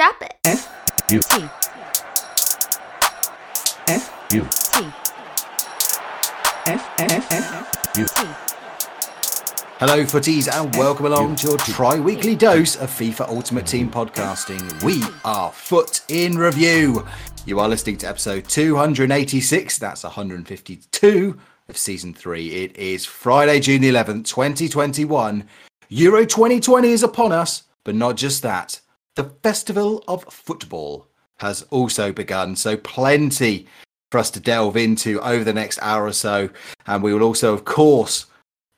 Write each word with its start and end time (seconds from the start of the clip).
Strap 0.00 0.22
it. 0.22 0.36
F 0.46 1.10
U 1.10 1.20
T. 1.20 1.44
F 3.86 4.28
U 4.32 4.40
T. 4.40 4.92
F 6.64 6.90
F 6.98 7.30
F 7.30 7.98
U. 7.98 8.06
T. 8.06 8.22
Hello, 9.78 10.02
footies, 10.04 10.48
and 10.50 10.74
welcome 10.74 11.04
along 11.04 11.36
to 11.36 11.48
your 11.48 11.58
tri-weekly 11.58 12.34
dose 12.34 12.76
of 12.76 12.88
FIFA 12.88 13.28
Ultimate 13.28 13.66
Team 13.66 13.90
podcasting. 13.90 14.82
We 14.82 15.02
are 15.22 15.52
Foot 15.52 16.00
in 16.08 16.38
Review. 16.38 17.06
You 17.44 17.60
are 17.60 17.68
listening 17.68 17.98
to 17.98 18.08
episode 18.08 18.48
286. 18.48 19.76
That's 19.76 20.02
152 20.04 21.38
of 21.68 21.76
season 21.76 22.14
three. 22.14 22.64
It 22.64 22.74
is 22.74 23.04
Friday, 23.04 23.60
June 23.60 23.82
11th, 23.82 24.24
2021. 24.24 25.46
Euro 25.90 26.24
2020 26.24 26.88
is 26.90 27.02
upon 27.02 27.32
us, 27.32 27.64
but 27.84 27.94
not 27.94 28.16
just 28.16 28.42
that. 28.42 28.80
The 29.16 29.24
Festival 29.42 30.04
of 30.06 30.24
Football 30.24 31.08
has 31.38 31.62
also 31.70 32.12
begun, 32.12 32.54
so 32.54 32.76
plenty 32.76 33.66
for 34.10 34.18
us 34.18 34.30
to 34.30 34.40
delve 34.40 34.76
into 34.76 35.20
over 35.20 35.44
the 35.44 35.52
next 35.52 35.78
hour 35.82 36.06
or 36.06 36.12
so. 36.12 36.50
And 36.86 37.02
we 37.02 37.12
will 37.12 37.22
also, 37.22 37.52
of 37.52 37.64
course, 37.64 38.26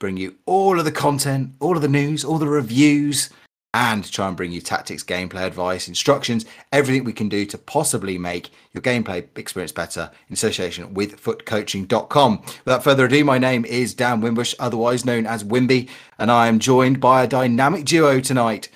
bring 0.00 0.16
you 0.16 0.36
all 0.46 0.78
of 0.78 0.84
the 0.84 0.92
content, 0.92 1.54
all 1.60 1.76
of 1.76 1.82
the 1.82 1.88
news, 1.88 2.24
all 2.24 2.38
the 2.38 2.48
reviews, 2.48 3.30
and 3.74 4.10
try 4.10 4.28
and 4.28 4.36
bring 4.36 4.52
you 4.52 4.60
tactics, 4.60 5.02
gameplay 5.02 5.46
advice, 5.46 5.88
instructions, 5.88 6.44
everything 6.72 7.04
we 7.04 7.12
can 7.12 7.28
do 7.28 7.46
to 7.46 7.56
possibly 7.56 8.18
make 8.18 8.50
your 8.72 8.82
gameplay 8.82 9.26
experience 9.36 9.72
better 9.72 10.10
in 10.28 10.34
association 10.34 10.92
with 10.92 11.22
footcoaching.com. 11.22 12.42
Without 12.64 12.84
further 12.84 13.06
ado, 13.06 13.24
my 13.24 13.38
name 13.38 13.64
is 13.64 13.94
Dan 13.94 14.20
Wimbush, 14.20 14.54
otherwise 14.58 15.06
known 15.06 15.26
as 15.26 15.44
Wimby, 15.44 15.88
and 16.18 16.30
I 16.30 16.48
am 16.48 16.58
joined 16.58 17.00
by 17.00 17.22
a 17.22 17.28
dynamic 17.28 17.86
duo 17.86 18.20
tonight, 18.20 18.68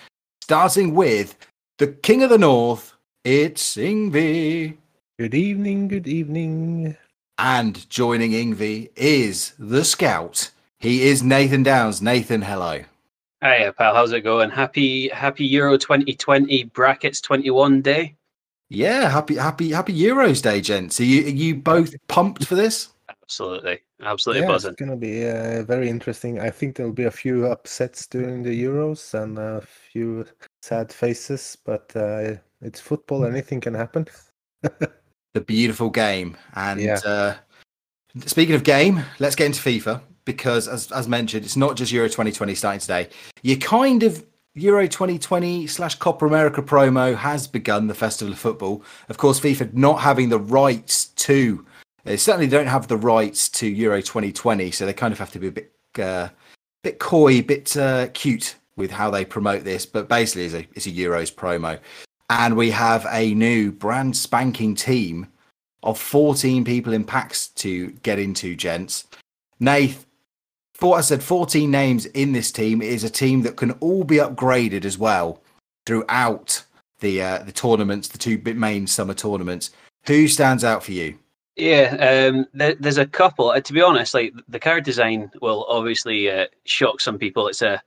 starting 0.47 0.95
with 0.95 1.37
the 1.79 1.89
King 1.89 2.23
of 2.23 2.31
the 2.31 2.39
North, 2.39 2.95
it's 3.25 3.75
Ingvi. 3.75 4.77
Good 5.19 5.35
evening, 5.35 5.89
good 5.89 6.07
evening. 6.07 6.97
And 7.37 7.91
joining 7.91 8.31
Ingvi 8.31 8.91
is 8.95 9.55
the 9.59 9.85
Scout. 9.85 10.53
He 10.79 11.09
is 11.09 11.21
Nathan 11.21 11.65
Downs. 11.65 12.01
Nathan, 12.01 12.43
hello. 12.43 12.85
Hiya, 13.43 13.73
pal. 13.73 13.93
How's 13.93 14.13
it 14.13 14.21
going? 14.21 14.51
Happy 14.51 15.09
Happy 15.09 15.45
Euro 15.47 15.77
2020 15.77 16.63
brackets 16.67 17.21
21 17.21 17.83
day. 17.83 18.15
Yeah, 18.69 19.09
happy 19.09 19.35
happy 19.35 19.73
happy 19.73 19.99
Euros 19.99 20.41
Day, 20.41 20.61
gents. 20.61 21.01
Are 21.01 21.05
you 21.05 21.25
are 21.25 21.31
you 21.31 21.57
both 21.57 21.93
pumped 22.07 22.45
for 22.45 22.55
this? 22.55 22.91
Absolutely, 23.29 23.81
absolutely 24.03 24.43
yeah, 24.43 24.49
buzzing. 24.49 24.71
it's 24.71 24.79
gonna 24.81 24.97
be 24.97 25.29
uh, 25.29 25.65
very 25.65 25.89
interesting. 25.89 26.39
I 26.39 26.49
think 26.49 26.77
there'll 26.77 26.93
be 26.93 27.05
a 27.05 27.11
few 27.11 27.47
upsets 27.47 28.07
during 28.07 28.45
the 28.45 28.63
Euros 28.65 29.15
and 29.21 29.37
a 29.37 29.61
few 29.63 30.25
sad 30.63 30.93
faces, 30.93 31.59
but 31.65 31.91
uh, 31.97 32.35
it's 32.63 32.79
football. 32.81 33.25
Anything 33.25 33.61
can 33.61 33.75
happen. 33.75 34.07
The 35.35 35.41
beautiful 35.43 35.91
game. 35.91 36.35
And 36.55 36.81
Yeah. 36.81 36.99
uh, 37.05 37.35
speaking 38.25 38.55
of 38.55 38.65
game, 38.65 39.05
let's 39.19 39.37
get 39.37 39.45
into 39.45 39.61
FIFA 39.61 40.01
because, 40.25 40.67
as 40.67 40.91
as 40.93 41.09
mentioned, 41.09 41.45
it's 41.45 41.59
not 41.59 41.77
just 41.77 41.93
Euro 41.93 42.09
2020 42.09 42.55
starting 42.55 42.81
today. 42.81 43.09
You 43.43 43.59
kind 43.59 44.03
of 44.03 44.25
Euro 44.55 44.87
2020 44.87 45.67
slash 45.67 45.97
Copa 45.97 46.25
America 46.27 46.63
promo 46.63 47.15
has 47.15 47.47
begun 47.47 47.87
the 47.87 47.93
Festival 47.95 48.33
of 48.33 48.39
Football. 48.39 48.83
Of 49.11 49.19
course, 49.19 49.39
FIFA 49.39 49.75
not 49.75 50.01
having 50.01 50.31
the 50.31 50.39
rights 50.39 51.09
to, 51.27 51.67
they 52.07 52.17
certainly 52.17 52.47
don't 52.47 52.69
have 52.69 52.87
the 52.87 52.97
rights 52.97 53.49
to 53.49 53.67
Euro 53.67 54.01
2020, 54.01 54.71
so 54.71 54.87
they 54.87 54.93
kind 54.93 55.13
of 55.13 55.19
have 55.19 55.33
to 55.33 55.41
be 55.41 55.49
a 55.49 55.53
bit, 55.53 55.73
uh, 55.99 56.29
bit 56.85 57.01
coy, 57.01 57.43
bit 57.43 57.77
uh, 57.77 58.07
cute 58.15 58.55
with 58.77 58.93
how 58.93 59.11
they 59.11 59.25
promote 59.25 59.65
this. 59.65 59.85
But 59.85 60.09
basically, 60.09 60.45
it's 60.45 60.55
a, 60.55 60.67
it's 60.75 60.87
a 60.87 60.93
Euros 60.93 61.35
promo, 61.35 61.81
and 62.31 62.57
we 62.57 62.71
have 62.71 63.05
a 63.11 63.35
new 63.35 63.73
brand 63.73 64.17
spanking 64.17 64.77
team 64.77 65.27
of 65.83 65.99
14 65.99 66.65
people 66.65 66.93
in 66.93 67.03
packs 67.03 67.49
to 67.49 67.91
get 68.03 68.21
into, 68.21 68.55
gents. 68.55 69.05
Nath, 69.59 70.07
for 70.75 70.97
I 70.97 71.01
said 71.01 71.25
14 71.25 71.69
names 71.69 72.07
in 72.07 72.33
this 72.33 72.53
team 72.53 72.83
is 72.83 73.03
a 73.03 73.11
team 73.11 73.43
that 73.43 73.57
can 73.57 73.73
all 73.73 74.05
be 74.05 74.17
upgraded 74.17 74.85
as 74.85 74.97
well 74.97 75.43
throughout 75.87 76.65
the 77.01 77.21
uh, 77.21 77.39
the 77.39 77.53
tournaments, 77.53 78.09
the 78.09 78.19
two 78.19 78.41
main 78.55 78.87
summer 78.87 79.15
tournaments. 79.15 79.71
Who 80.07 80.29
stands 80.29 80.63
out 80.63 80.85
for 80.85 80.93
you? 80.93 81.19
Yeah, 81.57 82.29
um, 82.29 82.47
there, 82.53 82.75
there's 82.75 82.99
a 82.99 83.07
couple. 83.07 83.49
Uh, 83.49 83.61
to 83.61 83.73
be 83.73 83.81
honest, 83.81 84.13
like 84.13 84.35
the 84.47 84.59
card 84.59 84.85
design 84.85 85.31
will 85.41 85.65
obviously 85.69 86.31
uh, 86.31 86.47
shock 86.65 87.01
some 87.01 87.19
people. 87.19 87.49
It's 87.49 87.63
a 87.63 87.83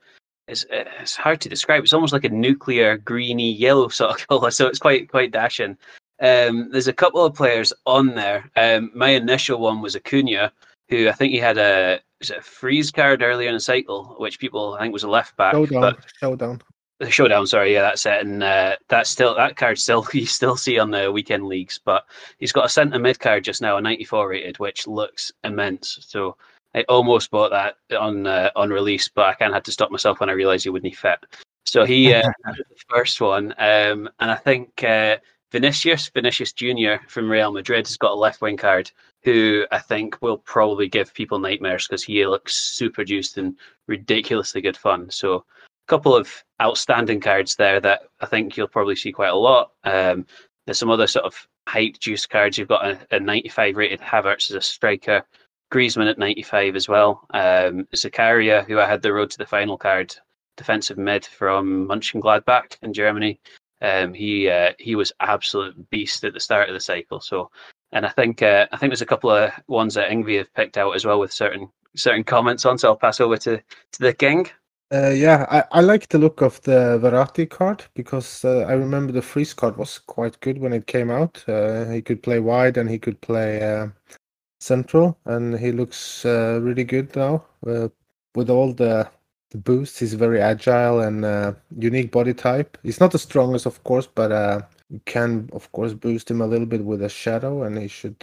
it's, 0.48 0.64
uh, 0.64 0.84
it's 1.00 1.14
hard 1.14 1.40
to 1.42 1.48
describe. 1.48 1.84
It's 1.84 1.92
almost 1.92 2.12
like 2.12 2.24
a 2.24 2.30
nuclear 2.30 2.96
greeny 2.98 3.52
yellow 3.52 3.88
sort 3.88 4.20
of 4.20 4.26
color, 4.26 4.50
so 4.50 4.66
it's 4.66 4.80
quite 4.80 5.08
quite 5.08 5.30
dashing. 5.30 5.78
Um, 6.20 6.70
there's 6.70 6.88
a 6.88 6.92
couple 6.92 7.24
of 7.24 7.34
players 7.34 7.72
on 7.86 8.14
there. 8.14 8.50
Um, 8.56 8.90
my 8.94 9.10
initial 9.10 9.60
one 9.60 9.80
was 9.80 9.96
Acuna, 9.96 10.52
who 10.88 11.08
I 11.08 11.12
think 11.12 11.32
he 11.32 11.38
had 11.38 11.56
a 11.56 12.00
a 12.28 12.42
freeze 12.42 12.90
card 12.90 13.22
earlier 13.22 13.48
in 13.48 13.54
the 13.54 13.60
cycle, 13.60 14.16
which 14.18 14.40
people 14.40 14.74
I 14.74 14.82
think 14.82 14.92
was 14.92 15.04
a 15.04 15.08
left 15.08 15.36
back. 15.36 15.54
Showdown, 15.54 15.80
But 15.80 15.98
showdown. 16.18 16.60
The 17.00 17.10
showdown, 17.10 17.46
sorry, 17.46 17.72
yeah, 17.72 17.80
that's 17.80 18.04
it. 18.06 18.20
And 18.20 18.42
uh, 18.42 18.76
that's 18.88 19.10
still 19.10 19.34
that 19.34 19.56
card 19.56 19.78
still 19.78 20.06
you 20.12 20.26
still 20.26 20.56
see 20.56 20.78
on 20.78 20.90
the 20.90 21.10
weekend 21.10 21.46
leagues, 21.46 21.80
but 21.82 22.04
he's 22.38 22.52
got 22.52 22.66
a 22.66 22.68
centre 22.68 22.98
mid 22.98 23.18
card 23.18 23.42
just 23.42 23.62
now, 23.62 23.76
a 23.78 23.80
94 23.80 24.28
rated, 24.28 24.58
which 24.58 24.86
looks 24.86 25.32
immense. 25.42 25.98
So 26.02 26.36
I 26.74 26.82
almost 26.88 27.30
bought 27.30 27.50
that 27.50 27.76
on 27.98 28.26
uh, 28.26 28.50
on 28.54 28.70
release, 28.70 29.08
but 29.08 29.26
I 29.26 29.34
kind 29.34 29.50
of 29.50 29.54
had 29.54 29.64
to 29.64 29.72
stop 29.72 29.90
myself 29.90 30.20
when 30.20 30.30
I 30.30 30.34
realised 30.34 30.64
he 30.64 30.70
wouldn't 30.70 30.94
fit. 30.94 31.18
So 31.64 31.84
he 31.84 32.12
uh, 32.12 32.22
the 32.44 32.64
first 32.88 33.20
one, 33.20 33.52
um, 33.58 34.08
and 34.20 34.30
I 34.30 34.36
think 34.36 34.84
uh, 34.84 35.16
Vinicius 35.50 36.10
Vinicius 36.10 36.52
Junior 36.52 37.00
from 37.08 37.30
Real 37.30 37.50
Madrid 37.50 37.86
has 37.86 37.96
got 37.96 38.12
a 38.12 38.14
left 38.14 38.42
wing 38.42 38.58
card, 38.58 38.90
who 39.22 39.66
I 39.72 39.78
think 39.78 40.20
will 40.20 40.38
probably 40.38 40.88
give 40.88 41.14
people 41.14 41.38
nightmares 41.38 41.88
because 41.88 42.04
he 42.04 42.26
looks 42.26 42.54
super 42.56 43.04
juiced 43.04 43.38
and 43.38 43.56
ridiculously 43.86 44.60
good 44.60 44.76
fun. 44.76 45.10
So 45.10 45.44
couple 45.86 46.14
of 46.14 46.44
outstanding 46.60 47.20
cards 47.20 47.56
there 47.56 47.80
that 47.80 48.02
I 48.20 48.26
think 48.26 48.56
you'll 48.56 48.68
probably 48.68 48.96
see 48.96 49.12
quite 49.12 49.30
a 49.30 49.36
lot. 49.36 49.72
Um, 49.84 50.26
there's 50.66 50.78
some 50.78 50.90
other 50.90 51.06
sort 51.06 51.24
of 51.24 51.48
hype 51.66 51.98
juice 51.98 52.26
cards. 52.26 52.58
You've 52.58 52.68
got 52.68 52.84
a, 52.84 52.98
a 53.10 53.20
95 53.20 53.76
rated 53.76 54.00
Havertz 54.00 54.50
as 54.50 54.56
a 54.56 54.60
striker, 54.60 55.22
Griezmann 55.72 56.10
at 56.10 56.18
95 56.18 56.76
as 56.76 56.88
well. 56.88 57.26
Um, 57.30 57.86
Zakaria, 57.94 58.64
who 58.66 58.78
I 58.78 58.86
had 58.86 59.02
the 59.02 59.12
road 59.12 59.30
to 59.30 59.38
the 59.38 59.46
final 59.46 59.76
card, 59.76 60.14
defensive 60.56 60.98
mid 60.98 61.24
from 61.24 61.88
Mönchengladbach 61.88 62.76
in 62.82 62.92
Germany. 62.92 63.40
Um, 63.82 64.12
he 64.12 64.48
uh, 64.50 64.72
he 64.78 64.94
was 64.94 65.12
absolute 65.20 65.88
beast 65.90 66.22
at 66.24 66.34
the 66.34 66.40
start 66.40 66.68
of 66.68 66.74
the 66.74 66.80
cycle. 66.80 67.20
So, 67.20 67.50
and 67.92 68.04
I 68.04 68.10
think 68.10 68.42
uh, 68.42 68.66
I 68.72 68.76
think 68.76 68.90
there's 68.90 69.00
a 69.00 69.06
couple 69.06 69.30
of 69.30 69.50
ones 69.68 69.94
that 69.94 70.10
Ingvi 70.10 70.36
have 70.38 70.52
picked 70.54 70.76
out 70.76 70.94
as 70.94 71.06
well 71.06 71.18
with 71.18 71.32
certain 71.32 71.70
certain 71.96 72.24
comments 72.24 72.66
on. 72.66 72.76
So 72.76 72.88
I'll 72.88 72.96
pass 72.96 73.20
over 73.20 73.38
to 73.38 73.56
to 73.56 73.98
the 73.98 74.12
king. 74.12 74.50
Uh, 74.92 75.10
yeah, 75.10 75.46
I, 75.50 75.78
I 75.78 75.80
like 75.82 76.08
the 76.08 76.18
look 76.18 76.40
of 76.40 76.62
the 76.62 76.98
Verratti 77.02 77.48
card 77.48 77.84
because 77.94 78.44
uh, 78.44 78.60
I 78.60 78.72
remember 78.72 79.12
the 79.12 79.22
freeze 79.22 79.54
card 79.54 79.76
was 79.76 79.98
quite 79.98 80.40
good 80.40 80.58
when 80.58 80.72
it 80.72 80.86
came 80.86 81.10
out. 81.10 81.44
Uh, 81.46 81.84
he 81.90 82.02
could 82.02 82.22
play 82.22 82.40
wide 82.40 82.78
and 82.78 82.90
he 82.90 82.98
could 82.98 83.20
play 83.20 83.62
uh, 83.62 83.88
central, 84.60 85.18
and 85.26 85.58
he 85.58 85.72
looks 85.72 86.24
uh, 86.26 86.60
really 86.62 86.84
good 86.84 87.14
now 87.16 87.44
uh, 87.66 87.88
with 88.34 88.50
all 88.50 88.72
the 88.72 89.10
the 89.50 89.58
boosts. 89.58 90.00
He's 90.00 90.14
very 90.14 90.40
agile 90.40 91.00
and 91.00 91.56
unique 91.78 92.12
body 92.12 92.34
type. 92.34 92.78
He's 92.82 93.00
not 93.00 93.12
the 93.12 93.18
strongest, 93.18 93.66
of 93.66 93.84
course, 93.84 94.06
but 94.08 94.68
you 94.90 95.00
can 95.06 95.50
of 95.52 95.70
course 95.72 95.94
boost 95.94 96.30
him 96.30 96.40
a 96.40 96.46
little 96.48 96.66
bit 96.66 96.84
with 96.84 97.02
a 97.02 97.08
shadow, 97.10 97.64
and 97.64 97.78
he 97.78 97.88
should 97.88 98.18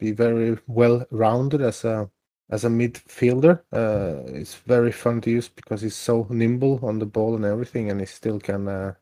be 0.00 0.12
very 0.12 0.58
well 0.68 1.06
rounded 1.10 1.62
as 1.62 1.84
a 1.84 2.10
as 2.50 2.64
a 2.64 2.68
midfielder. 2.68 3.60
Uh, 3.72 4.22
it's 4.32 4.54
very 4.54 4.92
fun 4.92 5.20
to 5.22 5.30
use 5.30 5.48
because 5.48 5.80
he's 5.82 5.96
so 5.96 6.26
nimble 6.30 6.78
on 6.82 6.98
the 6.98 7.06
ball 7.06 7.34
and 7.36 7.44
everything, 7.44 7.90
and 7.90 8.00
he 8.00 8.06
still 8.06 8.38
can 8.38 8.68
uh, 8.68 8.94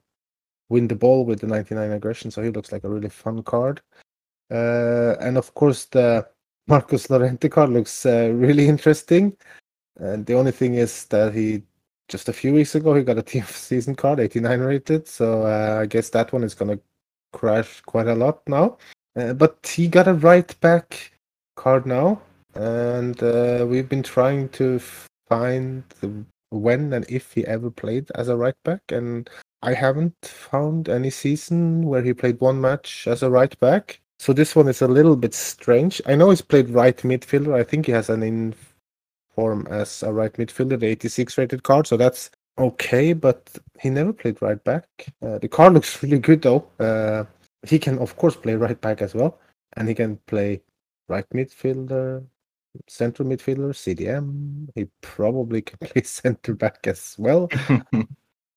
win 0.69 0.89
the 0.89 0.95
ball 0.95 1.25
with 1.25 1.41
the 1.41 1.47
99 1.47 1.93
aggression. 1.93 2.31
So 2.31 2.43
he 2.43 2.51
looks 2.51 2.73
like 2.73 2.85
a 2.85 2.89
really 2.89 3.09
fun 3.09 3.43
card. 3.43 3.81
Uh, 4.51 5.17
and 5.21 5.37
of 5.37 5.55
course, 5.55 5.87
the 5.87 6.27
Marcos 6.67 7.11
Llorente 7.11 7.49
card 7.49 7.71
looks 7.71 8.07
uh, 8.07 8.31
really 8.35 8.69
interesting. 8.69 9.37
And 9.99 10.25
the 10.25 10.35
only 10.35 10.53
thing 10.53 10.75
is 10.75 11.05
that 11.07 11.35
he 11.35 11.63
just 12.09 12.29
a 12.29 12.33
few 12.33 12.53
weeks 12.53 12.75
ago 12.75 12.95
he 12.95 13.03
got 13.03 13.19
a 13.19 13.23
team 13.33 13.45
season 13.45 13.95
card, 13.95 14.21
89 14.21 14.61
rated. 14.61 15.09
So 15.09 15.47
uh, 15.47 15.81
I 15.83 15.87
guess 15.87 16.11
that 16.11 16.33
one 16.33 16.45
is 16.45 16.55
gonna 16.55 16.79
crash 17.33 17.81
quite 17.83 18.07
a 18.07 18.15
lot 18.15 18.47
now. 18.49 18.79
Uh, 19.17 19.33
but 19.35 19.67
he 19.67 19.89
got 19.89 20.09
a 20.09 20.15
right 20.15 20.59
back 20.61 21.13
card 21.57 21.87
now, 21.87 22.21
and 22.55 23.23
uh, 23.23 23.67
we've 23.69 23.89
been 23.89 24.03
trying 24.03 24.49
to 24.51 24.79
find 25.29 25.85
when 26.51 26.93
and 26.93 27.07
if 27.09 27.33
he 27.33 27.47
ever 27.47 27.71
played 27.71 28.11
as 28.15 28.29
a 28.29 28.37
right 28.37 28.57
back, 28.65 28.83
and 28.91 29.29
I 29.63 29.75
haven't 29.75 30.15
found 30.23 30.89
any 30.89 31.11
season 31.11 31.87
where 31.87 32.03
he 32.03 32.13
played 32.13 32.41
one 32.41 32.61
match 32.61 33.07
as 33.07 33.23
a 33.23 33.31
right 33.31 33.59
back. 33.61 34.01
So 34.19 34.33
this 34.33 34.55
one 34.55 34.69
is 34.69 34.83
a 34.83 34.89
little 34.89 35.17
bit 35.17 35.35
strange. 35.35 36.01
I 36.07 36.15
know 36.15 36.31
he's 36.31 36.43
played 36.43 36.71
right 36.71 36.97
midfielder. 36.99 37.55
I 37.55 37.65
think 37.65 37.87
he 37.87 37.93
has 37.93 38.09
an 38.09 38.23
in 38.23 38.55
form 39.35 39.67
as 39.71 40.03
a 40.03 40.13
right 40.13 40.33
midfielder, 40.35 40.79
the 40.79 40.87
86 40.87 41.39
rated 41.39 41.63
card. 41.63 41.87
So 41.87 41.97
that's 41.97 42.31
okay, 42.59 43.13
but 43.13 43.51
he 43.81 43.91
never 43.91 44.13
played 44.13 44.41
right 44.43 44.63
back. 44.63 44.87
Uh, 45.23 45.39
the 45.39 45.49
card 45.49 45.73
looks 45.75 46.03
really 46.03 46.19
good 46.19 46.43
though. 46.43 46.67
Uh, 46.79 47.25
he 47.67 47.79
can 47.79 47.99
of 47.99 48.17
course 48.17 48.37
play 48.37 48.55
right 48.55 48.81
back 48.81 49.03
as 49.03 49.15
well, 49.15 49.39
and 49.77 49.89
he 49.89 49.95
can 49.95 50.19
play 50.27 50.61
right 51.09 51.29
midfielder, 51.31 52.25
central 52.89 53.29
midfielder, 53.29 53.73
CDM. 53.73 54.69
He 54.75 54.87
probably 55.01 55.63
can 55.63 55.79
play 55.79 56.03
center 56.05 56.55
back 56.55 56.87
as 56.87 57.17
well. 57.19 57.49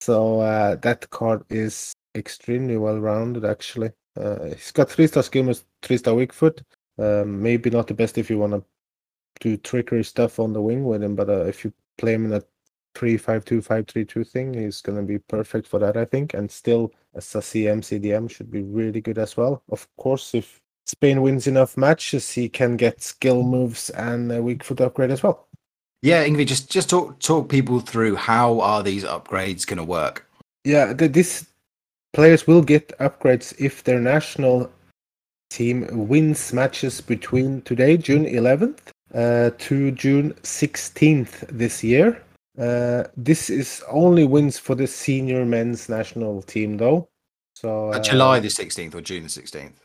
So 0.06 0.40
uh, 0.40 0.76
that 0.84 1.10
card 1.10 1.44
is 1.50 1.92
extremely 2.14 2.78
well 2.78 3.00
rounded, 3.00 3.44
actually. 3.44 3.92
Uh, 4.16 4.46
he's 4.50 4.72
got 4.72 4.90
three 4.90 5.08
star 5.08 5.24
skill 5.24 5.44
moves, 5.44 5.66
three 5.82 5.98
star 5.98 6.14
weak 6.14 6.32
foot. 6.32 6.62
Um, 7.00 7.42
maybe 7.42 7.72
not 7.72 7.88
the 7.88 7.96
best 7.96 8.20
if 8.20 8.30
you 8.30 8.38
want 8.38 8.54
to 8.54 8.64
do 9.40 9.58
trickery 9.58 10.04
stuff 10.04 10.40
on 10.40 10.54
the 10.54 10.62
wing 10.62 10.86
with 10.86 11.04
him, 11.04 11.16
but 11.16 11.30
uh, 11.30 11.46
if 11.46 11.66
you 11.66 11.74
play 11.98 12.14
him 12.14 12.26
in 12.26 12.34
a 12.34 12.44
3 12.94 13.18
5 13.18 13.44
2 13.44 13.62
5 13.64 13.88
3 13.88 14.06
2 14.06 14.24
thing, 14.24 14.54
he's 14.54 14.80
going 14.82 14.98
to 14.98 15.04
be 15.04 15.18
perfect 15.18 15.68
for 15.68 15.80
that, 15.80 15.98
I 15.98 16.06
think. 16.06 16.36
And 16.36 16.52
still, 16.52 16.94
as 17.16 17.34
a 17.34 17.40
CM, 17.40 17.80
CDM 17.80 18.30
should 18.30 18.52
be 18.52 18.62
really 18.62 19.02
good 19.02 19.18
as 19.18 19.36
well. 19.36 19.64
Of 19.70 19.88
course, 19.98 20.36
if 20.36 20.62
Spain 20.86 21.22
wins 21.22 21.48
enough 21.48 21.78
matches, 21.78 22.32
he 22.32 22.48
can 22.48 22.78
get 22.78 23.02
skill 23.02 23.44
moves 23.44 23.90
and 23.92 24.32
a 24.32 24.42
weak 24.42 24.64
foot 24.64 24.82
upgrade 24.82 25.12
as 25.12 25.24
well. 25.24 25.48
Yeah, 26.02 26.26
Ingvi, 26.26 26.46
just 26.46 26.70
just 26.70 26.90
talk 26.90 27.20
talk 27.20 27.50
people 27.50 27.80
through 27.80 28.16
how 28.16 28.60
are 28.60 28.84
these 28.84 29.04
upgrades 29.04 29.66
going 29.66 29.78
to 29.78 29.84
work? 29.84 30.28
Yeah, 30.64 30.94
the, 30.94 31.08
this 31.08 31.48
players 32.14 32.46
will 32.46 32.62
get 32.62 32.98
upgrades 33.00 33.56
if 33.60 33.84
their 33.84 34.00
national 34.00 34.72
team 35.50 36.08
wins 36.08 36.54
matches 36.54 37.02
between 37.02 37.62
today, 37.64 37.98
June 37.98 38.26
11th, 38.26 38.80
uh, 39.14 39.52
to 39.58 39.92
June 39.92 40.34
16th 40.44 41.48
this 41.50 41.84
year. 41.84 42.22
Uh, 42.58 43.04
this 43.18 43.50
is 43.50 43.84
only 43.90 44.26
wins 44.26 44.58
for 44.58 44.76
the 44.76 44.88
senior 44.88 45.46
men's 45.46 45.90
national 45.90 46.42
team, 46.44 46.78
though. 46.78 47.08
So 47.56 47.92
Uh, 47.92 47.98
uh, 47.98 48.00
July 48.00 48.40
the 48.40 48.50
sixteenth 48.50 48.96
or 48.96 49.02
June 49.02 49.24
the 49.24 49.30
sixteenth. 49.30 49.85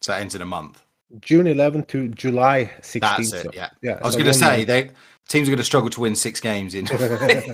So 0.00 0.12
that 0.12 0.20
ends 0.20 0.34
in 0.34 0.42
a 0.42 0.46
month. 0.46 0.82
June 1.20 1.46
11th 1.46 1.88
to 1.88 2.08
July 2.08 2.70
16th. 2.80 3.00
That's 3.00 3.32
it. 3.32 3.54
Yeah. 3.54 3.70
yeah. 3.82 3.98
I 4.02 4.06
was 4.06 4.14
so 4.14 4.20
going 4.20 4.32
to 4.32 4.38
say 4.38 4.64
they 4.64 4.90
teams 5.28 5.48
are 5.48 5.50
going 5.50 5.58
to 5.58 5.64
struggle 5.64 5.90
to 5.90 6.00
win 6.00 6.16
six 6.16 6.40
games 6.40 6.74
in, 6.74 6.86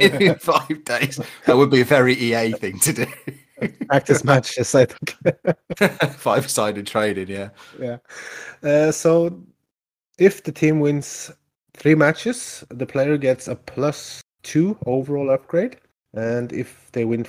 in 0.00 0.34
five 0.38 0.84
days. 0.84 1.20
That 1.46 1.56
would 1.56 1.70
be 1.70 1.80
a 1.80 1.84
very 1.84 2.14
EA 2.14 2.52
thing 2.52 2.78
to 2.80 2.92
do. 2.92 3.06
practice 3.88 4.24
matches. 4.24 4.74
I 4.74 4.86
think. 4.86 6.16
five 6.16 6.50
sided 6.50 6.86
trading. 6.86 7.28
Yeah. 7.28 7.50
yeah. 7.78 7.98
Uh, 8.62 8.92
so 8.92 9.42
if 10.18 10.42
the 10.42 10.52
team 10.52 10.80
wins 10.80 11.30
three 11.74 11.94
matches, 11.94 12.64
the 12.70 12.86
player 12.86 13.16
gets 13.16 13.48
a 13.48 13.56
plus 13.56 14.22
two 14.42 14.78
overall 14.86 15.30
upgrade. 15.30 15.76
And 16.14 16.52
if 16.52 16.90
they 16.92 17.04
win 17.04 17.26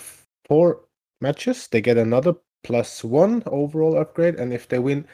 four 0.48 0.82
matches, 1.22 1.68
they 1.68 1.82
get 1.82 1.98
another 1.98 2.34
plus 2.66 3.04
one 3.04 3.44
overall 3.46 3.96
upgrade. 3.98 4.36
And 4.36 4.52
if 4.52 4.68
they 4.68 4.80
win 4.80 5.06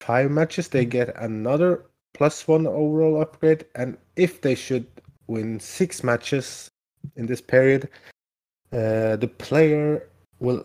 five 0.00 0.30
matches, 0.30 0.68
they 0.68 0.86
get 0.86 1.14
another 1.16 1.84
plus 2.14 2.48
one 2.48 2.66
overall 2.66 3.20
upgrade. 3.20 3.66
And 3.74 3.98
if 4.16 4.40
they 4.40 4.54
should 4.54 4.86
win 5.26 5.60
six 5.60 6.02
matches 6.02 6.70
in 7.16 7.26
this 7.26 7.42
period, 7.42 7.90
uh, 8.72 9.16
the 9.16 9.30
player 9.38 10.08
will 10.40 10.64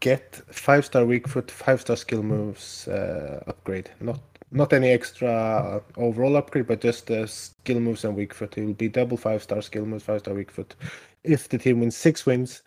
get 0.00 0.40
five 0.50 0.84
star 0.84 1.04
weak 1.04 1.28
foot, 1.28 1.50
five 1.50 1.80
star 1.80 1.96
skill 1.96 2.24
moves 2.24 2.88
uh, 2.88 3.42
upgrade. 3.46 3.90
Not 4.00 4.20
not 4.50 4.72
any 4.72 4.90
extra 4.90 5.80
overall 5.96 6.36
upgrade, 6.36 6.66
but 6.66 6.80
just 6.80 7.06
the 7.06 7.28
skill 7.28 7.78
moves 7.78 8.04
and 8.04 8.16
weak 8.16 8.34
foot. 8.34 8.58
It 8.58 8.64
will 8.66 8.74
be 8.74 8.88
double 8.88 9.16
five 9.16 9.44
star 9.44 9.62
skill 9.62 9.86
moves, 9.86 10.02
five 10.02 10.20
star 10.20 10.34
weak 10.34 10.50
foot. 10.50 10.74
If 11.22 11.48
the 11.48 11.58
team 11.58 11.78
wins 11.78 11.96
six 11.96 12.26
wins, 12.26 12.62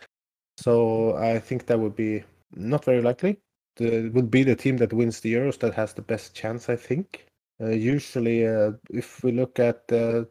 so 0.58 1.18
I 1.18 1.40
think 1.40 1.66
that 1.66 1.80
would 1.80 1.96
be 1.98 2.24
not 2.56 2.86
very 2.86 3.02
likely. 3.02 3.40
The, 3.76 4.06
it 4.06 4.14
would 4.14 4.30
be 4.30 4.44
the 4.44 4.56
team 4.56 4.78
that 4.78 4.94
wins 4.94 5.20
the 5.20 5.34
Euros 5.34 5.60
that 5.60 5.74
has 5.74 5.94
the 5.94 6.02
best 6.02 6.36
chance, 6.36 6.70
I 6.70 6.76
think. 6.76 7.26
Uh, 7.62 7.70
usually, 7.70 8.48
uh, 8.48 8.72
if 8.90 9.24
we 9.24 9.32
look 9.32 9.60
at 9.60 9.84
uh, 9.92 10.26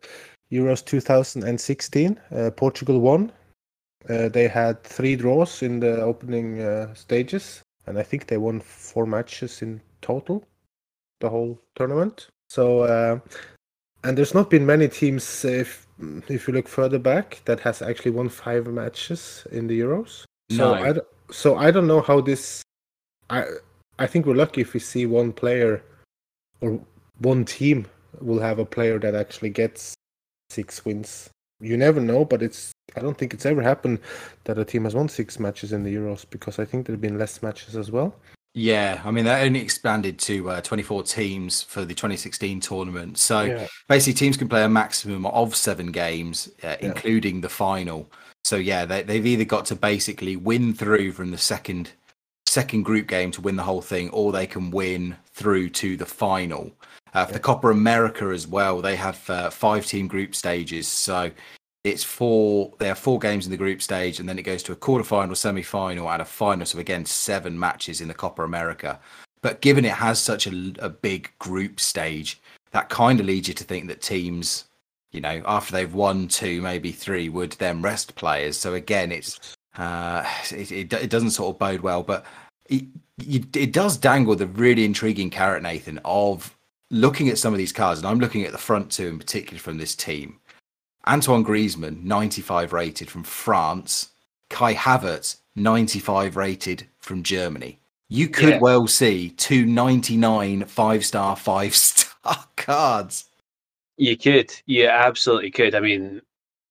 Euros 0.51 0.85
2016, 0.85 2.21
uh, 2.31 2.51
Portugal 2.51 3.01
won. 3.01 3.33
Uh, 4.09 4.29
they 4.29 4.49
had 4.49 4.83
three 4.83 5.15
draws 5.15 5.63
in 5.63 5.79
the 5.79 6.03
opening 6.03 6.61
uh, 6.61 6.93
stages, 6.95 7.63
and 7.87 7.99
I 7.99 8.03
think 8.03 8.27
they 8.27 8.37
won 8.37 8.61
four 8.61 9.07
matches 9.07 9.63
in 9.63 9.81
total, 10.01 10.45
the 11.21 11.31
whole 11.31 11.61
tournament. 11.77 12.27
So, 12.49 13.21
and 14.05 14.19
there's 14.19 14.35
not 14.35 14.51
been 14.51 14.67
many 14.67 14.89
teams, 14.89 15.45
if 15.45 15.87
if 16.29 16.49
you 16.49 16.55
look 16.55 16.67
further 16.67 16.99
back, 16.99 17.41
that 17.45 17.61
has 17.61 17.81
actually 17.81 18.11
won 18.11 18.29
five 18.29 18.67
matches 18.67 19.47
in 19.53 19.69
the 19.69 19.79
Euros. 19.79 20.25
So 20.51 20.75
No. 20.75 20.75
I, 20.75 20.95
so 21.32 21.56
I 21.56 21.70
don't 21.70 21.87
know 21.87 22.00
how 22.00 22.20
this. 22.20 22.62
I 23.31 23.44
I 23.99 24.06
think 24.06 24.26
we're 24.26 24.34
lucky 24.34 24.61
if 24.61 24.75
we 24.75 24.81
see 24.81 25.06
one 25.06 25.32
player 25.32 25.82
or 26.61 26.81
one 27.19 27.44
team 27.44 27.87
will 28.20 28.40
have 28.40 28.58
a 28.58 28.64
player 28.64 28.99
that 28.99 29.14
actually 29.14 29.50
gets 29.50 29.94
six 30.50 30.84
wins. 30.84 31.31
You 31.61 31.76
never 31.76 32.00
know, 32.00 32.25
but 32.25 32.43
it's 32.43 32.73
I 32.96 33.00
don't 33.00 33.17
think 33.17 33.32
it's 33.32 33.46
ever 33.46 33.62
happened 33.62 34.00
that 34.44 34.58
a 34.58 34.64
team 34.64 34.84
has 34.84 34.94
won 34.94 35.08
six 35.08 35.38
matches 35.40 35.73
in 35.73 35.82
the 35.82 35.94
Euros 35.94 36.26
because 36.29 36.58
I 36.58 36.64
think 36.64 36.87
there 36.87 36.94
have 36.94 37.00
been 37.00 37.19
less 37.19 37.43
matches 37.43 37.76
as 37.76 37.90
well. 37.90 38.14
Yeah, 38.55 39.00
I 39.02 39.11
mean 39.11 39.25
that 39.25 39.43
only 39.43 39.61
expanded 39.61 40.19
to 40.20 40.50
uh, 40.50 40.61
24 40.61 41.05
teams 41.05 41.62
for 41.62 41.87
the 41.87 41.94
2016 41.94 42.61
tournament. 42.61 43.17
So 43.17 43.44
Yeah. 43.44 43.67
basically, 43.88 44.14
teams 44.14 44.37
can 44.37 44.49
play 44.49 44.62
a 44.62 44.69
maximum 44.69 45.25
of 45.25 45.56
seven 45.56 45.90
games, 45.90 46.50
uh, 46.62 46.76
including 46.81 47.40
the 47.40 47.49
final. 47.49 48.11
So 48.44 48.56
yeah, 48.56 48.85
they, 48.85 49.03
they've 49.03 49.27
either 49.27 49.44
got 49.44 49.67
to 49.67 49.77
basically 49.77 50.37
win 50.37 50.75
through 50.75 51.12
from 51.12 51.31
the 51.31 51.39
second 51.39 51.93
second 52.47 52.83
group 52.83 53.06
game 53.06 53.31
to 53.31 53.41
win 53.41 53.56
the 53.56 53.62
whole 53.62 53.81
thing, 53.81 54.11
or 54.11 54.31
they 54.31 54.47
can 54.47 54.71
win 54.71 55.17
through 55.33 55.71
to 55.71 55.97
the 55.97 56.05
final. 56.05 56.71
Uh, 57.15 57.25
for 57.25 57.33
the 57.33 57.41
Copa 57.41 57.69
America 57.69 58.27
as 58.27 58.47
well, 58.47 58.83
they 58.83 58.97
have 58.97 59.29
uh, 59.31 59.50
five 59.50 59.87
team 59.87 60.06
group 60.06 60.35
stages. 60.35 60.87
So 60.87 61.31
it's 61.85 62.05
four. 62.05 62.73
There 62.79 62.93
are 62.93 62.97
four 62.97 63.19
games 63.19 63.47
in 63.47 63.50
the 63.50 63.56
group 63.56 63.83
stage, 63.83 64.21
and 64.21 64.29
then 64.29 64.39
it 64.39 64.43
goes 64.43 64.62
to 64.65 64.73
a 64.73 64.77
quarterfinal, 64.77 65.37
semi-final, 65.37 66.11
and 66.11 66.23
a 66.23 66.25
final. 66.25 66.67
So 66.67 66.79
again, 66.79 67.05
seven 67.05 67.59
matches 67.59 68.00
in 68.00 68.09
the 68.09 68.15
Copa 68.15 68.43
America. 68.43 69.00
But 69.43 69.61
given 69.61 69.85
it 69.85 69.93
has 69.93 70.21
such 70.21 70.47
a, 70.47 70.73
a 70.79 70.88
big 70.88 71.31
group 71.38 71.81
stage, 71.81 72.41
that 72.71 72.88
kind 72.88 73.19
of 73.19 73.27
leads 73.27 73.49
you 73.49 73.55
to 73.55 73.65
think 73.65 73.88
that 73.88 74.00
teams, 74.00 74.67
you 75.12 75.20
know, 75.20 75.43
after 75.47 75.73
they've 75.73 75.94
won 75.94 76.26
two, 76.29 76.61
maybe 76.62 76.91
three, 76.93 77.29
would 77.29 77.53
then 77.53 77.82
rest 77.82 78.14
players. 78.17 78.56
So 78.56 78.75
again, 78.75 79.12
it's 79.12 79.38
uh, 79.76 80.25
it, 80.50 80.73
it, 80.73 80.93
it 80.93 81.11
doesn't 81.11 81.31
sort 81.31 81.55
of 81.55 81.59
bode 81.59 81.81
well, 81.81 82.03
but 82.03 82.26
it, 82.69 82.85
it 83.56 83.73
does 83.73 83.97
dangle 83.97 84.35
the 84.35 84.47
really 84.47 84.85
intriguing 84.85 85.31
carrot, 85.31 85.62
Nathan, 85.62 86.00
of 86.04 86.54
looking 86.90 87.28
at 87.28 87.38
some 87.38 87.52
of 87.54 87.59
these 87.59 87.73
cards, 87.73 88.00
and 88.00 88.09
I'm 88.09 88.19
looking 88.19 88.45
at 88.45 88.52
the 88.52 88.59
front 88.59 88.90
two 88.90 89.09
in 89.09 89.19
particular 89.19 89.59
from 89.59 89.78
this 89.78 89.95
team. 89.95 90.38
Antoine 91.07 91.45
Griezmann, 91.45 92.02
95 92.04 92.73
rated 92.73 93.11
from 93.11 93.25
France. 93.25 94.11
Kai 94.50 94.75
Havertz, 94.75 95.38
95 95.57 96.37
rated 96.37 96.87
from 97.00 97.23
Germany. 97.23 97.78
You 98.09 98.28
could 98.28 98.50
Yeah. 98.50 98.59
well 98.61 98.87
see 98.87 99.31
two 99.31 99.64
99 99.66 100.64
five 100.66 101.04
star, 101.04 101.35
five 101.35 101.75
star 101.75 102.45
cards. 102.57 103.25
You 104.02 104.16
could, 104.16 104.52
you 104.66 104.88
absolutely 104.88 105.52
could. 105.52 105.76
I 105.76 105.80
mean, 105.80 106.21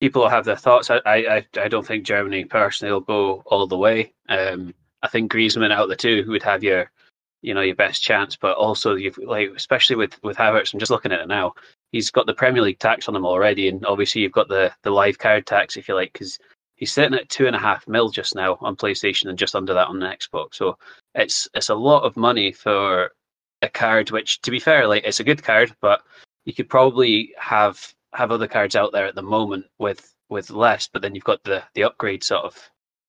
people 0.01 0.27
have 0.27 0.43
their 0.43 0.57
thoughts. 0.57 0.91
I, 0.91 0.99
I, 1.05 1.45
I 1.55 1.69
don't 1.69 1.87
think 1.87 2.03
Germany 2.03 2.43
personally 2.43 2.91
will 2.91 2.99
go 2.99 3.41
all 3.45 3.67
the 3.67 3.77
way. 3.77 4.11
Um, 4.27 4.73
I 5.01 5.07
think 5.07 5.31
Griezmann 5.31 5.71
out 5.71 5.83
of 5.83 5.87
the 5.89 5.95
two 5.95 6.25
would 6.27 6.43
have 6.43 6.61
your, 6.61 6.91
you 7.41 7.53
know, 7.53 7.61
your 7.61 7.75
best 7.75 8.03
chance. 8.03 8.35
But 8.35 8.57
also, 8.57 8.95
you've 8.95 9.17
like, 9.17 9.49
especially 9.55 9.95
with 9.95 10.21
with 10.23 10.35
Havertz. 10.35 10.73
I'm 10.73 10.79
just 10.81 10.91
looking 10.91 11.13
at 11.13 11.21
it 11.21 11.29
now. 11.29 11.53
He's 11.93 12.11
got 12.11 12.25
the 12.25 12.33
Premier 12.33 12.61
League 12.61 12.79
tax 12.79 13.07
on 13.07 13.15
him 13.15 13.25
already, 13.25 13.69
and 13.69 13.85
obviously 13.85 14.23
you've 14.23 14.33
got 14.33 14.49
the 14.49 14.73
the 14.83 14.91
live 14.91 15.17
card 15.17 15.45
tax, 15.45 15.77
if 15.77 15.87
you 15.87 15.95
like, 15.95 16.11
because 16.11 16.37
he's 16.75 16.91
sitting 16.91 17.17
at 17.17 17.29
two 17.29 17.47
and 17.47 17.55
a 17.55 17.59
half 17.59 17.87
mil 17.87 18.09
just 18.09 18.35
now 18.35 18.57
on 18.59 18.75
PlayStation 18.75 19.29
and 19.29 19.39
just 19.39 19.55
under 19.55 19.73
that 19.73 19.87
on 19.87 19.99
the 19.99 20.05
Xbox. 20.05 20.55
So 20.55 20.77
it's 21.15 21.47
it's 21.53 21.69
a 21.69 21.75
lot 21.75 22.03
of 22.03 22.17
money 22.17 22.51
for 22.51 23.11
a 23.61 23.69
card. 23.69 24.11
Which, 24.11 24.41
to 24.41 24.51
be 24.51 24.59
fair, 24.59 24.85
like 24.85 25.05
it's 25.05 25.21
a 25.21 25.29
good 25.31 25.41
card, 25.41 25.73
but 25.79 26.01
you 26.45 26.53
could 26.53 26.69
probably 26.69 27.33
have 27.37 27.93
have 28.13 28.31
other 28.31 28.47
cards 28.47 28.75
out 28.75 28.91
there 28.91 29.05
at 29.05 29.15
the 29.15 29.21
moment 29.21 29.65
with 29.77 30.13
with 30.29 30.49
less, 30.49 30.87
but 30.91 31.01
then 31.01 31.15
you've 31.15 31.23
got 31.23 31.43
the 31.43 31.63
the 31.73 31.83
upgrade 31.83 32.23
sort 32.23 32.45
of 32.45 32.57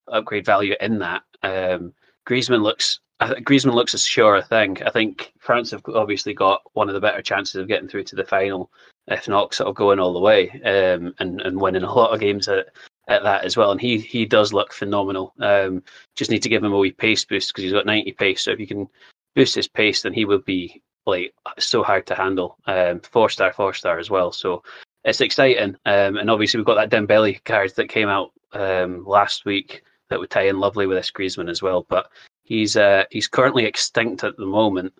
upgrade 0.08 0.44
value 0.44 0.74
in 0.80 0.98
that. 0.98 1.22
Um, 1.42 1.94
Griezmann 2.26 2.62
looks 2.62 3.00
Griezmann 3.20 3.74
looks 3.74 3.94
a 3.94 3.98
sure 3.98 4.42
thing. 4.42 4.82
I 4.84 4.90
think 4.90 5.32
France 5.38 5.70
have 5.70 5.82
obviously 5.94 6.34
got 6.34 6.62
one 6.72 6.88
of 6.88 6.94
the 6.94 7.00
better 7.00 7.22
chances 7.22 7.56
of 7.56 7.68
getting 7.68 7.88
through 7.88 8.04
to 8.04 8.16
the 8.16 8.24
final, 8.24 8.70
if 9.06 9.28
not 9.28 9.54
sort 9.54 9.68
of 9.68 9.76
going 9.76 9.98
all 9.98 10.12
the 10.12 10.20
way 10.20 10.50
um, 10.64 11.14
and 11.18 11.40
and 11.40 11.60
winning 11.60 11.82
a 11.84 11.92
lot 11.92 12.12
of 12.12 12.20
games 12.20 12.48
at, 12.48 12.66
at 13.08 13.22
that 13.22 13.44
as 13.44 13.56
well. 13.56 13.70
And 13.70 13.80
he 13.80 13.98
he 13.98 14.26
does 14.26 14.52
look 14.52 14.72
phenomenal. 14.72 15.34
Um, 15.40 15.82
just 16.16 16.30
need 16.30 16.42
to 16.42 16.48
give 16.48 16.62
him 16.62 16.72
a 16.72 16.78
wee 16.78 16.92
pace 16.92 17.24
boost 17.24 17.50
because 17.50 17.64
he's 17.64 17.72
got 17.72 17.86
90 17.86 18.12
pace. 18.12 18.42
So 18.42 18.50
if 18.50 18.60
you 18.60 18.66
can 18.66 18.88
boost 19.34 19.54
his 19.54 19.68
pace, 19.68 20.02
then 20.02 20.12
he 20.12 20.24
will 20.24 20.40
be 20.40 20.82
like 21.06 21.34
so 21.58 21.82
hard 21.82 22.06
to 22.06 22.14
handle. 22.14 22.56
Um, 22.66 23.00
four 23.00 23.28
star, 23.28 23.52
four 23.52 23.74
star 23.74 23.98
as 23.98 24.10
well. 24.10 24.32
So 24.32 24.62
it's 25.04 25.20
exciting. 25.20 25.76
Um, 25.86 26.16
and 26.16 26.30
obviously 26.30 26.58
we've 26.58 26.66
got 26.66 26.76
that 26.76 26.90
Dembele 26.90 27.42
card 27.44 27.72
that 27.76 27.88
came 27.88 28.08
out 28.08 28.32
um, 28.52 29.04
last 29.04 29.44
week 29.44 29.82
that 30.08 30.18
would 30.18 30.30
tie 30.30 30.48
in 30.48 30.60
lovely 30.60 30.86
with 30.86 30.98
this 30.98 31.10
Griezmann 31.10 31.50
as 31.50 31.62
well. 31.62 31.86
But 31.88 32.08
he's 32.44 32.76
uh, 32.76 33.04
he's 33.10 33.28
currently 33.28 33.64
extinct 33.64 34.24
at 34.24 34.36
the 34.36 34.46
moment 34.46 34.92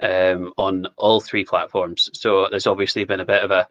um, 0.00 0.52
on 0.58 0.86
all 0.96 1.20
three 1.20 1.44
platforms. 1.44 2.10
So 2.12 2.48
there's 2.50 2.66
obviously 2.66 3.04
been 3.04 3.20
a 3.20 3.26
bit 3.26 3.42
of 3.42 3.50
a 3.50 3.66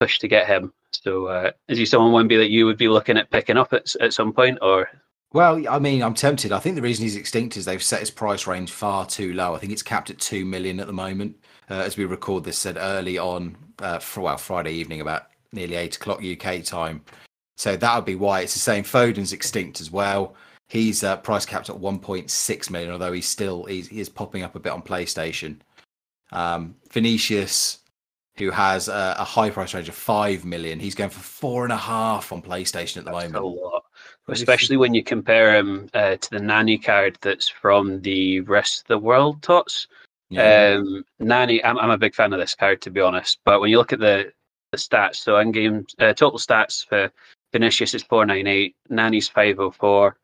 push 0.00 0.18
to 0.20 0.28
get 0.28 0.46
him. 0.46 0.72
So 0.90 1.26
uh, 1.26 1.50
is 1.68 1.78
he 1.78 1.86
someone 1.86 2.12
Wimby 2.12 2.36
that 2.38 2.50
you 2.50 2.66
would 2.66 2.78
be 2.78 2.88
looking 2.88 3.16
at 3.16 3.30
picking 3.30 3.56
up 3.56 3.72
at 3.72 3.94
at 4.00 4.12
some 4.12 4.32
point, 4.32 4.58
or 4.62 4.88
Well, 5.32 5.66
I 5.68 5.78
mean, 5.78 6.02
I'm 6.02 6.14
tempted. 6.14 6.52
I 6.52 6.58
think 6.58 6.76
the 6.76 6.82
reason 6.82 7.04
he's 7.04 7.16
extinct 7.16 7.56
is 7.56 7.64
they've 7.64 7.82
set 7.82 8.00
his 8.00 8.10
price 8.10 8.46
range 8.46 8.70
far 8.70 9.06
too 9.06 9.32
low. 9.32 9.54
I 9.54 9.58
think 9.58 9.72
it's 9.72 9.82
capped 9.82 10.10
at 10.10 10.18
two 10.18 10.44
million 10.44 10.78
at 10.78 10.86
the 10.86 10.92
moment. 10.92 11.36
Uh, 11.70 11.74
as 11.74 11.96
we 11.96 12.04
record 12.04 12.44
this, 12.44 12.58
said 12.58 12.76
early 12.78 13.16
on, 13.16 13.56
uh, 13.78 13.98
for, 13.98 14.20
well, 14.22 14.36
Friday 14.36 14.72
evening, 14.72 15.00
about 15.00 15.28
nearly 15.52 15.76
eight 15.76 15.96
o'clock 15.96 16.22
UK 16.22 16.62
time. 16.62 17.02
So 17.56 17.76
that 17.76 17.94
would 17.94 18.04
be 18.04 18.14
why 18.14 18.40
it's 18.40 18.52
the 18.52 18.58
same. 18.58 18.84
Foden's 18.84 19.32
extinct 19.32 19.80
as 19.80 19.90
well. 19.90 20.34
He's 20.68 21.02
uh, 21.04 21.16
price 21.18 21.46
capped 21.46 21.70
at 21.70 21.76
1.6 21.76 22.70
million, 22.70 22.92
although 22.92 23.12
he's 23.12 23.28
still 23.28 23.64
he's, 23.64 23.88
he 23.88 24.00
is 24.00 24.08
popping 24.08 24.42
up 24.42 24.54
a 24.54 24.60
bit 24.60 24.72
on 24.72 24.82
PlayStation. 24.82 25.58
Um, 26.30 26.76
Vinicius, 26.90 27.78
who 28.36 28.50
has 28.50 28.88
a, 28.88 29.16
a 29.18 29.24
high 29.24 29.50
price 29.50 29.74
range 29.74 29.88
of 29.88 29.94
five 29.94 30.44
million, 30.44 30.80
he's 30.80 30.94
going 30.94 31.10
for 31.10 31.20
four 31.20 31.64
and 31.64 31.72
a 31.72 31.76
half 31.76 32.32
on 32.32 32.42
PlayStation 32.42 32.98
at 32.98 33.04
the 33.04 33.12
That's 33.12 33.32
moment. 33.32 33.81
A 34.26 34.30
lot. 34.30 34.32
What 34.32 34.36
do 34.36 34.40
you 34.40 34.42
Especially 34.42 34.76
when 34.76 34.94
you 34.94 35.02
compare 35.02 35.56
him 35.56 35.88
uh, 35.94 36.16
to 36.16 36.30
the 36.30 36.40
Nani 36.40 36.78
card 36.78 37.18
that's 37.20 37.48
from 37.48 38.00
the 38.02 38.40
rest 38.40 38.82
of 38.82 38.86
the 38.88 38.98
world 38.98 39.42
tots. 39.42 39.88
Yeah. 40.30 40.78
Um, 40.78 41.04
Nani, 41.18 41.62
I'm, 41.64 41.78
I'm 41.78 41.90
a 41.90 41.98
big 41.98 42.14
fan 42.14 42.32
of 42.32 42.38
this 42.38 42.54
card 42.54 42.80
to 42.82 42.90
be 42.90 43.00
honest. 43.00 43.38
But 43.44 43.60
when 43.60 43.70
you 43.70 43.78
look 43.78 43.92
at 43.92 43.98
the, 43.98 44.32
the 44.70 44.78
stats, 44.78 45.16
so 45.16 45.38
in 45.38 45.52
game 45.52 45.86
uh, 45.98 46.12
total 46.14 46.38
stats 46.38 46.86
for 46.86 47.10
Vinicius 47.52 47.94
is 47.94 48.02
498, 48.02 48.76
Nani's 48.88 49.28
504. 49.28 50.16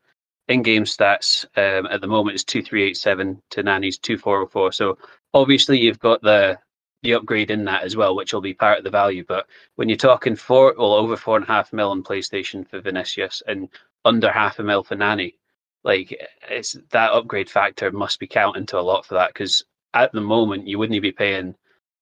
In 0.47 0.63
game 0.63 0.83
stats 0.83 1.45
um, 1.57 1.85
at 1.87 2.01
the 2.01 2.07
moment 2.07 2.35
is 2.35 2.43
2387 2.43 3.41
to 3.51 3.63
Nani's 3.63 3.99
2404. 3.99 4.71
So 4.71 4.97
obviously 5.33 5.79
you've 5.79 5.99
got 5.99 6.21
the 6.21 6.57
the 7.03 7.13
upgrade 7.13 7.51
in 7.51 7.63
that 7.65 7.83
as 7.83 7.95
well, 7.95 8.15
which 8.15 8.33
will 8.33 8.41
be 8.41 8.53
part 8.53 8.77
of 8.77 8.83
the 8.83 8.89
value. 8.89 9.23
But 9.25 9.47
when 9.75 9.87
you're 9.87 9.97
talking 9.97 10.35
four, 10.35 10.75
well, 10.77 10.93
over 10.93 11.15
four 11.15 11.37
and 11.37 11.45
a 11.45 11.47
half 11.47 11.71
mil 11.71 11.91
on 11.91 12.03
PlayStation 12.03 12.67
for 12.67 12.81
Vinicius 12.81 13.41
and 13.47 13.69
under 14.05 14.31
half 14.31 14.59
a 14.59 14.63
mil 14.63 14.83
for 14.83 14.95
Nani, 14.95 15.35
like 15.83 16.17
it's 16.49 16.75
that 16.91 17.11
upgrade 17.11 17.49
factor 17.49 17.91
must 17.91 18.19
be 18.19 18.27
counting 18.27 18.65
to 18.67 18.79
a 18.79 18.81
lot 18.81 19.05
for 19.05 19.15
that 19.15 19.33
because 19.33 19.63
at 19.93 20.11
the 20.11 20.21
moment 20.21 20.67
you 20.67 20.77
wouldn't 20.77 21.01
be 21.01 21.11
paying 21.11 21.55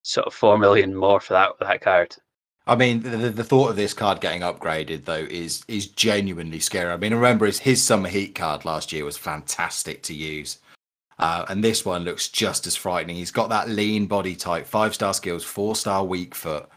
sort 0.04 0.27
of 0.27 0.34
four 0.34 0.58
million 0.58 0.96
more 0.96 1.20
for 1.20 1.34
that 1.34 1.51
that 1.60 1.82
card. 1.82 2.16
I 2.66 2.75
mean, 2.75 3.01
the, 3.01 3.30
the, 3.30 3.46
thought 3.46 3.70
of 3.70 3.75
this 3.77 3.94
card 3.94 4.20
getting 4.20 4.42
upgraded 4.42 5.06
though 5.06 5.25
is 5.30 5.63
is 5.70 5.88
genuinely 5.88 6.60
scary. 6.60 6.92
I 6.92 6.98
mean, 6.98 7.13
remember 7.13 7.46
his 7.46 7.60
his 7.60 7.82
summer 7.82 8.10
heat 8.10 8.36
card 8.36 8.66
last 8.66 8.92
year 8.92 9.06
was 9.06 9.18
fantastic 9.18 10.04
to 10.04 10.13
use, 10.13 10.60
uh, 11.18 11.46
and 11.48 11.63
this 11.63 11.86
one 11.86 12.04
looks 12.04 12.27
just 12.27 12.68
as 12.68 12.75
frightening. 12.75 13.16
He's 13.16 13.32
got 13.32 13.50
that 13.50 13.70
lean 13.70 14.06
body 14.06 14.36
type, 14.36 14.66
five 14.66 14.94
star 14.94 15.13
skills, 15.13 15.46
four 15.46 15.77
star 15.77 16.04
weak 16.04 16.36
foot, 16.36 16.68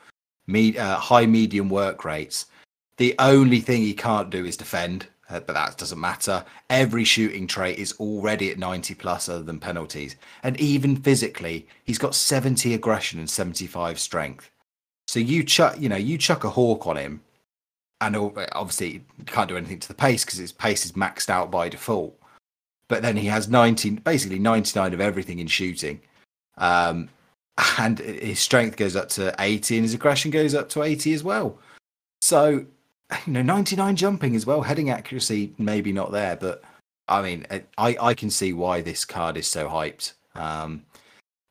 me, 0.47 0.79
uh, 0.79 0.97
high 0.97 1.27
medium 1.27 1.69
work 1.69 2.05
rates. 2.05 2.47
The 3.00 3.14
only 3.19 3.61
thing 3.61 3.80
he 3.80 3.95
can't 3.95 4.28
do 4.28 4.45
is 4.45 4.59
defend, 4.59 5.07
uh, 5.30 5.40
but 5.40 5.54
that 5.54 5.78
doesn't 5.78 5.99
matter. 5.99 6.45
Every 6.69 7.04
shooting 7.04 7.47
trait 7.47 7.78
is 7.78 7.95
already 7.95 8.50
at 8.50 8.59
90 8.59 8.95
plus, 8.97 9.26
other 9.26 9.42
than 9.42 9.59
penalties, 9.59 10.16
and 10.42 10.61
even 10.61 10.97
physically, 10.97 11.66
he's 11.83 11.97
got 11.97 12.14
70 12.14 12.75
aggression 12.75 13.19
and 13.19 13.30
75 13.30 13.99
strength. 13.99 14.50
So 15.09 15.19
you 15.19 15.45
chuck, 15.45 15.80
you 15.80 15.88
know, 15.88 15.97
you 15.97 16.19
chuck 16.19 16.45
a 16.45 16.50
hawk 16.50 16.87
on 16.87 16.99
him, 16.99 17.23
and 18.02 18.14
obviously 18.52 19.02
can't 19.25 19.49
do 19.49 19.57
anything 19.57 19.78
to 19.78 19.88
the 19.88 19.95
pace 19.95 20.26
because 20.26 20.38
his 20.38 20.52
pace 20.52 20.85
is 20.85 20.92
maxed 20.92 21.30
out 21.30 21.50
by 21.50 21.71
default. 21.71 22.14
But 22.88 23.00
then 23.00 23.16
he 23.16 23.28
has 23.28 23.49
19, 23.49 23.97
basically 24.04 24.38
99 24.38 24.92
of 24.92 25.00
everything 25.00 25.38
in 25.38 25.47
shooting, 25.47 26.02
um, 26.59 27.09
and 27.78 27.99
his 27.99 28.40
strength 28.40 28.76
goes 28.76 28.95
up 28.95 29.09
to 29.11 29.35
80, 29.38 29.76
and 29.76 29.85
his 29.87 29.95
aggression 29.95 30.30
goes 30.30 30.54
up 30.54 30.69
to 30.69 30.83
80 30.83 31.14
as 31.14 31.25
well. 31.25 31.59
So, 32.21 32.66
you 33.26 33.33
know, 33.33 33.43
99 33.43 33.97
jumping 33.97 34.37
as 34.37 34.47
well. 34.47 34.62
Heading 34.62 34.90
accuracy 34.90 35.52
maybe 35.59 35.93
not 35.93 36.12
there, 36.12 36.37
but 36.37 36.62
I 37.09 37.23
mean, 37.23 37.47
I 37.76 37.97
I 38.00 38.14
can 38.14 38.31
see 38.31 38.52
why 38.52 38.81
this 38.81 39.05
card 39.05 39.37
is 39.37 39.47
so 39.47 39.69
hyped. 39.69 40.12
Um, 40.35 40.85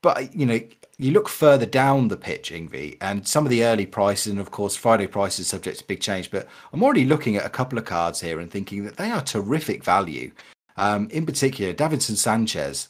but 0.02 0.34
you 0.34 0.46
know, 0.46 0.60
you 0.98 1.12
look 1.12 1.30
further 1.30 1.66
down 1.66 2.08
the 2.08 2.18
pitch, 2.18 2.52
Ingvi, 2.52 2.98
and 3.02 3.28
some 3.28 3.46
of 3.46 3.50
the 3.50 3.64
early 3.64 3.86
prices, 3.86 4.28
and 4.28 4.40
of 4.40 4.52
course, 4.52 4.76
Friday 4.76 5.08
prices 5.08 5.48
subject 5.48 5.80
to 5.80 5.88
big 5.88 6.02
change. 6.02 6.32
But 6.32 6.48
I'm 6.74 6.84
already 6.84 7.06
looking 7.06 7.36
at 7.36 7.46
a 7.46 7.50
couple 7.50 7.78
of 7.78 7.86
cards 7.86 8.22
here 8.22 8.40
and 8.40 8.50
thinking 8.50 8.84
that 8.86 8.98
they 8.98 9.12
are 9.12 9.22
terrific 9.22 9.84
value. 9.84 10.32
Um, 10.78 11.10
in 11.12 11.26
particular, 11.26 11.74
Davinson 11.74 12.16
Sanchez, 12.16 12.90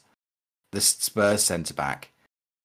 the 0.72 0.80
Spurs 0.80 1.42
centre 1.42 1.74
back. 1.74 2.09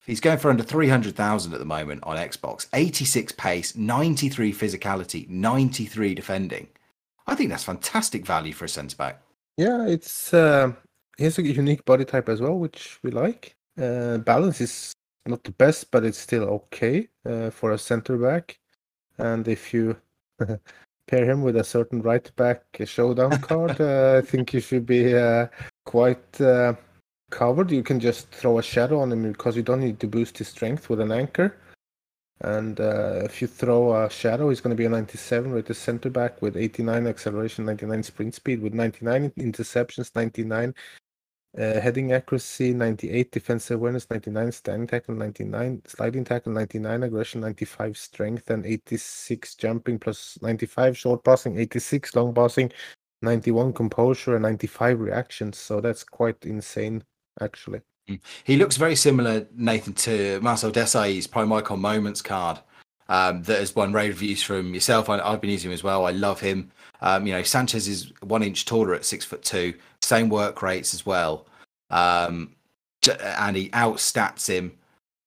He's 0.05 0.19
going 0.19 0.37
for 0.37 0.49
under 0.49 0.63
300,000 0.63 1.53
at 1.53 1.59
the 1.59 1.65
moment 1.65 2.03
on 2.03 2.17
Xbox. 2.17 2.67
86 2.73 3.31
pace, 3.33 3.75
93 3.75 4.53
physicality, 4.53 5.27
93 5.29 6.13
defending. 6.13 6.67
I 7.27 7.35
think 7.35 7.49
that's 7.49 7.63
fantastic 7.63 8.25
value 8.25 8.53
for 8.53 8.65
a 8.65 8.69
centre 8.69 8.95
back. 8.95 9.21
Yeah, 9.57 9.87
it's 9.87 10.33
uh, 10.33 10.73
he 11.17 11.23
has 11.23 11.37
a 11.39 11.43
unique 11.43 11.85
body 11.85 12.05
type 12.05 12.29
as 12.29 12.41
well, 12.41 12.59
which 12.59 12.99
we 13.01 13.11
like. 13.11 13.55
Uh, 13.81 14.17
balance 14.19 14.61
is 14.61 14.93
not 15.25 15.43
the 15.43 15.51
best, 15.51 15.89
but 15.91 16.05
it's 16.05 16.19
still 16.19 16.43
okay 16.43 17.07
uh, 17.25 17.49
for 17.49 17.71
a 17.71 17.77
center 17.77 18.17
back. 18.17 18.59
And 19.17 19.47
if 19.47 19.73
you 19.73 19.95
pair 21.07 21.25
him 21.25 21.41
with 21.41 21.55
a 21.55 21.63
certain 21.63 22.01
right 22.01 22.29
back 22.35 22.63
showdown 22.85 23.41
card, 23.41 23.79
uh, 23.81 24.21
I 24.23 24.25
think 24.25 24.53
you 24.53 24.59
should 24.59 24.85
be 24.85 25.15
uh, 25.15 25.47
quite 25.85 26.41
uh, 26.41 26.73
covered. 27.35 27.69
You 27.69 27.83
can 27.83 27.99
just 27.99 28.29
throw 28.29 28.57
a 28.59 28.63
shadow 28.63 28.99
on 29.01 29.11
him 29.11 29.29
because 29.31 29.57
you 29.57 29.61
don't 29.63 29.81
need 29.81 29.99
to 29.99 30.07
boost 30.07 30.37
his 30.37 30.47
strength 30.47 30.89
with 30.89 31.01
an 31.01 31.11
anchor. 31.11 31.57
And 32.41 32.79
uh, 32.79 33.21
if 33.23 33.41
you 33.41 33.47
throw 33.47 33.93
a 33.93 34.09
shadow, 34.09 34.49
he's 34.49 34.61
going 34.61 34.75
to 34.75 34.81
be 34.81 34.85
a 34.85 34.89
97 34.89 35.51
with 35.51 35.67
the 35.67 35.73
center 35.73 36.09
back 36.09 36.41
with 36.41 36.57
89 36.57 37.07
acceleration, 37.07 37.65
99 37.65 38.03
sprint 38.03 38.35
speed, 38.35 38.61
with 38.61 38.73
99 38.73 39.31
interceptions, 39.37 40.15
99 40.15 40.73
uh, 41.57 41.79
heading 41.79 42.11
accuracy, 42.11 42.73
98 42.73 43.31
defensive 43.31 43.79
awareness, 43.79 44.09
99 44.09 44.51
standing 44.51 44.87
tackle, 44.87 45.15
99 45.15 45.81
sliding 45.85 46.25
tackle, 46.25 46.51
99 46.51 47.03
aggression, 47.03 47.41
95 47.41 47.97
strength, 47.97 48.49
and 48.49 48.65
86 48.65 49.55
jumping 49.55 49.99
plus 49.99 50.37
95 50.41 50.97
short 50.97 51.23
passing, 51.23 51.57
86 51.57 52.15
long 52.15 52.33
passing, 52.33 52.71
91 53.21 53.73
composure, 53.73 54.35
and 54.35 54.43
95 54.43 54.99
reactions. 54.99 55.57
So 55.57 55.79
that's 55.79 56.03
quite 56.03 56.45
insane, 56.45 57.03
actually. 57.41 57.81
He 58.43 58.57
looks 58.57 58.77
very 58.77 58.95
similar, 58.95 59.47
Nathan, 59.55 59.93
to 59.93 60.39
Marcel 60.41 60.71
Desailly's 60.71 61.25
Prime 61.25 61.51
Icon 61.51 61.79
Moments 61.81 62.21
card 62.21 62.59
um, 63.09 63.41
that 63.43 63.59
has 63.59 63.75
won 63.75 63.93
rave 63.93 64.09
reviews 64.09 64.43
from 64.43 64.73
yourself. 64.73 65.09
I, 65.09 65.19
I've 65.19 65.41
been 65.41 65.49
using 65.49 65.71
him 65.71 65.73
as 65.73 65.83
well. 65.83 66.05
I 66.05 66.11
love 66.11 66.39
him. 66.39 66.71
Um, 67.01 67.25
you 67.25 67.33
know, 67.33 67.43
Sanchez 67.43 67.87
is 67.87 68.11
one 68.21 68.43
inch 68.43 68.65
taller 68.65 68.93
at 68.93 69.05
six 69.05 69.25
foot 69.25 69.43
two, 69.43 69.73
same 70.01 70.29
work 70.29 70.61
rates 70.61 70.93
as 70.93 71.05
well. 71.05 71.47
Um, 71.89 72.55
and 73.19 73.55
he 73.55 73.69
outstats 73.69 74.47
him 74.47 74.77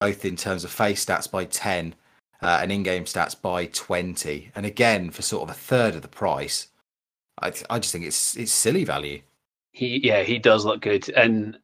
both 0.00 0.25
in 0.25 0.37
terms 0.37 0.65
of 0.65 0.71
face 0.71 1.05
stats 1.05 1.31
by 1.31 1.45
10 1.45 1.95
uh, 2.43 2.59
and 2.62 2.71
in 2.71 2.83
game 2.83 3.05
stats 3.05 3.41
by 3.41 3.67
20. 3.67 4.50
And 4.55 4.65
again, 4.65 5.11
for 5.11 5.23
sort 5.23 5.49
of 5.49 5.50
a 5.50 5.59
third 5.59 5.95
of 5.95 6.03
the 6.03 6.09
price, 6.09 6.69
I, 7.41 7.53
I 7.71 7.79
just 7.79 7.93
think 7.93 8.05
it's 8.05 8.37
it's 8.37 8.53
silly 8.53 8.85
value. 8.85 9.23
He 9.73 10.00
yeah 10.05 10.23
he 10.23 10.38
does 10.38 10.65
look 10.65 10.81
good, 10.81 11.09
and 11.11 11.59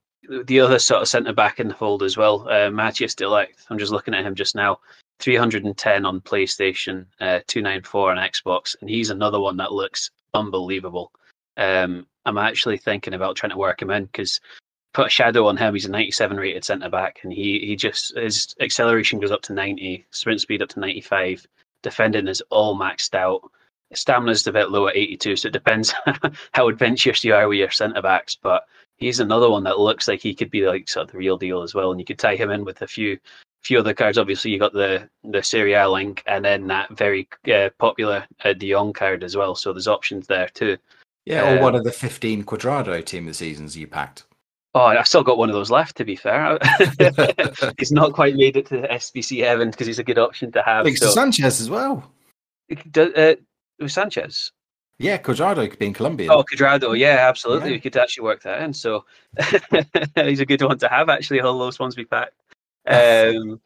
the 0.44 0.60
other 0.60 0.78
sort 0.78 1.02
of 1.02 1.08
centre 1.08 1.32
back 1.32 1.60
in 1.60 1.68
the 1.68 1.74
fold 1.74 2.02
as 2.02 2.16
well, 2.16 2.48
uh, 2.48 2.70
Matthijs 2.70 3.16
de 3.16 3.24
Ligt. 3.24 3.66
I'm 3.70 3.78
just 3.78 3.92
looking 3.92 4.14
at 4.14 4.24
him 4.24 4.34
just 4.34 4.54
now. 4.54 4.78
310 5.20 6.04
on 6.04 6.20
PlayStation, 6.20 7.06
uh, 7.20 7.40
294 7.46 8.10
on 8.12 8.16
Xbox, 8.16 8.76
and 8.80 8.90
he's 8.90 9.10
another 9.10 9.40
one 9.40 9.56
that 9.58 9.72
looks 9.72 10.10
unbelievable. 10.34 11.12
Um, 11.56 12.06
I'm 12.26 12.38
actually 12.38 12.78
thinking 12.78 13.14
about 13.14 13.36
trying 13.36 13.50
to 13.50 13.56
work 13.56 13.80
him 13.80 13.90
in 13.90 14.06
because 14.06 14.40
put 14.92 15.06
a 15.06 15.10
shadow 15.10 15.46
on 15.46 15.56
him. 15.56 15.74
He's 15.74 15.84
a 15.84 15.90
97 15.90 16.36
rated 16.36 16.64
centre 16.64 16.88
back, 16.88 17.20
and 17.22 17.32
he 17.32 17.60
he 17.60 17.76
just 17.76 18.16
his 18.16 18.54
acceleration 18.60 19.20
goes 19.20 19.30
up 19.30 19.42
to 19.42 19.52
90, 19.52 20.06
sprint 20.10 20.40
speed 20.40 20.62
up 20.62 20.68
to 20.70 20.80
95, 20.80 21.46
defending 21.82 22.28
is 22.28 22.42
all 22.50 22.78
maxed 22.78 23.14
out. 23.14 23.42
Stamina's 23.92 24.46
a 24.46 24.52
bit 24.52 24.70
low 24.70 24.88
at 24.88 24.96
82, 24.96 25.36
so 25.36 25.48
it 25.48 25.52
depends 25.52 25.94
how 26.52 26.68
adventurous 26.68 27.22
you 27.22 27.34
are 27.34 27.46
with 27.48 27.58
your 27.58 27.70
centre 27.70 28.02
backs. 28.02 28.36
But 28.40 28.64
he's 28.96 29.20
another 29.20 29.50
one 29.50 29.64
that 29.64 29.78
looks 29.78 30.08
like 30.08 30.20
he 30.20 30.34
could 30.34 30.50
be 30.50 30.66
like 30.66 30.88
sort 30.88 31.06
of 31.06 31.12
the 31.12 31.18
real 31.18 31.36
deal 31.36 31.62
as 31.62 31.74
well, 31.74 31.90
and 31.90 32.00
you 32.00 32.06
could 32.06 32.18
tie 32.18 32.36
him 32.36 32.50
in 32.50 32.64
with 32.64 32.82
a 32.82 32.86
few 32.86 33.18
few 33.62 33.78
other 33.78 33.94
cards. 33.94 34.18
Obviously, 34.18 34.50
you 34.50 34.58
got 34.58 34.72
the 34.72 35.08
the 35.24 35.42
Serie 35.42 35.74
A 35.74 35.88
link, 35.88 36.22
and 36.26 36.44
then 36.44 36.66
that 36.68 36.90
very 36.96 37.28
uh, 37.52 37.70
popular 37.78 38.24
uh, 38.44 38.52
De 38.52 38.70
Jong 38.70 38.92
card 38.92 39.24
as 39.24 39.36
well. 39.36 39.54
So 39.54 39.72
there's 39.72 39.88
options 39.88 40.26
there 40.26 40.48
too. 40.48 40.76
Yeah, 41.26 41.54
or 41.54 41.56
Um, 41.56 41.62
one 41.62 41.74
of 41.74 41.84
the 41.84 41.92
15 41.92 42.44
Cuadrado 42.44 43.02
team 43.04 43.24
of 43.24 43.30
the 43.30 43.34
seasons 43.34 43.76
you 43.76 43.86
packed. 43.86 44.24
Oh, 44.74 44.82
I've 44.86 45.06
still 45.06 45.22
got 45.22 45.38
one 45.38 45.48
of 45.48 45.54
those 45.54 45.70
left. 45.70 45.96
To 45.96 46.04
be 46.04 46.16
fair, 46.16 46.58
he's 47.78 47.92
not 47.92 48.12
quite 48.12 48.34
made 48.34 48.56
it 48.56 48.66
to 48.66 48.80
the 48.82 48.88
SBC 48.88 49.42
Heaven 49.44 49.70
because 49.70 49.86
he's 49.86 50.00
a 50.00 50.04
good 50.04 50.18
option 50.18 50.50
to 50.52 50.62
have. 50.62 50.84
Thanks 50.84 51.00
to 51.00 51.08
Sanchez 51.12 51.60
as 51.60 51.70
well. 51.70 52.10
Do- 52.90 53.12
uh, 53.16 53.36
it 53.78 53.82
was 53.82 53.94
Sanchez. 53.94 54.52
Yeah, 54.98 55.18
Cuadrado 55.18 55.68
could 55.68 55.78
be 55.78 55.86
in 55.86 55.92
Colombia. 55.92 56.30
Oh, 56.30 56.44
Cuadrado, 56.44 56.96
yeah, 56.96 57.26
absolutely. 57.28 57.70
Yeah. 57.70 57.76
We 57.76 57.80
could 57.80 57.96
actually 57.96 58.24
work 58.24 58.42
that 58.42 58.62
in. 58.62 58.72
So 58.72 59.04
he's 60.14 60.40
a 60.40 60.46
good 60.46 60.62
one 60.62 60.78
to 60.78 60.88
have. 60.88 61.08
Actually, 61.08 61.40
all 61.40 61.58
those 61.58 61.78
ones 61.78 61.96
we 61.96 62.04
packed. 62.04 62.34
Um, 62.86 63.60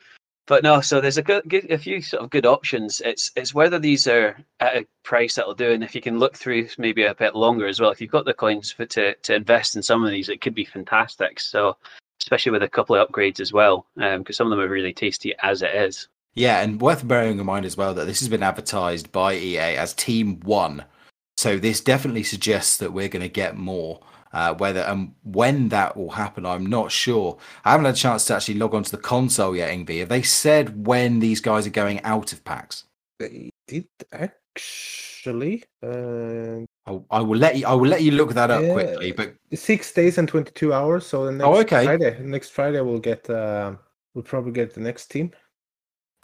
but 0.47 0.63
no, 0.63 0.81
so 0.81 1.01
there's 1.01 1.19
a 1.19 1.23
good, 1.23 1.45
good, 1.47 1.71
a 1.71 1.77
few 1.77 2.01
sort 2.01 2.23
of 2.23 2.31
good 2.31 2.47
options. 2.47 3.03
It's 3.05 3.31
it's 3.37 3.53
whether 3.53 3.79
these 3.79 4.07
are 4.07 4.39
at 4.61 4.77
a 4.77 4.87
price 5.03 5.35
that'll 5.35 5.55
do, 5.55 5.73
and 5.73 5.85
if 5.85 5.95
you 5.95 6.01
can 6.01 6.19
look 6.19 6.37
through 6.37 6.69
maybe 6.79 7.05
a 7.05 7.15
bit 7.15 7.37
longer 7.37 7.67
as 7.67 7.79
well. 7.79 7.91
If 7.91 8.01
you've 8.01 8.11
got 8.11 8.25
the 8.25 8.33
coins 8.33 8.73
for, 8.73 8.87
to 8.87 9.15
to 9.15 9.35
invest 9.35 9.77
in 9.77 9.83
some 9.83 10.03
of 10.03 10.11
these, 10.11 10.31
it 10.31 10.41
could 10.41 10.55
be 10.55 10.65
fantastic. 10.65 11.41
So 11.41 11.77
especially 12.23 12.53
with 12.53 12.63
a 12.63 12.69
couple 12.69 12.97
of 12.97 13.07
upgrades 13.07 13.41
as 13.41 13.53
well, 13.53 13.87
because 13.95 14.37
some 14.37 14.47
of 14.47 14.51
them 14.51 14.61
are 14.61 14.73
really 14.73 14.95
tasty 14.95 15.35
as 15.43 15.63
it 15.63 15.75
is. 15.75 16.09
Yeah, 16.35 16.61
and 16.61 16.81
worth 16.81 17.07
bearing 17.07 17.39
in 17.39 17.47
mind 17.47 17.67
as 17.67 17.77
well 17.77 17.95
that 17.95 18.07
this 18.07 18.21
has 18.21 18.29
been 18.29 18.43
advertised 18.43 19.13
by 19.13 19.35
EA 19.35 19.77
as 19.77 19.93
Team 19.95 20.41
One. 20.41 20.85
So 21.39 21.57
this 21.57 21.81
definitely 21.81 22.25
suggests 22.25 22.79
that 22.79 22.93
we're 22.93 23.07
going 23.07 23.23
to 23.23 23.29
get 23.29 23.57
more. 23.57 24.01
Uh, 24.33 24.55
whether 24.55 24.81
and 24.81 25.15
when 25.23 25.69
that 25.69 25.97
will 25.97 26.11
happen, 26.11 26.45
I'm 26.45 26.67
not 26.67 26.91
sure. 26.91 27.39
I 27.65 27.71
haven't 27.71 27.87
had 27.87 27.95
a 27.95 27.97
chance 27.97 28.25
to 28.25 28.35
actually 28.35 28.55
log 28.59 28.75
onto 28.75 28.91
the 28.91 28.97
console 28.99 29.55
yet, 29.55 29.71
Ingvi. 29.71 30.01
Have 30.01 30.09
they 30.09 30.23
said 30.23 30.85
when 30.85 31.21
these 31.21 31.41
guys 31.41 31.65
are 31.65 31.71
going 31.71 32.03
out 32.03 32.33
of 32.33 32.43
packs? 32.45 32.87
They 33.21 33.51
did 33.69 33.87
actually. 34.11 35.63
Uh, 35.81 36.65
I, 36.87 37.01
I 37.09 37.21
will 37.21 37.39
let 37.39 37.55
you. 37.57 37.69
I 37.69 37.73
will 37.75 37.89
let 37.89 38.03
you 38.03 38.11
look 38.11 38.35
that 38.35 38.51
up 38.51 38.65
Yeah. 38.65 38.73
quickly. 38.73 39.13
But 39.13 39.35
six 39.55 39.93
days 39.93 40.19
and 40.19 40.27
22 40.27 40.73
hours. 40.73 41.07
So 41.07 41.25
the 41.25 41.31
next 41.31 41.47
Oh, 41.47 41.55
okay. 41.61 41.85
Friday, 41.85 42.19
next 42.21 42.51
Friday 42.51 42.81
we'll 42.81 42.99
get. 42.99 43.31
Uh, 43.31 43.77
we'll 44.13 44.25
probably 44.25 44.51
get 44.51 44.75
the 44.75 44.81
next 44.81 45.07
team. 45.07 45.31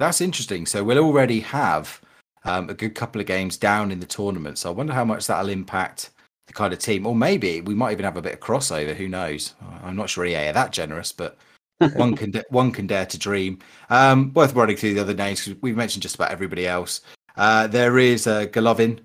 That's 0.01 0.21
interesting. 0.21 0.67
So 0.67 0.83
we'll 0.83 0.99
already 0.99 1.39
have 1.39 2.01
um, 2.45 2.69
a 2.69 2.75
good 2.75 2.95
couple 2.95 3.21
of 3.21 3.27
games 3.27 3.57
down 3.57 3.91
in 3.91 4.01
the 4.01 4.07
tournament. 4.07 4.59
So 4.59 4.71
I 4.71 4.73
wonder 4.73 4.93
how 4.93 5.05
much 5.05 5.27
that'll 5.27 5.49
impact 5.51 6.11
the 6.47 6.53
kind 6.53 6.73
of 6.73 6.79
team, 6.79 7.07
or 7.07 7.15
maybe 7.15 7.61
we 7.61 7.75
might 7.75 7.93
even 7.93 8.05
have 8.05 8.17
a 8.17 8.23
bit 8.23 8.35
of 8.35 8.41
crossover. 8.41 8.95
Who 8.95 9.09
knows? 9.09 9.55
I'm 9.83 9.97
not 9.97 10.11
sure 10.11 10.25
EA 10.25 10.49
are 10.49 10.53
that 10.53 10.73
generous, 10.73 11.13
but 11.13 11.39
one 11.95 12.15
can 12.17 12.35
one 12.51 12.71
can 12.71 12.87
dare 12.87 13.07
to 13.07 13.19
dream. 13.19 13.59
Um, 13.91 14.33
worth 14.35 14.55
running 14.55 14.77
through 14.77 14.95
the 14.95 15.01
other 15.01 15.15
names 15.15 15.45
because 15.45 15.61
we've 15.63 15.77
mentioned 15.77 16.03
just 16.03 16.15
about 16.15 16.31
everybody 16.31 16.67
else. 16.67 17.01
Uh, 17.37 17.67
there 17.67 17.99
is 17.99 18.27
uh, 18.27 18.47
Golovin, 18.47 19.01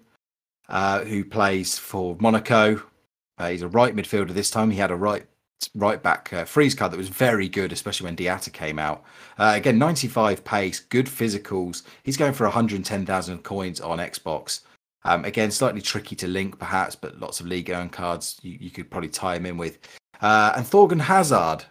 uh, 0.67 1.03
who 1.03 1.23
plays 1.23 1.77
for 1.77 2.15
Monaco. 2.19 2.81
Uh, 3.37 3.49
he's 3.49 3.61
a 3.61 3.69
right 3.69 3.95
midfielder 3.95 4.29
this 4.29 4.51
time. 4.51 4.69
He 4.69 4.77
had 4.77 4.91
a 4.91 4.95
right 4.95 5.25
right 5.75 6.01
back 6.01 6.31
uh, 6.33 6.45
freeze 6.45 6.75
card 6.75 6.91
that 6.91 6.97
was 6.97 7.09
very 7.09 7.49
good, 7.49 7.71
especially 7.71 8.05
when 8.05 8.15
Diatta 8.15 8.51
came 8.51 8.79
out. 8.79 9.03
Uh, 9.37 9.53
again, 9.55 9.77
95 9.77 10.43
pace, 10.43 10.79
good 10.79 11.05
physicals. 11.05 11.83
He's 12.03 12.17
going 12.17 12.33
for 12.33 12.45
110,000 12.45 13.43
coins 13.43 13.81
on 13.81 13.99
Xbox. 13.99 14.61
Um, 15.03 15.25
again, 15.25 15.51
slightly 15.51 15.81
tricky 15.81 16.15
to 16.17 16.27
link, 16.27 16.59
perhaps, 16.59 16.95
but 16.95 17.19
lots 17.19 17.39
of 17.39 17.47
League 17.47 17.69
Earn 17.69 17.89
cards 17.89 18.39
you, 18.41 18.57
you 18.59 18.69
could 18.69 18.89
probably 18.89 19.09
tie 19.09 19.35
him 19.35 19.45
in 19.45 19.57
with. 19.57 19.79
Uh, 20.21 20.53
and 20.57 20.65
Thorgan 20.65 20.99
Hazard 20.99 21.63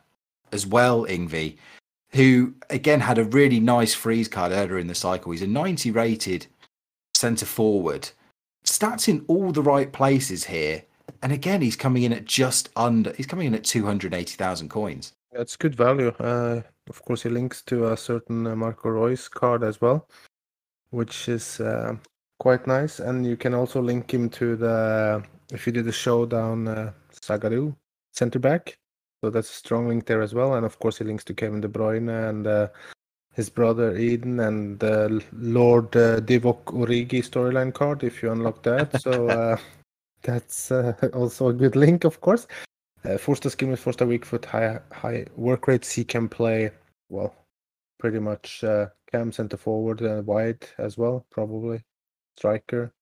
as 0.52 0.66
well, 0.66 1.04
Ingvi, 1.04 1.57
who 2.11 2.54
again 2.71 3.00
had 3.00 3.18
a 3.18 3.25
really 3.25 3.61
nice 3.61 3.95
freeze 3.95 4.28
card 4.28 4.52
earlier 4.52 4.78
in 4.78 4.87
the 4.87 4.95
cycle. 4.95 5.33
He's 5.33 5.42
a 5.42 5.47
90 5.47 5.90
rated 5.90 6.47
centre 7.14 7.47
forward. 7.47 8.09
Stats 8.64 9.09
in 9.09 9.25
all 9.28 9.52
the 9.52 9.62
right 9.62 9.92
places 9.92 10.45
here. 10.45 10.85
And 11.23 11.33
again, 11.33 11.63
he's 11.63 11.77
coming 11.77 12.05
in 12.05 12.13
at 12.13 12.25
just 12.25 12.71
under, 12.77 13.13
he's 13.15 13.27
coming 13.27 13.47
in 13.47 13.55
at 13.55 13.65
280,000 13.65 14.69
coins. 14.69 15.13
That's 15.33 15.57
good 15.57 15.75
value. 15.75 16.09
Uh, 16.19 16.63
of 16.89 17.03
course, 17.03 17.23
he 17.23 17.29
links 17.29 17.63
to 17.63 17.93
a 17.93 17.97
certain 17.97 18.47
uh, 18.47 18.57
Marco 18.57 18.89
Reus 18.89 19.29
card 19.29 19.63
as 19.63 19.81
well, 19.81 20.09
which 20.91 21.29
is 21.29 21.61
uh, 21.61 21.97
quite 22.39 22.67
nice. 22.67 23.01
And 23.01 23.27
you 23.27 23.37
can 23.37 23.55
also 23.55 23.83
link 23.83 24.13
him 24.13 24.31
to 24.31 24.57
the 24.57 25.23
if 25.53 25.67
you 25.67 25.73
did 25.73 25.85
the 25.85 25.93
showdown 25.93 26.69
uh, 26.69 26.93
Sagadu 27.13 27.75
center 28.13 28.39
back. 28.39 28.79
So 29.23 29.31
that's 29.31 29.51
a 29.51 29.55
strong 29.55 29.89
link 29.89 30.07
there 30.07 30.23
as 30.23 30.35
well. 30.35 30.55
And 30.55 30.65
of 30.65 30.79
course, 30.79 30.99
he 30.99 31.05
links 31.05 31.25
to 31.25 31.35
Kevin 31.35 31.61
De 31.61 31.69
Bruyne 31.69 32.29
and 32.29 32.47
uh, 32.47 32.69
his 33.35 33.51
brother 33.51 33.97
Eden 33.97 34.40
and 34.40 34.83
uh, 34.83 35.09
Lord 35.33 35.95
uh, 35.97 36.21
Divock 36.21 36.64
Origi 36.66 37.23
storyline 37.23 37.75
card 37.75 38.03
if 38.05 38.23
you 38.23 38.31
unlock 38.33 38.62
that. 38.62 39.01
So 39.01 39.29
uh, 39.38 39.57
that's 40.29 40.71
uh, 40.71 40.93
also 41.14 41.49
a 41.49 41.55
good 41.55 41.75
link, 41.75 42.05
of 42.05 42.21
course. 42.21 42.47
Uh, 43.05 43.17
four-star 43.17 43.51
skill 43.51 43.71
with 43.71 43.81
four-star 43.81 44.07
weak 44.07 44.25
foot, 44.25 44.45
high 44.45 44.79
high 44.93 45.25
work 45.37 45.67
rates. 45.67 45.91
He 45.91 46.05
can 46.05 46.29
play 46.29 46.71
well, 47.09 47.35
pretty 47.99 48.19
much 48.19 48.62
uh, 48.62 48.88
cam 49.11 49.33
center 49.33 49.57
forward 49.57 50.03
and 50.03 50.27
wide 50.27 50.67
as 50.79 50.99
well, 50.99 51.25
probably 51.31 51.83
striker. 52.37 52.93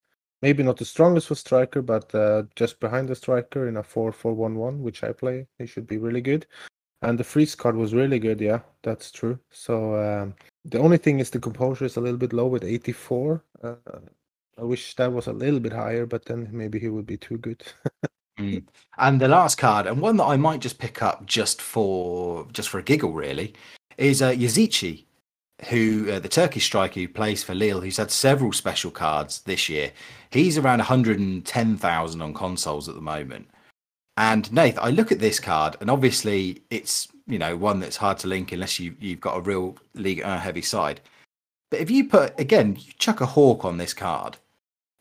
Maybe 0.42 0.62
not 0.62 0.76
the 0.76 0.84
strongest 0.84 1.28
for 1.28 1.34
striker, 1.34 1.82
but 1.82 2.14
uh, 2.14 2.44
just 2.54 2.78
behind 2.78 3.08
the 3.08 3.14
striker 3.14 3.66
in 3.66 3.78
a 3.78 3.82
4-4-1-1, 3.82 4.78
which 4.78 5.02
I 5.02 5.12
play. 5.12 5.46
He 5.58 5.66
should 5.66 5.86
be 5.86 5.96
really 5.96 6.20
good. 6.20 6.46
And 7.02 7.18
the 7.18 7.24
freeze 7.24 7.54
card 7.54 7.74
was 7.74 7.94
really 7.94 8.18
good. 8.18 8.40
Yeah, 8.40 8.60
that's 8.82 9.10
true. 9.10 9.38
So 9.50 9.96
um, 9.96 10.34
the 10.64 10.78
only 10.78 10.98
thing 10.98 11.20
is 11.20 11.30
the 11.30 11.40
composure 11.40 11.86
is 11.86 11.96
a 11.96 12.00
little 12.00 12.18
bit 12.18 12.32
low 12.32 12.46
with 12.46 12.64
84. 12.64 13.42
Uh, 13.62 13.74
I 14.58 14.62
wish 14.62 14.94
that 14.96 15.12
was 15.12 15.26
a 15.26 15.32
little 15.32 15.60
bit 15.60 15.72
higher, 15.72 16.06
but 16.06 16.24
then 16.24 16.48
maybe 16.50 16.78
he 16.78 16.88
would 16.88 17.06
be 17.06 17.16
too 17.18 17.38
good. 17.38 17.62
Mm. 18.38 18.64
And 18.98 19.20
the 19.20 19.28
last 19.28 19.56
card, 19.56 19.86
and 19.86 20.00
one 20.00 20.18
that 20.18 20.24
I 20.24 20.36
might 20.36 20.60
just 20.60 20.78
pick 20.78 21.02
up 21.02 21.24
just 21.24 21.62
for 21.62 22.46
just 22.52 22.68
for 22.68 22.78
a 22.78 22.82
giggle, 22.82 23.12
really, 23.12 23.54
is 23.96 24.20
uh, 24.20 24.30
Yazici, 24.30 25.04
who 25.68 26.10
uh, 26.10 26.18
the 26.18 26.28
Turkish 26.28 26.66
striker 26.66 27.00
who 27.00 27.08
plays 27.08 27.42
for 27.42 27.54
Lille, 27.54 27.80
who's 27.80 27.96
had 27.96 28.10
several 28.10 28.52
special 28.52 28.90
cards 28.90 29.40
this 29.42 29.68
year. 29.68 29.90
He's 30.30 30.58
around 30.58 30.78
110,000 30.78 32.22
on 32.22 32.34
consoles 32.34 32.88
at 32.88 32.94
the 32.94 33.00
moment. 33.00 33.48
And 34.18 34.50
Nath, 34.52 34.78
I 34.80 34.90
look 34.90 35.12
at 35.12 35.18
this 35.18 35.40
card, 35.40 35.76
and 35.80 35.90
obviously 35.90 36.62
it's 36.70 37.08
you 37.26 37.38
know 37.38 37.56
one 37.56 37.80
that's 37.80 37.96
hard 37.96 38.18
to 38.18 38.28
link 38.28 38.52
unless 38.52 38.78
you 38.78 38.94
you've 39.00 39.20
got 39.20 39.36
a 39.36 39.40
real 39.40 39.76
league 39.94 40.22
uh, 40.22 40.38
heavy 40.38 40.62
side. 40.62 41.00
But 41.70 41.80
if 41.80 41.90
you 41.90 42.08
put 42.08 42.38
again, 42.38 42.76
you 42.78 42.92
chuck 42.98 43.20
a 43.20 43.26
hawk 43.26 43.64
on 43.64 43.78
this 43.78 43.92
card, 43.94 44.36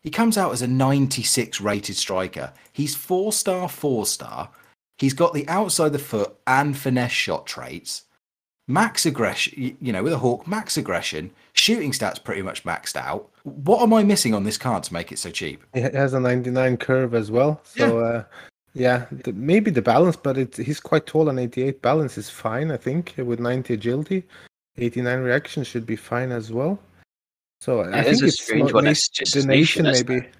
he 0.05 0.11
comes 0.11 0.37
out 0.37 0.53
as 0.53 0.61
a 0.61 0.67
96 0.67 1.59
rated 1.59 1.95
striker. 1.95 2.53
He's 2.71 2.93
four 2.93 3.33
star, 3.33 3.67
four 3.67 4.05
star. 4.05 4.51
He's 4.99 5.15
got 5.15 5.33
the 5.33 5.49
outside 5.49 5.93
the 5.93 5.99
foot 5.99 6.35
and 6.45 6.77
finesse 6.77 7.11
shot 7.11 7.47
traits. 7.47 8.03
Max 8.67 9.07
aggression, 9.07 9.75
you 9.81 9.91
know, 9.91 10.03
with 10.03 10.13
a 10.13 10.19
hawk, 10.19 10.47
max 10.47 10.77
aggression, 10.77 11.31
shooting 11.53 11.91
stats 11.91 12.23
pretty 12.23 12.43
much 12.43 12.63
maxed 12.63 12.95
out. 12.95 13.31
What 13.41 13.81
am 13.81 13.93
I 13.93 14.03
missing 14.03 14.35
on 14.35 14.43
this 14.43 14.59
card 14.59 14.83
to 14.83 14.93
make 14.93 15.11
it 15.11 15.17
so 15.17 15.31
cheap? 15.31 15.63
It 15.73 15.95
has 15.95 16.13
a 16.13 16.19
99 16.19 16.77
curve 16.77 17.15
as 17.15 17.31
well. 17.31 17.59
So 17.63 17.99
yeah, 17.99 18.05
uh, 18.05 18.23
yeah 18.75 19.05
the, 19.09 19.33
maybe 19.33 19.71
the 19.71 19.81
balance, 19.81 20.17
but 20.17 20.37
it, 20.37 20.55
he's 20.55 20.79
quite 20.79 21.07
tall 21.07 21.29
and 21.29 21.39
88 21.39 21.81
balance 21.81 22.15
is 22.15 22.29
fine, 22.29 22.69
I 22.69 22.77
think, 22.77 23.15
with 23.17 23.39
90 23.39 23.73
agility. 23.73 24.23
89 24.77 25.21
reaction 25.21 25.63
should 25.63 25.87
be 25.87 25.95
fine 25.95 26.31
as 26.31 26.51
well. 26.51 26.77
So 27.65 27.81
I 27.81 27.87
It 27.87 28.03
think 28.03 28.07
is 28.13 28.21
a 28.21 28.25
it's 28.27 28.43
strange 28.43 28.73
one. 28.73 28.85
It's 28.85 29.09
just 29.09 29.47
nation 29.47 29.85
maybe, 29.85 30.17
it? 30.17 30.33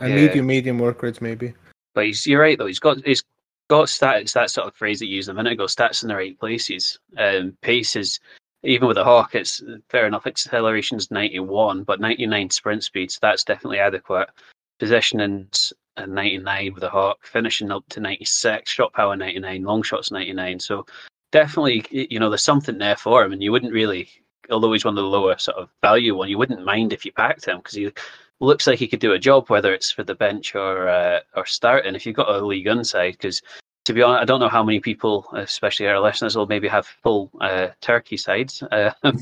and 0.00 0.10
Yeah. 0.10 0.16
medium 0.16 0.46
medium 0.46 0.78
work 0.80 1.04
rates 1.04 1.20
maybe. 1.20 1.54
But 1.94 2.06
he's, 2.06 2.26
you're 2.26 2.40
right 2.40 2.58
though. 2.58 2.66
He's 2.66 2.80
got 2.80 2.96
he's 3.06 3.22
got 3.70 3.86
stats. 3.86 4.32
That 4.32 4.50
sort 4.50 4.66
of 4.66 4.74
phrase 4.74 4.98
that 4.98 5.06
you 5.06 5.14
used 5.14 5.28
a 5.28 5.34
minute 5.34 5.52
ago. 5.52 5.66
Stats 5.66 6.02
in 6.02 6.08
the 6.08 6.16
right 6.16 6.36
places. 6.36 6.98
Um, 7.16 7.56
pace 7.62 7.94
is 7.94 8.18
even 8.64 8.88
with 8.88 8.98
a 8.98 9.04
hawk. 9.04 9.36
It's 9.36 9.62
fair 9.88 10.04
enough. 10.08 10.26
Acceleration's 10.26 11.12
91, 11.12 11.84
but 11.84 12.00
99 12.00 12.50
sprint 12.50 12.82
speed. 12.82 13.12
So 13.12 13.20
that's 13.22 13.44
definitely 13.44 13.78
adequate. 13.78 14.28
Positioning's 14.80 15.72
a 15.96 16.08
99 16.08 16.74
with 16.74 16.82
a 16.82 16.90
hawk. 16.90 17.24
Finishing 17.24 17.70
up 17.70 17.84
to 17.90 18.00
96. 18.00 18.68
Shot 18.68 18.92
power 18.94 19.14
99. 19.14 19.62
Long 19.62 19.84
shots 19.84 20.10
99. 20.10 20.58
So 20.58 20.86
definitely, 21.30 21.84
you 21.92 22.18
know, 22.18 22.30
there's 22.30 22.42
something 22.42 22.78
there 22.78 22.96
for 22.96 23.22
him, 23.24 23.32
and 23.32 23.40
you 23.44 23.52
wouldn't 23.52 23.72
really. 23.72 24.08
Although 24.50 24.72
he's 24.72 24.84
one 24.84 24.96
of 24.96 25.02
the 25.02 25.08
lower 25.08 25.36
sort 25.38 25.56
of 25.58 25.68
value 25.80 26.16
one, 26.16 26.28
you 26.28 26.38
wouldn't 26.38 26.64
mind 26.64 26.92
if 26.92 27.04
you 27.04 27.12
packed 27.12 27.46
him 27.46 27.58
because 27.58 27.74
he 27.74 27.90
looks 28.40 28.66
like 28.66 28.78
he 28.78 28.88
could 28.88 29.00
do 29.00 29.12
a 29.12 29.18
job, 29.18 29.48
whether 29.48 29.72
it's 29.72 29.90
for 29.90 30.04
the 30.04 30.14
bench 30.14 30.54
or 30.54 30.88
uh, 30.88 31.20
or 31.36 31.46
starting. 31.46 31.94
If 31.94 32.06
you've 32.06 32.16
got 32.16 32.34
a 32.34 32.44
league 32.44 32.66
inside, 32.66 33.12
because 33.12 33.42
to 33.84 33.92
be 33.92 34.02
honest, 34.02 34.22
I 34.22 34.24
don't 34.24 34.40
know 34.40 34.48
how 34.48 34.62
many 34.64 34.80
people, 34.80 35.26
especially 35.34 35.86
our 35.88 36.00
listeners, 36.00 36.36
will 36.36 36.46
maybe 36.46 36.68
have 36.68 36.86
full 36.86 37.30
uh, 37.40 37.68
Turkey 37.80 38.16
sides. 38.16 38.62
Uh, 38.62 38.90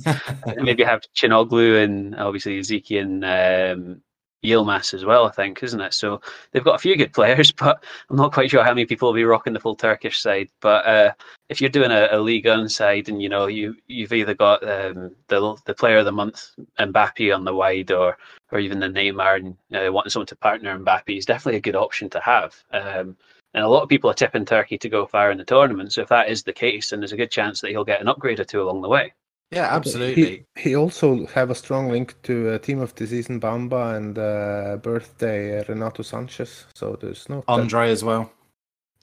maybe 0.57 0.85
have 0.85 1.03
Calhanoglu 1.17 1.83
and 1.83 2.15
obviously 2.17 2.61
Zeki 2.61 3.01
and 3.01 3.25
um, 3.25 4.03
Yilmaz 4.45 4.95
as 4.95 5.05
well. 5.05 5.27
I 5.27 5.31
think, 5.31 5.63
isn't 5.63 5.81
it? 5.81 5.95
So 5.95 6.21
they've 6.51 6.65
got 6.65 6.75
a 6.75 6.79
few 6.79 6.97
good 6.97 7.13
players, 7.15 7.53
but 7.53 7.85
I'm 8.11 8.17
not 8.17 8.33
quite 8.33 8.51
sure 8.51 8.65
how 8.65 8.71
many 8.71 8.87
people 8.87 9.09
will 9.09 9.15
be 9.15 9.25
rocking 9.25 9.53
the 9.53 9.61
full 9.61 9.77
Turkish 9.77 10.21
side. 10.21 10.49
But 10.61 10.87
uh, 10.87 11.13
if 11.49 11.61
you're 11.61 11.71
doing 11.71 11.91
a, 11.91 12.09
a 12.13 12.21
league 12.21 12.47
on 12.47 12.69
side, 12.69 13.09
and 13.09 13.23
you 13.23 13.29
know 13.29 13.47
you 13.47 13.75
you've 13.87 14.13
either 14.13 14.35
got 14.35 14.63
um, 14.69 15.15
the 15.29 15.57
the 15.67 15.75
player 15.75 15.99
of 15.99 16.05
the 16.05 16.13
month 16.13 16.51
Mbappe 16.79 17.35
on 17.35 17.45
the 17.45 17.55
wide, 17.55 17.91
or 17.91 18.17
or 18.51 18.59
even 18.59 18.81
the 18.81 18.89
Neymar 18.89 19.37
and 19.37 19.57
uh, 19.75 19.93
wanting 19.93 20.11
someone 20.11 20.27
to 20.27 20.37
partner 20.37 20.79
Mbappe 20.79 21.17
is 21.17 21.27
definitely 21.27 21.59
a 21.59 21.63
good 21.63 21.77
option 21.77 22.11
to 22.11 22.21
have. 22.21 22.55
Um, 22.73 23.17
and 23.55 23.65
a 23.65 23.69
lot 23.69 23.83
of 23.83 23.89
people 23.89 24.11
are 24.11 24.15
tipping 24.15 24.45
Turkey 24.47 24.79
to 24.79 24.89
go 24.89 25.07
far 25.07 25.31
in 25.31 25.39
the 25.39 25.45
tournament. 25.45 25.93
So 25.93 26.01
if 26.01 26.09
that 26.09 26.31
is 26.31 26.43
the 26.43 26.53
case, 26.53 26.91
then 26.91 27.01
there's 27.01 27.13
a 27.13 27.19
good 27.19 27.31
chance 27.31 27.61
that 27.61 27.71
he'll 27.71 27.85
get 27.85 28.01
an 28.01 28.09
upgrade 28.09 28.41
or 28.41 28.45
two 28.45 28.63
along 28.63 28.81
the 28.81 28.89
way. 28.89 29.13
Yeah, 29.53 29.75
absolutely. 29.75 30.47
He, 30.57 30.71
he 30.71 30.77
also 30.77 31.27
have 31.27 31.51
a 31.51 31.55
strong 31.55 31.91
link 31.91 32.15
to 32.23 32.55
a 32.55 32.59
team 32.59 32.81
of 32.81 32.95
the 32.95 33.07
season 33.07 33.39
Bamba 33.39 33.97
and 33.97 34.19
uh, 34.19 34.79
birthday 34.79 35.61
uh, 35.61 35.65
Renato 35.69 36.03
Sanchez. 36.03 36.65
So 36.75 36.97
there's 37.01 37.29
no 37.29 37.37
that- 37.37 37.49
Andre 37.53 37.91
as 37.91 38.03
well. 38.03 38.33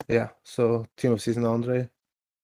yeah. 0.08 0.30
So 0.44 0.88
team 0.98 1.12
of 1.12 1.22
season 1.22 1.46
Andre. 1.46 1.88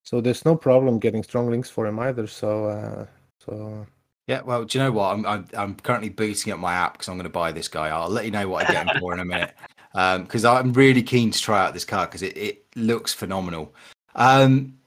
So 0.04 0.22
there's 0.22 0.46
no 0.46 0.56
problem 0.56 1.00
getting 1.00 1.24
strong 1.24 1.50
links 1.50 1.70
for 1.72 1.88
him 1.88 1.98
either. 2.00 2.28
So 2.28 2.66
uh, 2.66 3.06
so 3.44 3.88
Yeah, 4.28 4.42
well, 4.42 4.64
do 4.66 4.78
you 4.78 4.84
know 4.84 4.92
what? 4.92 5.14
I'm 5.14 5.26
I'm, 5.26 5.48
I'm 5.58 5.76
currently 5.76 6.10
booting 6.10 6.54
up 6.54 6.60
my 6.60 6.74
app 6.74 6.94
because 6.94 7.08
I'm 7.10 7.16
going 7.16 7.24
to 7.24 7.30
buy 7.30 7.52
this 7.52 7.68
guy. 7.68 7.88
I'll 7.90 8.10
let 8.10 8.26
you 8.26 8.32
know 8.32 8.48
what 8.48 8.70
I 8.70 8.72
get 8.72 8.88
him 8.88 9.00
for 9.00 9.14
in 9.14 9.20
a 9.20 9.26
minute. 9.26 9.54
Because 9.96 10.44
I'm 10.44 10.74
really 10.74 11.02
keen 11.02 11.32
to 11.32 11.40
try 11.40 11.66
out 11.66 11.74
this 11.74 11.86
car 11.86 12.06
because 12.06 12.22
it, 12.22 12.36
it 12.36 12.66
looks 12.76 13.14
phenomenal. 13.14 13.74
Um, 14.16 14.78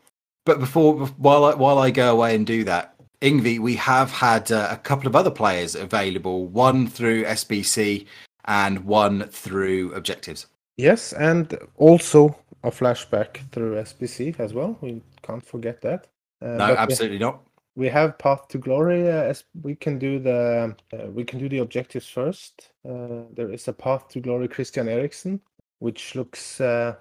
but 0.45 0.61
before 0.61 1.07
while 1.17 1.47
I, 1.47 1.55
while 1.55 1.79
I 1.79 1.91
go 1.91 2.13
away 2.13 2.35
and 2.35 2.47
do 2.47 2.63
that, 2.65 2.95
Ingvi, 3.21 3.59
we 3.59 3.75
have 3.77 4.11
had 4.11 4.53
uh, 4.53 4.69
a 4.71 4.77
couple 4.77 5.09
of 5.09 5.17
other 5.17 5.31
players 5.31 5.75
available. 5.75 6.47
One 6.47 6.87
through 6.87 7.25
SBC 7.25 8.07
and 8.45 8.85
one 8.85 9.25
through 9.25 9.93
Objectives. 9.95 10.47
yes, 10.77 11.13
and 11.13 11.59
also 11.77 12.37
a 12.63 12.71
flashback 12.71 13.39
through 13.53 13.75
SBC 13.83 14.39
as 14.39 14.55
well. 14.55 14.79
We 14.81 15.03
can't 15.23 15.45
forget 15.45 15.81
that. 15.83 16.07
Uh, 16.41 16.47
No, 16.47 16.59
but 16.59 16.71
we- 16.71 16.77
absolutely 16.77 17.19
not. 17.19 17.41
we 17.75 17.89
have 17.89 18.19
path 18.19 18.47
to 18.49 18.59
glory 18.59 19.09
uh, 19.09 19.23
as 19.33 19.45
we 19.63 19.75
can 19.75 19.99
do 19.99 20.19
the 20.19 20.75
uh, 20.93 21.07
we 21.11 21.25
can 21.25 21.39
do 21.39 21.49
the 21.49 21.59
objectives 21.59 22.09
first 22.09 22.71
uh, 22.89 23.23
there 23.37 23.51
is 23.53 23.69
a 23.69 23.73
path 23.73 24.09
to 24.09 24.19
glory 24.21 24.49
christian 24.49 24.89
eriksen 24.89 25.41
which 25.79 26.15
looks 26.17 26.61
uh, 26.61 26.95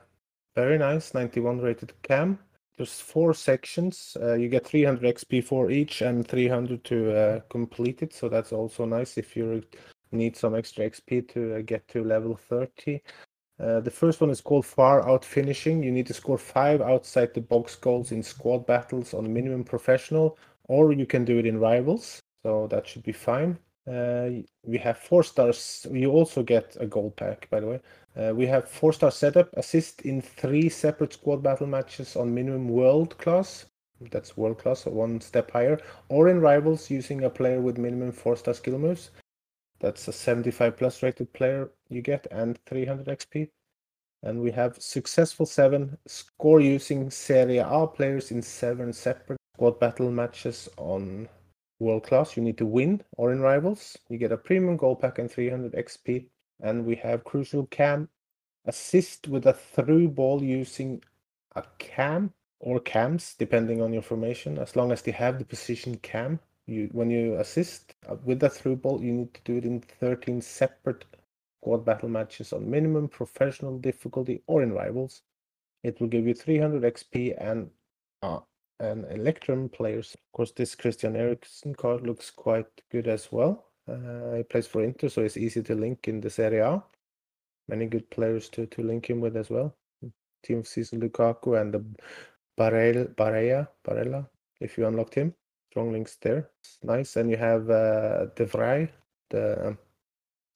very 0.56 0.78
nice 0.78 1.16
91 1.16 1.60
rated 1.62 1.94
cam 2.04 2.38
there's 2.78 3.00
four 3.00 3.34
sections 3.34 4.16
uh, 4.22 4.34
you 4.34 4.50
get 4.50 4.66
300 4.66 5.16
xp 5.16 5.44
for 5.44 5.72
each 5.72 6.02
and 6.02 6.28
300 6.28 6.84
to 6.84 7.12
uh, 7.16 7.40
complete 7.50 8.02
it 8.02 8.14
so 8.14 8.30
that's 8.30 8.54
also 8.54 8.86
nice 8.86 9.18
if 9.18 9.36
you 9.36 9.64
need 10.12 10.36
some 10.36 10.56
extra 10.56 10.90
xp 10.90 11.28
to 11.28 11.56
uh, 11.56 11.62
get 11.66 11.88
to 11.88 12.04
level 12.04 12.36
30 12.36 13.02
uh, 13.60 13.80
the 13.80 13.92
first 13.92 14.22
one 14.22 14.30
is 14.30 14.42
called 14.42 14.66
Far 14.66 15.08
Out 15.08 15.26
Finishing. 15.26 15.82
You 15.82 15.92
need 15.92 16.06
to 16.08 16.14
score 16.14 16.38
five 16.38 16.82
outside 16.82 17.34
the 17.34 17.42
box 17.42 17.76
goals 17.76 18.12
in 18.12 18.22
squad 18.22 18.68
battles 18.68 19.14
on 19.14 19.34
minimum 19.34 19.64
professional, 19.64 20.38
or 20.66 20.94
you 20.94 21.06
can 21.06 21.26
do 21.26 21.40
it 21.40 21.46
in 21.46 21.60
rivals. 21.60 22.22
So 22.44 22.68
that 22.68 22.88
should 22.88 23.04
be 23.04 23.14
fine. 23.14 23.58
Uh, 23.88 24.44
we 24.64 24.78
have 24.78 24.98
four 24.98 25.24
stars. 25.24 25.88
You 25.92 26.12
also 26.12 26.44
get 26.44 26.78
a 26.80 26.86
gold 26.86 27.16
pack, 27.16 27.50
by 27.50 27.60
the 27.62 27.68
way. 27.68 27.80
Uh, 28.18 28.34
we 28.34 28.48
have 28.48 28.68
four 28.68 28.92
star 28.92 29.12
setup, 29.12 29.50
assist 29.58 30.02
in 30.02 30.22
three 30.22 30.70
separate 30.70 31.14
squad 31.14 31.44
battle 31.44 31.68
matches 31.68 32.16
on 32.16 32.34
minimum 32.34 32.68
world 32.68 33.16
class. 33.20 33.66
That's 34.12 34.36
world 34.36 34.58
class, 34.58 34.82
so 34.82 34.92
one 34.92 35.22
step 35.22 35.52
higher, 35.52 35.80
or 36.10 36.28
in 36.30 36.42
rivals 36.42 36.90
using 36.90 37.24
a 37.24 37.30
player 37.30 37.62
with 37.62 37.78
minimum 37.78 38.12
four 38.12 38.36
star 38.36 38.56
skill 38.56 38.80
moves. 38.80 39.12
That's 39.80 40.08
a 40.08 40.14
75 40.14 40.78
plus 40.78 41.04
rated 41.04 41.32
player 41.34 41.70
you 41.90 42.02
get 42.02 42.26
and 42.32 42.58
300 42.66 43.06
XP. 43.06 43.50
And 44.24 44.42
we 44.42 44.50
have 44.52 44.82
successful 44.82 45.46
seven 45.46 45.98
score 46.08 46.60
using 46.60 47.12
Serie 47.12 47.60
A 47.60 47.86
players 47.86 48.32
in 48.32 48.42
seven 48.42 48.92
separate 48.94 49.40
squad 49.54 49.80
battle 49.80 50.10
matches 50.10 50.68
on 50.78 51.30
world 51.80 52.04
class. 52.04 52.36
You 52.36 52.42
need 52.42 52.58
to 52.58 52.66
win 52.66 53.04
or 53.18 53.32
in 53.32 53.42
rivals. 53.42 53.96
You 54.10 54.18
get 54.18 54.32
a 54.32 54.38
premium 54.38 54.76
goal 54.76 54.96
pack 54.96 55.20
and 55.20 55.30
300 55.30 55.74
XP. 55.74 56.26
And 56.60 56.86
we 56.86 56.96
have 56.96 57.24
crucial 57.24 57.68
cam 57.68 58.10
assist 58.66 59.28
with 59.28 59.46
a 59.46 59.54
through 59.54 60.10
ball 60.10 60.44
using 60.44 61.02
a 61.56 61.64
cam 61.78 62.34
or 62.60 62.80
cams, 62.80 63.36
depending 63.38 63.82
on 63.82 63.94
your 63.94 64.02
formation, 64.02 64.58
as 64.58 64.76
long 64.76 64.92
as 64.92 65.02
they 65.02 65.12
have 65.12 65.40
the 65.40 65.46
position 65.46 65.98
cam 65.98 66.40
you 66.68 66.90
when 66.92 67.10
you 67.10 67.36
assist 67.36 67.96
uh, 68.08 68.16
with 68.24 68.40
the 68.40 68.50
through 68.50 68.76
ball 68.76 69.02
you 69.02 69.14
need 69.14 69.34
to 69.34 69.42
do 69.46 69.58
it 69.58 69.66
in 69.66 69.80
13 69.80 70.42
separate 70.42 71.06
squad 71.62 71.86
battle 71.86 72.10
matches 72.10 72.54
on 72.54 72.70
minimum 72.70 73.08
professional 73.08 73.80
difficulty 73.80 74.42
or 74.48 74.62
in 74.62 74.74
rivals. 74.74 75.22
It 75.84 76.00
will 76.00 76.08
give 76.08 76.28
you 76.28 76.34
300 76.34 76.84
xp 76.94 77.36
and 77.40 77.70
uh, 78.22 78.40
and 78.80 79.06
electrum 79.12 79.70
players. 79.70 80.14
Of 80.14 80.32
course 80.34 80.52
this 80.52 80.76
christian 80.76 81.16
eriksen 81.16 81.74
card 81.74 82.06
looks 82.06 82.30
quite 82.30 82.68
good 82.92 83.08
as 83.08 83.32
well 83.32 83.67
he 84.36 84.44
plays 84.44 84.68
for 84.68 84.84
inter 84.84 85.10
so 85.10 85.22
it's 85.22 85.38
easy 85.38 85.62
to 85.62 85.76
link 85.76 86.08
in 86.08 86.20
the 86.22 86.30
serie 86.30 86.60
a 86.60 86.84
many 87.68 87.86
good 87.86 88.10
players 88.10 88.50
to 88.50 88.66
to 88.68 88.82
link 88.82 89.10
him 89.10 89.20
with 89.20 89.36
as 89.36 89.50
well 89.50 89.76
team 90.44 90.60
of 90.60 90.68
season 90.68 91.00
lukaku 91.02 91.60
and 91.60 91.74
the 91.74 91.84
Barel, 92.58 93.06
Barella, 93.16 93.68
Barella, 93.86 94.28
if 94.60 94.80
you 94.80 94.88
unlocked 94.88 95.14
him 95.14 95.32
strong 95.78 95.92
links 95.92 96.18
there. 96.22 96.50
It's 96.60 96.80
nice. 96.84 97.16
And 97.18 97.30
you 97.30 97.38
have 97.38 97.70
uh, 97.70 98.26
De 98.36 98.46
Vrij, 98.46 98.90
the 99.30 99.68
um, 99.68 99.78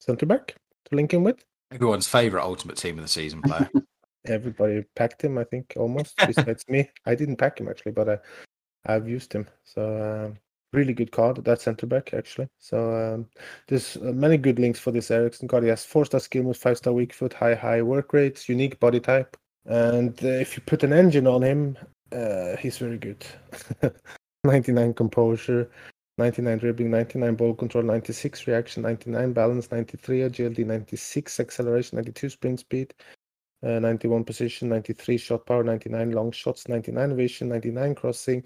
centre 0.00 0.26
back, 0.26 0.56
to 0.86 0.96
link 0.96 1.14
him 1.14 1.22
with. 1.22 1.44
Everyone's 1.70 2.08
favourite 2.08 2.44
Ultimate 2.44 2.76
Team 2.76 2.98
of 2.98 3.04
the 3.04 3.08
Season 3.08 3.40
player. 3.40 3.70
Everybody 4.26 4.84
packed 4.96 5.22
him, 5.22 5.38
I 5.38 5.44
think, 5.44 5.74
almost, 5.76 6.16
besides 6.16 6.64
me. 6.68 6.90
I 7.06 7.14
didn't 7.14 7.36
pack 7.36 7.60
him 7.60 7.68
actually, 7.68 7.92
but 7.92 8.08
I, 8.08 8.18
I've 8.86 9.08
used 9.08 9.32
him. 9.32 9.46
So, 9.64 10.26
um, 10.26 10.38
really 10.72 10.92
good 10.94 11.12
card, 11.12 11.44
that 11.44 11.60
centre 11.60 11.86
back, 11.86 12.14
actually. 12.14 12.48
So, 12.58 13.14
um, 13.14 13.26
there's 13.68 13.96
uh, 13.96 14.12
many 14.12 14.36
good 14.36 14.58
links 14.58 14.78
for 14.78 14.90
this 14.90 15.10
Eriksen 15.10 15.48
card. 15.48 15.64
He 15.64 15.68
has 15.68 15.84
four 15.84 16.04
star 16.04 16.20
skill 16.20 16.44
moves, 16.44 16.58
five 16.58 16.78
star 16.78 16.92
weak 16.92 17.12
foot, 17.12 17.32
high, 17.32 17.54
high 17.54 17.82
work 17.82 18.12
rates, 18.12 18.48
unique 18.48 18.80
body 18.80 19.00
type. 19.00 19.36
And 19.66 20.22
uh, 20.24 20.28
if 20.28 20.56
you 20.56 20.62
put 20.66 20.82
an 20.82 20.92
engine 20.92 21.26
on 21.26 21.42
him, 21.42 21.76
uh, 22.12 22.56
he's 22.56 22.78
very 22.78 22.98
good. 22.98 23.24
99 24.44 24.94
composure, 24.94 25.70
99 26.18 26.58
dribbling, 26.58 26.90
99 26.90 27.34
ball 27.36 27.54
control, 27.54 27.84
96 27.84 28.46
reaction, 28.46 28.82
99 28.82 29.32
balance, 29.32 29.70
93 29.70 30.22
agility, 30.22 30.64
96 30.64 31.40
acceleration, 31.40 31.96
92 31.96 32.28
sprint 32.28 32.60
speed, 32.60 32.92
uh, 33.64 33.78
91 33.78 34.24
position, 34.24 34.68
93 34.68 35.16
shot 35.16 35.46
power, 35.46 35.62
99 35.62 36.10
long 36.10 36.32
shots, 36.32 36.68
99 36.68 37.16
vision, 37.16 37.48
99 37.48 37.94
crossing, 37.94 38.44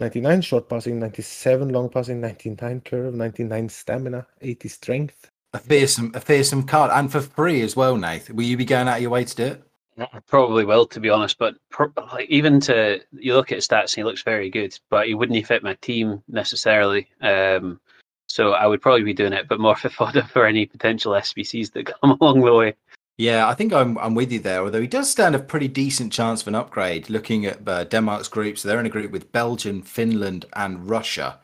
99 0.00 0.40
short 0.40 0.68
passing, 0.68 0.98
97 0.98 1.68
long 1.68 1.88
passing, 1.88 2.20
99 2.20 2.80
curve, 2.80 3.14
99 3.14 3.68
stamina, 3.68 4.26
80 4.40 4.68
strength. 4.68 5.30
a 5.52 5.58
fearsome, 5.58 6.12
a 6.14 6.20
fearsome 6.20 6.62
card, 6.62 6.90
and 6.92 7.10
for 7.10 7.20
free 7.20 7.60
as 7.62 7.76
well, 7.76 7.96
Nath. 7.96 8.30
Will 8.30 8.44
you 8.44 8.56
be 8.56 8.64
going 8.64 8.88
out 8.88 8.96
of 8.96 9.02
your 9.02 9.10
way 9.10 9.24
to 9.24 9.36
do 9.36 9.44
it? 9.44 9.62
I 9.98 10.20
probably 10.26 10.64
will, 10.64 10.86
to 10.86 11.00
be 11.00 11.10
honest. 11.10 11.38
But 11.38 11.56
pro- 11.68 11.92
like, 12.12 12.28
even 12.30 12.60
to 12.60 13.00
you 13.12 13.34
look 13.34 13.52
at 13.52 13.58
stats, 13.58 13.94
he 13.94 14.04
looks 14.04 14.22
very 14.22 14.48
good, 14.48 14.78
but 14.88 15.06
he 15.06 15.14
wouldn't 15.14 15.46
fit 15.46 15.62
my 15.62 15.74
team 15.74 16.22
necessarily. 16.28 17.08
Um, 17.20 17.80
so 18.26 18.52
I 18.52 18.66
would 18.66 18.80
probably 18.80 19.02
be 19.02 19.12
doing 19.12 19.32
it, 19.32 19.48
but 19.48 19.60
more 19.60 19.76
for 19.76 19.88
fodder 19.88 20.22
for 20.22 20.46
any 20.46 20.66
potential 20.66 21.12
SBCs 21.12 21.72
that 21.72 21.92
come 22.00 22.12
along 22.20 22.40
the 22.40 22.54
way. 22.54 22.74
Yeah, 23.20 23.48
I 23.48 23.52
think 23.52 23.74
I'm 23.74 23.98
I'm 23.98 24.14
with 24.14 24.32
you 24.32 24.38
there. 24.38 24.62
Although 24.62 24.80
he 24.80 24.86
does 24.86 25.10
stand 25.10 25.34
a 25.34 25.38
pretty 25.38 25.68
decent 25.68 26.10
chance 26.10 26.40
of 26.40 26.48
an 26.48 26.54
upgrade. 26.54 27.10
Looking 27.10 27.44
at 27.44 27.68
uh, 27.68 27.84
Denmark's 27.84 28.28
group, 28.28 28.56
so 28.56 28.66
they're 28.66 28.80
in 28.80 28.86
a 28.86 28.88
group 28.88 29.10
with 29.10 29.30
Belgium, 29.30 29.82
Finland, 29.82 30.46
and 30.54 30.88
Russia. 30.88 31.38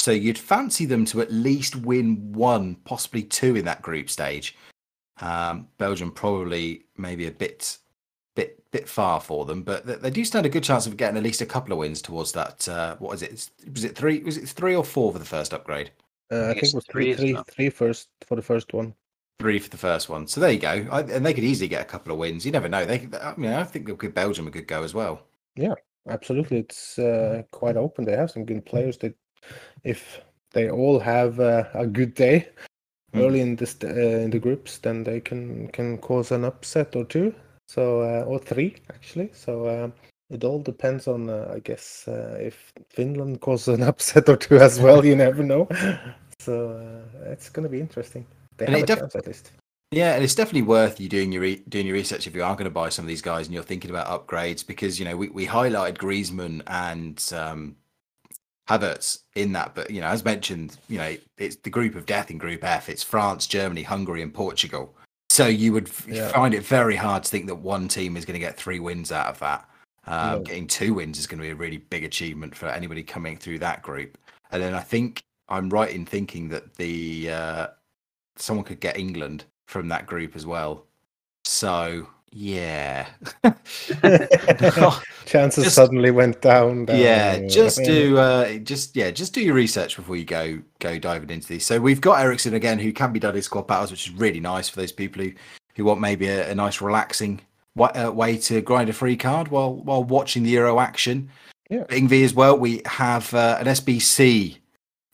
So 0.00 0.10
you'd 0.10 0.36
fancy 0.36 0.84
them 0.84 1.04
to 1.06 1.20
at 1.20 1.30
least 1.30 1.76
win 1.76 2.32
one, 2.32 2.74
possibly 2.84 3.22
two 3.22 3.54
in 3.54 3.64
that 3.66 3.82
group 3.82 4.10
stage. 4.10 4.56
Um, 5.20 5.68
Belgium 5.78 6.10
probably 6.10 6.86
maybe 6.96 7.28
a 7.28 7.30
bit, 7.30 7.78
bit, 8.34 8.60
bit 8.72 8.88
far 8.88 9.20
for 9.20 9.44
them, 9.44 9.62
but 9.62 9.86
they, 9.86 9.94
they 9.94 10.10
do 10.10 10.24
stand 10.24 10.44
a 10.44 10.48
good 10.48 10.64
chance 10.64 10.88
of 10.88 10.96
getting 10.96 11.16
at 11.16 11.22
least 11.22 11.40
a 11.40 11.46
couple 11.46 11.72
of 11.72 11.78
wins 11.78 12.02
towards 12.02 12.32
that. 12.32 12.68
Uh, 12.68 12.96
what 12.96 13.14
is 13.14 13.22
it? 13.22 13.48
Was 13.72 13.84
it 13.84 13.94
three? 13.94 14.18
Was 14.24 14.38
it 14.38 14.48
three 14.48 14.74
or 14.74 14.82
four 14.82 15.12
for 15.12 15.20
the 15.20 15.24
first 15.24 15.54
upgrade? 15.54 15.92
Uh, 16.32 16.34
I 16.34 16.46
think 16.46 16.62
think 16.62 16.72
it 16.72 16.74
was 16.74 16.86
three, 16.86 17.04
three, 17.04 17.10
isn't 17.12 17.26
three, 17.26 17.38
it? 17.38 17.46
three 17.54 17.70
first 17.70 18.08
for 18.26 18.34
the 18.34 18.42
first 18.42 18.72
one. 18.72 18.92
Three 19.42 19.58
for 19.58 19.70
the 19.70 19.76
first 19.76 20.08
one. 20.08 20.28
So 20.28 20.40
there 20.40 20.52
you 20.52 20.60
go. 20.60 20.86
I, 20.92 21.00
and 21.00 21.26
they 21.26 21.34
could 21.34 21.42
easily 21.42 21.66
get 21.66 21.82
a 21.82 21.84
couple 21.84 22.12
of 22.12 22.18
wins. 22.18 22.46
You 22.46 22.52
never 22.52 22.68
know. 22.68 22.84
They, 22.84 23.08
I 23.20 23.34
mean, 23.36 23.52
I 23.52 23.64
think 23.64 23.86
they'll 23.86 23.96
Belgium 23.96 24.46
a 24.46 24.52
good 24.52 24.68
go 24.68 24.84
as 24.84 24.94
well. 24.94 25.26
Yeah, 25.56 25.74
absolutely, 26.08 26.58
it's 26.58 26.96
uh, 26.96 27.42
quite 27.50 27.76
open. 27.76 28.04
They 28.04 28.16
have 28.16 28.30
some 28.30 28.44
good 28.44 28.64
players. 28.64 28.98
That 28.98 29.16
if 29.82 30.20
they 30.52 30.70
all 30.70 31.00
have 31.00 31.40
uh, 31.40 31.64
a 31.74 31.86
good 31.86 32.14
day 32.14 32.48
Mm. 33.14 33.20
early 33.20 33.40
in 33.40 33.56
this 33.56 33.76
uh, 33.84 33.88
in 33.88 34.30
the 34.30 34.38
groups, 34.38 34.78
then 34.78 35.04
they 35.04 35.20
can 35.20 35.68
can 35.68 35.98
cause 35.98 36.30
an 36.30 36.44
upset 36.44 36.96
or 36.96 37.04
two. 37.04 37.34
So 37.68 38.00
uh, 38.00 38.24
or 38.26 38.38
three 38.38 38.76
actually. 38.90 39.30
So 39.34 39.68
um, 39.68 39.92
it 40.30 40.44
all 40.44 40.62
depends 40.62 41.08
on, 41.08 41.28
uh, 41.28 41.52
I 41.54 41.58
guess, 41.58 42.08
uh, 42.08 42.38
if 42.40 42.72
Finland 42.88 43.40
causes 43.42 43.74
an 43.74 43.82
upset 43.82 44.28
or 44.28 44.36
two 44.36 44.56
as 44.56 44.80
well. 44.80 45.04
You 45.04 45.16
never 45.16 45.42
know. 45.42 45.68
So 46.38 46.70
uh, 46.70 47.30
it's 47.30 47.50
going 47.50 47.62
to 47.62 47.68
be 47.68 47.78
interesting. 47.78 48.26
They 48.66 48.74
And 48.74 48.88
have 48.88 48.98
it 48.98 49.02
a 49.02 49.06
def- 49.08 49.16
at 49.16 49.26
least. 49.26 49.50
Yeah, 49.90 50.14
and 50.14 50.24
it's 50.24 50.34
definitely 50.34 50.62
worth 50.62 50.98
you 51.00 51.08
doing 51.08 51.32
your 51.32 51.42
re- 51.42 51.62
doing 51.68 51.86
your 51.86 51.94
research 51.94 52.26
if 52.26 52.34
you 52.34 52.42
are 52.42 52.54
going 52.54 52.64
to 52.64 52.70
buy 52.70 52.88
some 52.88 53.04
of 53.04 53.08
these 53.08 53.20
guys 53.20 53.46
and 53.46 53.52
you're 53.54 53.62
thinking 53.62 53.90
about 53.90 54.06
upgrades 54.06 54.66
because 54.66 54.98
you 54.98 55.04
know 55.04 55.16
we, 55.16 55.28
we 55.28 55.46
highlighted 55.46 55.98
Griezmann 55.98 56.62
and 56.66 57.22
um, 57.38 57.76
Havertz 58.68 59.18
in 59.34 59.52
that, 59.52 59.74
but 59.74 59.90
you 59.90 60.00
know 60.00 60.06
as 60.06 60.24
mentioned, 60.24 60.78
you 60.88 60.96
know 60.98 61.16
it's 61.36 61.56
the 61.56 61.70
group 61.70 61.94
of 61.94 62.06
death 62.06 62.30
in 62.30 62.38
Group 62.38 62.64
F. 62.64 62.88
It's 62.88 63.02
France, 63.02 63.46
Germany, 63.46 63.82
Hungary, 63.82 64.22
and 64.22 64.32
Portugal. 64.32 64.94
So 65.30 65.46
you 65.46 65.72
would 65.72 65.90
Yeah. 66.06 66.28
find 66.28 66.54
it 66.54 66.62
very 66.64 66.96
hard 66.96 67.24
to 67.24 67.30
think 67.30 67.46
that 67.46 67.56
one 67.56 67.88
team 67.88 68.16
is 68.16 68.24
going 68.24 68.34
to 68.34 68.40
get 68.46 68.56
three 68.56 68.80
wins 68.80 69.12
out 69.12 69.26
of 69.26 69.38
that. 69.40 69.68
Um. 70.06 70.42
Getting 70.42 70.66
two 70.66 70.94
wins 70.94 71.18
is 71.18 71.26
going 71.26 71.38
to 71.38 71.44
be 71.46 71.50
a 71.50 71.54
really 71.54 71.78
big 71.78 72.04
achievement 72.04 72.54
for 72.54 72.66
anybody 72.68 73.02
coming 73.02 73.36
through 73.36 73.58
that 73.60 73.82
group. 73.82 74.16
And 74.50 74.62
then 74.62 74.74
I 74.74 74.80
think 74.80 75.22
I'm 75.48 75.68
right 75.68 75.90
in 75.90 76.06
thinking 76.06 76.48
that 76.50 76.74
the 76.76 77.30
uh, 77.30 77.66
someone 78.36 78.64
could 78.64 78.80
get 78.80 78.96
England 78.98 79.44
from 79.66 79.88
that 79.88 80.06
group 80.06 80.34
as 80.36 80.46
well. 80.46 80.86
So 81.44 82.08
yeah, 82.30 83.08
Chances 85.26 85.64
Just- 85.64 85.76
suddenly 85.76 86.10
went 86.10 86.40
down. 86.40 86.86
down, 86.86 86.96
yeah. 86.98 87.46
Just 87.46 87.82
do 87.84 88.16
uh, 88.18 88.58
just 88.58 88.96
yeah, 88.96 89.10
just 89.10 89.34
do 89.34 89.40
your 89.42 89.54
research 89.54 89.96
before 89.96 90.16
you 90.16 90.24
go 90.24 90.60
go 90.78 90.98
diving 90.98 91.30
into 91.30 91.48
these. 91.48 91.66
So 91.66 91.80
we've 91.80 92.00
got 92.00 92.20
Eriksen 92.20 92.54
again, 92.54 92.78
who 92.78 92.92
can 92.92 93.12
be 93.12 93.20
done 93.20 93.36
in 93.36 93.42
squad 93.42 93.66
battles, 93.66 93.90
which 93.90 94.08
is 94.08 94.14
really 94.14 94.40
nice 94.40 94.68
for 94.68 94.80
those 94.80 94.92
people 94.92 95.22
who 95.22 95.32
who 95.74 95.84
want 95.84 96.00
maybe 96.00 96.26
a, 96.28 96.50
a 96.50 96.54
nice 96.54 96.80
relaxing 96.80 97.40
wa- 97.74 97.92
uh, 97.94 98.10
way 98.10 98.36
to 98.36 98.60
grind 98.60 98.88
a 98.88 98.92
free 98.92 99.16
card 99.16 99.48
while 99.48 99.74
while 99.76 100.04
watching 100.04 100.42
the 100.42 100.50
Euro 100.50 100.80
action. 100.80 101.28
Yeah. 101.70 101.84
Ingv 101.84 102.24
as 102.24 102.34
well. 102.34 102.58
We 102.58 102.82
have 102.86 103.32
uh, 103.32 103.56
an 103.60 103.66
SBC. 103.66 104.58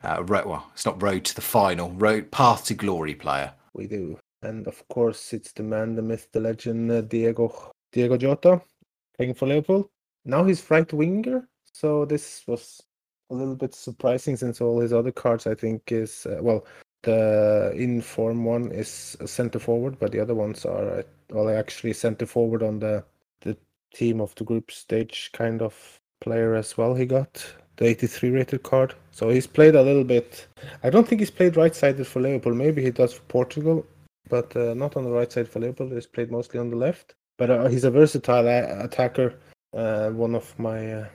Uh, 0.03 0.23
road, 0.25 0.47
well, 0.47 0.71
it's 0.73 0.87
not 0.87 1.03
road 1.03 1.25
to 1.25 1.35
the 1.35 1.41
final. 1.41 1.91
Road 1.91 2.31
path 2.31 2.67
to 2.67 2.75
glory 2.75 3.15
player. 3.15 3.53
We 3.75 3.87
do. 3.87 4.19
And 4.43 4.67
of 4.69 4.87
course, 4.89 5.33
it's 5.33 5.53
the 5.53 5.65
man, 5.65 5.97
the 5.97 6.03
myth, 6.03 6.29
the 6.33 6.41
legend, 6.41 6.91
uh, 6.91 7.01
Diego 7.01 7.73
Diego 7.93 8.17
Jota, 8.17 8.61
playing 9.17 9.35
for 9.35 9.49
Liverpool. 9.49 9.91
Now 10.25 10.45
he's 10.45 10.71
right 10.71 10.93
winger, 10.93 11.49
so 11.73 12.05
this 12.05 12.45
was 12.47 12.83
a 13.31 13.35
little 13.35 13.57
bit 13.57 13.75
surprising 13.75 14.37
since 14.37 14.61
all 14.61 14.81
his 14.81 14.93
other 14.93 15.11
cards, 15.11 15.47
I 15.47 15.55
think, 15.55 15.91
is 15.91 16.27
uh, 16.27 16.39
well, 16.41 16.67
the 17.03 17.73
in 17.75 18.01
form 18.01 18.45
one 18.45 18.71
is 18.71 19.17
centre 19.25 19.59
forward, 19.59 19.99
but 19.99 20.13
the 20.13 20.21
other 20.21 20.35
ones 20.35 20.65
are 20.65 20.99
uh, 20.99 21.03
well, 21.31 21.49
actually 21.49 21.93
centre 21.93 22.27
forward 22.27 22.63
on 22.63 22.79
the 22.79 23.05
the 23.41 23.57
team 23.95 24.21
of 24.21 24.35
the 24.37 24.45
group 24.45 24.71
stage 24.71 25.31
kind 25.33 25.63
of 25.63 26.01
player 26.21 26.55
as 26.55 26.77
well. 26.77 26.95
He 26.95 27.07
got 27.07 27.45
the 27.79 27.87
83 27.87 28.31
rated 28.31 28.63
card, 28.63 28.95
so 29.11 29.31
he's 29.31 29.47
played 29.47 29.75
a 29.75 29.83
little 29.83 30.05
bit. 30.05 30.47
I 30.83 30.91
don't 30.91 31.09
think 31.09 31.21
he's 31.21 31.31
played 31.31 31.57
right 31.57 31.75
sided 31.75 32.07
for 32.07 32.21
Liverpool. 32.21 32.55
Maybe 32.55 32.83
he 32.83 32.91
does 32.91 33.15
for 33.15 33.23
Portugal, 33.23 33.87
but 34.29 34.55
uh, 34.57 34.75
not 34.75 34.97
on 34.97 35.05
the 35.05 35.11
right 35.11 35.33
side 35.33 35.49
for 35.49 35.61
Liverpool. 35.61 35.89
He's 35.89 36.07
played 36.07 36.31
mostly 36.31 36.61
on 36.61 36.71
the 36.71 36.77
left. 36.77 37.15
But 37.39 37.51
uh, 37.51 37.69
he's 37.69 37.85
a 37.85 37.91
versatile 37.91 38.47
a- 38.47 38.85
attacker. 38.85 39.35
Uh, 39.75 40.11
one 40.11 40.35
of 40.35 40.59
my 40.59 40.93
uh, 40.93 41.09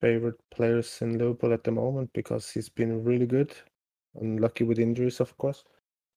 favorite 0.00 0.38
players 0.54 1.02
in 1.02 1.18
Liverpool 1.18 1.52
at 1.52 1.64
the 1.64 1.72
moment 1.72 2.10
because 2.14 2.48
he's 2.50 2.68
been 2.68 3.04
really 3.04 3.26
good. 3.26 3.52
Unlucky 4.20 4.64
with 4.64 4.78
injuries, 4.78 5.20
of 5.20 5.36
course. 5.36 5.64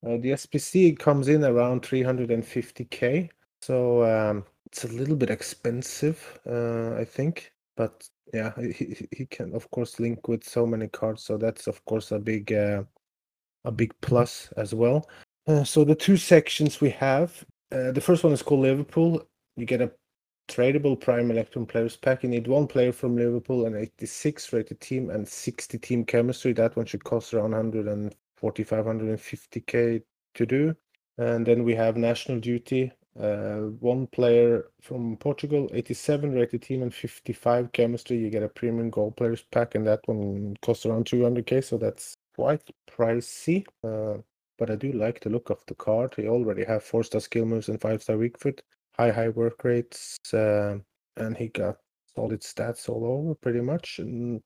Uh, 0.06 0.17
the 0.17 0.32
SBC 0.32 0.97
comes 0.97 1.28
in 1.28 1.43
around 1.43 1.82
350k, 1.82 3.30
so 3.62 4.04
um, 4.04 4.45
it's 4.67 4.86
a 4.86 4.88
little 4.88 5.15
bit 5.15 5.30
expensive, 5.30 6.39
uh, 6.49 6.95
I 6.95 7.04
think. 7.04 7.52
But 7.75 8.08
yeah, 8.34 8.52
he, 8.62 9.08
he- 9.12 9.26
can 9.26 9.54
of 9.56 9.70
course 9.72 10.00
link 10.00 10.28
with 10.28 10.44
so 10.44 10.65
many 10.65 10.88
cards, 10.88 11.24
so 11.24 11.38
that's 11.38 11.68
of 11.68 11.84
course 11.86 12.12
a 12.12 12.20
big 12.20 12.52
uh, 12.54 12.84
a 13.65 13.72
big 13.72 13.94
plus 14.02 14.52
as 14.58 14.74
well. 14.74 15.08
Uh, 15.48 15.63
so 15.63 15.84
the 15.84 15.96
two 15.96 16.18
sections 16.18 16.80
we 16.80 16.89
have, 16.92 17.44
uh, 17.72 17.92
the 17.92 18.02
first 18.02 18.24
one 18.24 18.34
is 18.34 18.42
called 18.44 18.62
Liverpool. 18.62 19.28
You 19.56 19.65
get 19.65 19.82
a 19.82 19.92
tradable 20.48 21.00
Prime 21.00 21.32
Electrum 21.32 21.65
Players 21.65 21.96
pack. 21.96 22.24
You 22.24 22.30
need 22.30 22.48
one 22.48 22.68
player 22.68 22.92
from 22.92 23.15
Liverpool, 23.15 23.65
an 23.65 23.76
86 23.76 24.52
rated 24.54 24.80
team, 24.82 25.10
and 25.10 25.28
60 25.28 25.78
team 25.80 26.06
chemistry. 26.06 26.54
That 26.54 26.76
one 26.76 26.86
should 26.86 27.04
cost 27.04 27.34
around 27.34 27.52
145, 27.52 28.86
150k 28.86 30.02
to 30.36 30.46
do. 30.46 30.76
And 31.18 31.46
then 31.46 31.63
we 31.63 31.76
have 31.76 31.98
National 31.98 32.39
Duty, 32.39 32.92
one 33.15 34.08
player 34.08 34.65
from 34.82 35.17
Portugal, 35.17 35.69
87 35.74 36.34
rated 36.34 36.62
team, 36.62 36.84
and 36.84 36.93
55 36.93 37.72
chemistry. 37.72 38.17
You 38.17 38.30
get 38.30 38.43
a 38.43 38.50
premium 38.50 38.89
goal 38.89 39.12
players 39.12 39.43
pack, 39.52 39.76
and 39.76 39.86
that 39.88 40.02
one 40.06 40.56
costs 40.62 40.86
around 40.86 41.06
200k. 41.06 41.63
So 41.63 41.78
that's 41.78 42.15
quite 42.36 42.62
pricey. 42.89 43.65
Uh, 43.84 44.22
but 44.58 44.69
I 44.69 44.76
do 44.76 44.91
like 44.91 45.22
the 45.22 45.30
look 45.30 45.50
of 45.50 45.63
the 45.67 45.76
card. 45.76 46.13
He 46.15 46.28
already 46.28 46.65
have 46.65 46.84
four 46.84 47.04
star 47.04 47.22
skill 47.22 47.45
moves 47.45 47.69
and 47.69 47.82
five 47.82 48.04
star 48.04 48.17
weak 48.17 48.38
foot, 48.38 48.62
high 48.98 49.12
high 49.12 49.30
work 49.30 49.63
rates, 49.63 50.17
uh, 50.34 50.78
and 51.17 51.38
he 51.38 51.48
got 51.48 51.78
solid 52.15 52.41
stats 52.41 52.89
all 52.89 53.06
over 53.06 53.36
pretty 53.36 53.62
much. 53.62 54.00
And 54.00 54.41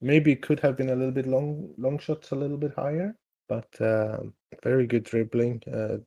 maybe 0.00 0.32
it 0.32 0.42
could 0.42 0.60
have 0.60 0.76
been 0.76 0.90
a 0.90 0.96
little 0.96 1.12
bit 1.12 1.26
long 1.26 1.72
long 1.78 1.98
shots 1.98 2.30
a 2.30 2.36
little 2.36 2.58
bit 2.58 2.74
higher, 2.76 3.16
but 3.48 3.68
um 3.80 4.34
very 4.62 4.86
good 4.86 5.04
dribbling, 5.04 5.62
uh, 5.72 5.98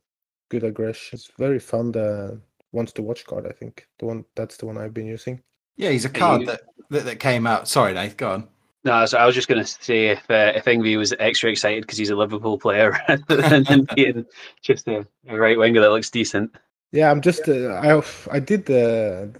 good 0.51 0.63
aggression. 0.63 1.15
It's 1.15 1.31
very 1.39 1.59
fun. 1.59 1.93
The 1.93 2.39
wants 2.73 2.91
to 2.93 3.01
watch 3.01 3.25
card. 3.25 3.47
I 3.47 3.53
think 3.53 3.87
the 3.99 4.05
one 4.05 4.25
that's 4.35 4.57
the 4.57 4.65
one 4.65 4.77
I've 4.77 4.93
been 4.93 5.07
using. 5.07 5.41
Yeah, 5.77 5.89
he's 5.89 6.05
a 6.05 6.09
card 6.09 6.41
you- 6.41 6.47
that, 6.47 6.61
that 6.89 7.05
that 7.05 7.19
came 7.19 7.47
out. 7.47 7.67
Sorry, 7.67 7.93
Nate, 7.93 8.17
go 8.17 8.31
on. 8.31 8.47
No, 8.83 9.05
so 9.05 9.19
I 9.19 9.27
was 9.27 9.35
just 9.35 9.47
going 9.47 9.63
to 9.63 9.67
say 9.67 10.07
if 10.07 10.29
uh, 10.29 10.53
if 10.55 10.65
Ingve 10.65 10.97
was 10.97 11.13
extra 11.19 11.51
excited 11.51 11.83
because 11.83 11.99
he's 11.99 12.09
a 12.09 12.15
Liverpool 12.15 12.57
player 12.57 12.91
rather 13.07 13.61
than 13.61 13.87
being 13.95 14.25
just 14.61 14.87
a, 14.87 15.05
a 15.27 15.37
right 15.37 15.57
winger 15.57 15.81
that 15.81 15.91
looks 15.91 16.09
decent. 16.09 16.55
Yeah, 16.91 17.11
I'm 17.11 17.21
just 17.21 17.47
uh, 17.47 17.79
I 17.87 18.01
I 18.35 18.39
did 18.39 18.65
the 18.65 19.31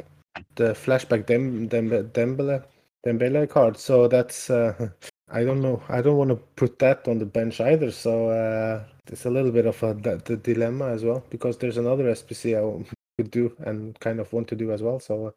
the 0.56 0.74
flashback 0.74 1.26
Dem, 1.26 1.68
Dem, 1.68 1.90
Dembele 1.90 2.64
Dembele 3.06 3.50
card, 3.50 3.78
so 3.78 4.08
that's 4.08 4.50
uh, 4.50 4.90
I 5.32 5.44
don't 5.44 5.62
know. 5.62 5.82
I 5.90 6.02
don't 6.02 6.18
want 6.18 6.30
to 6.30 6.36
put 6.56 6.78
that 6.80 7.08
on 7.08 7.18
the 7.18 7.26
bench 7.26 7.60
either. 7.60 7.92
So 7.92 8.30
uh, 8.30 8.84
it's 9.08 9.26
a 9.26 9.30
little 9.30 9.52
bit 9.52 9.66
of 9.66 9.82
a 9.84 9.94
the, 9.94 10.22
the 10.24 10.38
dilemma 10.38 10.90
as 10.90 11.04
well 11.04 11.24
because 11.30 11.58
there's 11.58 11.78
another 11.78 12.06
SBC 12.06 12.58
I 12.58 12.86
would 13.18 13.32
do 13.32 13.56
and 13.60 14.00
kind 14.00 14.20
of 14.20 14.32
want 14.34 14.48
to 14.50 14.56
do 14.56 14.72
as 14.72 14.82
well. 14.82 15.00
So 15.00 15.28
uh, 15.28 15.32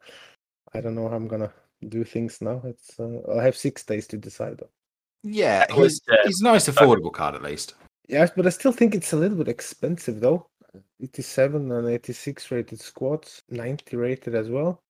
I 0.73 0.81
don't 0.81 0.95
know 0.95 1.09
how 1.09 1.15
I'm 1.15 1.27
gonna 1.27 1.51
do 1.89 2.03
things 2.03 2.41
now. 2.41 2.61
It's 2.63 2.99
uh, 2.99 3.21
I 3.37 3.43
have 3.43 3.57
six 3.57 3.83
days 3.83 4.07
to 4.07 4.17
decide. 4.17 4.59
Though. 4.59 4.69
Yeah, 5.23 5.65
he's, 5.73 6.01
uh, 6.09 6.15
he's 6.25 6.41
a 6.41 6.43
nice, 6.43 6.69
affordable 6.69 7.11
card 7.11 7.35
at 7.35 7.41
least. 7.41 7.75
Yes, 8.07 8.31
but 8.35 8.45
I 8.45 8.49
still 8.49 8.71
think 8.71 8.93
it's 8.93 9.13
a 9.13 9.17
little 9.17 9.37
bit 9.37 9.47
expensive 9.47 10.19
though. 10.19 10.47
87 11.01 11.71
and 11.71 11.87
86 11.87 12.51
rated 12.51 12.79
squads, 12.81 13.41
90 13.49 13.95
rated 13.95 14.35
as 14.35 14.49
well. 14.49 14.83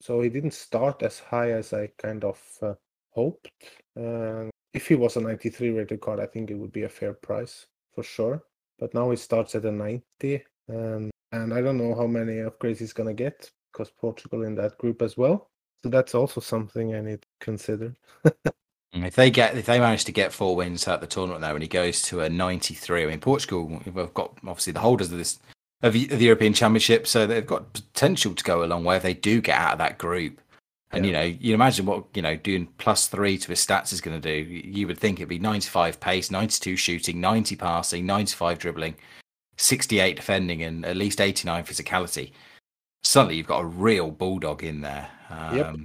So 0.00 0.20
he 0.20 0.28
didn't 0.28 0.54
start 0.54 1.02
as 1.02 1.18
high 1.18 1.50
as 1.50 1.72
I 1.72 1.88
kind 1.98 2.24
of 2.24 2.40
uh, 2.62 2.74
hoped. 3.10 3.50
Uh, 3.98 4.44
if 4.72 4.86
he 4.86 4.94
was 4.94 5.16
a 5.16 5.20
93 5.20 5.70
rated 5.70 6.00
card, 6.00 6.20
I 6.20 6.26
think 6.26 6.50
it 6.50 6.54
would 6.54 6.72
be 6.72 6.84
a 6.84 6.88
fair 6.88 7.14
price 7.14 7.66
for 7.98 8.04
sure. 8.04 8.44
But 8.78 8.94
now 8.94 9.10
he 9.10 9.16
starts 9.16 9.56
at 9.56 9.64
a 9.64 9.72
90, 9.72 10.44
um, 10.68 11.10
and 11.32 11.52
I 11.52 11.60
don't 11.60 11.78
know 11.78 11.96
how 11.96 12.06
many 12.06 12.34
upgrades 12.34 12.78
he's 12.78 12.92
gonna 12.92 13.12
get 13.12 13.50
because 13.72 13.90
Portugal 13.90 14.44
in 14.44 14.54
that 14.54 14.78
group 14.78 15.02
as 15.02 15.16
well. 15.16 15.50
So 15.82 15.88
that's 15.88 16.14
also 16.14 16.40
something 16.40 16.94
I 16.94 17.00
need 17.00 17.22
to 17.22 17.28
consider. 17.40 17.96
If 18.94 19.16
they 19.16 19.30
get, 19.30 19.56
if 19.56 19.66
they 19.66 19.78
manage 19.78 20.06
to 20.06 20.12
get 20.12 20.32
four 20.32 20.56
wins 20.56 20.88
at 20.88 21.02
the 21.02 21.06
tournament 21.06 21.42
there, 21.42 21.52
and 21.52 21.62
he 21.62 21.68
goes 21.68 22.00
to 22.04 22.20
a 22.22 22.28
ninety-three, 22.28 23.04
I 23.04 23.06
mean, 23.06 23.20
Portugal 23.20 23.80
have 23.84 24.14
got 24.14 24.38
obviously 24.38 24.72
the 24.72 24.80
holders 24.80 25.12
of 25.12 25.18
this 25.18 25.38
of 25.82 25.92
the 25.92 26.24
European 26.24 26.54
Championship, 26.54 27.06
so 27.06 27.26
they've 27.26 27.46
got 27.46 27.74
potential 27.74 28.34
to 28.34 28.42
go 28.42 28.64
a 28.64 28.66
long 28.66 28.84
way 28.84 28.96
if 28.96 29.02
they 29.02 29.12
do 29.12 29.42
get 29.42 29.58
out 29.58 29.74
of 29.74 29.78
that 29.78 29.98
group. 29.98 30.40
And 30.90 31.04
you 31.04 31.12
know, 31.12 31.22
you 31.22 31.54
imagine 31.54 31.84
what 31.84 32.04
you 32.14 32.22
know 32.22 32.36
doing 32.36 32.68
plus 32.78 33.08
three 33.08 33.36
to 33.38 33.48
his 33.48 33.64
stats 33.64 33.92
is 33.92 34.00
going 34.00 34.20
to 34.20 34.42
do. 34.42 34.50
You 34.50 34.86
would 34.86 34.98
think 34.98 35.18
it'd 35.18 35.28
be 35.28 35.38
ninety-five 35.38 36.00
pace, 36.00 36.30
ninety-two 36.30 36.76
shooting, 36.76 37.20
ninety 37.20 37.56
passing, 37.56 38.06
ninety-five 38.06 38.58
dribbling, 38.58 38.94
sixty-eight 39.56 40.16
defending, 40.16 40.62
and 40.62 40.86
at 40.86 40.96
least 40.96 41.20
eighty-nine 41.20 41.64
physicality. 41.64 42.32
Suddenly, 43.02 43.36
you've 43.36 43.46
got 43.46 43.62
a 43.62 43.66
real 43.66 44.10
bulldog 44.10 44.64
in 44.64 44.80
there. 44.80 45.08
Um, 45.30 45.56
Yep. 45.56 45.76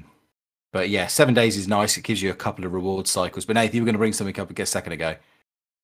But 0.71 0.89
yeah, 0.89 1.05
seven 1.05 1.35
days 1.35 1.55
is 1.55 1.67
nice. 1.67 1.97
It 1.97 2.03
gives 2.03 2.19
you 2.23 2.31
a 2.31 2.35
couple 2.35 2.65
of 2.65 2.73
reward 2.73 3.07
cycles. 3.07 3.45
But 3.45 3.55
Nathan, 3.57 3.75
you 3.75 3.81
were 3.83 3.85
going 3.85 3.93
to 3.93 3.99
bring 3.99 4.11
something 4.11 4.39
up 4.39 4.57
a 4.57 4.65
second 4.65 4.93
ago. 4.93 5.15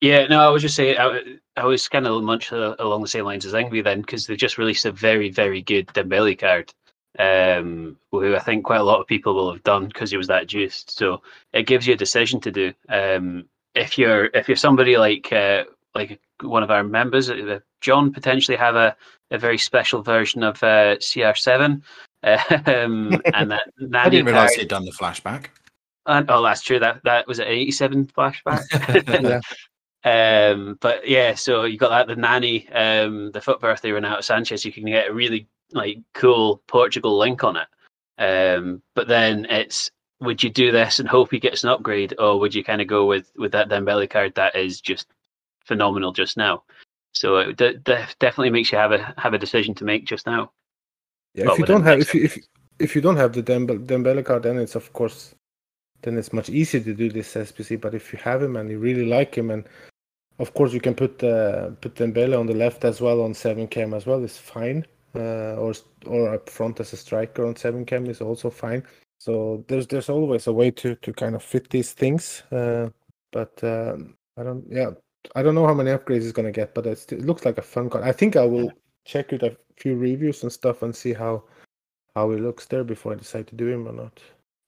Yeah, 0.02 0.26
no, 0.26 0.40
I 0.40 0.48
was 0.48 0.64
just 0.64 0.76
saying, 0.76 0.98
I, 0.98 1.36
I 1.58 1.66
was 1.66 1.88
kind 1.88 2.08
of 2.08 2.24
much 2.24 2.52
uh, 2.52 2.76
along 2.80 3.04
the 3.04 3.08
same 3.08 3.26
lines 3.26 3.46
as 3.46 3.54
Ingve 3.54 3.84
then, 3.84 4.02
because 4.02 4.26
they 4.26 4.36
just 4.36 4.58
released 4.58 4.86
a 4.86 4.92
very, 4.92 5.30
very 5.30 5.62
good 5.62 5.86
Dembele 5.88 6.40
card, 6.40 6.74
um, 7.20 7.98
who 8.12 8.36
I 8.36 8.40
think 8.40 8.64
quite 8.64 8.80
a 8.80 8.84
lot 8.84 9.02
of 9.02 9.08
people 9.08 9.36
will 9.36 9.52
have 9.52 9.64
done 9.64 9.88
because 9.88 10.10
he 10.10 10.18
was 10.18 10.28
that 10.28 10.48
juiced. 10.48 10.98
So 10.98 11.22
it 11.54 11.68
gives 11.68 11.86
you 11.86 11.94
a 11.94 11.98
decision 11.98 12.40
to 12.42 12.52
do. 12.52 12.74
Um, 12.88 13.46
if 13.76 13.98
you're 13.98 14.26
if 14.34 14.48
you're 14.48 14.58
somebody 14.58 14.98
like 14.98 15.32
uh, 15.32 15.66
like 15.94 16.20
one 16.42 16.64
of 16.64 16.72
our 16.72 16.84
members, 16.84 17.30
uh, 17.30 17.60
John 17.82 18.12
potentially 18.14 18.58
have 18.58 18.76
a, 18.76 18.96
a 19.32 19.38
very 19.38 19.58
special 19.58 20.02
version 20.02 20.44
of 20.44 20.64
uh, 20.64 20.96
CR7, 20.98 21.82
um, 22.24 23.22
and 23.34 23.52
that 23.52 23.64
I 23.94 24.10
didn't 24.10 24.26
realize 24.26 24.52
card- 24.52 24.60
he'd 24.60 24.70
done 24.70 24.86
the 24.86 24.92
flashback. 24.92 25.48
and, 26.06 26.30
oh, 26.32 26.42
that's 26.42 26.62
true. 26.62 26.80
That 26.80 27.02
that 27.04 27.28
was 27.28 27.40
an 27.40 27.48
eighty-seven 27.48 28.08
flashback. 28.08 29.42
um, 30.06 30.78
but 30.80 31.08
yeah, 31.08 31.36
so 31.36 31.66
you 31.66 31.78
got 31.78 31.90
that 31.90 32.08
the 32.08 32.20
Nani, 32.20 32.70
um, 32.70 33.32
the 33.32 33.42
foot 33.42 33.60
birthday 33.60 33.92
Renato 33.92 34.22
Sanchez. 34.22 34.64
You 34.64 34.72
can 34.72 34.86
get 34.86 35.10
a 35.10 35.14
really 35.14 35.50
like 35.72 36.00
cool 36.14 36.62
Portugal 36.68 37.18
link 37.18 37.44
on 37.44 37.58
it. 37.58 37.68
Um, 38.18 38.82
but 38.96 39.08
then 39.08 39.46
it's 39.50 39.90
would 40.22 40.44
you 40.44 40.50
do 40.50 40.72
this 40.72 41.00
and 41.00 41.08
hope 41.08 41.32
he 41.32 41.40
gets 41.40 41.64
an 41.64 41.70
upgrade, 41.70 42.14
or 42.20 42.40
would 42.40 42.54
you 42.54 42.64
kind 42.64 42.82
of 42.82 42.88
go 42.88 43.06
with 43.06 43.32
with 43.36 43.52
that 43.54 43.70
Dembele 43.70 44.10
card 44.10 44.36
that 44.36 44.56
is 44.56 44.82
just 44.82 45.08
phenomenal 45.66 46.12
just 46.12 46.38
now? 46.38 46.64
So 47.14 47.38
it 47.38 47.58
de- 47.58 47.78
de- 47.78 48.08
definitely 48.20 48.52
makes 48.52 48.72
you 48.72 48.78
have 48.78 48.92
a 48.92 49.14
have 49.18 49.34
a 49.34 49.38
decision 49.38 49.74
to 49.76 49.86
make 49.86 50.06
just 50.06 50.26
now. 50.28 50.52
Yeah, 51.34 51.46
Well, 51.46 51.54
if 51.54 51.60
you 51.60 51.66
don't 51.66 51.84
have 51.84 52.00
if 52.00 52.14
you, 52.14 52.24
if 52.24 52.38
if 52.80 52.96
you 52.96 53.02
don't 53.02 53.18
have 53.18 53.34
the 53.34 53.44
Dembe- 53.44 53.86
Dembele 53.86 54.26
card, 54.26 54.44
then 54.44 54.58
it's 54.58 54.76
of 54.76 54.92
course 54.94 55.36
then 56.02 56.18
it's 56.18 56.34
much 56.34 56.50
easier 56.50 56.82
to 56.82 56.94
do 56.94 57.10
this 57.10 57.36
SBC. 57.36 57.80
But 57.80 57.94
if 57.94 58.14
you 58.14 58.20
have 58.20 58.42
him 58.42 58.56
and 58.56 58.70
you 58.70 58.80
really 58.80 59.06
like 59.06 59.36
him, 59.36 59.52
and 59.52 59.68
of 60.40 60.54
course 60.54 60.74
you 60.74 60.82
can 60.82 60.96
put 60.96 61.24
uh, 61.24 61.72
put 61.82 61.96
Dembele 61.96 62.40
on 62.40 62.48
the 62.48 62.54
left 62.54 62.84
as 62.86 63.02
well 63.02 63.22
on 63.22 63.34
seven 63.34 63.68
cam 63.68 63.94
as 63.94 64.06
well, 64.06 64.24
it's 64.24 64.38
fine. 64.38 64.86
Uh, 65.16 65.56
or 65.56 65.74
or 66.06 66.36
up 66.36 66.50
front 66.50 66.80
as 66.80 66.94
a 66.94 66.98
striker 66.98 67.46
on 67.46 67.56
seven 67.56 67.84
cam 67.84 68.06
is 68.06 68.22
also 68.22 68.50
fine. 68.50 68.84
So 69.18 69.66
there's 69.68 69.88
there's 69.88 70.10
always 70.10 70.48
a 70.48 70.54
way 70.54 70.72
to 70.72 70.96
to 70.96 71.14
kind 71.14 71.36
of 71.36 71.44
fit 71.44 71.70
these 71.70 71.94
things. 71.94 72.44
Uh, 72.52 72.90
but 73.32 73.64
um, 73.64 74.16
I 74.38 74.44
don't 74.44 74.66
yeah 74.70 74.92
I 75.36 75.42
don't 75.42 75.56
know 75.56 75.66
how 75.66 75.74
many 75.74 75.92
upgrades 75.92 76.22
he's 76.22 76.32
gonna 76.32 76.52
get, 76.52 76.76
but 76.76 76.86
it's, 76.86 77.12
it 77.12 77.26
looks 77.26 77.44
like 77.44 77.58
a 77.58 77.64
fun 77.64 77.90
card. 77.90 78.04
I 78.04 78.12
think 78.12 78.36
I 78.36 78.46
will 78.46 78.72
check 79.06 79.34
out 79.34 79.44
a 79.44 79.58
few 79.78 79.96
reviews 79.96 80.44
and 80.44 80.52
stuff 80.52 80.84
and 80.84 80.96
see 80.96 81.14
how 81.14 81.44
how 82.16 82.30
he 82.32 82.38
looks 82.38 82.66
there 82.66 82.84
before 82.84 83.14
I 83.14 83.16
decide 83.16 83.48
to 83.48 83.56
do 83.56 83.68
him 83.68 83.88
or 83.88 83.94
not. 83.94 84.20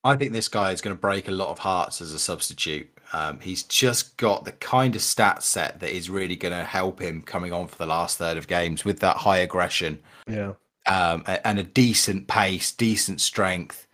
I 0.04 0.16
think 0.16 0.34
this 0.34 0.48
guy 0.48 0.72
is 0.72 0.82
going 0.82 0.96
to 0.96 1.00
break 1.00 1.28
a 1.28 1.32
lot 1.32 1.50
of 1.50 1.60
hearts 1.60 2.02
as 2.02 2.14
a 2.14 2.20
substitute. 2.20 2.90
Um, 3.14 3.40
he's 3.42 3.64
just 3.64 4.16
got 4.18 4.46
the 4.46 4.54
kind 4.54 4.96
of 4.96 5.02
stat 5.02 5.44
set 5.44 5.80
that 5.82 5.92
is 5.96 6.10
really 6.10 6.36
going 6.36 6.54
to 6.58 6.64
help 6.64 7.02
him 7.02 7.22
coming 7.22 7.52
on 7.52 7.68
for 7.68 7.78
the 7.78 7.86
last 7.86 8.18
third 8.18 8.38
of 8.38 8.48
games 8.48 8.86
with 8.86 9.00
that 9.00 9.18
high 9.18 9.40
aggression 9.40 10.00
Yeah. 10.28 10.54
um, 10.88 11.24
and 11.28 11.60
a 11.60 11.64
decent 11.64 12.28
pace, 12.28 12.72
decent 12.72 13.20
strength, 13.20 13.88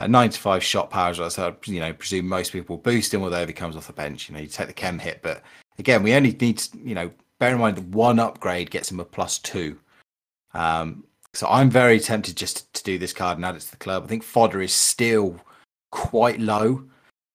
a 0.00 0.06
95 0.06 0.62
shot 0.62 0.90
power. 0.90 1.10
as. 1.10 1.34
So, 1.34 1.48
I, 1.48 1.70
you 1.70 1.80
know, 1.80 1.92
presume 1.94 2.28
most 2.28 2.52
people 2.52 2.76
will 2.76 2.82
boost 2.82 3.14
him, 3.14 3.22
although 3.22 3.40
if 3.40 3.48
he 3.48 3.54
comes 3.54 3.74
off 3.74 3.86
the 3.86 3.92
bench, 3.94 4.28
you 4.28 4.34
know, 4.34 4.40
you 4.42 4.46
take 4.48 4.66
the 4.66 4.72
chem 4.74 4.98
hit. 4.98 5.20
But 5.22 5.42
again, 5.78 6.02
we 6.02 6.12
only 6.14 6.32
need, 6.38 6.58
to, 6.58 6.78
you 6.78 6.94
know, 6.94 7.10
bear 7.38 7.52
in 7.54 7.58
mind 7.60 7.76
that 7.78 7.84
one 7.86 8.18
upgrade 8.18 8.70
gets 8.70 8.90
him 8.90 9.00
a 9.00 9.04
plus 9.04 9.38
two. 9.38 9.78
Um, 10.54 11.04
so 11.34 11.46
I'm 11.48 11.70
very 11.70 12.00
tempted 12.00 12.36
just 12.36 12.72
to 12.74 12.82
do 12.84 12.98
this 12.98 13.12
card 13.12 13.38
and 13.38 13.44
add 13.44 13.56
it 13.56 13.60
to 13.60 13.70
the 13.70 13.76
club. 13.76 14.04
I 14.04 14.06
think 14.08 14.22
fodder 14.22 14.60
is 14.60 14.72
still 14.72 15.40
quite 15.90 16.40
low. 16.40 16.84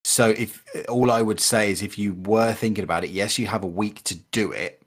So 0.03 0.29
if 0.29 0.63
all 0.89 1.11
I 1.11 1.21
would 1.21 1.39
say 1.39 1.71
is 1.71 1.81
if 1.81 1.97
you 1.97 2.13
were 2.13 2.53
thinking 2.53 2.83
about 2.83 3.03
it, 3.03 3.11
yes, 3.11 3.39
you 3.39 3.47
have 3.47 3.63
a 3.63 3.67
week 3.67 4.03
to 4.03 4.15
do 4.15 4.51
it, 4.51 4.81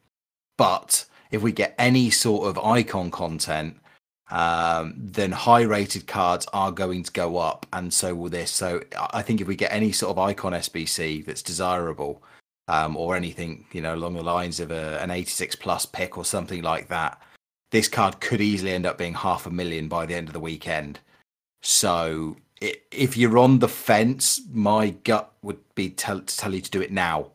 but 0.58 1.06
if 1.30 1.42
we 1.42 1.52
get 1.52 1.74
any 1.78 2.10
sort 2.10 2.48
of 2.48 2.58
icon 2.58 3.10
content, 3.10 3.78
um, 4.30 4.94
then 4.96 5.32
high 5.32 5.62
rated 5.62 6.06
cards 6.06 6.46
are 6.52 6.72
going 6.72 7.02
to 7.04 7.12
go 7.12 7.38
up, 7.38 7.66
and 7.72 7.92
so 7.92 8.14
will 8.14 8.28
this. 8.28 8.50
So 8.50 8.82
I 9.12 9.22
think 9.22 9.40
if 9.40 9.46
we 9.46 9.56
get 9.56 9.72
any 9.72 9.92
sort 9.92 10.10
of 10.10 10.18
icon 10.18 10.52
SBC 10.52 11.24
that's 11.24 11.42
desirable, 11.42 12.22
um, 12.68 12.96
or 12.96 13.14
anything 13.14 13.66
you 13.72 13.80
know 13.80 13.94
along 13.94 14.14
the 14.14 14.22
lines 14.22 14.58
of 14.60 14.70
a, 14.70 15.00
an 15.00 15.10
86 15.10 15.56
plus 15.56 15.86
pick 15.86 16.18
or 16.18 16.24
something 16.24 16.62
like 16.62 16.88
that, 16.88 17.20
this 17.70 17.88
card 17.88 18.20
could 18.20 18.40
easily 18.40 18.72
end 18.72 18.86
up 18.86 18.98
being 18.98 19.14
half 19.14 19.46
a 19.46 19.50
million 19.50 19.88
by 19.88 20.06
the 20.06 20.14
end 20.14 20.28
of 20.28 20.32
the 20.32 20.40
weekend. 20.40 21.00
So 21.62 22.36
if 22.60 23.16
you're 23.16 23.38
on 23.38 23.58
the 23.58 23.68
fence, 23.68 24.40
my 24.50 24.90
gut 25.04 25.32
would 25.42 25.58
be 25.74 25.90
tell, 25.90 26.20
to 26.20 26.36
tell 26.36 26.54
you 26.54 26.60
to 26.60 26.70
do 26.70 26.80
it 26.80 26.92
now. 26.92 27.32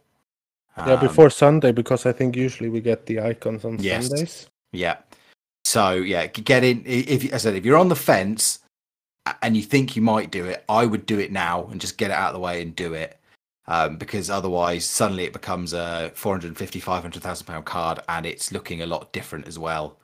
Yeah, 0.78 0.94
Um, 0.94 1.00
before 1.00 1.30
Sunday 1.30 1.72
because 1.72 2.06
I 2.06 2.12
think 2.14 2.36
usually 2.36 2.70
we 2.70 2.82
get 2.82 3.06
the 3.06 3.20
icons 3.20 3.66
on 3.66 3.78
Yes. 3.80 4.08
Sundays. 4.08 4.50
Yeah. 4.72 4.98
So 5.66 5.94
yeah, 5.94 6.28
get 6.28 6.64
in. 6.64 6.84
If 6.86 7.26
as 7.26 7.46
I 7.46 7.50
said, 7.50 7.56
if 7.56 7.66
you're 7.66 7.78
on 7.78 7.90
the 7.90 7.96
fence 7.96 8.60
and 9.42 9.56
you 9.56 9.64
think 9.64 9.96
you 9.96 10.02
might 10.02 10.32
do 10.32 10.46
it, 10.46 10.64
I 10.68 10.86
would 10.86 11.06
do 11.06 11.20
it 11.20 11.32
now 11.32 11.68
and 11.68 11.80
just 11.80 11.98
get 11.98 12.10
it 12.10 12.16
out 12.16 12.30
of 12.30 12.34
the 12.34 12.40
way 12.40 12.62
and 12.62 12.76
do 12.76 12.94
it. 12.94 13.18
Um, 13.68 13.98
because 13.98 14.30
otherwise, 14.30 14.86
suddenly 14.86 15.24
it 15.26 15.34
becomes 15.34 15.74
a 15.74 16.12
450, 16.16 16.80
500,000 16.80 17.46
pound 17.46 17.66
card, 17.66 18.00
and 18.10 18.26
it's 18.26 18.52
looking 18.52 18.82
a 18.82 18.88
lot 18.88 19.14
different 19.14 19.48
as 19.48 19.60
well. 19.60 19.98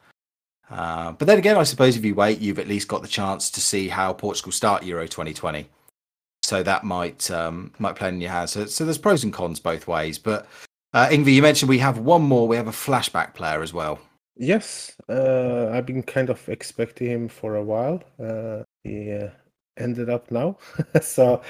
Uh, 0.69 1.13
but 1.13 1.27
then 1.27 1.37
again, 1.37 1.57
I 1.57 1.63
suppose 1.63 1.95
if 1.95 2.03
you 2.03 2.15
wait, 2.15 2.39
you've 2.39 2.59
at 2.59 2.67
least 2.67 2.87
got 2.87 3.01
the 3.01 3.07
chance 3.07 3.49
to 3.51 3.61
see 3.61 3.87
how 3.87 4.13
Portugal 4.13 4.51
start 4.51 4.83
Euro 4.83 5.07
2020. 5.07 5.67
So 6.43 6.63
that 6.63 6.83
might 6.83 7.29
um, 7.31 7.73
might 7.79 7.95
play 7.95 8.09
in 8.09 8.21
your 8.21 8.31
hands. 8.31 8.51
So, 8.51 8.65
so 8.65 8.85
there's 8.85 8.97
pros 8.97 9.23
and 9.23 9.33
cons 9.33 9.59
both 9.59 9.87
ways. 9.87 10.17
But 10.17 10.47
uh, 10.93 11.07
Ingvi, 11.07 11.33
you 11.33 11.41
mentioned 11.41 11.69
we 11.69 11.79
have 11.79 11.99
one 11.99 12.21
more. 12.21 12.47
We 12.47 12.55
have 12.55 12.67
a 12.67 12.71
flashback 12.71 13.33
player 13.33 13.61
as 13.61 13.73
well. 13.73 13.99
Yes, 14.37 14.95
uh, 15.09 15.69
I've 15.73 15.85
been 15.85 16.03
kind 16.03 16.29
of 16.29 16.47
expecting 16.47 17.07
him 17.07 17.27
for 17.27 17.55
a 17.55 17.63
while. 17.63 18.03
Uh, 18.19 18.63
he 18.83 19.11
uh, 19.11 19.29
ended 19.77 20.09
up 20.09 20.29
now, 20.29 20.57
so 21.01 21.41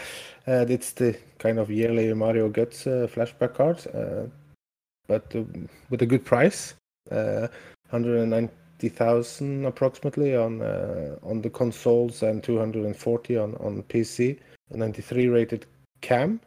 uh, 0.48 0.66
it's 0.70 0.92
the 0.94 1.18
kind 1.38 1.60
of 1.60 1.70
yearly 1.70 2.14
Mario 2.14 2.50
Götze 2.50 3.04
uh, 3.04 3.08
flashback 3.08 3.56
card, 3.56 3.86
uh, 3.94 4.28
but 5.08 5.36
uh, 5.36 5.44
with 5.90 6.02
a 6.02 6.06
good 6.06 6.24
price, 6.24 6.76
109 7.10 8.50
180,000 8.80 9.66
approximately 9.66 10.36
on 10.36 10.62
uh, 10.62 11.18
on 11.24 11.42
the 11.42 11.50
consoles 11.50 12.22
and 12.22 12.44
240 12.44 13.38
on 13.38 13.56
on 13.56 13.84
PC. 13.84 14.40
A 14.72 14.78
93 14.78 15.28
rated 15.28 15.66
Cam. 16.02 16.40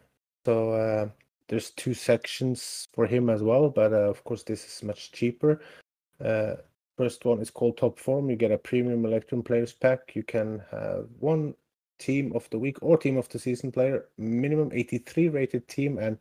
So 0.45 0.71
uh, 0.71 1.09
there's 1.49 1.71
two 1.71 1.93
sections 1.93 2.87
for 2.93 3.05
him 3.05 3.29
as 3.29 3.43
well, 3.43 3.69
but 3.69 3.93
uh, 3.93 4.09
of 4.09 4.23
course 4.23 4.43
this 4.43 4.65
is 4.65 4.83
much 4.83 5.11
cheaper. 5.11 5.61
Uh, 6.23 6.55
first 6.97 7.25
one 7.25 7.41
is 7.41 7.49
called 7.49 7.77
Top 7.77 7.99
Form. 7.99 8.29
You 8.29 8.35
get 8.35 8.51
a 8.51 8.57
premium 8.57 9.05
Electrum 9.05 9.43
Players 9.43 9.73
Pack. 9.73 10.15
You 10.15 10.23
can 10.23 10.61
have 10.71 11.07
one 11.19 11.55
team 11.99 12.31
of 12.33 12.49
the 12.49 12.59
week 12.59 12.77
or 12.81 12.97
team 12.97 13.17
of 13.17 13.27
the 13.29 13.39
season 13.39 13.71
player, 13.71 14.05
minimum 14.17 14.71
83 14.73 15.29
rated 15.29 15.67
team, 15.67 15.97
and 15.97 16.17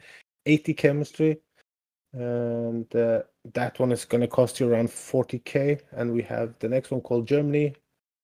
80 0.46 0.74
chemistry, 0.74 1.40
and 2.12 2.94
uh, 2.94 3.22
that 3.54 3.78
one 3.78 3.92
is 3.92 4.04
going 4.04 4.20
to 4.20 4.28
cost 4.28 4.58
you 4.58 4.68
around 4.68 4.88
40k. 4.88 5.80
And 5.92 6.12
we 6.12 6.22
have 6.22 6.54
the 6.58 6.68
next 6.68 6.90
one 6.90 7.00
called 7.00 7.26
Germany. 7.26 7.74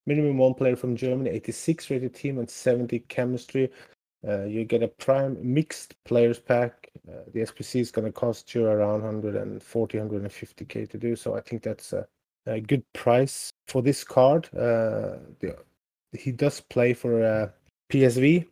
Minimum 0.07 0.39
one 0.39 0.55
player 0.55 0.77
from 0.77 0.97
Germany, 0.97 1.31
86 1.31 1.91
rated 1.91 2.15
team 2.15 2.39
and 2.39 2.49
70 2.49 3.01
chemistry. 3.01 3.71
Uh, 4.27 4.45
you 4.45 4.65
get 4.65 4.83
a 4.83 4.89
prime 4.89 5.37
mixed 5.43 5.95
players 6.05 6.39
pack. 6.39 6.91
Uh, 7.09 7.23
the 7.33 7.41
SBC 7.41 7.81
is 7.81 7.91
going 7.91 8.07
to 8.07 8.13
cost 8.13 8.55
you 8.55 8.67
around 8.67 9.03
140, 9.03 9.99
150k 9.99 10.91
to 10.91 10.99
do. 10.99 11.17
So 11.17 11.37
I 11.37 11.41
think 11.41 11.63
that's 11.63 11.93
a, 11.93 12.07
a 12.47 12.61
good 12.61 12.85
price 12.93 13.51
for 13.69 13.83
this 13.83 14.05
card. 14.05 14.47
Uh, 14.55 15.19
the, 15.41 15.57
he 16.13 16.33
does 16.33 16.61
play 16.61 16.93
for 16.93 17.25
uh, 17.25 17.49
PSV 17.93 18.47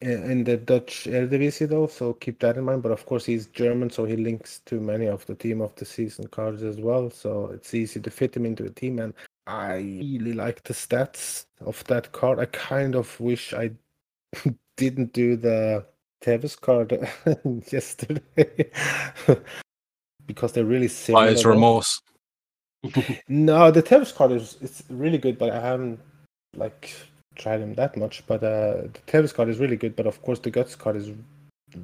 in 0.00 0.44
the 0.44 0.56
Dutch 0.56 1.04
Eredivisie 1.04 1.68
though, 1.68 1.86
so 1.86 2.12
keep 2.12 2.38
that 2.40 2.56
in 2.56 2.64
mind. 2.64 2.82
But 2.82 2.92
of 2.92 3.06
course, 3.06 3.24
he's 3.24 3.46
German, 3.46 3.90
so 3.90 4.04
he 4.04 4.16
links 4.16 4.60
to 4.66 4.80
many 4.80 5.06
of 5.06 5.24
the 5.26 5.34
team 5.34 5.60
of 5.60 5.74
the 5.76 5.84
season 5.84 6.26
cards 6.28 6.62
as 6.62 6.76
well. 6.76 7.10
So 7.10 7.50
it's 7.52 7.74
easy 7.74 8.00
to 8.00 8.10
fit 8.10 8.36
him 8.36 8.44
into 8.44 8.64
a 8.64 8.70
team. 8.70 8.98
And 8.98 9.14
I 9.46 9.76
really 9.76 10.34
like 10.34 10.62
the 10.64 10.74
stats 10.74 11.46
of 11.60 11.82
that 11.84 12.12
card. 12.12 12.38
I 12.38 12.46
kind 12.46 12.94
of 12.94 13.18
wish 13.20 13.54
I 13.54 13.70
didn't 14.76 15.12
do 15.12 15.36
the 15.36 15.86
Tevez 16.22 16.60
card 16.60 16.92
yesterday 17.72 18.70
because 20.26 20.52
they're 20.52 20.64
really 20.64 20.88
similar. 20.88 21.26
Buyer's 21.26 21.46
remorse. 21.46 22.00
No, 23.28 23.70
the 23.70 23.82
Tevez 23.82 24.14
card 24.14 24.32
is 24.32 24.58
it's 24.60 24.82
really 24.90 25.18
good, 25.18 25.38
but 25.38 25.50
I 25.50 25.60
haven't 25.60 26.00
like 26.54 26.92
tried 27.36 27.60
him 27.60 27.74
that 27.74 27.96
much. 27.96 28.22
But 28.26 28.42
uh, 28.42 28.88
the 28.92 29.00
Tevez 29.06 29.34
card 29.34 29.48
is 29.48 29.58
really 29.58 29.76
good. 29.76 29.94
But 29.96 30.06
of 30.06 30.20
course, 30.22 30.38
the 30.38 30.50
Götze 30.50 30.76
card 30.76 30.96
is 30.96 31.10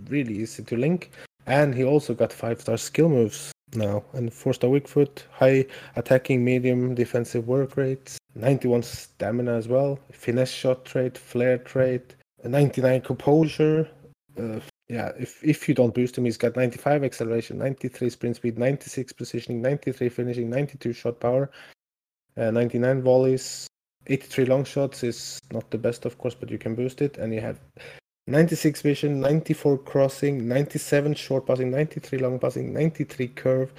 really 0.08 0.34
easy 0.38 0.62
to 0.64 0.76
link, 0.76 1.10
and 1.46 1.74
he 1.74 1.84
also 1.84 2.14
got 2.14 2.32
five 2.32 2.60
star 2.60 2.76
skill 2.76 3.08
moves 3.08 3.52
now, 3.74 4.04
and 4.12 4.32
four 4.32 4.52
star 4.52 4.70
weak 4.70 4.88
foot, 4.88 5.24
high 5.32 5.66
attacking, 5.96 6.44
medium 6.44 6.94
defensive 6.94 7.48
work 7.48 7.76
rates, 7.76 8.18
91 8.34 8.82
stamina 8.82 9.54
as 9.54 9.68
well, 9.68 9.98
finesse 10.12 10.50
shot 10.50 10.84
trait, 10.84 11.16
flare 11.16 11.58
trait, 11.58 12.14
a 12.44 12.48
99 12.48 13.00
composure. 13.02 13.88
Uh, 14.38 14.60
yeah, 14.88 15.12
if 15.18 15.42
if 15.42 15.68
you 15.68 15.74
don't 15.74 15.94
boost 15.94 16.18
him, 16.18 16.24
he's 16.24 16.36
got 16.36 16.56
95 16.56 17.04
acceleration, 17.04 17.58
93 17.58 18.10
sprint 18.10 18.36
speed, 18.36 18.58
96 18.58 19.12
positioning, 19.12 19.62
93 19.62 20.08
finishing, 20.08 20.50
92 20.50 20.92
shot 20.92 21.20
power, 21.20 21.50
uh, 22.36 22.50
99 22.50 23.02
volleys, 23.02 23.66
83 24.06 24.44
long 24.46 24.64
shots 24.64 25.02
is 25.02 25.38
not 25.52 25.70
the 25.70 25.78
best, 25.78 26.04
of 26.04 26.18
course, 26.18 26.34
but 26.34 26.50
you 26.50 26.58
can 26.58 26.74
boost 26.74 27.02
it. 27.02 27.18
And 27.18 27.32
you 27.32 27.40
have 27.40 27.60
96 28.26 28.82
vision, 28.82 29.20
94 29.20 29.78
crossing, 29.78 30.46
97 30.48 31.14
short 31.14 31.46
passing, 31.46 31.70
93 31.70 32.18
long 32.18 32.38
passing, 32.38 32.72
93 32.72 33.28
curve, 33.28 33.72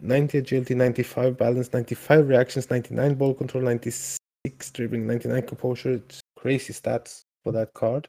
90 0.00 0.38
agility, 0.38 0.74
95 0.74 1.36
balance, 1.36 1.72
95 1.72 2.28
reactions, 2.28 2.70
99 2.70 3.14
ball 3.14 3.34
control, 3.34 3.64
96 3.64 4.70
dribbling, 4.72 5.06
99 5.06 5.42
composure. 5.42 5.92
It's 5.92 6.20
crazy 6.36 6.72
stats 6.72 7.22
for 7.42 7.52
that 7.52 7.72
card. 7.74 8.08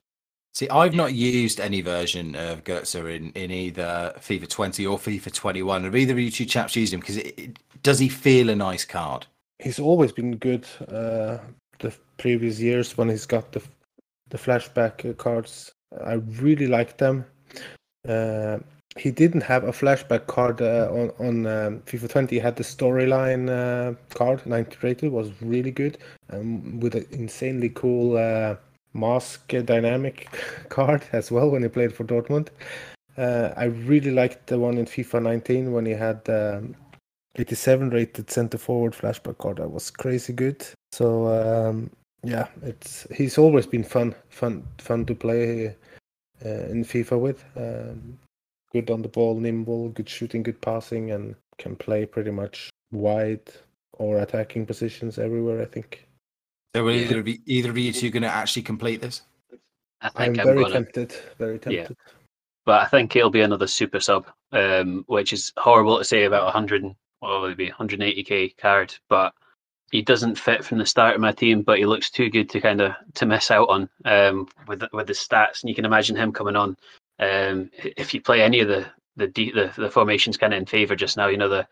See, 0.54 0.70
I've 0.70 0.96
not 0.96 1.14
used 1.14 1.60
any 1.60 1.82
version 1.82 2.36
of 2.36 2.64
Götze 2.64 3.16
in, 3.16 3.32
in 3.34 3.52
either 3.52 4.14
FIFA 4.18 4.50
20 4.50 4.88
or 4.88 4.98
FIFA 4.98 5.32
21. 5.32 5.84
Have 5.84 5.96
either 5.96 6.14
of 6.14 6.20
you 6.20 6.32
two 6.32 6.46
chaps 6.46 6.76
used 6.76 6.94
him? 6.94 7.00
Because 7.00 7.20
does 7.84 8.00
he 8.00 8.10
feel 8.10 8.50
a 8.50 8.56
nice 8.56 8.84
card? 8.84 9.28
He's 9.60 9.80
always 9.80 10.12
been 10.12 10.38
good 10.38 10.66
uh, 10.88 11.40
the 11.80 11.94
previous 12.18 12.60
years 12.60 12.98
when 12.98 13.10
he's 13.10 13.26
got 13.26 13.52
the 13.52 13.62
the 14.30 14.38
flashback 14.38 15.18
cards. 15.18 15.72
I 16.04 16.14
really 16.14 16.68
like 16.68 16.98
them. 16.98 17.26
Uh, 18.08 18.60
he 18.98 19.12
didn't 19.12 19.42
have 19.42 19.64
a 19.64 19.72
flashback 19.72 20.28
card 20.28 20.62
uh, 20.62 20.90
on 20.92 21.12
on 21.20 21.48
um, 21.48 21.80
FIFA 21.86 22.10
20. 22.10 22.36
He 22.36 22.40
had 22.40 22.56
the 22.56 22.64
storyline 22.64 23.50
uh, 23.50 23.94
card. 24.14 24.46
90 24.46 24.78
rated 24.82 25.12
was 25.12 25.32
really 25.42 25.72
good, 25.72 25.98
um, 26.32 26.80
with 26.80 26.96
an 26.96 27.06
insanely 27.12 27.70
cool 27.70 28.18
uh, 28.18 28.56
mask 28.94 29.48
dynamic 29.48 30.28
card 30.70 31.04
as 31.14 31.32
well 31.32 31.50
when 31.50 31.64
he 31.64 31.70
played 31.70 31.94
for 31.94 32.04
Dortmund. 32.04 32.50
Uh, 33.18 33.54
I 33.58 33.66
really 33.66 34.12
liked 34.12 34.48
the 34.48 34.60
one 34.60 34.78
in 34.78 34.86
FIFA 34.86 35.24
19 35.24 35.72
when 35.72 35.86
he 35.86 35.94
had 35.94 36.22
um, 36.30 36.76
87 37.38 37.90
rated 37.92 38.32
center 38.32 38.58
forward 38.58 38.94
flashback 38.94 39.38
card. 39.38 39.58
That 39.58 39.70
was 39.70 39.92
crazy 39.92 40.34
good. 40.34 40.66
So 40.92 41.28
um, 41.28 41.90
yeah, 42.24 42.48
it's 42.64 43.08
he's 43.14 43.38
always 43.38 43.68
been 43.68 43.84
fun, 43.84 44.16
fun, 44.30 44.68
fun 44.80 45.06
to 45.06 45.16
play 45.16 45.76
uh, 46.46 46.50
in 46.70 46.84
FIFA 46.84 47.20
with. 47.20 47.46
Um, 47.56 48.18
good 48.72 48.90
on 48.90 49.02
the 49.02 49.08
ball, 49.08 49.40
nimble, 49.40 49.90
good 49.90 50.10
shooting, 50.10 50.44
good 50.44 50.62
passing, 50.62 51.12
and 51.12 51.36
can 51.58 51.76
play 51.76 52.06
pretty 52.06 52.32
much 52.32 52.70
wide 52.92 53.42
or 53.94 54.20
attacking 54.20 54.66
positions 54.66 55.20
everywhere. 55.20 55.62
I 55.62 55.66
think. 55.66 56.08
So 56.76 56.84
will 56.84 56.92
either 56.92 57.20
of 57.20 57.28
you, 57.28 57.40
either 57.46 57.70
of 57.70 57.78
you 57.78 57.92
two 57.92 58.10
going 58.10 58.24
to 58.24 58.30
actually 58.30 58.62
complete 58.62 59.02
this? 59.02 59.22
I 60.02 60.08
I'm 60.08 60.12
think 60.12 60.40
I'm, 60.40 60.46
very 60.46 60.62
gonna, 60.62 60.74
tempted. 60.74 61.16
Very 61.40 61.60
Yeah. 61.68 61.88
but 62.66 62.82
I 62.82 62.86
think 62.86 63.16
it'll 63.16 63.32
be 63.32 63.42
another 63.42 63.68
super 63.68 64.00
sub, 64.00 64.28
um, 64.52 65.04
which 65.08 65.34
is 65.34 65.54
horrible 65.58 65.98
to 65.98 66.04
say 66.04 66.26
about 66.26 66.44
100, 66.44 66.84
and- 66.84 66.96
what 67.20 67.42
would 67.42 67.52
it 67.52 67.58
be 67.58 67.70
180k 67.70 68.58
card, 68.58 68.94
but 69.10 69.34
he 69.92 70.02
doesn't 70.02 70.38
fit 70.38 70.66
from 70.66 70.78
the 70.78 70.86
start 70.86 71.16
of 71.16 71.22
my 71.22 71.32
team, 71.32 71.62
but 71.62 71.78
he 71.78 71.86
looks 71.86 72.10
too 72.10 72.30
good 72.30 72.50
to 72.50 72.62
kind 72.62 72.82
of 72.82 72.94
to 73.16 73.26
miss 73.26 73.52
out 73.52 73.70
on 73.70 73.90
um, 74.06 74.48
with 74.68 74.80
the- 74.80 74.90
with 74.94 75.08
the 75.08 75.14
stats, 75.14 75.62
and 75.62 75.70
you 75.70 75.76
can 75.76 75.86
imagine 75.86 76.16
him 76.16 76.32
coming 76.34 76.56
on. 76.56 76.78
Um, 77.20 77.72
if 77.84 78.14
you 78.14 78.22
play 78.22 78.42
any 78.42 78.60
of 78.60 78.68
the 78.68 78.86
the 79.16 79.28
the, 79.28 79.74
the 79.78 79.90
formations 79.90 80.38
kind 80.38 80.54
of 80.54 80.60
in 80.60 80.66
favor 80.66 80.96
just 80.96 81.18
now, 81.18 81.28
you 81.28 81.38
know 81.38 81.50
the 81.50 81.68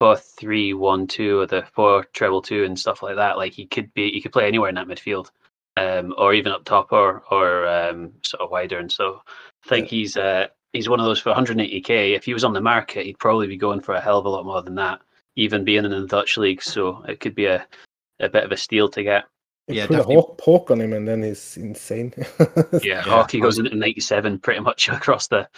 four 0.00 0.16
three 0.16 0.74
one 0.74 1.06
two 1.06 1.40
or 1.40 1.46
the 1.46 1.62
four 1.74 2.04
treble 2.12 2.42
two 2.42 2.64
and 2.64 2.78
stuff 2.78 3.02
like 3.02 3.16
that. 3.16 3.36
Like 3.36 3.52
he 3.52 3.66
could 3.66 3.92
be, 3.94 4.10
he 4.10 4.20
could 4.20 4.32
play 4.32 4.46
anywhere 4.48 4.68
in 4.68 4.74
that 4.76 4.88
midfield, 4.88 5.30
um, 5.76 6.14
or 6.18 6.34
even 6.34 6.52
up 6.52 6.64
top 6.64 6.92
or 6.92 7.22
or 7.30 7.66
um, 7.68 8.12
sort 8.22 8.42
of 8.42 8.50
wider. 8.50 8.78
And 8.78 8.90
so 8.90 9.22
I 9.64 9.68
think 9.68 9.88
he's 9.88 10.16
uh, 10.16 10.48
he's 10.72 10.88
one 10.88 11.00
of 11.00 11.06
those 11.06 11.20
for 11.20 11.32
180k. 11.32 12.16
If 12.16 12.24
he 12.24 12.34
was 12.34 12.44
on 12.44 12.52
the 12.52 12.60
market, 12.60 13.06
he'd 13.06 13.18
probably 13.18 13.46
be 13.46 13.56
going 13.56 13.80
for 13.80 13.94
a 13.94 14.00
hell 14.00 14.18
of 14.18 14.26
a 14.26 14.28
lot 14.28 14.44
more 14.44 14.62
than 14.62 14.74
that, 14.76 15.00
even 15.36 15.64
being 15.64 15.84
in 15.84 15.90
the 15.90 16.06
Dutch 16.06 16.36
league. 16.36 16.62
So 16.62 17.02
it 17.08 17.20
could 17.20 17.34
be 17.34 17.46
a 17.46 17.66
a 18.20 18.28
bit 18.28 18.44
of 18.44 18.52
a 18.52 18.56
steal 18.56 18.88
to 18.90 19.02
get. 19.02 19.24
You 19.68 19.76
Yeah, 19.76 19.86
put 19.86 19.94
a 19.94 19.98
definitely. 19.98 20.16
hawk, 20.16 20.40
hawk 20.40 20.70
on 20.70 20.80
him, 20.80 20.92
and 20.92 21.08
then 21.08 21.22
he's 21.22 21.56
insane. 21.56 22.12
Yeah, 22.82 23.26
he 23.30 23.40
goes 23.40 23.58
into 23.58 23.74
97 23.74 24.38
pretty 24.40 24.60
much 24.60 24.88
across 24.90 25.28
the 25.28 25.48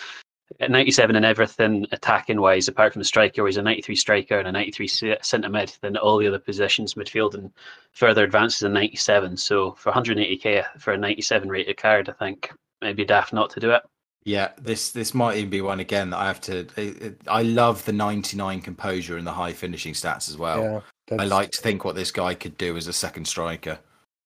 at 0.60 0.70
97 0.70 1.16
and 1.16 1.24
everything 1.24 1.86
attacking 1.92 2.40
wise, 2.40 2.68
apart 2.68 2.92
from 2.92 3.00
the 3.00 3.06
striker, 3.06 3.46
he's 3.46 3.56
a 3.56 3.62
93 3.62 3.96
striker 3.96 4.38
and 4.38 4.48
a 4.48 4.52
93 4.52 5.16
centre 5.22 5.48
mid. 5.48 5.76
Then 5.80 5.96
all 5.96 6.18
the 6.18 6.26
other 6.26 6.38
positions, 6.38 6.94
midfield 6.94 7.34
and 7.34 7.50
further 7.92 8.24
advances, 8.24 8.62
a 8.62 8.68
97. 8.68 9.36
So 9.36 9.72
for 9.72 9.92
180k 9.92 10.80
for 10.80 10.92
a 10.92 10.98
97 10.98 11.48
rated 11.48 11.76
card, 11.76 12.08
I 12.08 12.12
think 12.12 12.52
maybe 12.80 13.04
daft 13.04 13.32
not 13.32 13.50
to 13.50 13.60
do 13.60 13.70
it. 13.70 13.82
Yeah, 14.24 14.52
this 14.56 14.90
this 14.90 15.14
might 15.14 15.38
even 15.38 15.50
be 15.50 15.60
one 15.60 15.80
again 15.80 16.10
that 16.10 16.18
I 16.18 16.26
have 16.26 16.40
to. 16.42 16.58
It, 16.76 17.02
it, 17.02 17.20
I 17.26 17.42
love 17.42 17.84
the 17.84 17.92
99 17.92 18.60
composure 18.60 19.16
and 19.16 19.26
the 19.26 19.32
high 19.32 19.52
finishing 19.52 19.94
stats 19.94 20.28
as 20.28 20.36
well. 20.36 20.84
yeah, 21.10 21.16
I 21.18 21.24
like 21.24 21.50
to 21.50 21.60
think 21.60 21.84
what 21.84 21.96
this 21.96 22.12
guy 22.12 22.34
could 22.34 22.56
do 22.56 22.76
as 22.76 22.86
a 22.86 22.92
second 22.92 23.26
striker. 23.26 23.78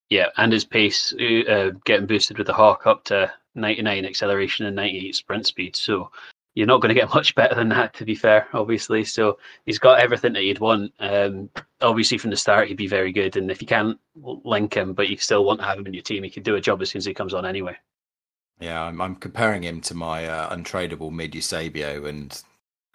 Yeah, 0.09 0.27
and 0.37 0.53
his 0.53 0.65
pace 0.65 1.13
uh, 1.13 1.71
getting 1.85 2.05
boosted 2.05 2.37
with 2.37 2.47
the 2.47 2.53
Hawk 2.53 2.85
up 2.85 3.03
to 3.05 3.31
99 3.55 4.05
acceleration 4.05 4.65
and 4.65 4.75
98 4.75 5.15
sprint 5.15 5.47
speed. 5.47 5.75
So 5.75 6.11
you're 6.53 6.67
not 6.67 6.81
going 6.81 6.93
to 6.93 6.99
get 6.99 7.09
much 7.13 7.35
better 7.35 7.55
than 7.55 7.69
that, 7.69 7.93
to 7.95 8.05
be 8.05 8.15
fair, 8.15 8.47
obviously. 8.53 9.03
So 9.03 9.39
he's 9.65 9.79
got 9.79 9.99
everything 9.99 10.33
that 10.33 10.43
you'd 10.43 10.59
want. 10.59 10.93
Um, 10.99 11.49
obviously, 11.81 12.17
from 12.17 12.29
the 12.29 12.37
start, 12.37 12.67
he'd 12.67 12.77
be 12.77 12.87
very 12.87 13.11
good. 13.11 13.35
And 13.35 13.51
if 13.51 13.61
you 13.61 13.67
can't 13.67 13.99
link 14.15 14.75
him, 14.75 14.93
but 14.93 15.09
you 15.09 15.17
still 15.17 15.43
want 15.43 15.59
to 15.59 15.65
have 15.65 15.79
him 15.79 15.87
in 15.87 15.93
your 15.93 16.03
team, 16.03 16.23
he 16.23 16.29
could 16.29 16.43
do 16.43 16.55
a 16.55 16.61
job 16.61 16.81
as 16.81 16.91
soon 16.91 16.99
as 16.99 17.05
he 17.05 17.13
comes 17.13 17.33
on 17.33 17.45
anyway. 17.45 17.75
Yeah, 18.59 18.81
I'm, 18.83 18.99
I'm 19.01 19.15
comparing 19.15 19.63
him 19.63 19.81
to 19.81 19.93
my 19.93 20.25
uh, 20.25 20.55
untradeable 20.55 21.11
mid 21.11 21.35
Eusebio 21.35 22.05
and 22.05 22.41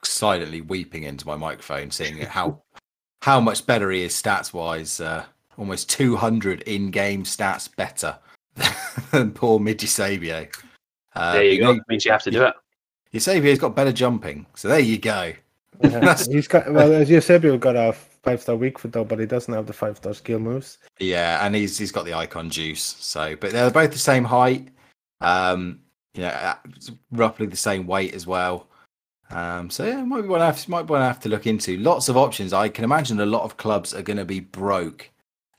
silently 0.04 0.60
weeping 0.60 1.04
into 1.04 1.26
my 1.26 1.36
microphone, 1.36 1.90
seeing 1.90 2.18
how 2.22 2.62
how 3.22 3.40
much 3.40 3.66
better 3.66 3.90
he 3.90 4.02
is 4.02 4.12
stats 4.14 4.52
wise. 4.52 5.00
Uh, 5.00 5.24
almost 5.58 5.90
200 5.90 6.62
in 6.62 6.90
game 6.90 7.24
stats 7.24 7.74
better 7.76 8.18
than 9.10 9.30
poor 9.32 9.58
mid 9.58 9.80
Eusebio. 9.82 10.48
Uh, 11.14 11.32
there 11.34 11.44
you 11.44 11.64
but 11.64 11.74
go. 11.74 11.80
means 11.88 12.04
you 12.04 12.12
have 12.12 12.22
to 12.22 12.30
do 12.30 12.44
it. 12.44 12.54
Eusebio's 13.12 13.58
got 13.58 13.76
better 13.76 13.92
jumping, 13.92 14.46
so 14.54 14.68
there 14.68 14.80
you 14.80 14.98
go. 14.98 15.32
yeah. 15.82 16.16
he's 16.30 16.48
got 16.48 16.72
well, 16.72 16.92
as 16.92 17.10
you 17.10 17.20
said, 17.20 17.44
we've 17.44 17.60
got 17.60 17.76
a 17.76 17.92
five 17.92 18.40
star 18.40 18.56
weak 18.56 18.78
foot 18.78 18.92
though, 18.92 19.04
but 19.04 19.18
he 19.18 19.26
doesn't 19.26 19.52
have 19.52 19.66
the 19.66 19.72
five 19.72 19.98
star 19.98 20.14
skill 20.14 20.38
moves. 20.38 20.78
Yeah, 20.98 21.44
and 21.44 21.54
he's 21.54 21.76
he's 21.76 21.92
got 21.92 22.06
the 22.06 22.14
icon 22.14 22.50
juice. 22.50 22.82
So, 22.82 23.36
but 23.36 23.52
they're 23.52 23.70
both 23.70 23.92
the 23.92 23.98
same 23.98 24.24
height. 24.24 24.68
Um, 25.22 25.80
you 26.14 26.22
know, 26.22 26.54
roughly 27.10 27.46
the 27.46 27.56
same 27.56 27.86
weight 27.86 28.14
as 28.14 28.26
well. 28.26 28.66
Um, 29.30 29.70
so 29.70 29.86
yeah, 29.86 30.04
might 30.04 30.22
be 30.22 30.28
one 30.28 30.42
I 30.42 30.46
have, 30.46 30.68
might 30.68 30.86
one 30.86 31.00
have 31.00 31.20
to 31.20 31.28
look 31.28 31.46
into. 31.46 31.78
Lots 31.78 32.08
of 32.08 32.16
options. 32.16 32.52
I 32.52 32.68
can 32.68 32.84
imagine 32.84 33.18
a 33.20 33.26
lot 33.26 33.44
of 33.44 33.56
clubs 33.56 33.94
are 33.94 34.02
going 34.02 34.18
to 34.18 34.26
be 34.26 34.40
broke 34.40 35.10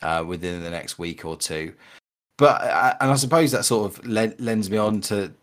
uh, 0.01 0.23
within 0.25 0.61
the 0.61 0.69
next 0.69 0.99
week 0.99 1.25
or 1.25 1.35
two. 1.35 1.73
But 2.37 2.61
uh, 2.61 2.93
and 3.01 3.11
I 3.11 3.15
suppose 3.15 3.51
that 3.51 3.65
sort 3.65 3.91
of 3.91 4.05
le- 4.05 4.33
lends 4.37 4.69
me 4.69 4.77
on 4.77 5.01
to 5.01 5.33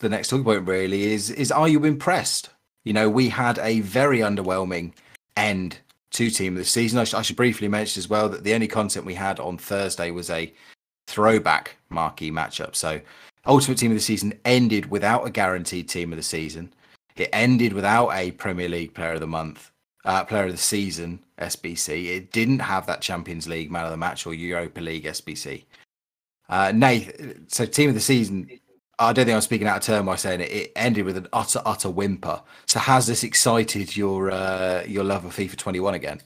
the 0.00 0.08
next 0.08 0.28
talking 0.28 0.44
point. 0.44 0.66
Really, 0.66 1.12
is 1.12 1.30
is 1.30 1.52
are 1.52 1.68
you 1.68 1.84
impressed? 1.84 2.50
You 2.84 2.92
know, 2.92 3.08
we 3.08 3.28
had 3.28 3.58
a 3.58 3.80
very 3.80 4.18
underwhelming 4.18 4.92
end 5.36 5.78
to 6.12 6.30
team 6.30 6.54
of 6.54 6.58
the 6.58 6.64
season. 6.64 6.98
I, 6.98 7.04
sh- 7.04 7.14
I 7.14 7.22
should 7.22 7.36
briefly 7.36 7.68
mention 7.68 8.00
as 8.00 8.08
well 8.08 8.28
that 8.28 8.44
the 8.44 8.54
only 8.54 8.68
content 8.68 9.04
we 9.04 9.14
had 9.14 9.38
on 9.40 9.58
Thursday 9.58 10.10
was 10.10 10.30
a 10.30 10.52
throwback 11.08 11.76
marquee 11.90 12.30
matchup. 12.30 12.74
So, 12.74 13.00
ultimate 13.46 13.78
team 13.78 13.90
of 13.90 13.96
the 13.96 14.02
season 14.02 14.34
ended 14.44 14.90
without 14.90 15.26
a 15.26 15.30
guaranteed 15.30 15.88
team 15.88 16.12
of 16.12 16.16
the 16.16 16.22
season. 16.22 16.72
It 17.16 17.30
ended 17.32 17.72
without 17.72 18.10
a 18.10 18.32
Premier 18.32 18.68
League 18.68 18.94
Player 18.94 19.14
of 19.14 19.20
the 19.20 19.26
Month, 19.26 19.70
uh, 20.04 20.24
Player 20.24 20.46
of 20.46 20.52
the 20.52 20.58
Season 20.58 21.20
SBC. 21.38 22.16
It 22.16 22.32
didn't 22.32 22.58
have 22.58 22.86
that 22.86 23.00
Champions 23.00 23.48
League 23.48 23.70
Man 23.70 23.84
of 23.84 23.90
the 23.90 23.96
Match 23.96 24.26
or 24.26 24.34
Europa 24.34 24.80
League 24.80 25.04
SBC. 25.04 25.64
Uh, 26.48 26.72
Nath, 26.74 27.10
so 27.48 27.66
team 27.66 27.88
of 27.88 27.94
the 27.94 28.00
season. 28.00 28.48
I 28.98 29.12
don't 29.12 29.26
think 29.26 29.34
I'm 29.34 29.42
speaking 29.42 29.66
out 29.66 29.78
of 29.78 29.82
turn 29.82 30.06
by 30.06 30.16
saying 30.16 30.40
it. 30.40 30.50
It 30.50 30.72
ended 30.76 31.04
with 31.04 31.16
an 31.16 31.28
utter, 31.32 31.60
utter 31.66 31.90
whimper. 31.90 32.40
So 32.66 32.78
has 32.78 33.06
this 33.06 33.24
excited 33.24 33.96
your 33.96 34.30
uh, 34.30 34.84
your 34.86 35.04
love 35.04 35.24
of 35.24 35.34
FIFA 35.34 35.56
21 35.56 35.94
again? 35.94 36.20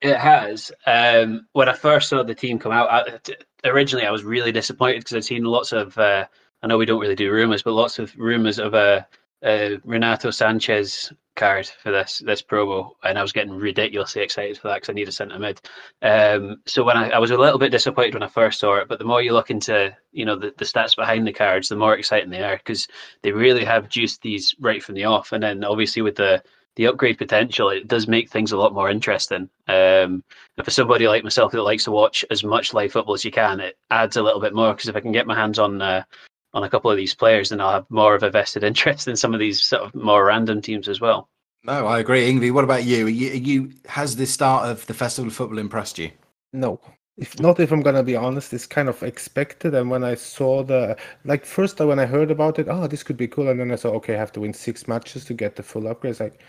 It 0.00 0.16
has. 0.16 0.72
Um, 0.86 1.46
when 1.52 1.68
I 1.68 1.74
first 1.74 2.08
saw 2.08 2.22
the 2.22 2.34
team 2.34 2.58
come 2.58 2.72
out, 2.72 3.28
originally 3.64 4.06
I 4.06 4.10
was 4.10 4.24
really 4.24 4.52
disappointed 4.52 5.00
because 5.00 5.16
I'd 5.16 5.24
seen 5.24 5.44
lots 5.44 5.72
of. 5.72 5.96
Uh, 5.98 6.26
I 6.62 6.66
know 6.66 6.78
we 6.78 6.86
don't 6.86 7.00
really 7.00 7.14
do 7.14 7.32
rumors, 7.32 7.62
but 7.62 7.72
lots 7.72 7.98
of 7.98 8.14
rumors 8.16 8.58
of 8.58 8.74
a, 8.74 9.06
a 9.44 9.78
Renato 9.84 10.30
Sanchez 10.30 11.12
card 11.36 11.66
for 11.66 11.90
this 11.90 12.22
this 12.24 12.42
promo, 12.42 12.90
and 13.02 13.18
I 13.18 13.22
was 13.22 13.32
getting 13.32 13.54
ridiculously 13.54 14.22
excited 14.22 14.58
for 14.58 14.68
that 14.68 14.76
because 14.76 14.90
I 14.90 14.92
need 14.92 15.08
a 15.08 15.12
centre 15.12 15.38
mid. 15.38 15.60
Um, 16.02 16.60
so 16.66 16.84
when 16.84 16.98
I, 16.98 17.10
I 17.10 17.18
was 17.18 17.30
a 17.30 17.38
little 17.38 17.58
bit 17.58 17.72
disappointed 17.72 18.14
when 18.14 18.22
I 18.22 18.28
first 18.28 18.60
saw 18.60 18.76
it, 18.76 18.88
but 18.88 18.98
the 18.98 19.06
more 19.06 19.22
you 19.22 19.32
look 19.32 19.50
into 19.50 19.96
you 20.12 20.24
know 20.24 20.36
the, 20.36 20.52
the 20.58 20.64
stats 20.66 20.94
behind 20.94 21.26
the 21.26 21.32
cards, 21.32 21.68
the 21.68 21.76
more 21.76 21.96
exciting 21.96 22.30
they 22.30 22.42
are 22.42 22.58
because 22.58 22.88
they 23.22 23.32
really 23.32 23.64
have 23.64 23.88
juiced 23.88 24.20
these 24.22 24.54
right 24.60 24.82
from 24.82 24.96
the 24.96 25.04
off, 25.04 25.32
and 25.32 25.42
then 25.42 25.64
obviously 25.64 26.02
with 26.02 26.16
the 26.16 26.42
the 26.76 26.86
upgrade 26.86 27.18
potential, 27.18 27.68
it 27.68 27.88
does 27.88 28.06
make 28.06 28.30
things 28.30 28.52
a 28.52 28.56
lot 28.56 28.74
more 28.74 28.90
interesting. 28.90 29.48
Um, 29.66 30.22
and 30.56 30.64
for 30.64 30.70
somebody 30.70 31.08
like 31.08 31.24
myself 31.24 31.52
that 31.52 31.62
likes 31.62 31.84
to 31.84 31.90
watch 31.90 32.24
as 32.30 32.44
much 32.44 32.72
live 32.74 32.92
football 32.92 33.14
as 33.14 33.24
you 33.24 33.30
can, 33.30 33.60
it 33.60 33.76
adds 33.90 34.16
a 34.16 34.22
little 34.22 34.40
bit 34.40 34.54
more 34.54 34.72
because 34.72 34.88
if 34.88 34.96
I 34.96 35.00
can 35.00 35.12
get 35.12 35.26
my 35.26 35.34
hands 35.34 35.58
on 35.58 35.82
uh, 35.82 36.04
on 36.52 36.64
a 36.64 36.70
couple 36.70 36.90
of 36.90 36.96
these 36.96 37.14
players, 37.14 37.50
then 37.50 37.60
I'll 37.60 37.72
have 37.72 37.90
more 37.90 38.14
of 38.14 38.22
a 38.22 38.30
vested 38.30 38.64
interest 38.64 39.08
in 39.08 39.16
some 39.16 39.34
of 39.34 39.40
these 39.40 39.62
sort 39.62 39.82
of 39.82 39.94
more 39.94 40.24
random 40.24 40.60
teams 40.60 40.88
as 40.88 41.00
well. 41.00 41.28
No, 41.64 41.86
I 41.86 41.98
agree. 41.98 42.30
Ingvi, 42.30 42.52
what 42.52 42.64
about 42.64 42.84
you? 42.84 43.06
Are 43.06 43.10
you, 43.10 43.30
are 43.32 43.34
you 43.34 43.72
has 43.86 44.16
the 44.16 44.26
start 44.26 44.68
of 44.68 44.86
the 44.86 44.94
Festival 44.94 45.28
of 45.28 45.36
Football 45.36 45.58
impressed 45.58 45.98
you? 45.98 46.10
No. 46.52 46.80
If 47.18 47.38
not, 47.38 47.60
if 47.60 47.70
I'm 47.70 47.82
gonna 47.82 48.02
be 48.02 48.16
honest, 48.16 48.54
it's 48.54 48.66
kind 48.66 48.88
of 48.88 49.02
expected. 49.02 49.74
And 49.74 49.90
when 49.90 50.02
I 50.02 50.14
saw 50.14 50.62
the 50.62 50.96
like 51.24 51.44
first 51.44 51.78
when 51.78 51.98
I 51.98 52.06
heard 52.06 52.30
about 52.30 52.58
it, 52.58 52.66
oh, 52.70 52.86
this 52.86 53.02
could 53.02 53.18
be 53.18 53.28
cool, 53.28 53.48
and 53.48 53.60
then 53.60 53.70
I 53.70 53.76
saw, 53.76 53.90
okay, 53.90 54.14
I 54.14 54.18
have 54.18 54.32
to 54.32 54.40
win 54.40 54.54
six 54.54 54.88
matches 54.88 55.26
to 55.26 55.34
get 55.34 55.54
the 55.54 55.62
full 55.62 55.86
upgrade. 55.86 56.12
It's 56.12 56.20
like, 56.20 56.40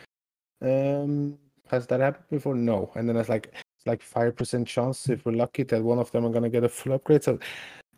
um, 0.61 1.37
has 1.69 1.87
that 1.87 1.99
happened 1.99 2.29
before? 2.29 2.55
No. 2.55 2.89
And 2.95 3.09
then 3.09 3.17
it's 3.17 3.27
like 3.27 3.49
it's 3.53 3.85
like 3.85 4.01
five 4.01 4.37
percent 4.37 4.65
chance 4.65 5.09
if 5.09 5.25
we're 5.25 5.33
lucky 5.33 5.63
that 5.63 5.83
one 5.83 5.99
of 5.99 6.09
them 6.11 6.25
are 6.25 6.31
gonna 6.31 6.49
get 6.49 6.63
a 6.63 6.69
full 6.69 6.93
upgrade. 6.93 7.23
So 7.23 7.37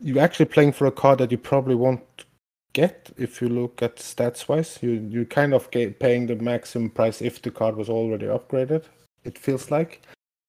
you're 0.00 0.22
actually 0.22 0.46
playing 0.46 0.72
for 0.72 0.86
a 0.86 0.92
card 0.92 1.18
that 1.18 1.30
you 1.30 1.38
probably 1.38 1.74
won't 1.74 2.24
get 2.72 3.10
if 3.16 3.40
you 3.40 3.48
look 3.48 3.82
at 3.82 3.96
stats 3.96 4.48
wise. 4.48 4.78
You 4.82 4.92
you 5.10 5.24
kind 5.24 5.54
of 5.54 5.70
get 5.70 5.98
paying 5.98 6.26
the 6.26 6.36
maximum 6.36 6.90
price 6.90 7.22
if 7.22 7.40
the 7.40 7.50
card 7.50 7.76
was 7.76 7.88
already 7.88 8.26
upgraded. 8.26 8.84
It 9.24 9.38
feels 9.38 9.70
like 9.70 10.02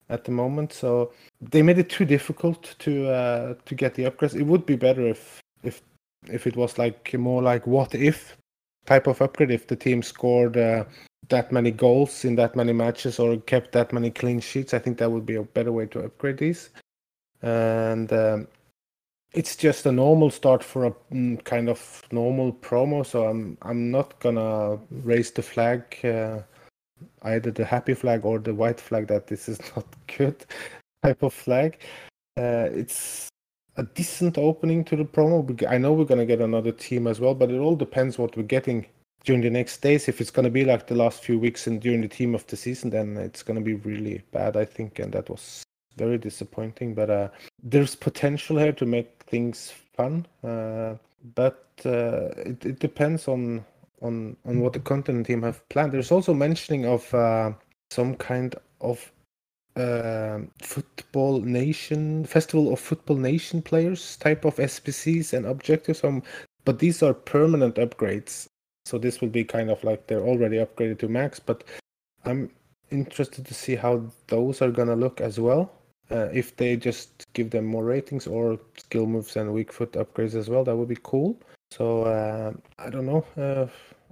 at 0.10 0.24
the 0.26 0.32
moment. 0.32 0.74
So 0.74 1.12
they 1.42 1.62
made 1.62 1.78
it 1.78 1.90
too 1.90 2.06
difficult 2.06 2.76
to 2.80 3.10
uh, 3.10 3.54
to 3.66 3.76
get 3.76 3.96
the 3.96 4.04
upgrades. 4.04 4.36
It 4.36 4.44
would 4.44 4.66
be 4.66 4.76
better 4.76 5.08
if 5.08 5.42
if 5.64 5.82
if 6.28 6.48
it 6.48 6.56
was 6.56 6.78
like 6.78 7.14
more 7.14 7.42
like 7.42 7.66
what 7.68 7.96
if 7.96 8.38
type 8.86 9.08
of 9.08 9.22
upgrade. 9.22 9.52
If 9.52 9.68
the 9.68 9.76
team 9.76 10.04
scored 10.04 10.58
uh, 10.58 10.86
that 11.30 11.52
many 11.52 11.72
goals 11.72 12.26
in 12.26 12.36
that 12.36 12.56
many 12.56 12.74
matches 12.74 13.20
or 13.20 13.38
kept 13.38 13.72
that 13.74 13.94
many 13.94 14.12
clean 14.12 14.40
sheets, 14.40 14.74
I 14.74 14.80
think 14.80 14.98
that 14.98 15.12
would 15.12 15.26
be 15.26 15.36
a 15.36 15.44
better 15.44 15.72
way 15.72 15.86
to 15.88 16.06
upgrade 16.06 16.38
these. 16.38 16.70
And 17.42 18.12
um, 18.14 18.48
it's 19.36 19.56
just 19.58 19.86
a 19.86 19.92
normal 19.92 20.30
start 20.32 20.64
for 20.64 20.86
a 20.86 20.92
mm, 21.12 21.44
kind 21.44 21.70
of 21.70 22.02
normal 22.12 22.54
promo, 22.54 23.06
so 23.06 23.26
I'm 23.28 23.58
I'm 23.62 23.92
not 23.92 24.18
gonna 24.20 24.80
raise 24.90 25.32
the 25.32 25.42
flag, 25.42 25.84
uh, 26.04 26.40
either 27.24 27.52
the 27.52 27.66
happy 27.66 27.94
flag 27.94 28.26
or 28.26 28.40
the 28.40 28.54
white 28.54 28.80
flag 28.80 29.08
that 29.08 29.28
this 29.28 29.50
is 29.50 29.60
not 29.76 29.86
good 30.18 30.46
type 31.04 31.22
of 31.22 31.34
flag. 31.34 31.80
Uh, 32.38 32.70
it's 32.72 33.30
a 33.78 33.84
decent 33.84 34.38
opening 34.38 34.86
to 34.86 34.96
the 34.96 35.06
promo. 35.06 35.68
I 35.70 35.78
know 35.78 35.94
we're 35.94 36.06
gonna 36.06 36.26
get 36.26 36.42
another 36.42 36.72
team 36.72 37.06
as 37.06 37.20
well, 37.20 37.36
but 37.36 37.52
it 37.52 37.60
all 37.60 37.76
depends 37.76 38.18
what 38.18 38.38
we're 38.38 38.44
getting 38.44 38.86
during 39.26 39.42
the 39.42 39.50
next 39.50 39.82
days. 39.82 40.08
If 40.08 40.22
it's 40.22 40.32
gonna 40.32 40.50
be 40.50 40.64
like 40.64 40.88
the 40.88 40.96
last 40.96 41.24
few 41.24 41.38
weeks 41.40 41.68
and 41.68 41.82
during 41.82 42.02
the 42.02 42.08
team 42.08 42.36
of 42.36 42.48
the 42.48 42.56
season, 42.56 42.90
then 42.90 43.18
it's 43.18 43.44
gonna 43.44 43.62
be 43.62 43.74
really 43.74 44.24
bad, 44.32 44.56
I 44.56 44.64
think, 44.64 45.00
and 45.00 45.12
that 45.12 45.30
was 45.30 45.66
very 45.98 46.18
disappointing. 46.18 46.94
But 46.94 47.10
uh, 47.10 47.30
there's 47.62 47.96
potential 47.96 48.58
here 48.58 48.74
to 48.74 48.86
make 48.86 49.15
things 49.28 49.74
fun, 49.96 50.26
uh, 50.44 50.96
but 51.36 51.68
uh, 51.86 52.30
it, 52.38 52.66
it 52.66 52.80
depends 52.80 53.28
on 53.28 53.66
on 54.02 54.36
on 54.46 54.60
what 54.60 54.74
the 54.74 54.80
content 54.80 55.26
team 55.26 55.42
have 55.44 55.68
planned. 55.70 55.92
There's 55.92 56.12
also 56.12 56.34
mentioning 56.34 56.86
of 56.86 57.14
uh, 57.14 57.54
some 57.92 58.16
kind 58.16 58.56
of 58.82 59.12
uh, 59.76 60.40
football 60.62 61.42
nation 61.42 62.26
festival 62.26 62.72
of 62.72 62.80
football 62.80 63.18
nation 63.18 63.62
players 63.62 64.18
type 64.18 64.46
of 64.46 64.56
SBCs 64.56 65.34
and 65.34 65.46
objectives. 65.46 66.04
Um, 66.04 66.24
but 66.64 66.80
these 66.80 67.04
are 67.04 67.14
permanent 67.14 67.76
upgrades, 67.76 68.48
so 68.86 68.98
this 68.98 69.22
will 69.22 69.30
be 69.30 69.44
kind 69.44 69.70
of 69.70 69.84
like 69.84 70.08
they're 70.08 70.22
already 70.26 70.58
upgraded 70.58 71.00
to 71.00 71.08
max. 71.08 71.40
But 71.40 71.64
I'm 72.26 72.50
interested 72.92 73.46
to 73.46 73.54
see 73.54 73.76
how 73.76 74.04
those 74.28 74.62
are 74.62 74.72
gonna 74.72 74.96
look 74.96 75.22
as 75.22 75.40
well. 75.40 75.72
Uh, 76.12 76.30
if 76.32 76.56
they 76.56 76.76
just 76.76 77.26
give 77.34 77.50
them 77.50 77.66
more 77.66 77.84
ratings 77.84 78.28
or 78.28 78.60
skill 78.78 79.08
moves 79.08 79.36
and 79.36 79.52
weak 79.52 79.74
foot 79.74 79.94
upgrades 79.94 80.36
as 80.36 80.50
well, 80.50 80.64
that 80.64 80.76
would 80.76 80.90
be 80.90 80.98
cool. 81.02 81.40
So 81.72 82.04
uh, 82.04 82.54
I 82.78 82.90
don't 82.90 83.06
know. 83.06 83.26
Uh, 83.36 83.68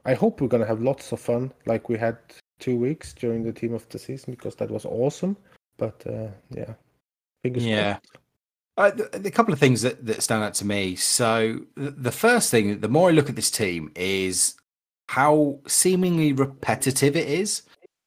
I 0.06 0.14
hope 0.14 0.42
we're 0.42 0.48
gonna 0.48 0.66
have 0.66 0.82
lots 0.82 1.12
of 1.12 1.20
fun, 1.20 1.52
like 1.66 1.90
we 1.90 1.98
had 1.98 2.18
two 2.60 2.78
weeks 2.78 3.14
during 3.14 3.44
the 3.44 3.54
team 3.54 3.74
of 3.74 3.88
the 3.90 4.00
season, 4.00 4.34
because 4.34 4.56
that 4.56 4.72
was 4.72 4.86
awesome. 4.86 5.38
But 5.78 6.04
uh, 6.08 6.30
yeah, 6.50 6.74
fingers 7.44 7.66
Yeah. 7.66 7.98
Uh, 8.76 8.90
the 8.90 9.30
couple 9.30 9.54
of 9.54 9.60
things 9.60 9.84
that, 9.84 10.04
that 10.04 10.24
stand 10.24 10.44
out 10.44 10.56
to 10.56 10.66
me. 10.66 10.96
So 10.96 11.60
the, 11.76 11.92
the 11.92 12.12
first 12.12 12.50
thing, 12.50 12.80
the 12.80 12.88
more 12.90 13.10
I 13.10 13.12
look 13.12 13.30
at 13.30 13.36
this 13.36 13.52
team, 13.52 13.92
is 13.96 14.56
how 15.10 15.60
seemingly 15.68 16.34
repetitive 16.34 17.16
it 17.16 17.28
is. 17.28 17.62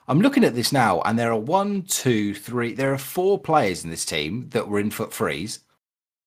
I'm 0.08 0.20
looking 0.20 0.44
at 0.44 0.54
this 0.54 0.72
now, 0.72 1.00
and 1.00 1.18
there 1.18 1.32
are 1.32 1.38
one, 1.38 1.82
two, 1.82 2.32
three. 2.34 2.74
There 2.74 2.92
are 2.92 2.98
four 2.98 3.40
players 3.40 3.82
in 3.82 3.90
this 3.90 4.04
team 4.04 4.48
that 4.50 4.68
were 4.68 4.78
in 4.78 4.90
FUT 4.90 5.12
Freeze, 5.12 5.60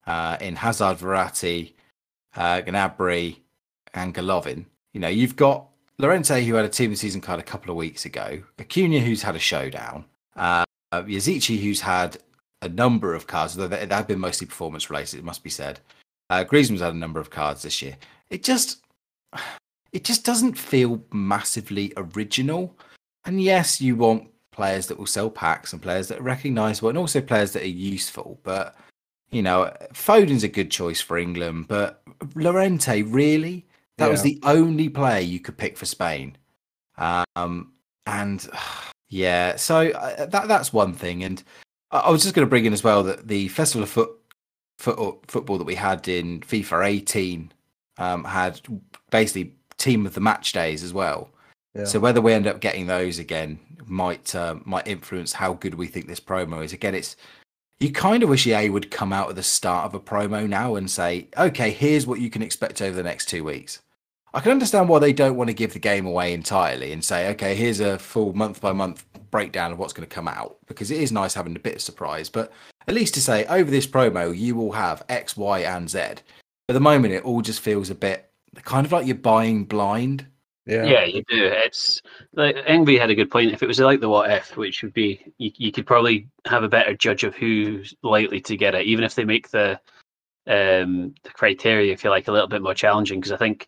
uh, 0.06 0.38
in 0.42 0.58
Hazard, 0.58 0.98
Verratti, 0.98 1.74
uh, 2.36 2.62
Gnabry, 2.62 3.38
and 3.94 4.14
Golovin. 4.14 4.66
You 4.94 5.00
know, 5.00 5.08
you've 5.08 5.38
got 5.38 5.68
Llorente, 5.98 6.44
who 6.44 6.56
had 6.56 6.66
a 6.66 6.70
team 6.70 6.92
of 6.92 6.92
the 6.92 6.98
season 6.98 7.22
card 7.22 7.40
a 7.40 7.44
couple 7.44 7.72
of 7.72 7.78
weeks 7.78 8.04
ago. 8.04 8.42
Acuna, 8.60 9.00
who's 9.00 9.22
had 9.22 9.38
a 9.38 9.40
showdown. 9.40 10.04
Uh, 10.36 10.66
Yazici, 10.94 11.62
who's 11.62 11.82
had 11.82 12.18
a 12.62 12.68
number 12.68 13.14
of 13.14 13.28
cards, 13.28 13.56
though 13.56 13.68
they 13.68 13.86
have 13.86 14.08
been 14.08 14.20
mostly 14.20 14.48
performance 14.48 14.90
related, 14.90 15.20
it 15.20 15.26
must 15.26 15.44
be 15.44 15.50
said. 15.50 15.80
Uh, 16.30 16.44
Griezmann's 16.44 16.82
had 16.82 16.94
a 16.94 16.98
number 16.98 17.20
of 17.22 17.30
cards 17.30 17.62
this 17.62 17.82
year. 17.82 17.96
It 18.30 18.44
just, 18.44 18.84
it 19.94 20.04
just 20.04 20.26
doesn't 20.26 20.58
feel 20.58 21.02
massively 21.14 21.94
original. 21.96 22.76
And 23.26 23.42
yes, 23.42 23.82
you 23.82 23.96
want 23.96 24.30
players 24.52 24.88
that 24.88 24.98
will 24.98 25.06
sell 25.06 25.30
packs 25.30 25.74
and 25.74 25.82
players 25.82 26.08
that 26.08 26.20
are 26.20 26.24
recognisable, 26.24 26.90
and 26.90 26.98
also 26.98 27.22
players 27.22 27.54
that 27.54 27.64
are 27.64 27.68
useful. 27.68 28.40
But 28.44 28.76
you 29.32 29.42
know, 29.42 29.72
Foden's 29.94 30.44
a 30.44 30.48
good 30.48 30.72
choice 30.72 31.02
for 31.02 31.18
England, 31.18 31.68
but 31.68 32.02
Llorente 32.36 33.04
really, 33.04 33.66
that 33.98 34.10
was 34.10 34.22
the 34.22 34.40
only 34.44 34.90
player 34.90 35.20
you 35.20 35.40
could 35.40 35.58
pick 35.58 35.78
for 35.78 35.86
Spain. 35.86 36.38
Um, 36.98 37.74
and 38.06 38.48
yeah, 39.10 39.56
so 39.56 39.90
uh, 39.90 40.26
that 40.26 40.48
that's 40.48 40.74
one 40.74 40.94
thing. 40.94 41.24
And 41.24 41.44
I 41.92 42.00
I 42.00 42.10
was 42.10 42.24
just 42.24 42.36
going 42.36 42.46
to 42.46 42.50
bring 42.50 42.66
in 42.66 42.74
as 42.74 42.84
well 42.84 43.04
that 43.04 43.28
the 43.28 43.48
Festival 43.50 43.84
of 43.84 43.90
Foot, 43.90 44.12
foot 44.78 45.20
football 45.28 45.58
that 45.58 45.66
we 45.66 45.76
had 45.76 46.08
in 46.08 46.42
FIFA 46.42 46.88
18 46.88 47.52
um, 47.98 48.24
had 48.24 48.62
basically 49.12 49.54
team 49.78 50.06
of 50.06 50.14
the 50.14 50.22
match 50.22 50.52
days 50.52 50.84
as 50.84 50.94
well. 50.94 51.30
So 51.86 52.00
whether 52.00 52.22
we 52.22 52.34
end 52.34 52.48
up 52.48 52.60
getting 52.60 52.88
those 52.88 53.20
again 53.20 53.60
might 53.86 54.36
uh, 54.36 54.56
might 54.66 54.88
influence 54.88 55.34
how 55.34 55.54
good 55.54 55.76
we 55.76 55.88
think 55.88 56.08
this 56.08 56.20
promo 56.20 56.64
is. 56.64 56.74
Again, 56.74 56.96
it's 56.96 57.16
you 57.80 57.92
kind 57.92 58.24
of 58.24 58.30
wish 58.30 58.46
EA 58.46 58.70
would 58.70 58.92
come 58.92 59.14
out 59.14 59.30
at 59.30 59.36
the 59.36 59.44
start 59.44 59.86
of 59.86 59.94
a 59.94 60.00
promo 60.00 60.48
now 60.48 60.76
and 60.76 60.90
say, 60.90 61.28
"Okay, 61.38 61.72
here's 61.72 62.06
what 62.06 62.20
you 62.20 62.30
can 62.30 62.42
expect 62.42 62.82
over 62.82 62.96
the 62.96 63.04
next 63.04 63.28
two 63.28 63.44
weeks." 63.44 63.82
I 64.32 64.42
can 64.42 64.52
understand 64.52 64.90
why 64.90 65.00
they 65.00 65.14
don't 65.14 65.38
want 65.38 65.50
to 65.50 65.56
give 65.56 65.74
the 65.74 65.80
game 65.80 66.06
away 66.06 66.34
entirely 66.34 66.92
and 66.92 67.04
say, 67.04 67.30
"Okay, 67.32 67.56
here's 67.56 67.80
a 67.80 67.98
full 67.98 68.34
month 68.34 68.62
by 68.62 68.74
month 68.74 69.06
breakdown 69.32 69.72
of 69.72 69.80
what's 69.80 69.94
going 69.94 70.08
to 70.08 70.14
come 70.14 70.28
out," 70.28 70.58
because 70.68 70.92
it 70.92 71.02
is 71.02 71.12
nice 71.12 71.34
having 71.34 71.56
a 71.56 71.60
bit 71.60 71.76
of 71.76 71.82
surprise. 71.82 72.30
But 72.30 72.52
at 72.88 72.96
least 72.96 73.14
to 73.16 73.22
say, 73.22 73.46
over 73.46 73.72
this 73.72 73.88
promo, 73.88 74.36
you 74.36 74.56
will 74.56 74.74
have 74.74 75.04
X, 75.10 75.36
Y, 75.38 75.60
and 75.60 75.90
Z. 75.90 76.00
At 76.00 76.24
the 76.74 76.80
moment, 76.80 77.14
it 77.14 77.24
all 77.24 77.42
just 77.42 77.62
feels 77.62 77.90
a 77.90 77.96
bit 77.96 78.30
kind 78.64 78.86
of 78.86 78.92
like 78.92 79.06
you're 79.06 79.16
buying 79.16 79.64
blind. 79.64 80.26
Yeah. 80.66 80.84
Yeah, 80.84 81.06
you 81.06 81.24
do. 81.28 81.46
It's 81.46 82.02
like 82.34 82.56
Ingvi 82.56 83.00
had 83.00 83.10
a 83.10 83.16
good 83.16 83.32
point. 83.32 83.52
If 83.52 83.64
it 83.64 83.68
was 83.68 83.80
like 83.80 84.02
the 84.02 84.10
what 84.10 84.30
if, 84.30 84.56
which 84.56 84.84
would 84.84 84.94
be, 84.94 85.26
you, 85.38 85.52
you 85.56 85.72
could 85.72 85.88
probably 85.88 86.28
have 86.46 86.64
a 86.64 86.70
better 86.70 86.94
judge 86.94 87.24
of 87.24 87.36
who's 87.36 87.96
likely 88.04 88.40
to 88.42 88.58
get 88.58 88.76
it, 88.76 88.86
even 88.86 89.04
if 89.04 89.16
they 89.16 89.26
make 89.26 89.50
the 89.50 89.80
um 90.48 91.16
the 91.24 91.30
criteria, 91.32 91.92
if 91.92 92.04
you 92.04 92.10
like, 92.10 92.28
a 92.28 92.32
little 92.32 92.48
bit 92.48 92.62
more 92.62 92.76
challenging. 92.76 93.20
Because 93.20 93.32
I 93.32 93.38
think 93.38 93.68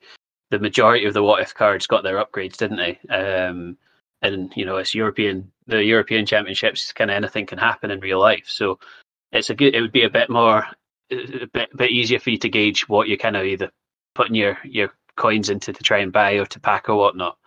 the 0.51 0.59
majority 0.59 1.05
of 1.05 1.13
the 1.13 1.23
what 1.23 1.41
if 1.41 1.55
cards 1.55 1.87
got 1.87 2.03
their 2.03 2.23
upgrades, 2.23 2.57
didn't 2.57 2.77
they? 2.77 2.99
Um, 3.09 3.77
and 4.21 4.51
you 4.55 4.65
know, 4.65 4.77
it's 4.77 4.93
European, 4.93 5.51
the 5.65 5.83
European 5.83 6.25
Championships. 6.25 6.93
Kind 6.93 7.09
of 7.09 7.15
anything 7.15 7.47
can 7.47 7.57
happen 7.57 7.89
in 7.89 7.99
real 7.99 8.19
life, 8.19 8.45
so 8.47 8.77
it's 9.31 9.49
a 9.49 9.55
good. 9.55 9.73
It 9.73 9.81
would 9.81 9.91
be 9.91 10.03
a 10.03 10.09
bit 10.09 10.29
more, 10.29 10.67
a 11.11 11.47
bit, 11.51 11.75
bit 11.75 11.91
easier 11.91 12.19
for 12.19 12.29
you 12.29 12.37
to 12.37 12.49
gauge 12.49 12.87
what 12.87 13.07
you 13.07 13.17
kind 13.17 13.35
of 13.35 13.45
either 13.45 13.71
putting 14.13 14.35
your 14.35 14.57
your 14.63 14.91
coins 15.15 15.49
into 15.49 15.73
to 15.73 15.83
try 15.83 15.99
and 15.99 16.11
buy 16.11 16.33
or 16.33 16.45
to 16.45 16.59
pack 16.59 16.89
or 16.89 16.95
whatnot. 16.95 17.37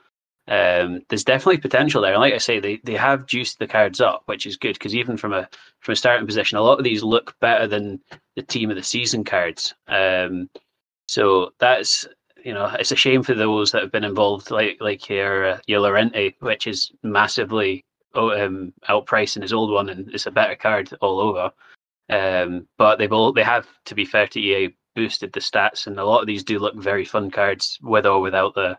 Um, 0.47 1.01
there's 1.09 1.25
definitely 1.25 1.59
potential 1.59 2.03
there, 2.03 2.13
and 2.13 2.21
like 2.21 2.35
I 2.35 2.39
say, 2.39 2.61
they, 2.61 2.79
they 2.85 2.97
have 2.97 3.27
juiced 3.27 3.59
the 3.59 3.67
cards 3.67 4.01
up, 4.01 4.23
which 4.27 4.47
is 4.47 4.59
good 4.59 4.75
because 4.75 4.95
even 4.95 5.17
from 5.17 5.33
a 5.33 5.49
from 5.81 5.93
a 5.93 5.97
starting 5.97 6.27
position, 6.27 6.59
a 6.59 6.63
lot 6.63 6.79
of 6.79 6.85
these 6.85 7.03
look 7.03 7.35
better 7.41 7.67
than 7.67 8.01
the 8.37 8.43
team 8.43 8.71
of 8.71 8.77
the 8.77 8.83
season 8.83 9.25
cards. 9.25 9.75
Um, 9.89 10.51
so 11.09 11.51
that's 11.61 12.07
you 12.45 12.53
know 12.53 12.67
it's 12.79 12.93
a 12.93 12.97
shame 12.97 13.23
for 13.23 13.35
those 13.35 13.73
that 13.73 13.83
have 13.83 13.93
been 13.93 14.05
involved, 14.05 14.51
like 14.51 14.77
like 14.81 15.09
your 15.09 15.47
uh, 15.47 15.59
your 15.67 15.81
Llorente, 15.81 16.35
which 16.41 16.67
is 16.67 16.93
massively 17.03 17.83
oh, 18.15 18.31
um, 18.31 18.73
outpricing 18.89 19.43
his 19.43 19.53
old 19.53 19.71
one, 19.71 19.89
and 19.89 20.13
it's 20.13 20.27
a 20.27 20.31
better 20.31 20.57
card 20.57 20.91
all 21.01 21.21
over. 21.21 21.51
Um, 22.11 22.69
but 22.77 22.97
they've 22.99 23.13
all 23.13 23.33
they 23.33 23.43
have 23.43 23.67
to 23.87 23.95
be 23.95 24.05
fair 24.05 24.27
to 24.29 24.41
EA 24.41 24.75
boosted 24.95 25.33
the 25.33 25.41
stats, 25.41 25.87
and 25.87 25.99
a 25.99 26.05
lot 26.05 26.21
of 26.21 26.27
these 26.27 26.45
do 26.45 26.59
look 26.59 26.77
very 26.77 27.05
fun 27.05 27.31
cards 27.31 27.79
with 27.83 28.07
or 28.07 28.21
without 28.21 28.55
the 28.55 28.79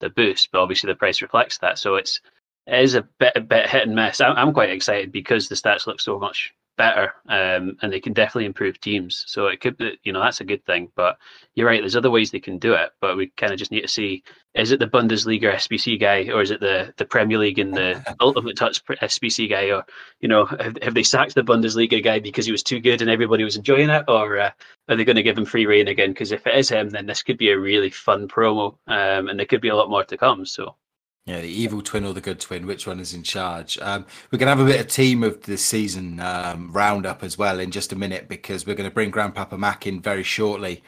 the 0.00 0.10
boost. 0.10 0.50
But 0.52 0.60
obviously, 0.60 0.88
the 0.88 0.96
price 0.96 1.22
reflects 1.22 1.58
that, 1.58 1.78
so 1.78 1.96
it's 1.96 2.20
it 2.66 2.80
is 2.80 2.94
a 2.94 3.02
bit 3.02 3.32
a 3.36 3.40
bit 3.40 3.68
hit 3.68 3.86
and 3.86 3.94
miss. 3.94 4.20
I'm, 4.20 4.36
I'm 4.36 4.52
quite 4.52 4.70
excited 4.70 5.12
because 5.12 5.48
the 5.48 5.54
stats 5.54 5.86
look 5.86 6.00
so 6.00 6.18
much 6.18 6.52
better, 6.76 7.12
um, 7.28 7.76
and 7.82 7.92
they 7.92 8.00
can 8.00 8.12
definitely 8.12 8.46
improve 8.46 8.80
teams. 8.80 9.24
So 9.26 9.46
it 9.46 9.60
could, 9.60 9.76
be, 9.76 9.98
you 10.04 10.12
know, 10.12 10.20
that's 10.20 10.40
a 10.40 10.44
good 10.44 10.64
thing. 10.64 10.90
But 10.94 11.18
you're 11.54 11.66
right. 11.66 11.80
There's 11.80 11.96
other 11.96 12.10
ways 12.10 12.30
they 12.30 12.40
can 12.40 12.58
do 12.58 12.74
it, 12.74 12.90
but 13.00 13.16
we 13.16 13.28
kind 13.28 13.52
of 13.52 13.58
just 13.58 13.70
need 13.70 13.82
to 13.82 13.88
see: 13.88 14.22
is 14.54 14.72
it 14.72 14.80
the 14.80 14.86
Bundesliga 14.86 15.54
SBC 15.54 16.00
guy, 16.00 16.28
or 16.32 16.42
is 16.42 16.50
it 16.50 16.60
the 16.60 16.92
the 16.96 17.04
Premier 17.04 17.38
League 17.38 17.58
and 17.58 17.74
the 17.74 18.16
Ultimate 18.20 18.56
Touch 18.56 18.84
SBC 18.84 19.50
guy, 19.50 19.70
or 19.70 19.84
you 20.20 20.28
know, 20.28 20.44
have, 20.46 20.76
have 20.82 20.94
they 20.94 21.02
sacked 21.02 21.34
the 21.34 21.42
Bundesliga 21.42 22.02
guy 22.02 22.18
because 22.18 22.46
he 22.46 22.52
was 22.52 22.62
too 22.62 22.80
good 22.80 23.02
and 23.02 23.10
everybody 23.10 23.44
was 23.44 23.56
enjoying 23.56 23.90
it, 23.90 24.04
or 24.08 24.38
uh, 24.38 24.50
are 24.88 24.96
they 24.96 25.04
going 25.04 25.16
to 25.16 25.22
give 25.22 25.38
him 25.38 25.44
free 25.44 25.66
reign 25.66 25.88
again? 25.88 26.10
Because 26.10 26.32
if 26.32 26.46
it 26.46 26.54
is 26.54 26.68
him, 26.68 26.90
then 26.90 27.06
this 27.06 27.22
could 27.22 27.38
be 27.38 27.50
a 27.50 27.58
really 27.58 27.90
fun 27.90 28.28
promo, 28.28 28.76
um, 28.86 29.28
and 29.28 29.38
there 29.38 29.46
could 29.46 29.60
be 29.60 29.68
a 29.68 29.76
lot 29.76 29.90
more 29.90 30.04
to 30.04 30.16
come. 30.16 30.46
So 30.46 30.76
Yeah, 31.26 31.40
the 31.40 31.48
evil 31.48 31.82
twin 31.82 32.04
or 32.04 32.14
the 32.14 32.20
good 32.20 32.38
twin, 32.38 32.66
which 32.66 32.86
one 32.86 33.00
is 33.00 33.12
in 33.12 33.24
charge? 33.24 33.76
Um, 33.82 34.06
we're 34.30 34.38
going 34.38 34.46
to 34.46 34.56
have 34.56 34.60
a 34.60 34.70
bit 34.70 34.80
of 34.80 34.86
team 34.86 35.24
of 35.24 35.42
the 35.42 35.56
season 35.56 36.20
um, 36.20 36.70
roundup 36.70 37.24
as 37.24 37.36
well 37.36 37.58
in 37.58 37.72
just 37.72 37.92
a 37.92 37.96
minute 37.96 38.28
because 38.28 38.64
we're 38.64 38.76
going 38.76 38.88
to 38.88 38.94
bring 38.94 39.10
Grandpapa 39.10 39.58
Mac 39.58 39.88
in 39.88 40.00
very 40.00 40.22
shortly 40.22 40.84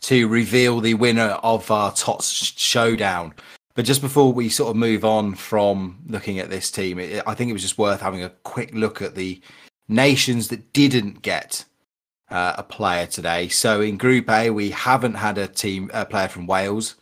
to 0.00 0.28
reveal 0.28 0.80
the 0.80 0.94
winner 0.94 1.38
of 1.42 1.70
our 1.70 1.92
TOTS 1.92 2.54
showdown. 2.56 3.34
But 3.74 3.84
just 3.84 4.00
before 4.00 4.32
we 4.32 4.48
sort 4.48 4.70
of 4.70 4.76
move 4.76 5.04
on 5.04 5.34
from 5.34 5.98
looking 6.06 6.38
at 6.38 6.48
this 6.48 6.70
team, 6.70 6.98
it, 6.98 7.22
I 7.26 7.34
think 7.34 7.50
it 7.50 7.54
was 7.54 7.62
just 7.62 7.76
worth 7.76 8.00
having 8.00 8.24
a 8.24 8.30
quick 8.30 8.72
look 8.72 9.02
at 9.02 9.14
the 9.14 9.42
nations 9.88 10.48
that 10.48 10.72
didn't 10.72 11.20
get 11.20 11.66
uh, 12.30 12.54
a 12.56 12.62
player 12.62 13.06
today. 13.06 13.48
So 13.48 13.82
in 13.82 13.98
Group 13.98 14.30
A, 14.30 14.48
we 14.48 14.70
haven't 14.70 15.14
had 15.14 15.36
a 15.36 15.46
team 15.46 15.90
a 15.92 16.06
player 16.06 16.28
from 16.28 16.46
Wales. 16.46 16.96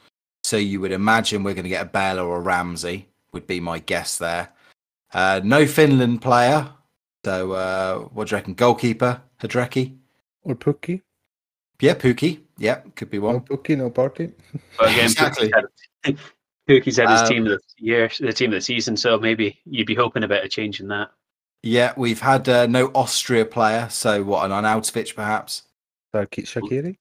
So 0.51 0.57
you 0.57 0.81
would 0.81 0.91
imagine 0.91 1.45
we're 1.45 1.55
going 1.55 1.63
to 1.63 1.69
get 1.69 1.87
a 1.87 1.89
Bale 1.89 2.19
or 2.19 2.39
a 2.39 2.41
Ramsey, 2.41 3.07
would 3.33 3.47
be 3.47 3.61
my 3.61 3.79
guess 3.79 4.19
there. 4.19 4.49
Uh, 5.15 5.41
no 5.45 5.65
Finland 5.65 6.23
player. 6.23 6.71
So 7.25 7.53
uh, 7.53 7.99
what 8.09 8.27
do 8.27 8.33
you 8.33 8.37
reckon? 8.39 8.55
Goalkeeper, 8.55 9.23
Hradecky? 9.41 9.97
Or 10.43 10.57
Pukki. 10.57 11.03
Yeah, 11.81 11.95
Pukki. 11.95 12.41
Yeah, 12.59 12.81
could 12.97 13.11
be 13.11 13.19
No 13.21 13.27
one. 13.27 13.41
Pukki, 13.43 13.79
no 13.79 13.91
party. 13.91 14.33
But 14.77 14.91
again, 14.91 15.05
Exactly. 15.05 15.53
Pukki's 16.69 16.97
had 16.97 17.11
his 17.11 17.21
Um, 17.21 17.29
team 17.29 17.47
of 17.47 17.53
the 17.53 17.85
year, 17.85 18.11
the 18.19 18.33
team 18.33 18.51
of 18.51 18.57
the 18.57 18.61
season, 18.61 18.97
so 18.97 19.21
maybe 19.21 19.61
you'd 19.65 19.87
be 19.87 19.95
hoping 19.95 20.25
a 20.25 20.29
bit 20.29 20.43
of 20.43 20.51
change 20.51 20.81
in 20.81 20.89
that. 20.89 21.13
Yeah, 21.63 21.93
we've 21.97 22.23
had 22.23 22.49
uh, 22.49 22.67
no 22.67 22.87
Austria 22.89 23.45
player. 23.45 23.87
So 23.89 24.25
what, 24.25 24.45
an 24.45 24.51
Arnautovic 24.51 25.15
perhaps? 25.15 25.63
Shaki- 26.13 26.43
Shaqiri. 26.43 26.97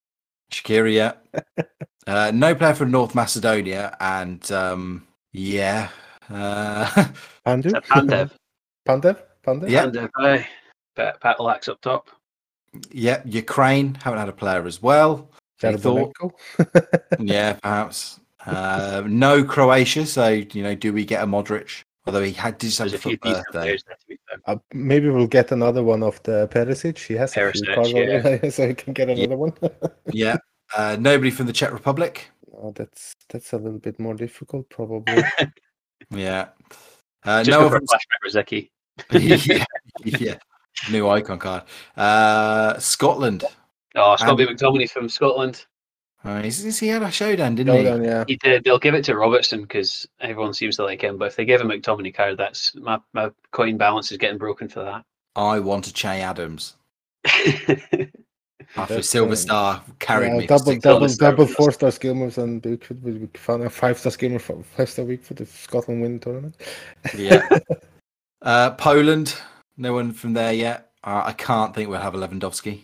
Shakira, 0.52 0.94
yeah. 0.94 1.14
uh, 2.08 2.32
no 2.34 2.56
player 2.56 2.74
from 2.74 2.92
North 2.92 3.16
Macedonia. 3.16 3.96
And 4.00 4.50
um, 4.52 5.08
yeah. 5.32 5.90
Uh, 6.30 6.86
Pandu. 7.46 7.72
Pandev? 7.88 8.32
Pandev. 8.88 9.18
Pandev. 9.46 9.70
Yeah. 9.70 9.86
Pandev, 9.86 10.10
aye. 10.18 10.48
Pat, 10.96 11.22
Patalax 11.22 11.70
up 11.70 11.82
top. 11.82 12.10
yeah, 12.92 13.22
Ukraine. 13.26 13.96
Haven't 13.96 14.20
had 14.20 14.30
a 14.30 14.34
player 14.34 14.66
as 14.66 14.82
well. 14.82 15.30
Any 15.64 15.78
thought? 15.78 16.14
Yeah, 17.20 17.54
perhaps. 17.54 18.20
Uh, 18.46 19.04
no 19.06 19.44
Croatia, 19.44 20.06
so 20.06 20.30
you 20.30 20.64
know, 20.64 20.76
do 20.76 20.94
we 20.94 21.04
get 21.06 21.24
a 21.24 21.28
Modric? 21.28 21.84
Although 22.06 22.24
he 22.24 22.32
had 22.32 22.58
did 22.58 22.68
just 22.68 22.80
have 22.80 22.92
a 22.94 22.96
a 22.96 22.98
few 22.98 23.18
birthday. 23.18 23.44
there, 23.52 23.78
to. 23.78 24.18
Uh, 24.46 24.56
maybe 24.74 25.10
we'll 25.10 25.28
get 25.28 25.52
another 25.52 25.84
one 25.84 26.02
of 26.02 26.22
the 26.24 26.48
Perisic. 26.48 26.98
He 26.98 27.16
has 27.16 27.36
a 27.36 27.52
few 27.52 28.00
yeah. 28.00 28.50
so 28.50 28.68
we 28.68 28.74
can 28.74 28.94
get 28.94 29.10
another 29.10 29.38
one. 29.38 29.54
Yeah. 30.12 30.38
Uh, 30.76 30.96
nobody 31.00 31.32
from 31.32 31.46
the 31.48 31.54
Czech 31.54 31.72
Republic. 31.72 32.30
oh, 32.54 32.72
that's 32.76 33.16
that's 33.30 33.54
a 33.54 33.58
little 33.58 33.80
bit 33.80 34.00
more 34.00 34.14
difficult, 34.16 34.70
probably. 34.70 35.24
Yeah. 36.12 36.50
Uh, 37.24 37.44
Just 37.44 37.52
no 37.52 37.66
one 37.66 37.68
a 37.68 37.70
from 37.72 37.86
flashback 37.86 38.20
for 38.22 38.30
Zeki. 38.30 38.70
yeah, 39.12 39.66
yeah. 40.20 40.36
New 40.90 41.08
icon 41.10 41.38
card. 41.38 41.64
Uh, 41.96 42.78
Scotland. 42.80 43.44
Oh, 43.96 44.16
Scotty 44.16 44.44
And- 44.48 44.58
McTominay 44.58 44.90
from 44.90 45.08
Scotland. 45.10 45.66
Uh, 46.24 46.42
he's, 46.42 46.64
he's, 46.64 46.80
he 46.80 46.88
had 46.88 47.04
a 47.04 47.12
showdown, 47.12 47.56
didn't 47.56 47.84
Go 47.84 48.00
he? 48.00 48.06
yeah. 48.06 48.24
He 48.28 48.38
did, 48.38 48.64
they'll 48.64 48.80
give 48.80 48.94
it 48.96 49.04
to 49.06 49.16
Robertson 49.16 49.62
because 49.62 50.08
everyone 50.20 50.54
seems 50.54 50.78
to 50.78 50.84
like 50.84 51.02
him. 51.02 51.18
But 51.18 51.26
if 51.26 51.36
they 51.36 51.46
give 51.46 51.62
him 51.62 51.68
McTominay 51.70 52.14
card, 52.14 52.38
that's 52.38 52.74
my, 52.76 53.00
my 53.14 53.30
coin 53.52 53.78
balance 53.78 54.12
is 54.12 54.18
getting 54.18 54.38
broken 54.38 54.68
for 54.68 54.84
that. 54.84 55.04
I 55.36 55.60
want 55.60 55.88
a 55.88 55.94
Che 55.94 56.22
Adams 56.22 56.76
after 58.76 59.02
Silver 59.02 59.32
um, 59.32 59.36
Star 59.36 59.84
carried 60.00 60.28
Yeah, 60.28 60.38
me. 60.38 60.42
for 60.44 60.48
double, 60.48 60.72
six 60.72 60.84
double, 60.84 61.08
double 61.08 61.46
four 61.48 61.72
star 61.72 61.92
skill 61.92 62.14
moves, 62.16 62.38
and 62.38 62.64
we 62.66 62.78
could 62.78 63.04
we 63.04 63.20
could 63.20 63.38
find 63.38 63.64
a 63.64 63.70
five 63.70 63.98
star 63.98 64.12
skill 64.12 64.30
move 64.30 64.42
for 64.42 64.62
five 64.64 64.90
star 64.90 65.06
week 65.06 65.24
for 65.24 65.34
the 65.34 65.46
Scotland 65.46 66.02
win 66.02 66.20
tournament. 66.20 66.56
Yeah. 67.16 67.48
uh, 68.42 68.72
Poland. 68.72 69.36
No 69.78 69.94
one 69.94 70.12
from 70.12 70.34
there 70.34 70.54
yet. 70.54 70.92
Uh, 71.04 71.22
I 71.26 71.32
can't 71.34 71.74
think 71.74 71.90
we'll 71.90 72.02
have 72.02 72.16
a 72.16 72.18
Lewandowski. 72.18 72.82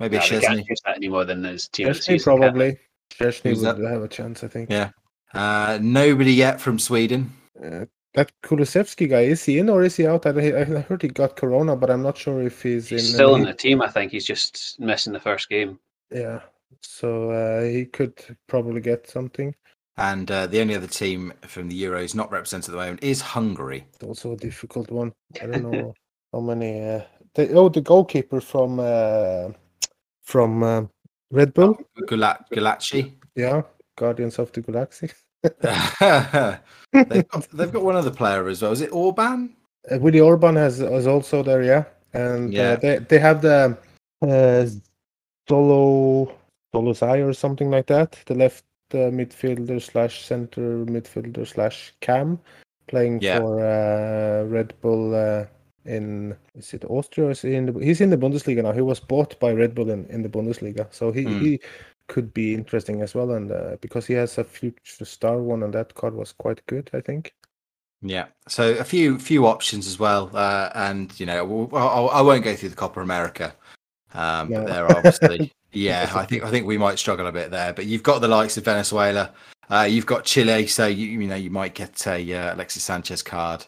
Maybe 0.00 0.16
No, 0.16 0.22
a 0.22 0.28
they 0.28 0.40
can't 0.40 0.60
Szczęsny. 0.60 0.68
use 0.70 0.80
that 0.86 0.96
any 0.96 1.08
more 1.08 1.24
than 1.26 1.44
his 1.44 1.68
team 1.68 1.88
Szczęsny 1.88 2.02
season. 2.02 2.18
can 2.18 2.40
they? 2.40 2.46
probably. 2.48 2.78
Szczęsny 3.14 3.50
Who's 3.50 3.60
would 3.64 3.76
that? 3.76 3.90
have 3.90 4.02
a 4.02 4.08
chance, 4.08 4.42
I 4.44 4.48
think. 4.48 4.70
Yeah. 4.70 4.90
Uh, 5.34 5.78
nobody 5.82 6.32
yet 6.32 6.60
from 6.60 6.78
Sweden. 6.78 7.32
Uh, 7.62 7.84
that 8.14 8.32
Kulusevski 8.42 9.08
guy 9.08 9.22
is 9.22 9.44
he 9.44 9.58
in 9.58 9.68
or 9.68 9.82
is 9.82 9.96
he 9.96 10.06
out? 10.06 10.26
I, 10.26 10.30
I 10.30 10.60
I 10.60 10.80
heard 10.80 11.02
he 11.02 11.08
got 11.08 11.36
corona, 11.36 11.76
but 11.76 11.90
I'm 11.90 12.02
not 12.02 12.16
sure 12.16 12.42
if 12.42 12.62
he's, 12.62 12.88
He's 12.88 13.10
in. 13.10 13.14
still 13.14 13.34
in 13.36 13.44
the 13.44 13.54
team, 13.54 13.82
I 13.82 13.88
think. 13.88 14.12
He's 14.12 14.26
just 14.26 14.78
missing 14.80 15.12
the 15.12 15.20
first 15.20 15.48
game. 15.48 15.78
Yeah, 16.10 16.40
so 16.80 17.30
uh, 17.30 17.62
he 17.64 17.84
could 17.86 18.14
probably 18.46 18.80
get 18.80 19.08
something. 19.08 19.54
And 19.98 20.30
uh, 20.30 20.46
the 20.46 20.60
only 20.60 20.76
other 20.76 20.86
team 20.86 21.32
from 21.42 21.68
the 21.68 21.82
Euros 21.82 22.14
not 22.14 22.30
represented 22.30 22.70
at 22.70 22.72
the 22.72 22.78
moment 22.78 23.02
is 23.02 23.20
Hungary. 23.20 23.84
It's 23.94 24.04
also 24.04 24.32
a 24.32 24.36
difficult 24.36 24.90
one. 24.90 25.12
I 25.42 25.46
don't 25.46 25.70
know 25.70 25.92
how 26.32 26.40
many. 26.40 26.80
Uh, 26.80 27.02
the, 27.34 27.52
oh, 27.52 27.68
the 27.68 27.80
goalkeeper 27.80 28.40
from 28.40 28.78
uh, 28.80 29.50
from 30.22 30.62
uh, 30.62 30.82
Red 31.30 31.52
Bull. 31.52 31.78
Gulat 32.06 32.44
Gulácsi. 32.52 33.12
Yeah, 33.34 33.62
Guardians 33.96 34.38
of 34.38 34.52
the 34.52 34.62
Galaxy. 34.62 35.10
they've, 36.92 37.28
got, 37.28 37.48
they've 37.52 37.72
got 37.72 37.82
one 37.84 37.96
other 37.96 38.10
player 38.10 38.48
as 38.48 38.62
well. 38.62 38.72
Is 38.72 38.80
it 38.80 38.90
Orban? 38.92 39.54
Uh, 39.90 39.98
Willi 39.98 40.20
Orban 40.20 40.56
has 40.56 40.80
is 40.80 41.06
also 41.06 41.42
there, 41.42 41.62
yeah, 41.62 41.84
and 42.12 42.52
Yeah. 42.52 42.72
Uh, 42.72 42.76
they 42.76 42.98
they 42.98 43.18
have 43.18 43.40
the 43.42 43.76
uh, 44.22 44.66
Solo 45.48 46.32
Szoboszlai 46.74 47.26
or 47.26 47.32
something 47.32 47.70
like 47.70 47.86
that. 47.86 48.18
The 48.26 48.34
left 48.34 48.64
uh, 48.92 49.10
midfielder 49.10 49.80
slash 49.80 50.24
center 50.24 50.84
midfielder 50.86 51.46
slash 51.46 51.94
Cam 52.00 52.38
playing 52.88 53.20
Yeah. 53.22 53.38
for 53.38 53.60
uh, 53.60 54.44
Red 54.44 54.74
Bull 54.80 55.14
uh, 55.14 55.44
in 55.84 56.36
is 56.54 56.74
it 56.74 56.84
Austria? 56.84 57.28
Or 57.28 57.30
is 57.30 57.42
he 57.42 57.54
in 57.54 57.66
the, 57.66 57.84
he's 57.84 58.00
in 58.00 58.10
the 58.10 58.16
Bundesliga 58.18 58.62
now. 58.62 58.72
He 58.72 58.80
was 58.82 59.00
bought 59.00 59.38
by 59.40 59.52
Red 59.52 59.74
Bull 59.74 59.90
in, 59.90 60.04
in 60.06 60.22
the 60.22 60.28
Bundesliga, 60.28 60.86
so 60.90 61.12
he, 61.12 61.22
Hmm. 61.22 61.38
he 61.40 61.60
could 62.08 62.34
be 62.34 62.54
interesting 62.54 63.02
as 63.02 63.14
well. 63.14 63.32
And 63.32 63.52
uh, 63.52 63.76
because 63.80 64.06
he 64.06 64.14
has 64.14 64.38
a 64.38 64.44
future 64.44 65.04
star 65.04 65.38
one, 65.38 65.62
and 65.62 65.72
that 65.74 65.94
card 65.94 66.14
was 66.14 66.32
quite 66.32 66.64
good, 66.66 66.90
I 66.92 67.00
think. 67.00 67.34
Yeah. 68.02 68.26
So 68.48 68.72
a 68.74 68.84
few 68.84 69.18
few 69.18 69.46
options 69.46 69.86
as 69.86 69.98
well, 69.98 70.30
uh, 70.34 70.70
and 70.74 71.18
you 71.18 71.26
know, 71.26 71.44
we'll, 71.44 71.76
I'll, 71.76 72.10
I 72.10 72.20
won't 72.20 72.44
go 72.44 72.54
through 72.54 72.70
the 72.70 72.76
Copa 72.76 73.00
America, 73.00 73.54
um, 74.14 74.50
No. 74.50 74.62
but 74.62 74.66
there 74.68 74.86
are 74.86 74.96
obviously, 74.96 75.52
yeah, 75.72 76.10
I 76.14 76.24
think 76.24 76.44
I 76.44 76.50
think 76.50 76.66
we 76.66 76.78
might 76.78 76.98
struggle 76.98 77.26
a 77.26 77.32
bit 77.32 77.50
there. 77.50 77.72
But 77.72 77.86
you've 77.86 78.02
got 78.02 78.20
the 78.20 78.28
likes 78.28 78.56
of 78.56 78.64
Venezuela, 78.64 79.32
uh, 79.70 79.86
you've 79.88 80.06
got 80.06 80.24
Chile, 80.24 80.66
so 80.66 80.86
you 80.86 81.06
you 81.06 81.26
know 81.26 81.36
you 81.36 81.50
might 81.50 81.74
get 81.74 82.06
a 82.06 82.34
uh, 82.34 82.54
Alexis 82.54 82.82
Sanchez 82.84 83.22
card. 83.22 83.66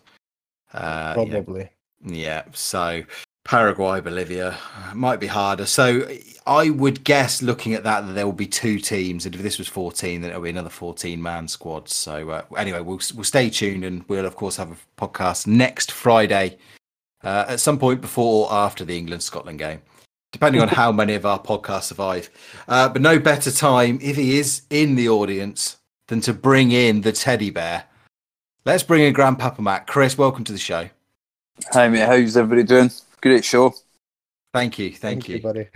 Uh, 0.72 1.14
you 1.18 1.24
know, 1.26 1.42
Probably. 1.42 1.70
Yeah, 2.04 2.44
so 2.52 3.02
Paraguay, 3.50 4.00
Bolivia 4.00 4.56
might 4.94 5.18
be 5.18 5.26
harder. 5.26 5.66
So 5.66 6.06
I 6.46 6.70
would 6.70 7.02
guess, 7.02 7.42
looking 7.42 7.74
at 7.74 7.82
that, 7.82 8.06
that 8.06 8.12
there 8.12 8.24
will 8.24 8.32
be 8.32 8.46
two 8.46 8.78
teams, 8.78 9.26
and 9.26 9.34
if 9.34 9.42
this 9.42 9.58
was 9.58 9.66
fourteen, 9.66 10.20
then 10.20 10.30
it'll 10.30 10.42
be 10.42 10.50
another 10.50 10.70
fourteen-man 10.70 11.48
squad. 11.48 11.88
So 11.88 12.30
uh, 12.30 12.44
anyway, 12.56 12.78
we'll 12.78 13.00
we'll 13.12 13.24
stay 13.24 13.50
tuned, 13.50 13.84
and 13.84 14.04
we'll 14.06 14.24
of 14.24 14.36
course 14.36 14.56
have 14.56 14.70
a 14.70 14.76
podcast 14.96 15.48
next 15.48 15.90
Friday, 15.90 16.58
uh, 17.24 17.46
at 17.48 17.58
some 17.58 17.76
point 17.76 18.00
before 18.00 18.46
or 18.46 18.52
after 18.52 18.84
the 18.84 18.96
England 18.96 19.24
Scotland 19.24 19.58
game, 19.58 19.82
depending 20.30 20.62
on 20.62 20.68
how 20.68 20.92
many 20.92 21.14
of 21.14 21.26
our 21.26 21.40
podcasts 21.40 21.86
survive. 21.88 22.30
Uh, 22.68 22.88
but 22.88 23.02
no 23.02 23.18
better 23.18 23.50
time 23.50 23.98
if 24.00 24.14
he 24.14 24.38
is 24.38 24.62
in 24.70 24.94
the 24.94 25.08
audience 25.08 25.78
than 26.06 26.20
to 26.20 26.32
bring 26.32 26.70
in 26.70 27.00
the 27.00 27.10
teddy 27.10 27.50
bear. 27.50 27.82
Let's 28.64 28.84
bring 28.84 29.02
in 29.02 29.12
Grandpapa 29.12 29.60
Matt. 29.60 29.88
Chris, 29.88 30.16
welcome 30.16 30.44
to 30.44 30.52
the 30.52 30.58
show. 30.58 30.88
Hi 31.72 31.88
mate, 31.88 32.06
how's 32.06 32.36
everybody 32.36 32.62
doing? 32.62 32.92
Great 33.22 33.44
show. 33.44 33.74
Thank 34.52 34.78
you, 34.78 34.92
thank, 34.92 35.28
you. 35.28 35.40
buddy. 35.40 35.68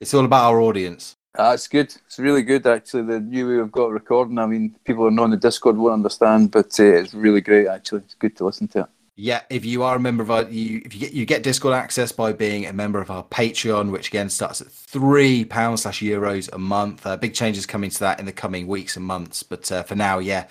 It's 0.00 0.14
all 0.14 0.24
about 0.24 0.50
our 0.50 0.60
audience. 0.60 1.16
Ah, 1.38 1.52
it's 1.52 1.68
good. 1.68 1.94
It's 2.06 2.18
really 2.18 2.42
good 2.42 2.66
actually. 2.66 3.02
The 3.02 3.20
new 3.20 3.48
way 3.48 3.56
we've 3.62 3.72
got 3.72 3.90
recording. 3.90 4.38
I 4.38 4.46
mean, 4.46 4.74
people 4.84 5.02
who 5.02 5.08
are 5.08 5.10
not 5.10 5.24
on 5.24 5.30
the 5.30 5.36
Discord 5.36 5.76
won't 5.76 5.94
understand, 5.94 6.50
but 6.50 6.78
uh, 6.80 6.84
it's 6.84 7.12
really 7.12 7.40
great 7.42 7.66
actually. 7.66 8.02
It's 8.02 8.14
good 8.14 8.36
to 8.36 8.46
listen 8.46 8.68
to 8.68 8.80
it. 8.80 8.86
Yeah, 9.18 9.42
if 9.48 9.64
you 9.64 9.82
are 9.82 9.96
a 9.96 10.00
member 10.00 10.22
of 10.22 10.30
our, 10.30 10.42
you 10.44 10.82
if 10.84 10.94
you 10.94 11.00
get 11.00 11.12
you 11.12 11.24
get 11.24 11.42
Discord 11.42 11.74
access 11.74 12.12
by 12.12 12.32
being 12.32 12.66
a 12.66 12.72
member 12.72 13.00
of 13.00 13.10
our 13.10 13.24
Patreon, 13.24 13.90
which 13.90 14.08
again 14.08 14.28
starts 14.28 14.60
at 14.60 14.68
three 14.68 15.44
pounds 15.44 15.82
slash 15.82 16.00
euros 16.00 16.52
a 16.52 16.58
month. 16.58 17.06
Uh, 17.06 17.16
big 17.16 17.34
changes 17.34 17.64
coming 17.64 17.90
to 17.90 18.00
that 18.00 18.20
in 18.20 18.26
the 18.26 18.32
coming 18.32 18.66
weeks 18.66 18.96
and 18.96 19.04
months, 19.04 19.42
but 19.42 19.70
uh, 19.72 19.82
for 19.82 19.94
now, 19.94 20.18
yeah, 20.18 20.46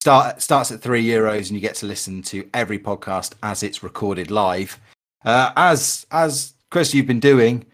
start 0.00 0.42
starts 0.42 0.70
at 0.70 0.82
three 0.82 1.04
euros, 1.04 1.48
and 1.48 1.52
you 1.52 1.60
get 1.60 1.74
to 1.76 1.86
listen 1.86 2.20
to 2.22 2.48
every 2.52 2.78
podcast 2.78 3.32
as 3.42 3.62
it's 3.62 3.82
recorded 3.82 4.30
live. 4.30 4.78
Uh, 5.24 5.52
as 5.56 6.06
as 6.10 6.54
Chris, 6.70 6.94
you've 6.94 7.06
been 7.06 7.20
doing, 7.20 7.66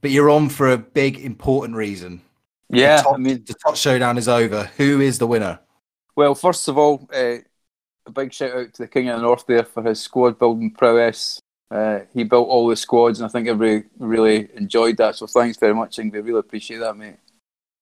but 0.00 0.10
you're 0.10 0.30
on 0.30 0.48
for 0.48 0.70
a 0.70 0.78
big 0.78 1.18
important 1.18 1.76
reason. 1.76 2.22
Yeah, 2.70 2.98
the 2.98 3.02
top, 3.02 3.14
I 3.14 3.18
mean, 3.18 3.44
the 3.46 3.54
top 3.54 3.76
showdown 3.76 4.18
is 4.18 4.28
over. 4.28 4.64
Who 4.76 5.00
is 5.00 5.18
the 5.18 5.26
winner? 5.26 5.60
well, 6.18 6.34
first 6.34 6.66
of 6.66 6.76
all, 6.76 7.08
uh, 7.14 7.36
a 8.04 8.10
big 8.12 8.32
shout 8.32 8.50
out 8.50 8.74
to 8.74 8.82
the 8.82 8.88
King 8.88 9.08
of 9.08 9.20
the 9.20 9.22
North 9.22 9.46
there 9.46 9.62
for 9.62 9.84
his 9.84 10.00
squad 10.00 10.36
building 10.36 10.72
prowess. 10.72 11.40
Uh, 11.70 12.00
he 12.12 12.24
built 12.24 12.48
all 12.48 12.66
the 12.66 12.74
squads, 12.74 13.20
and 13.20 13.28
I 13.28 13.30
think 13.30 13.46
everybody 13.46 13.86
really 14.00 14.48
enjoyed 14.56 14.96
that. 14.96 15.14
So 15.14 15.28
thanks 15.28 15.58
very 15.58 15.74
much, 15.74 15.98
Ingrid. 15.98 16.24
Really 16.24 16.40
appreciate 16.40 16.78
that, 16.78 16.96
mate. 16.96 17.18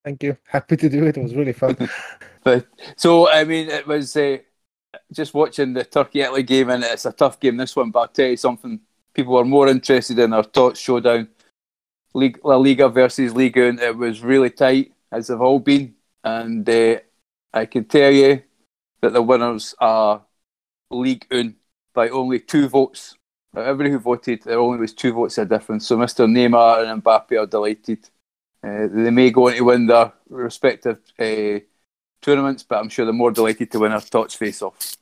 Thank 0.05 0.23
you. 0.23 0.37
Happy 0.49 0.77
to 0.77 0.89
do 0.91 1.07
it. 1.07 1.17
It 1.17 1.23
was 1.23 1.35
really 1.35 1.55
fun. 1.55 1.77
But 2.45 2.67
so 2.95 3.29
I 3.29 3.43
mean, 3.43 3.69
it 3.69 3.89
was 3.89 4.17
uh, 4.17 4.37
just 5.13 5.35
watching 5.35 5.73
the 5.73 5.83
Turkey 5.83 6.21
Italy 6.21 6.45
game, 6.45 6.71
and 6.71 6.85
it's 6.85 7.07
a 7.07 7.11
tough 7.11 7.41
game 7.41 7.57
this 7.57 7.75
one. 7.75 7.91
But 7.91 8.01
I'll 8.01 8.09
tell 8.09 8.29
you 8.29 8.37
something: 8.37 8.79
people 9.17 9.39
are 9.39 9.45
more 9.45 9.67
interested 9.67 10.19
in 10.19 10.35
our 10.35 10.45
top 10.45 10.77
showdown, 10.77 11.27
League 12.13 12.39
La 12.45 12.57
Liga 12.57 12.89
versus 12.91 13.35
Liga. 13.35 13.69
And 13.69 13.81
it 13.81 13.97
was 13.97 14.23
really 14.23 14.51
tight, 14.51 14.93
as 15.11 15.29
they've 15.29 15.41
all 15.41 15.59
been, 15.59 15.95
and 16.23 16.69
uh, 16.69 16.99
I 17.55 17.65
can 17.65 17.87
tell 17.87 18.13
you 18.13 18.43
that 19.01 19.15
the 19.15 19.23
winners 19.23 19.75
are 19.79 20.23
Ligue 20.91 21.25
1 21.31 21.57
by 21.95 22.11
only 22.11 22.41
two 22.41 22.69
votes. 22.69 23.17
Everybody 23.57 23.91
who 23.91 23.99
voted, 23.99 24.43
there 24.43 24.59
only 24.59 24.79
was 24.79 24.93
two 24.93 25.15
votes 25.15 25.39
of 25.39 25.49
difference. 25.49 25.87
So 25.87 25.97
Mr. 25.97 26.29
Neymar 26.29 26.87
and 26.87 27.03
Mbappe 27.03 27.41
are 27.41 27.47
delighted. 27.47 28.07
Uh, 28.63 28.89
they 28.91 29.11
may 29.11 29.31
go 29.31 29.49
on 29.49 29.55
to 29.55 29.63
win 29.63 29.87
their 29.87 30.13
respective 30.29 30.99
uh, 31.19 31.61
tournaments, 32.21 32.65
but 32.65 32.81
I'm 32.81 32.91
sure 32.91 33.07
they're 33.07 33.15
more 33.15 33.31
delighted 33.31 33.71
to 33.71 33.79
win 33.79 33.93
our 33.93 34.01
Tots 34.03 34.35
face 34.35 34.61
off. 34.61 34.97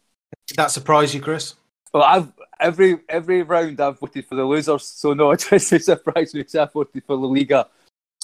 Did 0.46 0.56
that 0.58 0.70
surprise 0.70 1.12
you, 1.14 1.20
Chris? 1.20 1.54
Well, 1.92 2.04
I've 2.04 2.32
every 2.64 2.98
every 3.08 3.42
round 3.42 3.80
I've 3.80 3.98
voted 3.98 4.26
for 4.26 4.34
the 4.34 4.44
losers, 4.44 4.84
so 4.84 5.12
no, 5.12 5.30
it 5.32 5.46
doesn't 5.48 5.80
surprise 5.80 6.34
me 6.34 6.40
because 6.40 6.54
I 6.56 6.64
voted 6.64 7.04
for 7.04 7.16
La 7.16 7.28
Liga. 7.28 7.68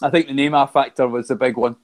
I 0.03 0.11
think 0.11 0.26
the 0.26 0.32
Neymar 0.32 0.72
factor 0.72 1.07
was 1.07 1.28
the 1.28 1.36
big 1.36 1.57
one. 1.57 1.76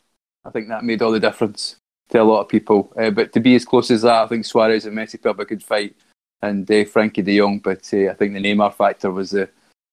I 0.44 0.50
think 0.50 0.68
that 0.68 0.84
made 0.84 1.02
all 1.02 1.12
the 1.12 1.20
difference 1.20 1.76
to 2.10 2.22
a 2.22 2.24
lot 2.24 2.40
of 2.40 2.48
people. 2.48 2.92
Uh, 2.98 3.10
but 3.10 3.32
to 3.34 3.40
be 3.40 3.54
as 3.54 3.64
close 3.64 3.90
as 3.90 4.02
that, 4.02 4.24
I 4.24 4.26
think 4.26 4.44
Suarez 4.44 4.86
and 4.86 4.96
Messi 4.96 5.20
probably 5.20 5.44
could 5.44 5.62
fight, 5.62 5.94
and 6.42 6.68
uh, 6.70 6.84
Frenkie 6.84 7.24
De 7.24 7.36
Jong. 7.38 7.58
But 7.58 7.88
uh, 7.92 8.10
I 8.10 8.14
think 8.14 8.32
the 8.32 8.40
Neymar 8.40 8.74
factor 8.74 9.10
was 9.10 9.30
the 9.30 9.48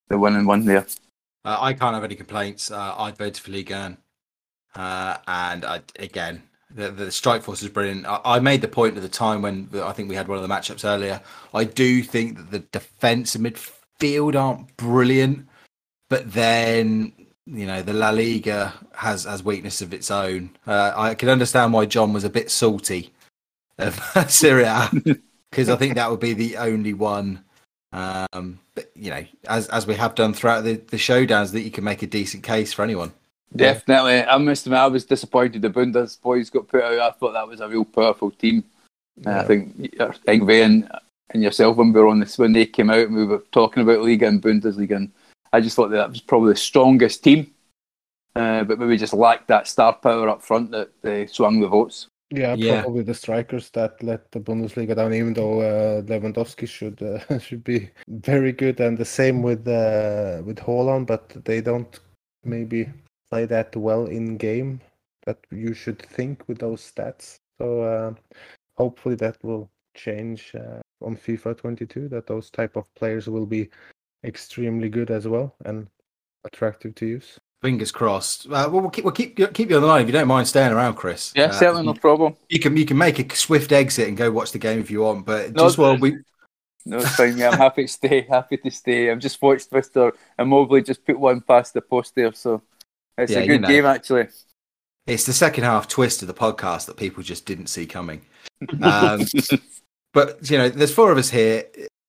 the 0.08 0.18
winning 0.18 0.46
one 0.46 0.66
there. 0.66 0.86
Uh, 1.46 1.58
I 1.60 1.74
can't 1.74 1.94
have 1.94 2.04
any 2.04 2.16
complaints. 2.16 2.72
Uh, 2.72 2.96
I 2.98 3.12
voted 3.12 3.38
for 3.38 3.52
Ligue 3.52 3.72
1. 3.72 3.98
Uh, 4.76 5.18
and 5.28 5.66
I, 5.66 5.82
again, 6.00 6.44
the, 6.76 6.92
the 6.92 7.12
strike 7.12 7.44
force 7.44 7.62
is 7.62 7.70
brilliant. 7.70 8.06
I, 8.06 8.20
I, 8.26 8.40
made 8.40 8.62
the 8.62 8.68
point 8.68 8.96
at 8.96 9.04
the 9.04 9.10
time 9.10 9.42
when 9.42 9.70
I 9.74 9.92
think 9.92 10.10
we 10.10 10.16
had 10.16 10.28
one 10.28 10.38
of 10.38 10.48
the 10.48 10.54
matchups 10.54 10.86
earlier. 10.86 11.22
I 11.54 11.64
do 11.64 12.04
think 12.04 12.38
that 12.38 12.52
the 12.52 12.60
defence 12.60 13.36
and 13.36 13.46
midfield 13.46 14.36
aren't 14.36 14.76
brilliant, 14.78 15.48
but 16.10 16.32
then 16.34 17.14
you 17.46 17.66
know 17.66 17.82
the 17.82 17.94
La 17.94 18.10
Liga 18.10 18.74
has 18.94 19.26
has 19.26 19.44
weakness 19.44 19.82
of 19.82 19.94
its 19.94 20.10
own. 20.10 20.52
Uh, 20.66 20.94
I 20.96 21.16
can 21.16 21.30
understand 21.30 21.74
why 21.74 21.86
John 21.86 22.14
was 22.14 22.24
a 22.24 22.30
bit 22.30 22.50
salty 22.50 23.14
of 23.78 24.00
Serie 24.28 24.64
A 24.64 24.90
because 25.52 25.70
I 25.70 25.76
think 25.76 25.96
that 25.96 26.10
would 26.10 26.20
be 26.20 26.34
the 26.34 26.58
only 26.58 26.94
one. 26.94 27.44
Um, 27.92 28.60
but 28.74 28.92
you 28.96 29.12
know, 29.12 29.24
as 29.48 29.68
as 29.68 29.86
we 29.86 29.96
have 29.96 30.16
done 30.16 30.34
throughout 30.34 30.64
the, 30.64 30.74
the 30.76 30.98
showdowns, 30.98 31.52
that 31.52 31.62
you 31.62 31.72
can 31.72 31.84
make 31.84 32.02
a 32.02 32.08
decent 32.08 32.44
case 32.44 32.74
for 32.74 32.82
anyone. 32.84 33.14
Definitely. 33.56 34.24
I 34.24 34.38
must 34.38 34.66
admit, 34.66 34.80
I 34.80 34.88
was 34.88 35.06
disappointed 35.06 35.62
the 35.62 35.70
Bundes 35.70 36.20
boys 36.22 36.50
got 36.50 36.68
put 36.68 36.84
out. 36.84 37.00
I 37.00 37.12
thought 37.12 37.34
that 37.34 37.48
was 37.48 37.60
a 37.60 37.68
real 37.68 37.86
powerful 37.86 38.32
team. 38.32 38.64
Yeah. 39.18 39.42
I 39.42 39.44
think 39.46 39.78
Ingvi 40.28 40.66
and, 40.66 40.92
and 41.30 41.44
yourself, 41.44 41.78
when 41.78 41.94
we 41.94 42.00
were 42.00 42.08
on 42.08 42.20
this, 42.20 42.38
when 42.38 42.54
they 42.54 42.66
came 42.66 42.90
out 42.90 43.08
and 43.08 43.16
we 43.16 43.26
were 43.26 43.44
talking 43.52 43.84
about 43.84 44.02
Liga 44.02 44.28
and 44.28 44.42
Bundesliga, 44.42 44.96
and 44.96 45.12
I 45.52 45.62
just 45.62 45.76
thought 45.76 45.90
that, 45.90 45.98
that 45.98 46.10
was 46.10 46.22
probably 46.22 46.54
the 46.54 46.60
strongest 46.60 47.24
team. 47.24 47.52
Uh, 48.36 48.64
but 48.64 48.80
maybe 48.80 48.98
just 48.98 49.14
lacked 49.14 49.48
that 49.48 49.68
star 49.68 49.94
power 49.94 50.28
up 50.28 50.42
front 50.42 50.72
that 50.72 50.90
they 51.04 51.28
swung 51.28 51.60
the 51.60 51.68
votes. 51.68 52.08
Yeah, 52.32 52.56
yeah, 52.56 52.82
probably 52.82 53.04
the 53.04 53.14
strikers 53.14 53.70
that 53.72 54.02
let 54.02 54.32
the 54.32 54.40
Bundesliga 54.40 54.96
down. 54.96 55.14
Even 55.14 55.36
though 55.36 55.62
uh, 55.62 56.02
Lewandowski 56.02 56.68
should 56.68 57.00
uh, 57.04 57.38
should 57.40 57.64
be 57.64 57.92
very 58.08 58.52
good, 58.52 58.80
and 58.80 58.98
the 58.98 59.06
same 59.06 59.44
with 59.44 59.68
uh, 59.68 60.42
with 60.44 60.58
Haaland, 60.58 61.06
but 61.06 61.30
they 61.46 61.62
don't 61.62 62.00
maybe 62.44 62.90
play 63.34 63.46
that 63.46 63.76
well 63.76 64.06
in 64.06 64.38
game 64.38 64.80
that 65.26 65.40
you 65.52 65.74
should 65.74 66.00
think 66.00 66.48
with 66.48 66.60
those 66.60 66.82
stats. 66.82 67.40
So 67.58 67.82
uh, 67.82 68.14
hopefully 68.78 69.16
that 69.16 69.44
will 69.44 69.72
change 69.96 70.54
uh, 70.54 70.82
on 71.02 71.16
FIFA 71.18 71.58
22. 71.58 72.10
That 72.10 72.28
those 72.28 72.52
type 72.52 72.76
of 72.76 72.94
players 72.94 73.28
will 73.28 73.48
be 73.48 73.70
extremely 74.24 74.88
good 74.88 75.10
as 75.10 75.28
well 75.28 75.56
and 75.66 75.88
attractive 76.46 76.94
to 76.96 77.08
use. 77.08 77.40
Fingers 77.64 77.92
crossed. 77.92 78.46
Uh, 78.46 78.70
well, 78.70 78.82
we'll 78.82 78.90
keep 78.90 79.06
we'll 79.06 79.14
keep 79.14 79.38
keep 79.54 79.70
you 79.70 79.78
on 79.78 79.82
the 79.82 79.88
line 79.88 80.02
if 80.02 80.08
you 80.08 80.14
don't 80.14 80.28
mind 80.28 80.48
staying 80.48 80.74
around, 80.74 80.96
Chris. 80.96 81.32
Yeah, 81.34 81.46
uh, 81.46 81.52
certainly 81.52 81.86
no 81.86 81.94
problem. 81.94 82.36
You 82.50 82.60
can 82.60 82.76
you 82.76 82.86
can 82.86 82.98
make 82.98 83.18
a 83.20 83.36
swift 83.36 83.72
exit 83.72 84.10
and 84.10 84.18
go 84.18 84.30
watch 84.30 84.52
the 84.52 84.60
game 84.60 84.80
if 84.80 84.92
you 84.92 85.02
want, 85.02 85.26
but 85.26 85.54
no, 85.54 85.64
just 85.64 85.78
while 85.78 85.98
we. 85.98 86.18
No, 86.86 86.98
it's 86.98 87.16
fine. 87.16 87.38
Yeah, 87.38 87.52
I'm 87.52 87.58
happy 87.58 87.84
to 87.84 87.88
stay. 87.88 88.22
Happy 88.30 88.58
to 88.58 88.70
stay. 88.70 89.10
I'm 89.10 89.22
just 89.22 89.42
watched 89.42 89.72
Mister 89.72 90.12
Immobile 90.38 90.82
just 90.82 91.06
put 91.06 91.18
one 91.18 91.40
past 91.40 91.74
the 91.74 91.82
post 91.82 92.14
there, 92.16 92.34
so 92.34 92.62
it's 93.18 93.32
yeah, 93.32 93.40
a 93.40 93.48
good 93.48 93.54
you 93.54 93.60
know, 93.60 93.68
game, 93.68 93.86
actually. 93.86 94.28
It's 95.06 95.26
the 95.26 95.34
second 95.34 95.66
half 95.66 95.88
twist 95.88 96.22
of 96.22 96.28
the 96.28 96.34
podcast 96.34 96.86
that 96.86 96.98
people 96.98 97.24
just 97.24 97.46
didn't 97.46 97.68
see 97.68 97.86
coming. 97.86 98.22
Um, 98.82 99.26
but 100.14 100.50
you 100.50 100.58
know, 100.58 100.70
there's 100.70 100.94
four 100.94 101.12
of 101.12 101.18
us 101.18 101.30
here. 101.30 101.66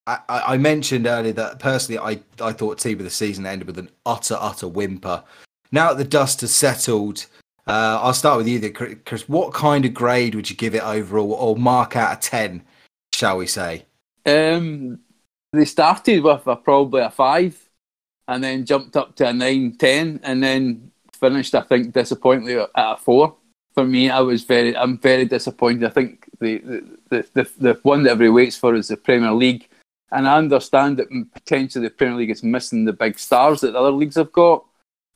I, 0.07 0.19
I, 0.29 0.57
mentioned 0.59 1.07
earlier 1.07 1.33
that 1.33 1.59
personally, 1.59 1.99
I, 1.99 2.45
I 2.45 2.53
thought 2.53 2.79
team 2.79 2.99
of 2.99 3.05
the 3.05 3.11
season 3.11 3.47
ended 3.47 3.67
with 3.67 3.79
an 3.79 3.91
utter 4.05 4.37
utter 4.39 4.69
whimper. 4.69 5.25
Now 5.73 5.89
that 5.89 5.99
the 5.99 6.05
dust 6.05 6.43
has 6.43 6.55
settled, 6.55 7.27
uh, 7.67 7.99
I'll 8.03 8.13
start 8.13 8.37
with 8.37 8.47
you, 8.47 8.71
Chris. 8.71 9.29
What 9.29 9.55
kind 9.55 9.85
of 9.85 9.95
grade 9.95 10.35
would 10.35 10.51
you 10.51 10.57
give 10.57 10.75
it 10.75 10.83
overall, 10.83 11.33
or 11.33 11.57
mark 11.57 11.97
out 11.97 12.13
of 12.13 12.21
ten, 12.21 12.63
shall 13.15 13.39
we 13.39 13.47
say? 13.47 13.87
Um, 14.27 15.01
they 15.53 15.65
started 15.65 16.23
with 16.23 16.47
a, 16.47 16.57
probably 16.57 17.01
a 17.01 17.11
five, 17.11 17.59
and 18.29 18.45
then 18.45 18.67
jumped 18.67 18.97
up 18.97 19.17
to 19.17 19.29
a 19.29 19.33
nine, 19.33 19.77
ten, 19.79 20.21
and 20.23 20.43
then 20.43 20.93
finished, 21.25 21.55
I 21.55 21.63
think, 21.63 21.93
disappointingly 21.93 22.57
at 22.59 22.71
a 22.77 22.97
four. 22.97 23.35
For 23.75 23.85
me, 23.85 24.11
I 24.11 24.21
was 24.21 24.45
very, 24.45 24.77
I'm 24.77 24.99
very 24.99 25.25
disappointed. 25.25 25.85
I 25.85 25.91
think 25.91 26.27
the 26.41 26.59
the, 27.11 27.27
the, 27.35 27.51
the 27.59 27.81
one 27.83 28.03
that 28.03 28.13
everybody 28.13 28.31
waits 28.31 28.57
for 28.57 28.75
is 28.75 28.89
the 28.89 28.97
Premier 28.97 29.33
League, 29.33 29.69
and 30.13 30.29
I 30.29 30.37
understand 30.37 30.99
that 30.99 31.09
potentially 31.33 31.87
the 31.87 31.95
Premier 31.95 32.19
League 32.19 32.31
is 32.31 32.43
missing 32.43 32.85
the 32.85 32.93
big 32.93 33.19
stars 33.19 33.61
that 33.61 33.73
the 33.73 33.79
other 33.79 33.91
leagues 33.91 34.17
have 34.17 34.33
got. 34.33 34.65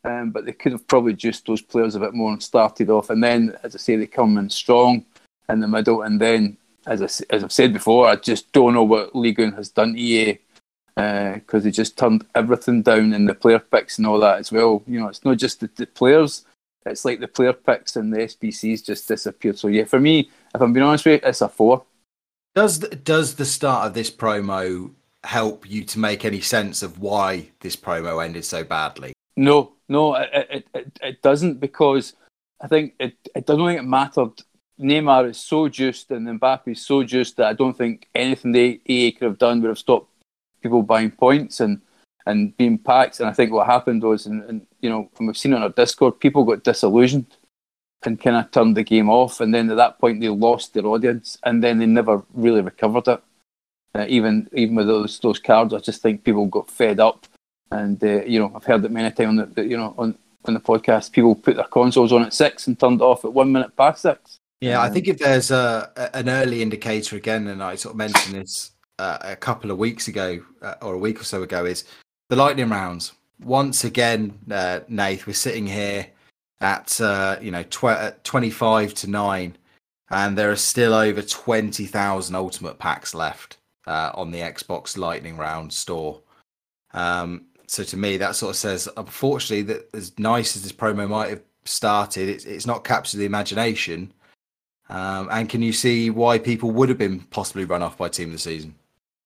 Um, 0.05 0.31
but 0.31 0.47
they 0.47 0.53
could 0.53 0.73
have 0.73 0.87
probably 0.87 1.13
juiced 1.13 1.45
those 1.47 1.61
players 1.61 1.97
a 1.97 2.01
bit 2.01 2.15
more 2.15 2.33
and 2.33 2.43
started 2.43 2.89
off. 2.89 3.11
And 3.11 3.23
then, 3.23 3.57
as 3.65 3.75
I 3.75 3.79
say, 3.79 3.97
they 3.97 4.07
come 4.07 4.39
in 4.39 4.49
strong 4.49 5.05
in 5.49 5.61
the 5.61 5.69
middle. 5.69 6.03
And 6.03 6.21
then, 6.21 6.57
as, 6.87 7.03
I, 7.03 7.35
as 7.35 7.43
I've 7.45 7.53
said 7.53 7.73
before, 7.73 8.07
I 8.07 8.15
just 8.15 8.51
don't 8.53 8.75
know 8.75 8.85
what 8.85 9.15
Ligue 9.15 9.41
1 9.41 9.53
has 9.53 9.71
done 9.71 9.95
to 9.95 10.01
EA 10.01 10.39
because 10.99 11.63
uh, 11.63 11.65
they 11.65 11.71
just 11.71 11.97
turned 11.97 12.27
everything 12.35 12.83
down 12.83 13.13
in 13.13 13.27
the 13.27 13.35
player 13.35 13.61
picks 13.61 13.99
and 13.99 14.07
all 14.07 14.19
that 14.19 14.41
as 14.41 14.51
well. 14.51 14.83
You 14.89 14.99
know, 14.99 15.07
it's 15.07 15.25
not 15.25 15.37
just 15.37 15.61
the, 15.61 15.71
the, 15.77 15.87
players; 15.87 16.45
it's 16.85 17.05
like 17.05 17.21
the 17.21 17.29
player 17.29 17.53
picks 17.53 17.95
and 17.95 18.13
the 18.13 18.19
SBCs 18.19 18.85
just 18.85 19.07
disappeared. 19.07 19.57
So 19.57 19.69
yeah, 19.69 19.85
for 19.85 20.01
me, 20.01 20.29
if 20.53 20.61
I'm 20.61 20.73
being 20.73 20.85
honest 20.85 21.05
with 21.05 21.23
you, 21.23 21.29
it's 21.29 21.41
a 21.41 21.49
four. 21.49 21.85
Does 22.57 22.81
does 22.81 23.37
the 23.37 23.45
start 23.45 23.87
of 23.87 23.95
this 23.95 24.11
promo 24.11 24.91
help 25.23 25.71
you 25.71 25.85
to 25.85 26.01
make 26.01 26.25
any 26.25 26.41
sense 26.41 26.83
of 26.83 26.99
why 26.99 27.51
this 27.61 27.77
promo 27.77 28.25
ended 28.25 28.45
so 28.45 28.65
badly? 28.65 29.13
No, 29.37 29.75
no, 29.89 30.17
it 30.17 30.67
it, 30.75 30.99
it, 31.01 31.23
doesn't 31.23 31.61
because 31.61 32.15
I 32.61 32.67
think 32.67 32.95
it 32.99 33.15
I 33.37 33.41
don't 33.41 33.65
think 33.65 33.79
it 33.79 33.85
mattered. 33.85 34.33
Neymar 34.81 35.31
is 35.31 35.39
so 35.39 35.69
juiced 35.69 36.11
and 36.11 36.41
Mbappe 36.41 36.73
is 36.73 36.85
so 36.85 37.05
juiced 37.05 37.37
that 37.37 37.47
I 37.47 37.53
don't 37.53 37.77
think 37.77 38.09
anything 38.17 38.51
the 38.51 38.81
EA 38.85 39.13
could 39.13 39.27
have 39.27 39.39
done 39.39 39.61
would 39.61 39.69
have 39.69 39.79
stopped 39.79 40.09
people 40.63 40.83
buying 40.83 41.11
points 41.11 41.61
and 41.61 41.81
and 42.27 42.55
being 42.59 42.79
packed. 42.79 43.21
And 43.21 43.29
I 43.29 43.33
think 43.33 43.53
what 43.53 43.67
happened 43.67 44.03
was, 44.03 44.27
and, 44.27 44.43
and 44.45 44.67
you 44.81 44.91
know, 44.91 45.11
and 45.19 45.27
we've 45.27 45.37
seen 45.37 45.55
on 45.55 45.63
our 45.63 45.71
Discord, 45.71 46.21
people 46.21 46.45
got 46.45 46.63
disillusioned 46.63 47.37
and 48.05 48.21
kind 48.21 48.37
of 48.37 48.51
turned 48.51 48.77
the 48.77 48.85
game 48.85 49.09
off. 49.09 49.41
And 49.41 49.53
then 49.53 49.71
at 49.71 49.77
that 49.79 49.99
point, 49.99 50.21
they 50.21 50.29
lost 50.29 50.75
their 50.75 50.87
audience, 50.87 51.39
and 51.45 51.65
then 51.65 51.79
they 51.79 51.87
never 51.87 52.23
really 52.35 52.61
recovered 52.61 53.09
it. 53.09 53.23
Uh, 53.95 54.05
even 54.09 54.49
even 54.53 54.77
with 54.77 54.87
those 54.87 55.19
those 55.21 55.39
cards, 55.39 55.73
I 55.73 55.79
just 55.79 56.03
think 56.03 56.23
people 56.23 56.47
got 56.47 56.71
fed 56.71 57.01
up. 57.01 57.27
And 57.71 58.03
uh, 58.05 58.25
you 58.25 58.39
know, 58.39 58.53
I've 58.55 58.65
heard 58.65 58.85
it 58.85 58.91
many 58.91 59.11
times 59.11 59.41
on 59.41 59.53
the, 59.55 59.65
you 59.65 59.77
know 59.77 59.95
on 59.97 60.17
on 60.45 60.55
the 60.55 60.61
podcast. 60.61 61.13
People 61.13 61.35
put 61.35 61.57
their 61.57 61.65
consoles 61.65 62.13
on 62.13 62.25
at 62.25 62.35
six 62.35 62.67
and 62.67 62.79
turned 62.79 63.01
it 63.01 63.05
off 63.05 63.25
at 63.25 63.33
one 63.33 63.51
minute 63.51 63.75
past 63.77 64.03
six. 64.03 64.37
Yeah, 64.61 64.83
I 64.83 64.91
think 64.91 65.09
if 65.09 65.19
there's 65.19 65.51
a 65.51 65.91
an 66.13 66.29
early 66.29 66.61
indicator 66.63 67.17
again, 67.17 67.47
and 67.47 67.63
I 67.63 67.77
sort 67.77 67.95
of 67.95 67.99
mentioned 67.99 68.35
this 68.35 68.73
uh, 68.99 69.19
a 69.23 69.37
couple 69.37 69.71
of 69.71 69.79
weeks 69.79 70.09
ago 70.09 70.41
uh, 70.63 70.75
or 70.83 70.95
a 70.95 70.99
week 70.99 71.21
or 71.21 71.25
so 71.25 71.43
ago 71.43 71.65
is 71.65 71.85
the 72.29 72.37
lightning 72.37 72.69
rounds. 72.69 73.13
Once 73.41 73.85
again, 73.85 74.39
uh, 74.51 74.81
Nath, 74.89 75.27
we're 75.27 75.33
sitting 75.33 75.67
here 75.67 76.07
at 76.61 77.01
uh, 77.01 77.37
you 77.41 77.51
know 77.51 77.63
tw- 77.65 78.25
25 78.25 78.95
to 78.95 79.11
nine, 79.11 79.57
and 80.11 80.37
there 80.37 80.51
are 80.51 80.57
still 80.57 80.95
over 80.95 81.23
20,000 81.23 82.35
ultimate 82.35 82.79
packs 82.79 83.15
left 83.15 83.59
uh, 83.87 84.11
on 84.15 84.31
the 84.31 84.41
Xbox 84.41 84.97
Lightning 84.99 85.37
Round 85.37 85.73
store. 85.73 86.21
Um, 86.93 87.47
so 87.67 87.85
to 87.85 87.97
me, 87.97 88.17
that 88.17 88.35
sort 88.35 88.51
of 88.51 88.57
says, 88.57 88.89
unfortunately, 88.97 89.63
that 89.75 89.89
as 89.95 90.19
nice 90.19 90.57
as 90.57 90.63
this 90.63 90.73
promo 90.73 91.09
might 91.09 91.31
have 91.31 91.43
started, 91.65 92.29
it's, 92.29 92.45
it's 92.47 92.67
not 92.67 92.83
captured 92.83 93.19
the 93.19 93.27
imagination. 93.27 94.13
Um, 94.89 95.29
and 95.31 95.49
can 95.49 95.61
you 95.61 95.73
see 95.73 96.09
why 96.09 96.39
people 96.39 96.71
would 96.71 96.89
have 96.89 96.97
been 96.97 97.21
possibly 97.21 97.67
run 97.67 97.83
off 97.83 97.99
by 97.99 98.09
team 98.09 98.29
of 98.29 98.33
the 98.33 98.39
season? 98.39 98.75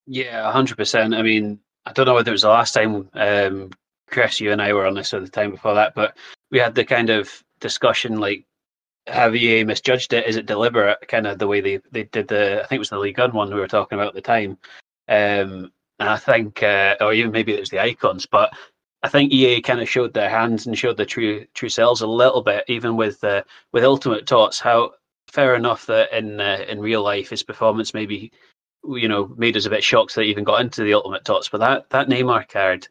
Yeah, 0.07 0.51
hundred 0.51 0.77
percent. 0.77 1.15
I 1.15 1.23
mean, 1.23 1.61
I 1.87 1.93
don't 1.93 2.07
know 2.07 2.15
whether 2.15 2.31
it 2.31 2.33
was 2.33 2.43
the 2.43 2.49
last 2.49 2.73
time 2.73 3.09
um, 3.15 3.71
Chris, 4.11 4.41
you 4.41 4.53
and 4.53 4.61
I 4.61 4.73
were 4.73 4.87
on 4.87 4.95
this 4.95 5.15
or 5.15 5.21
the 5.21 5.29
time 5.29 5.51
before 5.51 5.75
that, 5.75 5.95
but 5.95 6.17
we 6.51 6.59
had 6.59 6.75
the 6.75 6.85
kind 6.85 7.11
of 7.11 7.43
discussion 7.61 8.19
like 8.19 8.45
have 9.07 9.35
EA 9.35 9.65
misjudged 9.65 10.13
it? 10.13 10.27
Is 10.27 10.37
it 10.37 10.47
deliberate? 10.47 11.09
Kind 11.09 11.27
of 11.27 11.39
the 11.39 11.47
way 11.47 11.61
they, 11.61 11.81
they 11.91 12.05
did 12.05 12.29
the 12.29 12.63
I 12.63 12.67
think 12.67 12.77
it 12.77 12.81
was 12.81 12.91
the 12.91 12.99
League 12.99 13.17
Gun 13.17 13.33
one 13.33 13.53
we 13.53 13.61
were 13.61 13.69
talking 13.69 13.99
about 13.99 14.09
at 14.09 14.15
the 14.15 14.21
time. 14.21 14.59
Um, 15.09 15.73
and 15.99 16.09
I 16.09 16.17
think 16.17 16.63
uh, 16.63 16.97
or 17.01 17.13
even 17.13 17.33
maybe 17.33 17.55
it 17.55 17.61
was 17.61 17.71
the 17.71 17.81
icons, 17.81 18.27
but 18.27 18.53
I 19.03 19.09
think 19.09 19.33
EA 19.33 19.61
kind 19.61 19.81
of 19.81 19.89
showed 19.89 20.15
their 20.15 20.31
hands 20.31 20.67
and 20.67 20.79
showed 20.79 20.97
the 20.97 21.07
true 21.07 21.47
true 21.55 21.69
selves 21.69 22.03
a 22.03 22.07
little 22.07 22.43
bit, 22.43 22.65
even 22.69 22.97
with 22.97 23.23
uh, 23.25 23.43
with 23.73 23.85
Ultimate 23.85 24.27
Tots. 24.27 24.61
How 24.61 24.93
fair 25.29 25.55
enough 25.57 25.87
that 25.87 26.13
in 26.13 26.41
uh, 26.41 26.65
in 26.69 26.81
real 26.81 27.03
life 27.03 27.31
his 27.31 27.43
performance 27.43 27.95
maybe 27.95 28.31
you 28.85 29.09
know, 29.09 29.33
made 29.37 29.57
us 29.57 29.67
a 29.67 29.71
bit 29.71 29.85
shocked 29.85 30.15
that 30.15 30.25
he 30.25 30.31
even 30.31 30.45
got 30.45 30.61
into 30.61 30.83
the 30.83 30.95
Ultimate 30.95 31.25
Tots. 31.25 31.49
But 31.49 31.59
that 31.59 31.91
that 31.91 32.09
Neymar 32.09 32.49
card, 32.49 32.89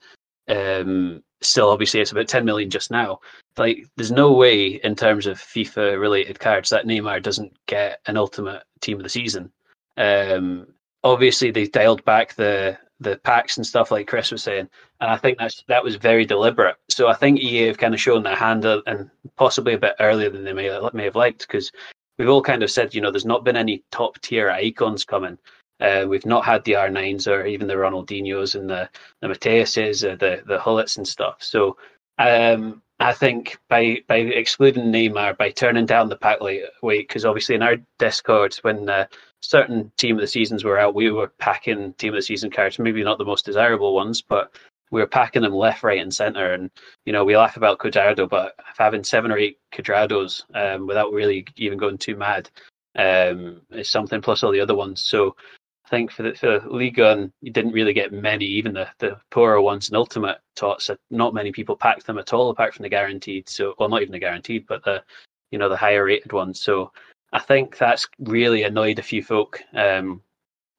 Um, 0.48 1.24
still, 1.42 1.70
obviously, 1.70 2.00
it's 2.02 2.12
about 2.12 2.28
10 2.28 2.46
million 2.46 2.70
just 2.70 2.92
now. 2.92 3.20
Like, 3.58 3.86
there's 3.98 4.12
no 4.12 4.32
way 4.34 4.80
in 4.84 4.96
terms 4.96 5.28
of 5.28 5.38
FIFA 5.40 6.00
related 6.00 6.40
cards 6.40 6.70
that 6.70 6.86
Neymar 6.86 7.22
doesn't 7.24 7.54
get 7.68 8.00
an 8.06 8.18
ultimate 8.18 8.64
team 8.82 8.98
of 8.98 9.04
the 9.04 9.10
season. 9.10 9.52
Um, 9.98 10.68
obviously, 11.04 11.52
they 11.52 11.68
dialed 11.68 12.04
back 12.06 12.36
the 12.36 12.78
the 13.00 13.18
packs 13.24 13.58
and 13.58 13.66
stuff 13.66 13.90
like 13.90 14.08
Chris 14.08 14.32
was 14.32 14.44
saying, 14.44 14.70
and 15.00 15.10
I 15.10 15.18
think 15.18 15.40
that's 15.40 15.64
that 15.68 15.84
was 15.84 15.96
very 15.96 16.26
deliberate. 16.26 16.76
So 16.90 17.08
I 17.08 17.16
think 17.16 17.40
EA 17.40 17.68
have 17.68 17.78
kind 17.80 17.94
of 17.96 18.00
shown 18.02 18.24
their 18.24 18.36
hand 18.36 18.64
and 18.66 19.10
possibly 19.38 19.74
a 19.74 19.80
bit 19.80 19.96
earlier 20.00 20.30
than 20.30 20.44
they 20.44 20.54
may 20.54 20.70
may 20.94 21.06
have 21.06 21.16
liked 21.16 21.48
because 21.48 21.72
we've 22.18 22.30
all 22.30 22.44
kind 22.44 22.62
of 22.64 22.70
said, 22.72 22.94
you 22.94 23.02
know, 23.02 23.12
there's 23.12 23.26
not 23.26 23.44
been 23.44 23.58
any 23.58 23.84
top 23.92 24.20
tier 24.22 24.52
icons 24.52 25.04
coming. 25.04 25.38
Uh, 25.82 26.06
we've 26.08 26.26
not 26.26 26.46
had 26.46 26.64
the 26.64 26.74
R9s 26.74 27.28
or 27.28 27.46
even 27.46 27.68
the 27.68 27.74
Ronaldinhos 27.74 28.56
and 28.56 28.70
the 28.70 28.90
the 29.22 29.28
Matthäuses, 29.28 30.10
uh, 30.10 30.16
the 30.16 30.44
the 30.46 30.60
Gullits 30.60 30.98
and 30.98 31.08
stuff. 31.08 31.38
So 31.40 31.78
um, 32.20 32.82
I 33.00 33.14
think 33.14 33.58
by 33.68 34.04
by 34.08 34.18
excluding 34.18 34.92
Neymar, 34.92 35.38
by 35.38 35.50
turning 35.50 35.88
down 35.88 36.10
the 36.10 36.16
pack 36.16 36.40
weight, 36.40 36.64
because 36.84 37.26
obviously 37.26 37.56
in 37.56 37.64
our 37.64 37.78
Discord 37.98 38.56
when 38.62 38.88
uh, 38.90 39.08
certain 39.42 39.92
team 39.98 40.16
of 40.16 40.22
the 40.22 40.28
seasons 40.28 40.64
were 40.64 40.78
out, 40.78 40.94
we 40.94 41.10
were 41.12 41.34
packing 41.40 41.94
team 41.94 42.14
of 42.14 42.18
the 42.18 42.22
season 42.22 42.52
cards. 42.52 42.78
Maybe 42.78 43.04
not 43.04 43.18
the 43.18 43.26
most 43.26 43.46
desirable 43.46 43.96
ones, 43.96 44.22
but 44.22 44.56
we 44.92 45.00
were 45.00 45.08
packing 45.08 45.42
them 45.42 45.54
left, 45.54 45.84
right, 45.84 46.00
and 46.00 46.14
center. 46.14 46.54
And 46.54 46.70
you 47.06 47.14
know, 47.14 47.26
we 47.26 47.36
laugh 47.36 47.58
about 47.58 47.80
Cuadrado, 47.80 48.30
but 48.30 48.56
having 48.78 49.04
seven 49.04 49.32
or 49.32 49.38
eight 49.38 49.58
Cuadrados 49.74 50.44
um, 50.54 50.86
without 50.86 51.12
really 51.12 51.48
even 51.58 51.80
going 51.80 51.98
too 51.98 52.16
mad 52.16 52.50
um, 52.96 53.62
is 53.72 53.90
something. 53.90 54.22
Plus 54.22 54.44
all 54.44 54.52
the 54.52 54.62
other 54.62 54.76
ones. 54.76 55.04
So 55.04 55.36
think 55.92 56.10
for 56.10 56.24
the 56.24 56.34
for 56.34 56.62
Liga, 56.62 57.30
you 57.42 57.52
didn't 57.52 57.74
really 57.74 57.94
get 57.94 58.14
many, 58.14 58.46
even 58.46 58.74
the, 58.74 58.88
the 58.98 59.18
poorer 59.30 59.62
ones 59.62 59.90
in 59.90 59.96
Ultimate 59.96 60.40
Tots. 60.56 60.90
Not 61.12 61.36
many 61.36 61.52
people 61.52 61.76
packed 61.76 62.08
them 62.08 62.18
at 62.18 62.34
all, 62.34 62.50
apart 62.50 62.74
from 62.74 62.84
the 62.84 62.90
guaranteed. 62.90 63.48
So, 63.48 63.76
well, 63.78 63.90
not 63.90 64.02
even 64.02 64.14
the 64.14 64.20
guaranteed, 64.20 64.66
but 64.68 64.84
the 64.84 65.04
you 65.52 65.60
know 65.60 65.70
the 65.70 65.78
higher 65.78 66.06
rated 66.06 66.34
ones. 66.34 66.60
So, 66.62 66.92
I 67.34 67.40
think 67.40 67.78
that's 67.78 68.08
really 68.20 68.64
annoyed 68.64 68.98
a 69.00 69.04
few 69.04 69.22
folk. 69.22 69.62
Um, 69.74 70.24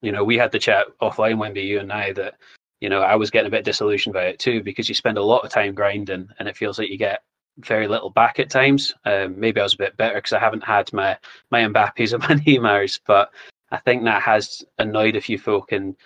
you 0.01 0.11
know, 0.11 0.25
we 0.25 0.37
had 0.37 0.51
the 0.51 0.59
chat 0.59 0.87
offline, 1.01 1.37
Wimby, 1.37 1.65
you 1.65 1.79
and 1.79 1.93
I, 1.93 2.13
that 2.15 2.35
you 2.81 2.89
know 2.89 3.03
I 3.03 3.15
was 3.15 3.31
getting 3.31 3.49
a 3.49 3.57
bit 3.57 3.65
disillusioned 3.65 4.15
by 4.15 4.25
it 4.25 4.39
too 4.41 4.63
because 4.63 4.89
you 4.89 4.95
spend 4.95 5.19
a 5.19 5.23
lot 5.23 5.45
of 5.45 5.51
time 5.51 5.75
grinding, 5.75 6.29
and 6.39 6.49
it 6.49 6.57
feels 6.57 6.79
like 6.79 6.89
you 6.89 6.99
get 6.99 7.23
very 7.59 7.87
little 7.87 8.11
back 8.11 8.39
at 8.41 8.51
times. 8.51 8.95
Um, 9.05 9.39
maybe 9.39 9.61
I 9.61 9.65
was 9.65 9.75
a 9.75 9.85
bit 9.85 9.97
better 9.99 10.17
because 10.17 10.33
I 10.33 10.41
haven't 10.41 10.65
had 10.65 10.91
my 10.95 11.19
my 11.51 11.61
Mbappes 11.61 12.13
or 12.15 12.19
my 12.19 12.35
Neymars, 12.43 12.99
but 13.07 13.31
I 13.73 13.79
think 13.79 14.05
that 14.05 14.23
has 14.23 14.63
annoyed 14.79 15.17
a 15.17 15.21
few 15.21 15.39
folk. 15.39 15.73
And 15.73 15.97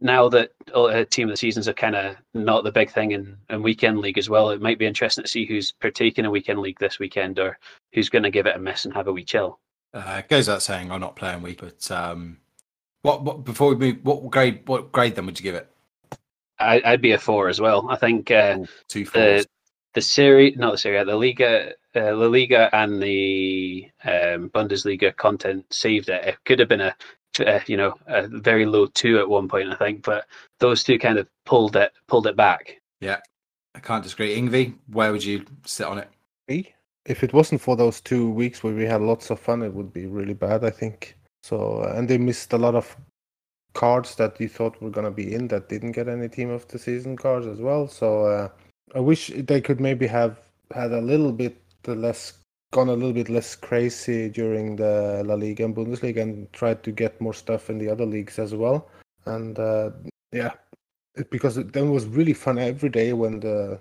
now 0.00 0.28
that 0.28 0.50
uh, 0.74 1.04
team 1.08 1.28
of 1.28 1.32
the 1.32 1.36
seasons 1.38 1.68
are 1.68 1.72
kind 1.72 1.94
of 1.94 2.16
not 2.34 2.64
the 2.64 2.72
big 2.72 2.90
thing 2.90 3.12
in, 3.12 3.36
in 3.48 3.62
weekend 3.62 4.00
league 4.00 4.18
as 4.18 4.28
well, 4.28 4.50
it 4.50 4.60
might 4.60 4.78
be 4.78 4.86
interesting 4.86 5.22
to 5.22 5.30
see 5.30 5.46
who's 5.46 5.72
partaking 5.72 6.24
in 6.24 6.30
weekend 6.32 6.58
league 6.58 6.80
this 6.80 6.98
weekend 6.98 7.38
or 7.38 7.58
who's 7.94 8.08
going 8.08 8.24
to 8.24 8.30
give 8.30 8.46
it 8.46 8.56
a 8.56 8.58
miss 8.58 8.84
and 8.84 8.92
have 8.92 9.06
a 9.06 9.12
wee 9.12 9.24
chill. 9.24 9.60
Uh, 9.94 10.20
goes 10.28 10.48
without 10.48 10.62
saying, 10.62 10.90
I'm 10.90 11.00
not 11.00 11.14
playing 11.14 11.42
week, 11.42 11.60
but 11.60 11.90
um, 11.92 12.38
what, 13.02 13.22
what 13.22 13.44
before 13.44 13.72
we 13.72 13.76
move, 13.76 13.98
what 14.02 14.28
grade 14.28 14.62
what 14.66 14.90
grade 14.90 15.14
then 15.14 15.26
would 15.26 15.38
you 15.38 15.44
give 15.44 15.54
it? 15.54 15.70
I, 16.58 16.82
would 16.84 17.00
be 17.00 17.12
a 17.12 17.18
four 17.18 17.48
as 17.48 17.60
well. 17.60 17.86
I 17.88 17.96
think 17.96 18.30
uh, 18.30 18.58
two 18.88 19.06
fours. 19.06 19.44
The, 19.44 19.48
the 19.94 20.00
series, 20.00 20.56
not 20.56 20.72
the 20.72 20.78
series, 20.78 21.06
the 21.06 21.14
Liga, 21.14 21.74
uh, 21.96 22.14
La 22.14 22.26
Liga, 22.26 22.68
and 22.74 23.02
the 23.02 23.88
um, 24.04 24.50
Bundesliga 24.50 25.16
content 25.16 25.64
saved 25.72 26.08
it. 26.08 26.24
It 26.24 26.36
could 26.44 26.58
have 26.58 26.68
been 26.68 26.80
a, 26.80 26.94
a, 27.40 27.62
you 27.66 27.76
know, 27.76 27.94
a 28.06 28.28
very 28.28 28.66
low 28.66 28.86
two 28.86 29.18
at 29.18 29.28
one 29.28 29.48
point, 29.48 29.70
I 29.70 29.76
think, 29.76 30.04
but 30.04 30.26
those 30.60 30.84
two 30.84 30.98
kind 30.98 31.18
of 31.18 31.26
pulled 31.44 31.76
it, 31.76 31.92
pulled 32.06 32.26
it 32.26 32.36
back. 32.36 32.80
Yeah, 33.00 33.20
I 33.74 33.80
can't 33.80 34.02
disagree. 34.02 34.36
Ingvi, 34.36 34.74
where 34.92 35.12
would 35.12 35.24
you 35.24 35.44
sit 35.64 35.86
on 35.86 35.98
it? 35.98 36.10
Me? 36.48 36.74
If 37.06 37.22
it 37.22 37.32
wasn't 37.32 37.60
for 37.60 37.76
those 37.76 38.00
two 38.00 38.30
weeks 38.30 38.62
where 38.62 38.74
we 38.74 38.84
had 38.84 39.00
lots 39.00 39.30
of 39.30 39.40
fun, 39.40 39.62
it 39.62 39.72
would 39.72 39.92
be 39.92 40.06
really 40.06 40.34
bad. 40.34 40.64
I 40.64 40.70
think 40.70 41.16
so. 41.42 41.82
And 41.82 42.08
they 42.08 42.18
missed 42.18 42.52
a 42.52 42.58
lot 42.58 42.74
of 42.74 42.96
cards 43.74 44.14
that 44.16 44.40
you 44.40 44.48
thought 44.48 44.80
were 44.82 44.90
gonna 44.90 45.10
be 45.10 45.34
in 45.34 45.48
that 45.48 45.68
didn't 45.68 45.92
get 45.92 46.08
any 46.08 46.28
team 46.28 46.50
of 46.50 46.66
the 46.68 46.78
season 46.78 47.16
cards 47.16 47.46
as 47.46 47.60
well. 47.60 47.88
So. 47.88 48.26
Uh, 48.26 48.48
I 48.94 49.00
wish 49.00 49.32
they 49.34 49.60
could 49.60 49.80
maybe 49.80 50.06
have 50.06 50.40
had 50.72 50.92
a 50.92 51.00
little 51.00 51.32
bit 51.32 51.60
less 51.94 52.34
gone 52.72 52.88
a 52.88 52.92
little 52.92 53.12
bit 53.12 53.28
less 53.28 53.54
crazy 53.54 54.28
during 54.28 54.76
the 54.76 55.22
La 55.24 55.34
Liga 55.34 55.64
and 55.64 55.74
Bundesliga 55.74 56.20
and 56.20 56.52
tried 56.52 56.82
to 56.82 56.90
get 56.90 57.20
more 57.20 57.34
stuff 57.34 57.70
in 57.70 57.78
the 57.78 57.88
other 57.88 58.04
leagues 58.04 58.38
as 58.38 58.54
well. 58.54 58.88
And 59.24 59.58
uh, 59.58 59.90
yeah, 60.32 60.52
it, 61.14 61.30
because 61.30 61.56
it 61.56 61.72
then 61.72 61.90
was 61.90 62.06
really 62.06 62.34
fun 62.34 62.58
every 62.58 62.88
day 62.88 63.12
when 63.12 63.40
the 63.40 63.78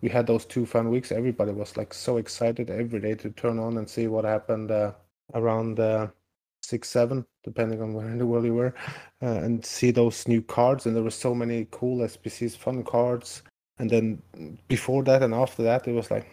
we 0.00 0.08
had 0.08 0.26
those 0.26 0.44
two 0.44 0.66
fun 0.66 0.90
weeks. 0.90 1.12
Everybody 1.12 1.52
was 1.52 1.76
like 1.76 1.94
so 1.94 2.18
excited 2.18 2.70
every 2.70 3.00
day 3.00 3.14
to 3.14 3.30
turn 3.30 3.58
on 3.58 3.78
and 3.78 3.88
see 3.88 4.06
what 4.06 4.24
happened 4.24 4.70
uh, 4.70 4.92
around 5.32 5.80
uh, 5.80 6.08
six, 6.62 6.90
seven, 6.90 7.24
depending 7.42 7.80
on 7.80 7.94
where 7.94 8.08
in 8.08 8.18
the 8.18 8.26
world 8.26 8.44
you 8.44 8.54
were, 8.54 8.74
uh, 9.22 9.26
and 9.26 9.64
see 9.64 9.90
those 9.90 10.28
new 10.28 10.42
cards. 10.42 10.84
And 10.84 10.94
there 10.94 11.02
were 11.02 11.10
so 11.10 11.34
many 11.34 11.68
cool 11.70 11.98
SBCs, 12.06 12.56
fun 12.56 12.82
cards 12.82 13.42
and 13.78 13.90
then 13.90 14.22
before 14.68 15.02
that 15.02 15.22
and 15.22 15.34
after 15.34 15.62
that 15.62 15.86
it 15.88 15.92
was 15.92 16.10
like 16.10 16.26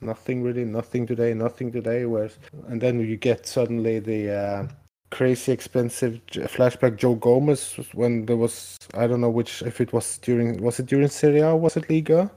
nothing 0.00 0.42
really 0.42 0.64
nothing 0.64 1.06
today 1.06 1.34
nothing 1.34 1.72
today 1.72 2.06
whereas 2.06 2.38
and 2.68 2.80
then 2.80 3.00
you 3.00 3.16
get 3.16 3.46
suddenly 3.46 3.98
the 3.98 4.30
uh, 4.32 4.68
crazy 5.10 5.52
expensive 5.52 6.20
flashback 6.26 6.96
joe 6.96 7.14
gomez 7.14 7.76
when 7.94 8.26
there 8.26 8.36
was 8.36 8.76
i 8.94 9.06
don't 9.06 9.20
know 9.20 9.30
which 9.30 9.62
if 9.62 9.80
it 9.80 9.92
was 9.92 10.18
during 10.18 10.62
was 10.62 10.78
it 10.78 10.86
during 10.86 11.08
Serie 11.08 11.40
A 11.40 11.56
was 11.56 11.76
it 11.76 11.88
liga 11.90 12.30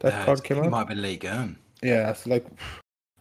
that 0.00 0.14
uh, 0.14 0.24
card 0.24 0.42
came 0.42 0.58
out? 0.58 0.66
it 0.66 0.70
might 0.70 0.88
be 0.88 0.94
liga. 0.94 1.54
Yeah 1.82 2.10
it's 2.10 2.26
like 2.26 2.46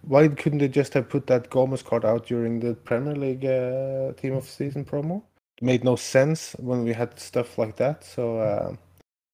why 0.02 0.28
couldn't 0.28 0.60
they 0.60 0.68
just 0.68 0.94
have 0.94 1.10
put 1.10 1.28
that 1.28 1.50
gomez 1.50 1.84
card 1.84 2.06
out 2.06 2.26
during 2.26 2.60
the 2.60 2.74
premier 2.74 3.16
league 3.16 3.46
uh, 3.46 4.14
team 4.14 4.34
of 4.34 4.46
season 4.46 4.86
promo? 4.86 5.22
It 5.58 5.66
made 5.66 5.84
no 5.84 5.98
sense 5.98 6.56
when 6.58 6.84
we 6.84 6.94
had 6.94 7.20
stuff 7.20 7.58
like 7.58 7.76
that 7.76 8.04
so 8.04 8.40
uh, 8.40 8.76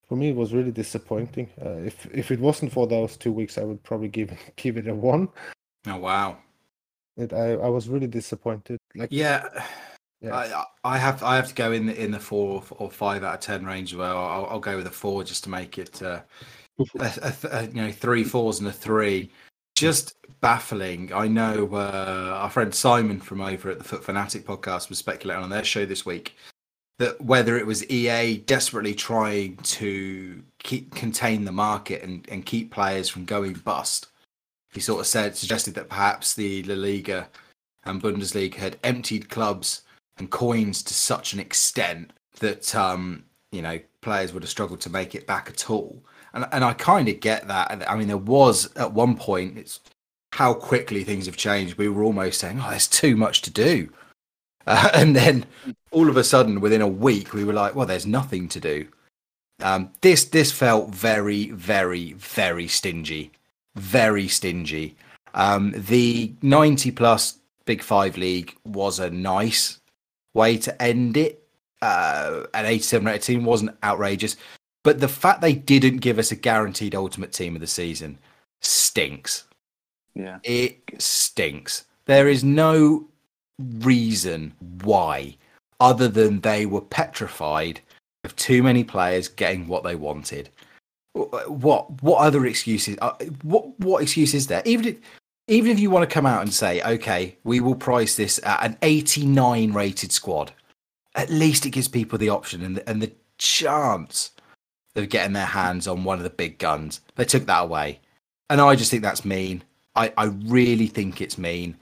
for 0.07 0.15
me 0.15 0.29
it 0.29 0.35
was 0.35 0.53
really 0.53 0.71
disappointing. 0.71 1.49
Uh, 1.63 1.77
if 1.77 2.05
if 2.13 2.31
it 2.31 2.39
wasn't 2.39 2.71
for 2.71 2.87
those 2.87 3.17
two 3.17 3.31
weeks, 3.31 3.57
I 3.57 3.63
would 3.63 3.83
probably 3.83 4.09
give 4.09 4.31
give 4.55 4.77
it 4.77 4.87
a 4.87 4.95
one. 4.95 5.29
Oh 5.87 5.97
wow! 5.97 6.37
It, 7.17 7.33
I 7.33 7.53
I 7.53 7.69
was 7.69 7.89
really 7.89 8.07
disappointed. 8.07 8.79
Like 8.95 9.09
yeah. 9.11 9.47
Yeah. 10.21 10.35
I, 10.83 10.95
I 10.95 10.97
have 10.97 11.21
I 11.21 11.35
have 11.35 11.49
to 11.49 11.53
go 11.53 11.71
in 11.71 11.85
the 11.85 12.01
in 12.01 12.09
the 12.09 12.19
four 12.19 12.63
or 12.71 12.89
five 12.89 13.23
out 13.23 13.35
of 13.35 13.39
ten 13.41 13.65
range. 13.65 13.93
Well, 13.93 14.17
I'll, 14.17 14.45
I'll 14.45 14.59
go 14.59 14.77
with 14.77 14.87
a 14.87 14.91
four 14.91 15.23
just 15.23 15.43
to 15.43 15.49
make 15.49 15.77
it, 15.77 16.01
uh, 16.01 16.21
a, 16.99 17.11
a, 17.21 17.47
a, 17.51 17.63
you 17.65 17.73
know, 17.73 17.91
three 17.91 18.23
fours 18.23 18.59
and 18.59 18.67
a 18.67 18.71
three. 18.71 19.29
Just 19.75 20.15
baffling. 20.39 21.11
I 21.13 21.27
know 21.27 21.69
uh, 21.73 22.37
our 22.37 22.49
friend 22.49 22.73
Simon 22.73 23.19
from 23.19 23.41
over 23.41 23.69
at 23.69 23.77
the 23.77 23.83
Foot 23.83 24.05
Fanatic 24.05 24.45
podcast 24.45 24.89
was 24.89 24.97
speculating 24.97 25.43
on 25.43 25.49
their 25.49 25.65
show 25.65 25.85
this 25.85 26.05
week 26.05 26.33
that 26.97 27.19
whether 27.21 27.57
it 27.57 27.65
was 27.65 27.89
EA 27.89 28.37
desperately 28.37 28.93
trying 28.93 29.57
to 29.57 30.43
keep 30.59 30.93
contain 30.95 31.45
the 31.45 31.51
market 31.51 32.03
and, 32.03 32.27
and 32.29 32.45
keep 32.45 32.71
players 32.71 33.09
from 33.09 33.25
going 33.25 33.53
bust. 33.53 34.07
He 34.73 34.79
sort 34.79 35.01
of 35.01 35.07
said 35.07 35.35
suggested 35.35 35.75
that 35.75 35.89
perhaps 35.89 36.33
the 36.33 36.63
La 36.63 36.75
Liga 36.75 37.29
and 37.85 38.01
Bundesliga 38.01 38.55
had 38.55 38.77
emptied 38.83 39.29
clubs 39.29 39.83
and 40.17 40.31
coins 40.31 40.81
to 40.83 40.93
such 40.93 41.33
an 41.33 41.39
extent 41.39 42.11
that 42.39 42.73
um, 42.75 43.23
you 43.51 43.61
know 43.61 43.79
players 44.01 44.33
would 44.33 44.43
have 44.43 44.49
struggled 44.49 44.81
to 44.81 44.89
make 44.89 45.15
it 45.15 45.27
back 45.27 45.49
at 45.49 45.69
all. 45.69 46.03
And 46.33 46.45
and 46.51 46.63
I 46.63 46.73
kind 46.73 47.07
of 47.09 47.19
get 47.19 47.47
that. 47.47 47.89
I 47.89 47.95
mean, 47.97 48.07
there 48.07 48.17
was 48.17 48.73
at 48.75 48.93
one 48.93 49.17
point 49.17 49.57
it's 49.57 49.79
how 50.33 50.53
quickly 50.53 51.03
things 51.03 51.25
have 51.25 51.37
changed. 51.37 51.77
We 51.77 51.89
were 51.89 52.03
almost 52.03 52.39
saying, 52.39 52.59
"Oh, 52.61 52.69
there's 52.69 52.87
too 52.87 53.15
much 53.15 53.41
to 53.43 53.51
do." 53.51 53.89
Uh, 54.67 54.89
and 54.93 55.15
then 55.15 55.45
all 55.91 56.09
of 56.09 56.17
a 56.17 56.23
sudden, 56.23 56.61
within 56.61 56.81
a 56.81 56.87
week, 56.87 57.33
we 57.33 57.43
were 57.43 57.53
like, 57.53 57.75
well, 57.75 57.85
there's 57.85 58.05
nothing 58.05 58.47
to 58.49 58.59
do. 58.59 58.87
Um, 59.61 59.91
this 60.01 60.25
this 60.25 60.51
felt 60.51 60.89
very, 60.89 61.51
very, 61.51 62.13
very 62.13 62.67
stingy, 62.67 63.31
very 63.75 64.27
stingy. 64.27 64.95
Um, 65.33 65.73
the 65.75 66.33
90 66.41 66.91
plus 66.91 67.39
Big 67.65 67.81
Five 67.81 68.17
League 68.17 68.55
was 68.65 68.99
a 68.99 69.09
nice 69.09 69.79
way 70.33 70.57
to 70.57 70.81
end 70.81 71.17
it. 71.17 71.41
Uh, 71.81 72.45
an 72.53 72.65
87 72.65 73.05
rated 73.05 73.21
team 73.21 73.45
wasn't 73.45 73.77
outrageous, 73.83 74.37
but 74.83 74.99
the 74.99 75.07
fact 75.07 75.41
they 75.41 75.53
didn't 75.53 75.97
give 75.97 76.19
us 76.19 76.31
a 76.31 76.35
guaranteed 76.35 76.95
Ultimate 76.95 77.31
Team 77.31 77.55
of 77.55 77.61
the 77.61 77.67
season 77.67 78.17
stinks. 78.61 79.45
Yeah, 80.13 80.39
it 80.43 80.79
stinks. 80.97 81.85
There 82.05 82.27
is 82.27 82.43
no 82.43 83.07
reason 83.59 84.53
why, 84.83 85.37
other 85.79 86.07
than 86.07 86.41
they 86.41 86.65
were 86.65 86.81
petrified 86.81 87.81
of 88.23 88.35
too 88.35 88.63
many 88.63 88.83
players 88.83 89.27
getting 89.27 89.67
what 89.67 89.83
they 89.83 89.95
wanted. 89.95 90.49
What 91.13 92.01
what 92.03 92.19
other 92.19 92.45
excuses? 92.45 92.97
Uh, 93.01 93.13
what 93.43 93.79
what 93.79 94.03
excuse 94.03 94.33
is 94.33 94.47
there? 94.47 94.61
Even 94.65 94.85
if 94.85 94.97
even 95.47 95.71
if 95.71 95.79
you 95.79 95.89
want 95.89 96.07
to 96.07 96.13
come 96.13 96.25
out 96.25 96.41
and 96.41 96.53
say, 96.53 96.81
okay, 96.81 97.37
we 97.43 97.59
will 97.59 97.75
price 97.75 98.15
this 98.15 98.39
at 98.43 98.63
an 98.63 98.77
89 98.81 99.73
rated 99.73 100.11
squad, 100.11 100.51
at 101.13 101.29
least 101.29 101.65
it 101.65 101.69
gives 101.69 101.87
people 101.87 102.17
the 102.17 102.29
option 102.29 102.63
and 102.63 102.77
the, 102.77 102.89
and 102.89 103.01
the 103.01 103.11
chance 103.37 104.31
of 104.95 105.09
getting 105.09 105.33
their 105.33 105.45
hands 105.45 105.87
on 105.87 106.03
one 106.03 106.17
of 106.17 106.23
the 106.23 106.29
big 106.29 106.57
guns. 106.57 107.01
They 107.15 107.25
took 107.25 107.45
that 107.45 107.63
away. 107.63 107.99
And 108.49 108.59
I 108.59 108.75
just 108.75 108.89
think 108.89 109.03
that's 109.03 109.25
mean. 109.25 109.63
I, 109.95 110.11
I 110.17 110.25
really 110.25 110.87
think 110.87 111.21
it's 111.21 111.37
mean. 111.37 111.77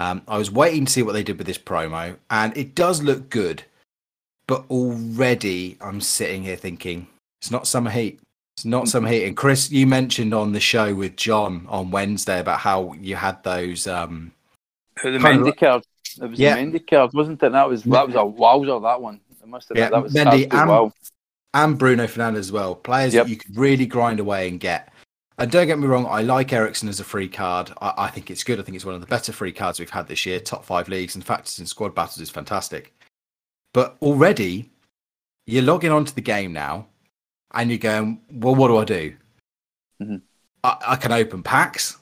Um, 0.00 0.22
I 0.26 0.38
was 0.38 0.50
waiting 0.50 0.86
to 0.86 0.92
see 0.92 1.02
what 1.02 1.12
they 1.12 1.22
did 1.22 1.36
with 1.38 1.46
this 1.46 1.58
promo, 1.58 2.16
and 2.30 2.56
it 2.56 2.74
does 2.74 3.02
look 3.02 3.28
good. 3.28 3.62
But 4.46 4.64
already 4.70 5.76
I'm 5.80 6.00
sitting 6.00 6.42
here 6.42 6.56
thinking, 6.56 7.06
it's 7.40 7.50
not 7.50 7.66
summer 7.68 7.90
heat. 7.90 8.18
It's 8.56 8.64
not 8.64 8.88
summer 8.88 9.08
heat. 9.08 9.24
And 9.26 9.36
Chris, 9.36 9.70
you 9.70 9.86
mentioned 9.86 10.34
on 10.34 10.52
the 10.52 10.58
show 10.60 10.94
with 10.94 11.16
John 11.16 11.66
on 11.68 11.90
Wednesday 11.90 12.40
about 12.40 12.58
how 12.60 12.94
you 12.94 13.14
had 13.14 13.42
those 13.44 13.86
um, 13.86 14.32
The 15.02 15.10
Mendy 15.10 15.56
card. 15.56 15.84
It 16.20 16.30
was 16.30 16.38
Yeah. 16.38 16.56
the 16.56 16.62
Mendy 16.62 16.86
card, 16.88 17.12
wasn't 17.12 17.42
it? 17.42 17.52
That 17.52 17.68
was 17.68 17.84
that 17.84 18.06
was 18.06 18.16
a 18.16 18.24
wowzer. 18.24 18.80
That 18.80 19.00
one. 19.00 19.20
It 19.40 19.48
must 19.48 19.68
have. 19.68 19.78
Yeah, 19.78 19.90
been. 19.90 19.92
That 19.92 20.02
was 20.02 20.14
Mendy 20.14 20.52
and- 20.52 20.68
wow. 20.68 20.92
and 21.54 21.78
Bruno 21.78 22.06
Fernandez 22.06 22.46
as 22.46 22.52
well. 22.52 22.74
Players 22.74 23.14
Yep. 23.14 23.26
that 23.26 23.30
you 23.30 23.36
could 23.36 23.56
really 23.56 23.86
grind 23.86 24.18
away 24.18 24.48
and 24.48 24.58
get. 24.58 24.92
And 25.40 25.50
don't 25.50 25.66
get 25.66 25.78
me 25.78 25.86
wrong, 25.86 26.04
I 26.04 26.20
like 26.20 26.52
Eriksen 26.52 26.90
as 26.90 27.00
a 27.00 27.04
free 27.04 27.26
card. 27.26 27.72
I, 27.80 27.94
I 27.96 28.08
think 28.08 28.30
it's 28.30 28.44
good. 28.44 28.60
I 28.60 28.62
think 28.62 28.76
it's 28.76 28.84
one 28.84 28.94
of 28.94 29.00
the 29.00 29.06
better 29.06 29.32
free 29.32 29.52
cards 29.52 29.80
we've 29.80 29.88
had 29.88 30.06
this 30.06 30.26
year. 30.26 30.38
Top 30.38 30.66
five 30.66 30.86
leagues. 30.86 31.16
In 31.16 31.22
fact, 31.22 31.46
it's 31.46 31.58
in 31.58 31.64
squad 31.64 31.94
battles 31.94 32.20
is 32.20 32.28
fantastic. 32.28 32.92
But 33.72 33.96
already, 34.02 34.68
you're 35.46 35.62
logging 35.62 35.92
onto 35.92 36.12
the 36.12 36.20
game 36.20 36.52
now, 36.52 36.88
and 37.54 37.70
you're 37.70 37.78
going, 37.78 38.20
well, 38.30 38.54
what 38.54 38.68
do 38.68 38.76
I 38.76 38.84
do? 38.84 39.16
Mhm. 40.02 40.20
I, 40.62 40.76
I 40.88 40.96
can 40.96 41.10
open 41.10 41.42
packs 41.42 41.96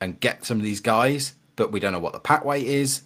and 0.00 0.20
get 0.20 0.44
some 0.44 0.58
of 0.58 0.62
these 0.62 0.80
guys, 0.80 1.34
but 1.56 1.72
we 1.72 1.80
don't 1.80 1.92
know 1.92 1.98
what 1.98 2.12
the 2.12 2.20
pack 2.20 2.44
weight 2.44 2.66
is. 2.66 3.02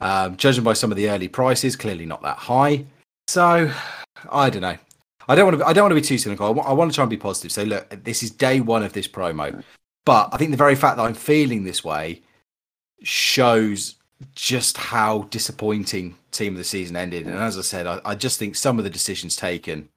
Um, 0.00 0.38
judging 0.38 0.64
by 0.64 0.72
some 0.72 0.90
of 0.90 0.96
the 0.96 1.10
early 1.10 1.28
prices, 1.28 1.76
clearly 1.76 2.06
not 2.06 2.22
that 2.22 2.38
high. 2.38 2.86
So 3.26 3.70
I 4.30 4.48
don't 4.48 4.62
know. 4.62 4.78
I 5.28 5.34
don't 5.34 5.46
want 5.46 5.58
to. 5.58 5.66
I 5.66 5.72
don't 5.72 5.84
want 5.84 5.92
to 5.92 6.00
be 6.00 6.06
too 6.06 6.18
cynical. 6.18 6.46
I 6.46 6.50
wa- 6.50 6.64
I 6.64 6.72
want 6.72 6.90
to 6.90 6.94
try 6.94 7.02
and 7.02 7.10
be 7.10 7.16
positive. 7.16 7.52
So 7.52 7.62
look, 7.62 7.86
this 8.04 8.22
is 8.22 8.30
day 8.30 8.60
one 8.60 8.82
of 8.82 8.94
this 8.94 9.06
promo, 9.06 9.62
but 10.06 10.30
I 10.32 10.38
think 10.38 10.50
the 10.50 10.56
very 10.56 10.74
fact 10.74 10.96
that 10.96 11.04
I'm 11.04 11.14
feeling 11.14 11.64
this 11.64 11.84
way 11.84 12.22
shows 13.02 13.96
just 14.34 14.76
how 14.76 15.22
disappointing 15.30 16.16
team 16.32 16.54
of 16.54 16.58
the 16.58 16.64
season 16.64 16.96
ended. 16.96 17.26
And 17.26 17.36
as 17.36 17.56
I 17.58 17.60
said, 17.62 17.86
I, 17.86 18.00
I 18.04 18.14
just 18.14 18.38
think 18.38 18.56
some 18.56 18.78
of 18.78 18.84
the 18.84 18.90
decisions 18.90 19.36
taken 19.36 19.88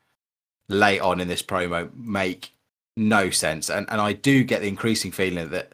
late 0.69 0.99
on 0.99 1.19
in 1.19 1.27
this 1.27 1.41
promo 1.41 1.89
make 1.95 2.53
no 2.97 3.29
sense. 3.29 3.69
And 3.69 3.89
and 3.89 4.01
I 4.01 4.13
do 4.13 4.43
get 4.43 4.61
the 4.61 4.67
increasing 4.67 5.11
feeling 5.11 5.49
that 5.49 5.73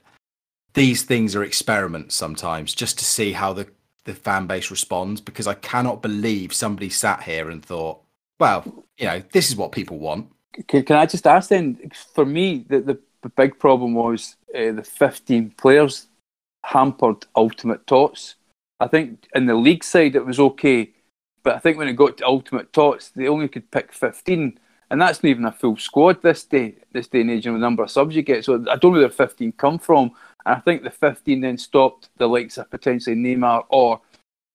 these 0.75 1.01
things 1.01 1.35
are 1.35 1.43
experiments 1.43 2.15
sometimes, 2.15 2.75
just 2.75 2.99
to 2.99 3.05
see 3.05 3.31
how 3.31 3.53
the 3.53 3.67
the 4.03 4.13
fan 4.13 4.45
base 4.45 4.69
responds. 4.69 5.19
Because 5.19 5.47
I 5.47 5.55
cannot 5.55 6.03
believe 6.03 6.53
somebody 6.53 6.89
sat 6.89 7.23
here 7.23 7.49
and 7.49 7.65
thought, 7.65 8.01
well, 8.39 8.85
you 8.97 9.05
know, 9.05 9.23
this 9.31 9.49
is 9.49 9.55
what 9.55 9.71
people 9.71 9.99
want. 9.99 10.27
Can, 10.67 10.83
can 10.83 10.95
I 10.95 11.05
just 11.05 11.27
ask 11.27 11.49
then? 11.49 11.91
For 12.13 12.25
me, 12.25 12.65
the 12.67 12.79
the, 12.81 12.99
the 13.21 13.29
big 13.29 13.59
problem 13.59 13.93
was 13.93 14.35
uh, 14.55 14.71
the 14.71 14.83
15 14.83 15.51
players 15.51 16.07
hampered 16.63 17.25
Ultimate 17.35 17.85
Tots. 17.87 18.35
I 18.79 18.87
think 18.87 19.27
in 19.33 19.45
the 19.45 19.55
league 19.55 19.83
side 19.83 20.15
it 20.15 20.25
was 20.25 20.39
okay, 20.39 20.91
but 21.43 21.55
I 21.55 21.59
think 21.59 21.77
when 21.77 21.87
it 21.87 21.93
got 21.93 22.17
to 22.17 22.27
Ultimate 22.27 22.73
Tots, 22.73 23.09
they 23.09 23.27
only 23.27 23.47
could 23.47 23.71
pick 23.71 23.91
15, 23.91 24.59
and 24.91 25.01
that's 25.01 25.23
not 25.23 25.29
even 25.29 25.45
a 25.45 25.51
full 25.51 25.77
squad 25.77 26.21
this 26.21 26.43
day, 26.43 26.75
this 26.91 27.07
day 27.07 27.21
and 27.21 27.31
age, 27.31 27.47
and 27.47 27.55
the 27.55 27.59
number 27.59 27.83
of 27.83 27.91
subs 27.91 28.15
you 28.15 28.21
get. 28.21 28.45
So 28.45 28.55
I 28.69 28.75
don't 28.75 28.93
know 28.93 28.99
where 28.99 29.07
the 29.07 29.13
15 29.13 29.53
come 29.53 29.79
from. 29.79 30.11
And 30.45 30.55
I 30.55 30.59
think 30.59 30.83
the 30.83 30.89
15 30.91 31.41
then 31.41 31.57
stopped 31.57 32.09
the 32.17 32.27
likes 32.27 32.57
of 32.57 32.69
potentially 32.69 33.15
Neymar 33.15 33.65
or 33.69 34.01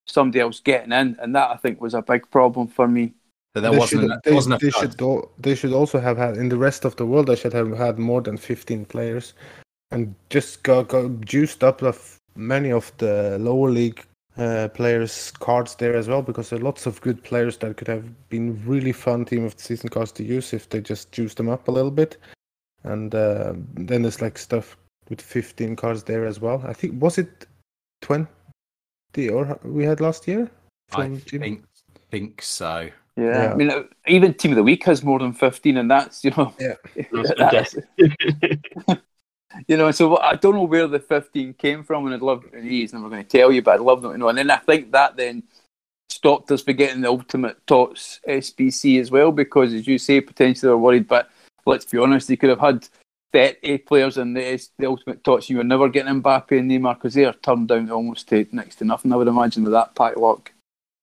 somebody 0.07 0.41
else 0.41 0.61
getting 0.61 0.93
in, 0.93 1.17
and 1.21 1.35
that 1.35 1.51
I 1.51 1.57
think 1.57 1.81
was 1.81 1.95
a 1.95 2.03
big 2.03 2.31
problem 2.31 2.69
for 2.69 2.87
me. 2.87 3.15
That 3.55 3.61
they 3.61 3.79
wasn't, 3.79 4.03
should, 4.03 4.21
they, 4.25 4.33
wasn't 4.33 4.61
they 4.61 4.71
should 4.71 5.03
al- 5.03 5.31
they 5.39 5.55
should 5.55 5.75
also 5.75 6.01
have 6.01 6.17
had 6.17 6.39
in 6.39 6.49
the 6.49 6.57
rest 6.57 6.87
of 6.87 6.97
the 6.97 7.05
world. 7.05 7.27
They 7.27 7.37
should 7.37 7.53
have 7.53 7.77
had 7.77 7.99
more 7.99 8.23
than 8.23 8.39
fifteen 8.39 8.87
players, 8.87 9.35
and 9.91 10.15
just 10.31 10.63
got, 10.63 10.89
got 10.89 11.21
juiced 11.21 11.63
up 11.63 11.83
of 11.83 12.17
many 12.35 12.73
of 12.73 12.91
the 12.97 13.37
lower 13.39 13.69
league 13.69 14.03
uh, 14.39 14.69
players' 14.69 15.31
cards 15.33 15.75
there 15.75 15.95
as 15.95 16.09
well, 16.09 16.23
because 16.23 16.49
there 16.49 16.59
are 16.59 16.63
lots 16.63 16.87
of 16.87 16.99
good 17.03 17.23
players 17.23 17.59
that 17.59 17.77
could 17.77 17.89
have 17.89 18.29
been 18.31 18.63
really 18.65 18.93
fun 18.93 19.27
team 19.27 19.45
of 19.45 19.55
the 19.55 19.63
season 19.63 19.91
cards 19.91 20.13
to 20.13 20.25
use 20.25 20.55
if 20.55 20.71
they 20.71 20.81
just 20.81 21.13
juiced 21.13 21.37
them 21.37 21.51
up 21.51 21.69
a 21.69 21.71
little 21.71 21.91
bit. 21.91 22.17
And 22.85 23.15
uh, 23.15 23.53
then 23.75 24.01
there's 24.01 24.23
like 24.23 24.39
stuff 24.39 24.79
with 25.11 25.21
fifteen 25.21 25.77
cards 25.77 26.05
there 26.05 26.25
as 26.25 26.41
well. 26.41 26.65
I 26.67 26.73
think 26.73 27.03
was 27.03 27.19
it 27.19 27.47
twenty 28.01 29.29
or 29.31 29.59
we 29.63 29.85
had 29.85 30.01
last 30.01 30.27
year. 30.27 30.51
I 30.95 31.17
think 31.17 31.65
think 32.11 32.41
so. 32.41 32.89
Yeah. 33.17 33.25
Yeah. 33.25 33.53
I 33.53 33.55
mean, 33.55 33.71
uh, 33.71 33.83
even 34.07 34.35
Team 34.35 34.53
of 34.53 34.57
the 34.57 34.63
Week 34.63 34.85
has 34.85 35.03
more 35.03 35.19
than 35.19 35.33
15, 35.33 35.77
and 35.77 35.91
that's, 35.91 36.25
you 36.25 36.31
know, 36.37 36.55
Yeah. 36.59 36.75
that's, 37.39 37.77
you 39.67 39.77
know, 39.77 39.91
so 39.91 40.19
I 40.19 40.37
don't 40.37 40.55
know 40.55 40.63
where 40.63 40.87
the 40.87 41.01
15 41.01 41.55
came 41.55 41.85
from, 41.85 42.07
and 42.07 42.15
I'd 42.15 42.23
love, 42.23 42.45
and 42.53 42.65
he's 42.65 42.93
never 42.93 43.09
going 43.09 43.25
to 43.25 43.29
tell 43.29 43.53
you, 43.53 43.63
but 43.63 43.75
I'd 43.75 43.81
love 43.81 44.03
to 44.03 44.17
know. 44.17 44.29
And 44.29 44.39
then 44.39 44.51
I 44.51 44.57
think 44.57 44.93
that 44.93 45.17
then 45.17 45.43
stopped 46.09 46.51
us 46.51 46.63
for 46.63 46.73
getting 46.73 47.03
the 47.03 47.09
Ultimate 47.09 47.67
Tots 47.67 48.21
SBC 48.29 49.01
as 49.01 49.11
well, 49.11 49.33
because 49.33 49.75
as 49.75 49.87
you 49.87 49.99
say, 49.99 50.21
potentially 50.21 50.69
they 50.69 50.73
were 50.73 50.79
worried, 50.79 51.09
but 51.09 51.31
let's 51.67 51.85
be 51.85 51.99
honest, 51.99 52.29
they 52.29 52.37
could 52.37 52.51
have 52.51 52.61
had 52.61 52.89
30 53.33 53.79
players 53.79 54.19
in 54.19 54.35
the, 54.35 54.69
the 54.79 54.87
Ultimate 54.87 55.25
Tots, 55.25 55.49
you 55.49 55.57
were 55.57 55.65
never 55.65 55.89
getting 55.89 56.23
Mbappe 56.23 56.59
and 56.59 56.71
Neymar, 56.71 56.95
because 56.95 57.15
they 57.15 57.25
are 57.25 57.33
turned 57.35 57.69
down 57.69 57.91
almost 57.91 58.29
to 58.29 58.47
next 58.53 58.77
to 58.77 58.85
nothing, 58.85 59.13
I 59.13 59.17
would 59.17 59.29
imagine, 59.29 59.65
with 59.65 59.73
that 59.73 59.95
pack 59.95 60.17
lock. 60.17 60.52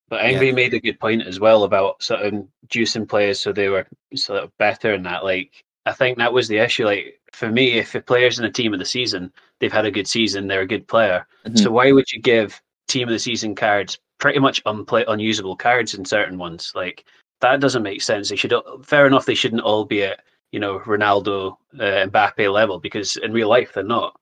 But 0.09 0.21
Angry 0.21 0.47
Yeah. 0.47 0.53
made 0.53 0.73
a 0.73 0.79
good 0.79 0.99
point 0.99 1.25
as 1.25 1.39
well 1.39 1.63
about 1.63 2.01
sort 2.01 2.21
of 2.21 2.33
juicing 2.67 3.07
players 3.07 3.39
so 3.39 3.53
they 3.53 3.69
were 3.69 3.87
sort 4.15 4.43
of 4.43 4.55
better 4.57 4.93
and 4.93 5.05
that. 5.05 5.23
Like, 5.23 5.63
I 5.85 5.91
think 5.93 6.17
that 6.17 6.33
was 6.33 6.47
the 6.47 6.57
issue. 6.57 6.85
Like, 6.85 7.19
for 7.31 7.49
me, 7.49 7.73
if 7.73 7.93
a 7.95 8.01
player's 8.01 8.39
in 8.39 8.45
a 8.45 8.51
team 8.51 8.73
of 8.73 8.79
the 8.79 8.85
season, 8.85 9.31
they've 9.59 9.71
had 9.71 9.85
a 9.85 9.91
good 9.91 10.07
season, 10.07 10.47
they're 10.47 10.61
a 10.61 10.67
good 10.67 10.87
player. 10.87 11.27
Mhm. 11.45 11.59
So 11.59 11.71
why 11.71 11.91
would 11.91 12.11
you 12.11 12.19
give 12.19 12.59
team 12.87 13.07
of 13.07 13.13
the 13.13 13.19
season 13.19 13.53
cards 13.55 13.99
pretty 14.17 14.39
much 14.39 14.63
unplay- 14.65 15.05
unusable 15.07 15.55
cards 15.55 15.93
in 15.93 16.05
certain 16.05 16.37
ones? 16.39 16.71
Like, 16.75 17.05
that 17.41 17.59
doesn't 17.59 17.83
make 17.83 18.01
sense. 18.01 18.29
They 18.29 18.35
should, 18.35 18.53
fair 18.83 19.05
enough, 19.05 19.25
they 19.25 19.35
shouldn't 19.35 19.61
all 19.61 19.85
be 19.85 20.03
at, 20.03 20.21
you 20.51 20.59
know, 20.59 20.79
Ronaldo, 20.79 21.55
uh, 21.79 22.07
Mbappe 22.09 22.51
level 22.51 22.79
because 22.79 23.15
in 23.17 23.31
real 23.31 23.47
life 23.47 23.73
they're 23.73 23.83
not. 23.83 24.19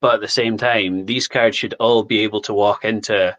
But 0.00 0.14
at 0.14 0.20
the 0.20 0.28
same 0.28 0.56
time, 0.56 1.06
these 1.06 1.26
cards 1.26 1.56
should 1.56 1.74
all 1.80 2.04
be 2.04 2.20
able 2.20 2.40
to 2.42 2.54
walk 2.54 2.84
into 2.84 3.36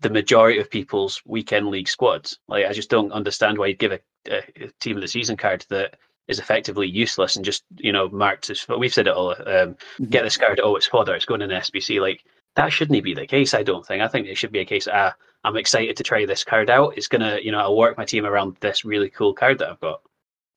the 0.00 0.10
majority 0.10 0.58
of 0.58 0.70
people's 0.70 1.22
weekend 1.24 1.68
league 1.68 1.88
squads. 1.88 2.38
Like, 2.48 2.66
I 2.66 2.72
just 2.72 2.90
don't 2.90 3.12
understand 3.12 3.58
why 3.58 3.68
you'd 3.68 3.78
give 3.78 3.92
a, 3.92 4.00
a, 4.28 4.38
a 4.64 4.70
team 4.80 4.96
of 4.96 5.02
the 5.02 5.08
season 5.08 5.36
card 5.36 5.64
that 5.70 5.96
is 6.28 6.38
effectively 6.38 6.88
useless 6.88 7.36
and 7.36 7.44
just 7.44 7.64
you 7.76 7.92
know 7.92 8.08
marked 8.08 8.50
as. 8.50 8.66
We've 8.68 8.92
said 8.92 9.06
it 9.06 9.14
all. 9.14 9.34
Um, 9.46 9.76
Get 10.08 10.24
this 10.24 10.36
card. 10.36 10.60
Oh, 10.62 10.76
it's 10.76 10.86
fodder. 10.86 11.14
It's 11.14 11.24
going 11.24 11.42
in 11.42 11.50
SBC. 11.50 12.00
Like 12.00 12.24
that 12.56 12.72
shouldn't 12.72 13.02
be 13.04 13.14
the 13.14 13.26
case. 13.26 13.54
I 13.54 13.62
don't 13.62 13.86
think. 13.86 14.02
I 14.02 14.08
think 14.08 14.26
it 14.26 14.36
should 14.36 14.52
be 14.52 14.60
a 14.60 14.64
case. 14.64 14.88
Ah, 14.92 15.14
I'm 15.44 15.56
excited 15.56 15.96
to 15.96 16.02
try 16.02 16.26
this 16.26 16.44
card 16.44 16.70
out. 16.70 16.96
It's 16.96 17.08
gonna, 17.08 17.38
you 17.42 17.52
know, 17.52 17.58
I'll 17.58 17.76
work 17.76 17.96
my 17.96 18.04
team 18.04 18.26
around 18.26 18.56
this 18.60 18.84
really 18.84 19.10
cool 19.10 19.32
card 19.32 19.58
that 19.58 19.70
I've 19.70 19.80
got. 19.80 20.02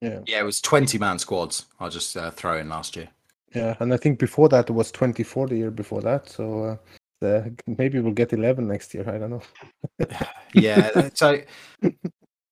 Yeah. 0.02 0.20
Yeah, 0.26 0.40
it 0.40 0.46
was 0.46 0.62
20 0.62 0.98
man 0.98 1.20
squads. 1.20 1.66
I'll 1.80 1.90
just 1.90 2.16
uh, 2.16 2.32
throw 2.32 2.58
in 2.58 2.70
last 2.70 2.96
year. 2.96 3.10
Yeah, 3.54 3.76
and 3.80 3.94
I 3.94 3.98
think 3.98 4.20
before 4.20 4.48
that 4.50 4.70
it 4.70 4.74
was 4.74 4.92
24 4.92 5.48
the 5.48 5.58
year 5.58 5.72
before 5.72 6.02
that. 6.02 6.30
So 6.30 6.64
uh, 6.64 6.78
the, 7.22 7.53
maybe 7.78 7.99
we'll 7.99 8.13
get 8.13 8.34
11 8.34 8.67
next 8.67 8.93
year. 8.93 9.09
I 9.09 9.17
don't 9.17 9.32
know. 9.32 9.41
Yeah, 10.55 11.09
so 11.13 11.39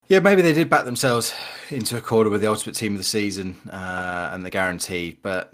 yeah, 0.06 0.20
maybe 0.20 0.40
they 0.40 0.52
did 0.52 0.70
back 0.70 0.84
themselves 0.84 1.34
into 1.68 1.96
a 1.96 2.00
corner 2.00 2.30
with 2.30 2.40
the 2.40 2.46
ultimate 2.46 2.76
team 2.76 2.92
of 2.92 2.98
the 2.98 3.04
season 3.04 3.56
uh, 3.72 4.30
and 4.32 4.46
the 4.46 4.50
guarantee. 4.50 5.18
But 5.20 5.52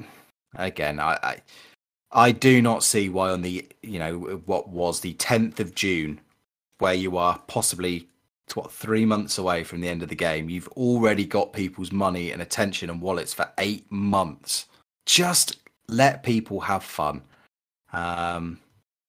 again, 0.54 1.00
I, 1.00 1.18
I 1.22 1.42
I 2.12 2.32
do 2.32 2.60
not 2.60 2.84
see 2.84 3.08
why 3.08 3.30
on 3.30 3.40
the 3.40 3.66
you 3.82 3.98
know 3.98 4.42
what 4.44 4.68
was 4.68 5.00
the 5.00 5.14
10th 5.14 5.58
of 5.58 5.74
June, 5.74 6.20
where 6.80 6.92
you 6.92 7.16
are 7.16 7.40
possibly 7.46 8.08
what 8.52 8.70
three 8.70 9.06
months 9.06 9.38
away 9.38 9.64
from 9.64 9.80
the 9.80 9.88
end 9.88 10.02
of 10.02 10.08
the 10.08 10.14
game, 10.14 10.50
you've 10.50 10.68
already 10.68 11.24
got 11.24 11.52
people's 11.52 11.90
money 11.90 12.30
and 12.30 12.42
attention 12.42 12.90
and 12.90 13.00
wallets 13.00 13.32
for 13.32 13.50
eight 13.58 13.90
months. 13.90 14.66
Just 15.06 15.56
let 15.88 16.22
people 16.22 16.60
have 16.60 16.84
fun. 16.84 17.22
Um, 17.92 18.60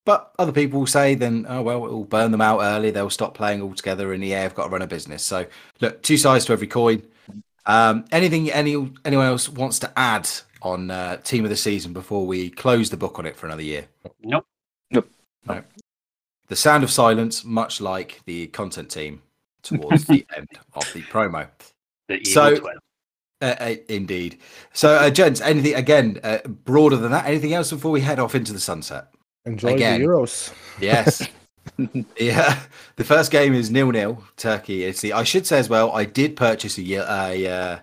but 0.06 0.32
other 0.38 0.52
people 0.52 0.80
will 0.80 0.86
say 0.86 1.14
then, 1.14 1.44
oh 1.48 1.60
well, 1.60 1.84
it 1.84 1.90
will 1.92 2.04
burn 2.04 2.30
them 2.30 2.40
out 2.40 2.60
early. 2.62 2.90
They'll 2.90 3.10
stop 3.10 3.34
playing 3.34 3.60
altogether, 3.60 4.14
and 4.14 4.24
yeah, 4.24 4.44
I've 4.44 4.54
got 4.54 4.64
to 4.64 4.70
run 4.70 4.80
a 4.80 4.86
business. 4.86 5.22
So 5.22 5.44
look, 5.82 6.02
two 6.02 6.16
sides 6.16 6.46
to 6.46 6.52
every 6.54 6.66
coin. 6.68 7.02
Um, 7.66 8.06
anything 8.12 8.50
any 8.50 8.90
anyone 9.04 9.26
else 9.26 9.48
wants 9.50 9.78
to 9.80 9.92
add 9.98 10.26
on 10.62 10.90
uh, 10.90 11.16
team 11.18 11.44
of 11.44 11.50
the 11.50 11.56
season 11.56 11.92
before 11.92 12.26
we 12.26 12.48
close 12.48 12.88
the 12.88 12.96
book 12.96 13.18
on 13.18 13.26
it 13.26 13.36
for 13.36 13.46
another 13.46 13.62
year? 13.62 13.86
Nope. 14.90 15.10
Nope. 15.46 15.64
The 16.48 16.56
sound 16.56 16.84
of 16.84 16.90
silence, 16.90 17.44
much 17.44 17.80
like 17.80 18.20
the 18.24 18.46
content 18.46 18.88
team 18.90 19.20
towards 19.62 20.04
the 20.06 20.24
end 20.36 20.48
of 20.74 20.92
the 20.92 21.02
promo. 21.02 21.48
The 22.08 22.24
So- 22.24 22.56
Uh, 23.42 23.54
uh, 23.60 23.74
indeed. 23.90 24.38
So, 24.72 24.94
uh, 24.94 25.10
gents, 25.10 25.42
anything 25.42 25.74
again 25.74 26.18
uh, 26.22 26.38
broader 26.64 26.96
than 26.96 27.10
that? 27.10 27.26
Anything 27.26 27.52
else 27.52 27.70
before 27.70 27.90
we 27.90 28.00
head 28.00 28.18
off 28.18 28.34
into 28.34 28.54
the 28.54 28.60
sunset? 28.60 29.08
Enjoy 29.46 29.74
Again. 29.74 30.00
the 30.00 30.06
Euros. 30.06 30.52
Yes. 30.80 31.26
yeah. 32.18 32.60
The 32.96 33.04
first 33.04 33.30
game 33.30 33.54
is 33.54 33.70
nil 33.70 33.90
nil. 33.90 34.22
Turkey. 34.36 34.84
It's 34.84 35.00
the. 35.00 35.12
I 35.12 35.22
should 35.22 35.46
say 35.46 35.58
as 35.58 35.68
well. 35.68 35.92
I 35.92 36.04
did 36.04 36.36
purchase 36.36 36.78
a, 36.78 36.92
a 36.94 37.46
uh. 37.48 37.78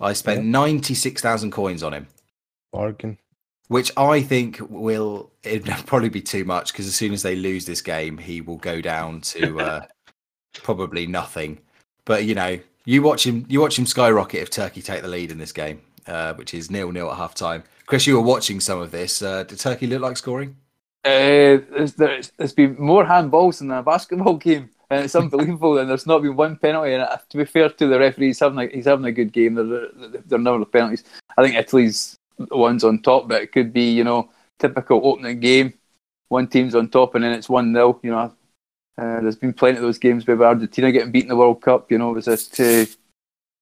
I 0.00 0.12
spent 0.14 0.46
96,000 0.46 1.50
coins 1.50 1.82
on 1.82 1.92
him, 1.92 2.06
Bargain. 2.72 3.18
which 3.68 3.92
I 3.96 4.22
think 4.22 4.58
will 4.70 5.30
it'd 5.42 5.66
probably 5.86 6.08
be 6.08 6.22
too 6.22 6.44
much 6.44 6.72
because 6.72 6.86
as 6.86 6.94
soon 6.94 7.12
as 7.12 7.22
they 7.22 7.36
lose 7.36 7.66
this 7.66 7.82
game, 7.82 8.16
he 8.16 8.40
will 8.40 8.56
go 8.56 8.80
down 8.80 9.20
to 9.22 9.60
uh, 9.60 9.86
probably 10.54 11.06
nothing. 11.06 11.60
But 12.06 12.24
you 12.24 12.34
know, 12.34 12.58
you 12.86 13.02
watch 13.02 13.26
him, 13.26 13.44
you 13.48 13.60
watch 13.60 13.78
him 13.78 13.84
skyrocket 13.84 14.40
if 14.40 14.50
Turkey 14.50 14.80
take 14.80 15.02
the 15.02 15.08
lead 15.08 15.30
in 15.30 15.38
this 15.38 15.52
game, 15.52 15.82
uh, 16.06 16.32
which 16.34 16.54
is 16.54 16.70
nil 16.70 16.92
nil 16.92 17.10
at 17.10 17.18
half 17.18 17.34
time. 17.34 17.62
Chris, 17.90 18.06
you 18.06 18.14
were 18.14 18.22
watching 18.22 18.60
some 18.60 18.80
of 18.80 18.92
this. 18.92 19.20
Uh, 19.20 19.42
did 19.42 19.58
Turkey 19.58 19.88
look 19.88 20.00
like 20.00 20.16
scoring? 20.16 20.54
Uh, 21.04 21.58
there's, 21.96 22.52
been 22.54 22.76
more 22.78 23.04
handballs 23.04 23.58
than 23.58 23.72
a 23.72 23.82
basketball 23.82 24.36
game, 24.36 24.70
and 24.90 25.04
it's 25.04 25.16
unbelievable. 25.16 25.76
and 25.76 25.90
there's 25.90 26.06
not 26.06 26.22
been 26.22 26.36
one 26.36 26.54
penalty. 26.54 26.92
And 26.92 27.02
uh, 27.02 27.16
to 27.30 27.36
be 27.36 27.44
fair 27.44 27.68
to 27.68 27.88
the 27.88 27.98
referee, 27.98 28.28
he's 28.28 28.38
having 28.38 28.60
a, 28.60 28.68
he's 28.68 28.84
having 28.84 29.06
a 29.06 29.10
good 29.10 29.32
game. 29.32 29.56
There, 29.56 29.88
are 30.30 30.38
never 30.38 30.64
penalties. 30.64 31.02
I 31.36 31.42
think 31.42 31.56
Italy's 31.56 32.16
the 32.38 32.56
ones 32.56 32.84
on 32.84 33.02
top, 33.02 33.26
but 33.26 33.42
it 33.42 33.50
could 33.50 33.72
be 33.72 33.90
you 33.90 34.04
know 34.04 34.30
typical 34.60 35.00
opening 35.04 35.40
game. 35.40 35.74
One 36.28 36.46
team's 36.46 36.76
on 36.76 36.90
top, 36.90 37.16
and 37.16 37.24
then 37.24 37.32
it's 37.32 37.48
one 37.48 37.74
0 37.74 37.98
You 38.04 38.12
know, 38.12 38.32
uh, 38.98 39.20
there's 39.20 39.34
been 39.34 39.52
plenty 39.52 39.78
of 39.78 39.82
those 39.82 39.98
games 39.98 40.28
with 40.28 40.40
Argentina 40.40 40.92
getting 40.92 41.10
beaten 41.10 41.26
in 41.32 41.36
the 41.36 41.40
World 41.40 41.60
Cup. 41.60 41.90
You 41.90 41.98
know, 41.98 42.12
was 42.12 42.28
it 42.28 42.60
uh, 42.60 42.86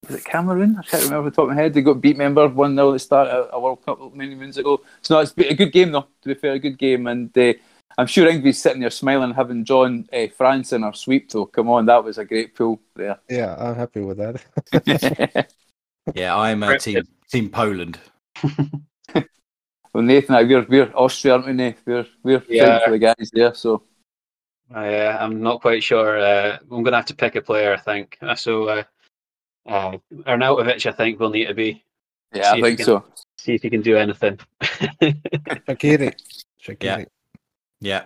was 0.07 0.15
it 0.17 0.25
Cameroon? 0.25 0.75
I 0.77 0.83
can't 0.83 1.03
remember 1.03 1.27
off 1.27 1.33
the 1.33 1.41
top 1.41 1.49
of 1.49 1.55
my 1.55 1.61
head. 1.61 1.73
They 1.73 1.81
got 1.81 2.01
beat, 2.01 2.17
member 2.17 2.47
1 2.47 2.75
0 2.75 2.89
at 2.89 2.93
the 2.93 2.99
start 2.99 3.27
of 3.27 3.49
a 3.51 3.59
World 3.59 3.83
Cup 3.85 4.13
many 4.13 4.35
moons 4.35 4.57
ago. 4.57 4.81
So, 5.01 5.15
no, 5.15 5.21
it's 5.21 5.31
been 5.33 5.51
a 5.51 5.55
good 5.55 5.71
game, 5.71 5.91
though, 5.91 6.07
to 6.21 6.27
be 6.29 6.33
fair, 6.35 6.53
a 6.53 6.59
good 6.59 6.77
game. 6.77 7.07
And 7.07 7.35
uh, 7.37 7.53
I'm 7.97 8.07
sure 8.07 8.31
Ingvi's 8.31 8.61
sitting 8.61 8.81
there 8.81 8.89
smiling, 8.89 9.33
having 9.33 9.63
drawn 9.63 10.07
uh, 10.13 10.27
France 10.37 10.71
in 10.73 10.83
our 10.83 10.93
sweep, 10.93 11.29
though. 11.29 11.45
Come 11.45 11.69
on, 11.69 11.85
that 11.87 12.03
was 12.03 12.17
a 12.17 12.25
great 12.25 12.55
pull 12.55 12.79
there. 12.95 13.19
Yeah, 13.29 13.55
I'm 13.59 13.75
happy 13.75 14.01
with 14.01 14.17
that. 14.17 15.51
Yeah, 16.15 16.35
I'm 16.35 16.63
uh, 16.63 16.75
team 16.77 17.03
team 17.29 17.49
Poland. 17.51 17.99
well, 19.13 20.03
Nathan, 20.03 20.33
I- 20.35 20.43
we're, 20.43 20.65
we're 20.67 20.91
Austria, 20.95 21.33
aren't 21.33 21.45
we, 21.45 21.53
Nath? 21.53 21.81
We're, 21.85 22.07
we're 22.23 22.41
Yeah. 22.47 22.83
for 22.83 22.91
the 22.91 22.97
guys 22.99 23.29
there, 23.31 23.53
so. 23.53 23.83
I, 24.73 24.95
uh, 24.95 25.17
I'm 25.19 25.41
not 25.41 25.61
quite 25.61 25.83
sure. 25.83 26.19
Uh, 26.19 26.57
I'm 26.61 26.83
going 26.83 26.85
to 26.85 26.95
have 26.97 27.05
to 27.07 27.15
pick 27.15 27.35
a 27.35 27.41
player, 27.41 27.73
I 27.73 27.77
think. 27.77 28.17
Uh, 28.21 28.33
so, 28.35 28.69
uh, 28.69 28.83
uh, 29.67 29.97
Arnautovic, 30.25 30.85
I 30.85 30.91
think, 30.91 31.19
will 31.19 31.29
need 31.29 31.47
to 31.47 31.53
be. 31.53 31.83
Yeah, 32.33 32.43
See 32.43 32.49
I 32.49 32.57
if 32.57 32.63
think 32.63 32.77
can- 32.77 32.85
so. 32.85 33.03
See 33.37 33.53
if 33.55 33.61
he 33.61 33.69
can 33.69 33.81
do 33.81 33.97
anything. 33.97 34.37
Shaqiri. 34.61 36.13
Shaqiri. 36.61 37.05
Yeah. 37.79 38.03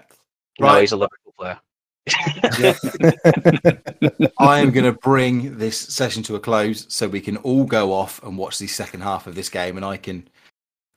no, 0.60 0.68
Right. 0.68 0.82
he's 0.82 0.92
a 0.92 0.98
Liverpool 0.98 1.34
player. 1.38 1.60
I 4.40 4.60
am 4.60 4.72
going 4.72 4.86
to 4.86 4.98
bring 5.02 5.58
this 5.58 5.78
session 5.80 6.24
to 6.24 6.36
a 6.36 6.40
close 6.40 6.86
so 6.94 7.08
we 7.08 7.22
can 7.22 7.38
all 7.38 7.66
go 7.66 7.94
off 7.94 8.22
and 8.24 8.38
watch 8.38 8.60
the 8.60 8.68
second 8.68 9.02
half 9.02 9.28
of 9.28 9.36
this 9.36 9.50
game, 9.50 9.78
and 9.78 9.86
I 9.86 9.98
can 9.98 10.28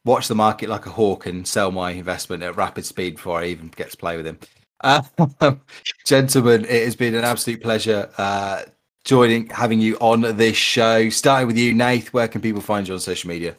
watch 0.04 0.28
the 0.28 0.34
market 0.34 0.68
like 0.68 0.86
a 0.86 0.90
hawk 0.90 1.26
and 1.26 1.46
sell 1.46 1.70
my 1.72 1.92
investment 1.92 2.42
at 2.42 2.56
rapid 2.56 2.84
speed 2.84 3.16
before 3.16 3.40
I 3.40 3.46
even 3.46 3.68
get 3.68 3.90
to 3.90 3.96
play 3.96 4.16
with 4.16 4.26
him. 4.26 4.38
Uh, 4.84 5.02
gentlemen, 6.06 6.64
it 6.66 6.84
has 6.84 6.96
been 6.96 7.14
an 7.14 7.24
absolute 7.24 7.62
pleasure 7.62 8.10
uh, 8.18 8.62
joining, 9.06 9.48
having 9.48 9.80
you 9.80 9.96
on 10.00 10.20
this 10.36 10.56
show. 10.56 11.08
Starting 11.08 11.46
with 11.46 11.56
you, 11.56 11.72
Nath. 11.72 12.12
Where 12.12 12.28
can 12.28 12.42
people 12.42 12.60
find 12.60 12.86
you 12.86 12.92
on 12.94 13.00
social 13.00 13.28
media? 13.28 13.54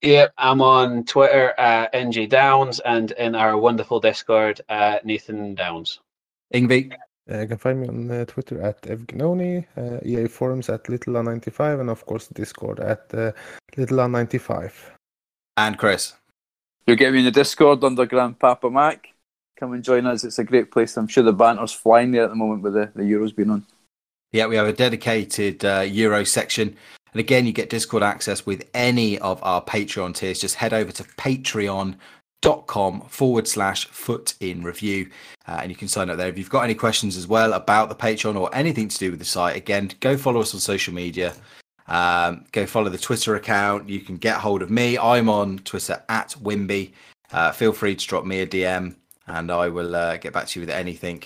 Yep, 0.00 0.32
I'm 0.38 0.62
on 0.62 1.04
Twitter 1.04 1.52
at 1.58 1.94
NG 1.94 2.28
Downs 2.28 2.80
and 2.80 3.10
in 3.12 3.34
our 3.34 3.56
wonderful 3.58 4.00
Discord 4.00 4.60
at 4.68 5.04
Nathan 5.04 5.54
Downs. 5.54 6.00
Ingvi, 6.54 6.92
Uh, 7.30 7.40
you 7.40 7.48
can 7.48 7.56
find 7.56 7.80
me 7.80 7.88
on 7.88 8.10
uh, 8.10 8.24
Twitter 8.26 8.60
at 8.60 8.82
Evgnoni, 8.82 9.64
uh, 9.78 9.98
EA 10.04 10.28
forums 10.28 10.68
at 10.68 10.84
LittleR95, 10.84 11.80
and 11.80 11.88
of 11.88 12.04
course 12.04 12.26
Discord 12.28 12.80
at 12.80 13.02
uh, 13.14 13.32
LittleR95. 13.76 14.72
and 15.56 15.78
Chris. 15.78 16.12
You'll 16.86 16.98
get 16.98 17.12
me 17.14 17.20
in 17.20 17.24
the 17.24 17.30
Discord 17.30 17.82
under 17.82 18.04
Grandpapa 18.04 18.68
Mac. 18.70 19.08
Come 19.58 19.72
and 19.72 19.82
join 19.82 20.04
us. 20.06 20.24
It's 20.24 20.38
a 20.38 20.44
great 20.44 20.70
place. 20.70 20.98
I'm 20.98 21.08
sure 21.08 21.24
the 21.24 21.32
banter's 21.32 21.72
flying 21.72 22.10
there 22.12 22.24
at 22.24 22.28
the 22.30 22.36
moment 22.36 22.60
with 22.62 22.74
the, 22.74 22.92
the 22.94 23.04
Euros 23.04 23.34
being 23.34 23.50
on. 23.50 23.64
Yeah, 24.34 24.46
we 24.46 24.56
have 24.56 24.66
a 24.66 24.72
dedicated 24.72 25.64
uh, 25.64 25.82
Euro 25.82 26.24
section. 26.24 26.76
And 27.12 27.20
again, 27.20 27.46
you 27.46 27.52
get 27.52 27.70
Discord 27.70 28.02
access 28.02 28.44
with 28.44 28.68
any 28.74 29.16
of 29.20 29.40
our 29.44 29.62
Patreon 29.62 30.12
tiers. 30.12 30.40
Just 30.40 30.56
head 30.56 30.74
over 30.74 30.90
to 30.90 31.04
patreon.com 31.04 33.00
forward 33.02 33.46
slash 33.46 33.86
foot 33.86 34.34
in 34.40 34.64
review. 34.64 35.08
Uh, 35.46 35.60
and 35.62 35.70
you 35.70 35.76
can 35.76 35.86
sign 35.86 36.10
up 36.10 36.16
there. 36.16 36.26
If 36.26 36.36
you've 36.36 36.50
got 36.50 36.62
any 36.62 36.74
questions 36.74 37.16
as 37.16 37.28
well 37.28 37.52
about 37.52 37.88
the 37.88 37.94
Patreon 37.94 38.34
or 38.34 38.52
anything 38.52 38.88
to 38.88 38.98
do 38.98 39.12
with 39.12 39.20
the 39.20 39.24
site, 39.24 39.54
again, 39.54 39.92
go 40.00 40.16
follow 40.16 40.40
us 40.40 40.52
on 40.52 40.58
social 40.58 40.92
media. 40.92 41.32
Um, 41.86 42.44
go 42.50 42.66
follow 42.66 42.88
the 42.88 42.98
Twitter 42.98 43.36
account. 43.36 43.88
You 43.88 44.00
can 44.00 44.16
get 44.16 44.38
hold 44.38 44.62
of 44.62 44.68
me. 44.68 44.98
I'm 44.98 45.28
on 45.28 45.60
Twitter 45.60 46.02
at 46.08 46.30
Wimby. 46.42 46.90
Uh, 47.30 47.52
feel 47.52 47.72
free 47.72 47.94
to 47.94 48.04
drop 48.04 48.24
me 48.24 48.40
a 48.40 48.48
DM 48.48 48.96
and 49.28 49.52
I 49.52 49.68
will 49.68 49.94
uh, 49.94 50.16
get 50.16 50.32
back 50.32 50.48
to 50.48 50.58
you 50.58 50.66
with 50.66 50.74
anything 50.74 51.22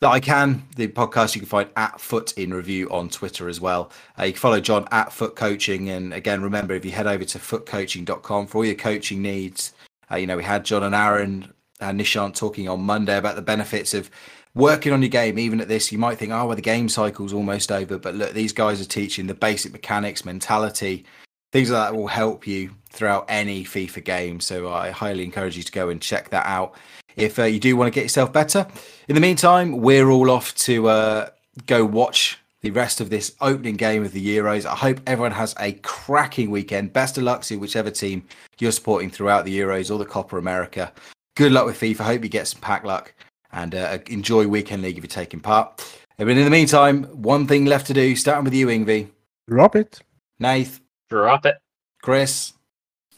that 0.00 0.10
I 0.10 0.20
can. 0.20 0.62
The 0.76 0.88
podcast 0.88 1.34
you 1.34 1.40
can 1.40 1.48
find 1.48 1.70
at 1.76 2.00
Foot 2.00 2.36
in 2.36 2.52
Review 2.52 2.88
on 2.90 3.08
Twitter 3.08 3.48
as 3.48 3.60
well. 3.60 3.90
Uh, 4.18 4.24
you 4.24 4.32
can 4.32 4.40
follow 4.40 4.60
John 4.60 4.86
at 4.90 5.12
Foot 5.12 5.36
Coaching. 5.36 5.88
And 5.90 6.12
again, 6.12 6.42
remember, 6.42 6.74
if 6.74 6.84
you 6.84 6.90
head 6.90 7.06
over 7.06 7.24
to 7.24 7.38
footcoaching.com 7.38 8.46
for 8.46 8.58
all 8.58 8.64
your 8.64 8.74
coaching 8.74 9.22
needs, 9.22 9.72
uh, 10.10 10.16
you 10.16 10.26
know, 10.26 10.36
we 10.36 10.44
had 10.44 10.64
John 10.64 10.82
and 10.82 10.94
Aaron 10.94 11.52
and 11.80 12.00
Nishant 12.00 12.34
talking 12.34 12.68
on 12.68 12.80
Monday 12.80 13.16
about 13.16 13.36
the 13.36 13.42
benefits 13.42 13.94
of 13.94 14.10
working 14.54 14.92
on 14.92 15.02
your 15.02 15.08
game. 15.08 15.38
Even 15.38 15.60
at 15.60 15.68
this, 15.68 15.90
you 15.90 15.98
might 15.98 16.18
think, 16.18 16.32
oh, 16.32 16.46
well, 16.46 16.56
the 16.56 16.62
game 16.62 16.88
cycle's 16.88 17.32
almost 17.32 17.72
over. 17.72 17.98
But 17.98 18.14
look, 18.14 18.32
these 18.32 18.52
guys 18.52 18.80
are 18.80 18.86
teaching 18.86 19.26
the 19.26 19.34
basic 19.34 19.72
mechanics, 19.72 20.24
mentality, 20.24 21.06
things 21.52 21.70
like 21.70 21.88
that 21.88 21.96
will 21.96 22.06
help 22.06 22.46
you 22.46 22.70
throughout 22.90 23.24
any 23.28 23.64
FIFA 23.64 24.04
game. 24.04 24.40
So 24.40 24.72
I 24.72 24.90
highly 24.90 25.24
encourage 25.24 25.56
you 25.56 25.62
to 25.62 25.72
go 25.72 25.88
and 25.88 26.02
check 26.02 26.28
that 26.30 26.44
out 26.46 26.74
if 27.16 27.38
uh, 27.38 27.44
you 27.44 27.58
do 27.58 27.76
want 27.76 27.92
to 27.92 27.94
get 27.94 28.04
yourself 28.04 28.32
better. 28.32 28.66
In 29.08 29.14
the 29.14 29.20
meantime, 29.20 29.78
we're 29.78 30.08
all 30.10 30.30
off 30.30 30.54
to 30.56 30.88
uh, 30.88 31.30
go 31.66 31.84
watch 31.84 32.38
the 32.62 32.70
rest 32.70 33.00
of 33.00 33.10
this 33.10 33.34
opening 33.40 33.76
game 33.76 34.04
of 34.04 34.12
the 34.12 34.36
Euros. 34.36 34.66
I 34.66 34.74
hope 34.74 35.00
everyone 35.06 35.32
has 35.32 35.54
a 35.60 35.72
cracking 35.82 36.50
weekend. 36.50 36.92
Best 36.92 37.16
of 37.18 37.24
luck 37.24 37.42
to 37.44 37.56
whichever 37.56 37.90
team 37.90 38.26
you're 38.58 38.72
supporting 38.72 39.10
throughout 39.10 39.44
the 39.44 39.58
Euros 39.58 39.90
or 39.90 39.98
the 39.98 40.04
Copa 40.04 40.36
America. 40.36 40.92
Good 41.36 41.52
luck 41.52 41.66
with 41.66 41.78
FIFA. 41.78 42.00
Hope 42.00 42.22
you 42.22 42.28
get 42.30 42.48
some 42.48 42.60
pack 42.60 42.84
luck 42.84 43.14
and 43.52 43.74
uh, 43.74 43.98
enjoy 44.08 44.46
Weekend 44.46 44.82
League 44.82 44.98
if 44.98 45.04
you're 45.04 45.08
taking 45.08 45.40
part. 45.40 45.84
But 46.18 46.28
in 46.28 46.44
the 46.44 46.50
meantime, 46.50 47.04
one 47.04 47.46
thing 47.46 47.66
left 47.66 47.86
to 47.88 47.94
do, 47.94 48.16
starting 48.16 48.44
with 48.44 48.54
you, 48.54 48.68
Ingvi, 48.68 49.08
Drop 49.48 49.76
it. 49.76 50.00
Nath, 50.40 50.80
Drop 51.08 51.46
it. 51.46 51.56
Chris, 52.02 52.52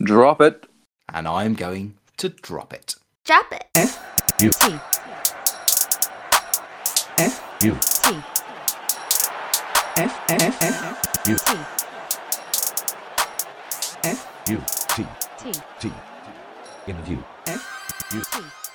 Drop 0.03 0.41
it. 0.41 0.67
and 1.13 1.27
I'm 1.27 1.55
going 1.55 1.97
to 2.19 2.29
drop 2.29 2.73
it. 2.73 2.97
Drop 3.29 3.53
it. 3.53 3.67
U 4.41 4.49
T. 4.49 4.73
U 7.63 7.77
T. 7.79 8.17
U 11.27 11.37
T. 11.37 11.59
U 14.49 14.59
T 14.89 15.07
T. 15.37 15.53
T 15.79 15.93
in 16.87 16.97
the 17.03 17.11
U 17.11 17.25
U 18.15 18.23
T. 18.33 18.68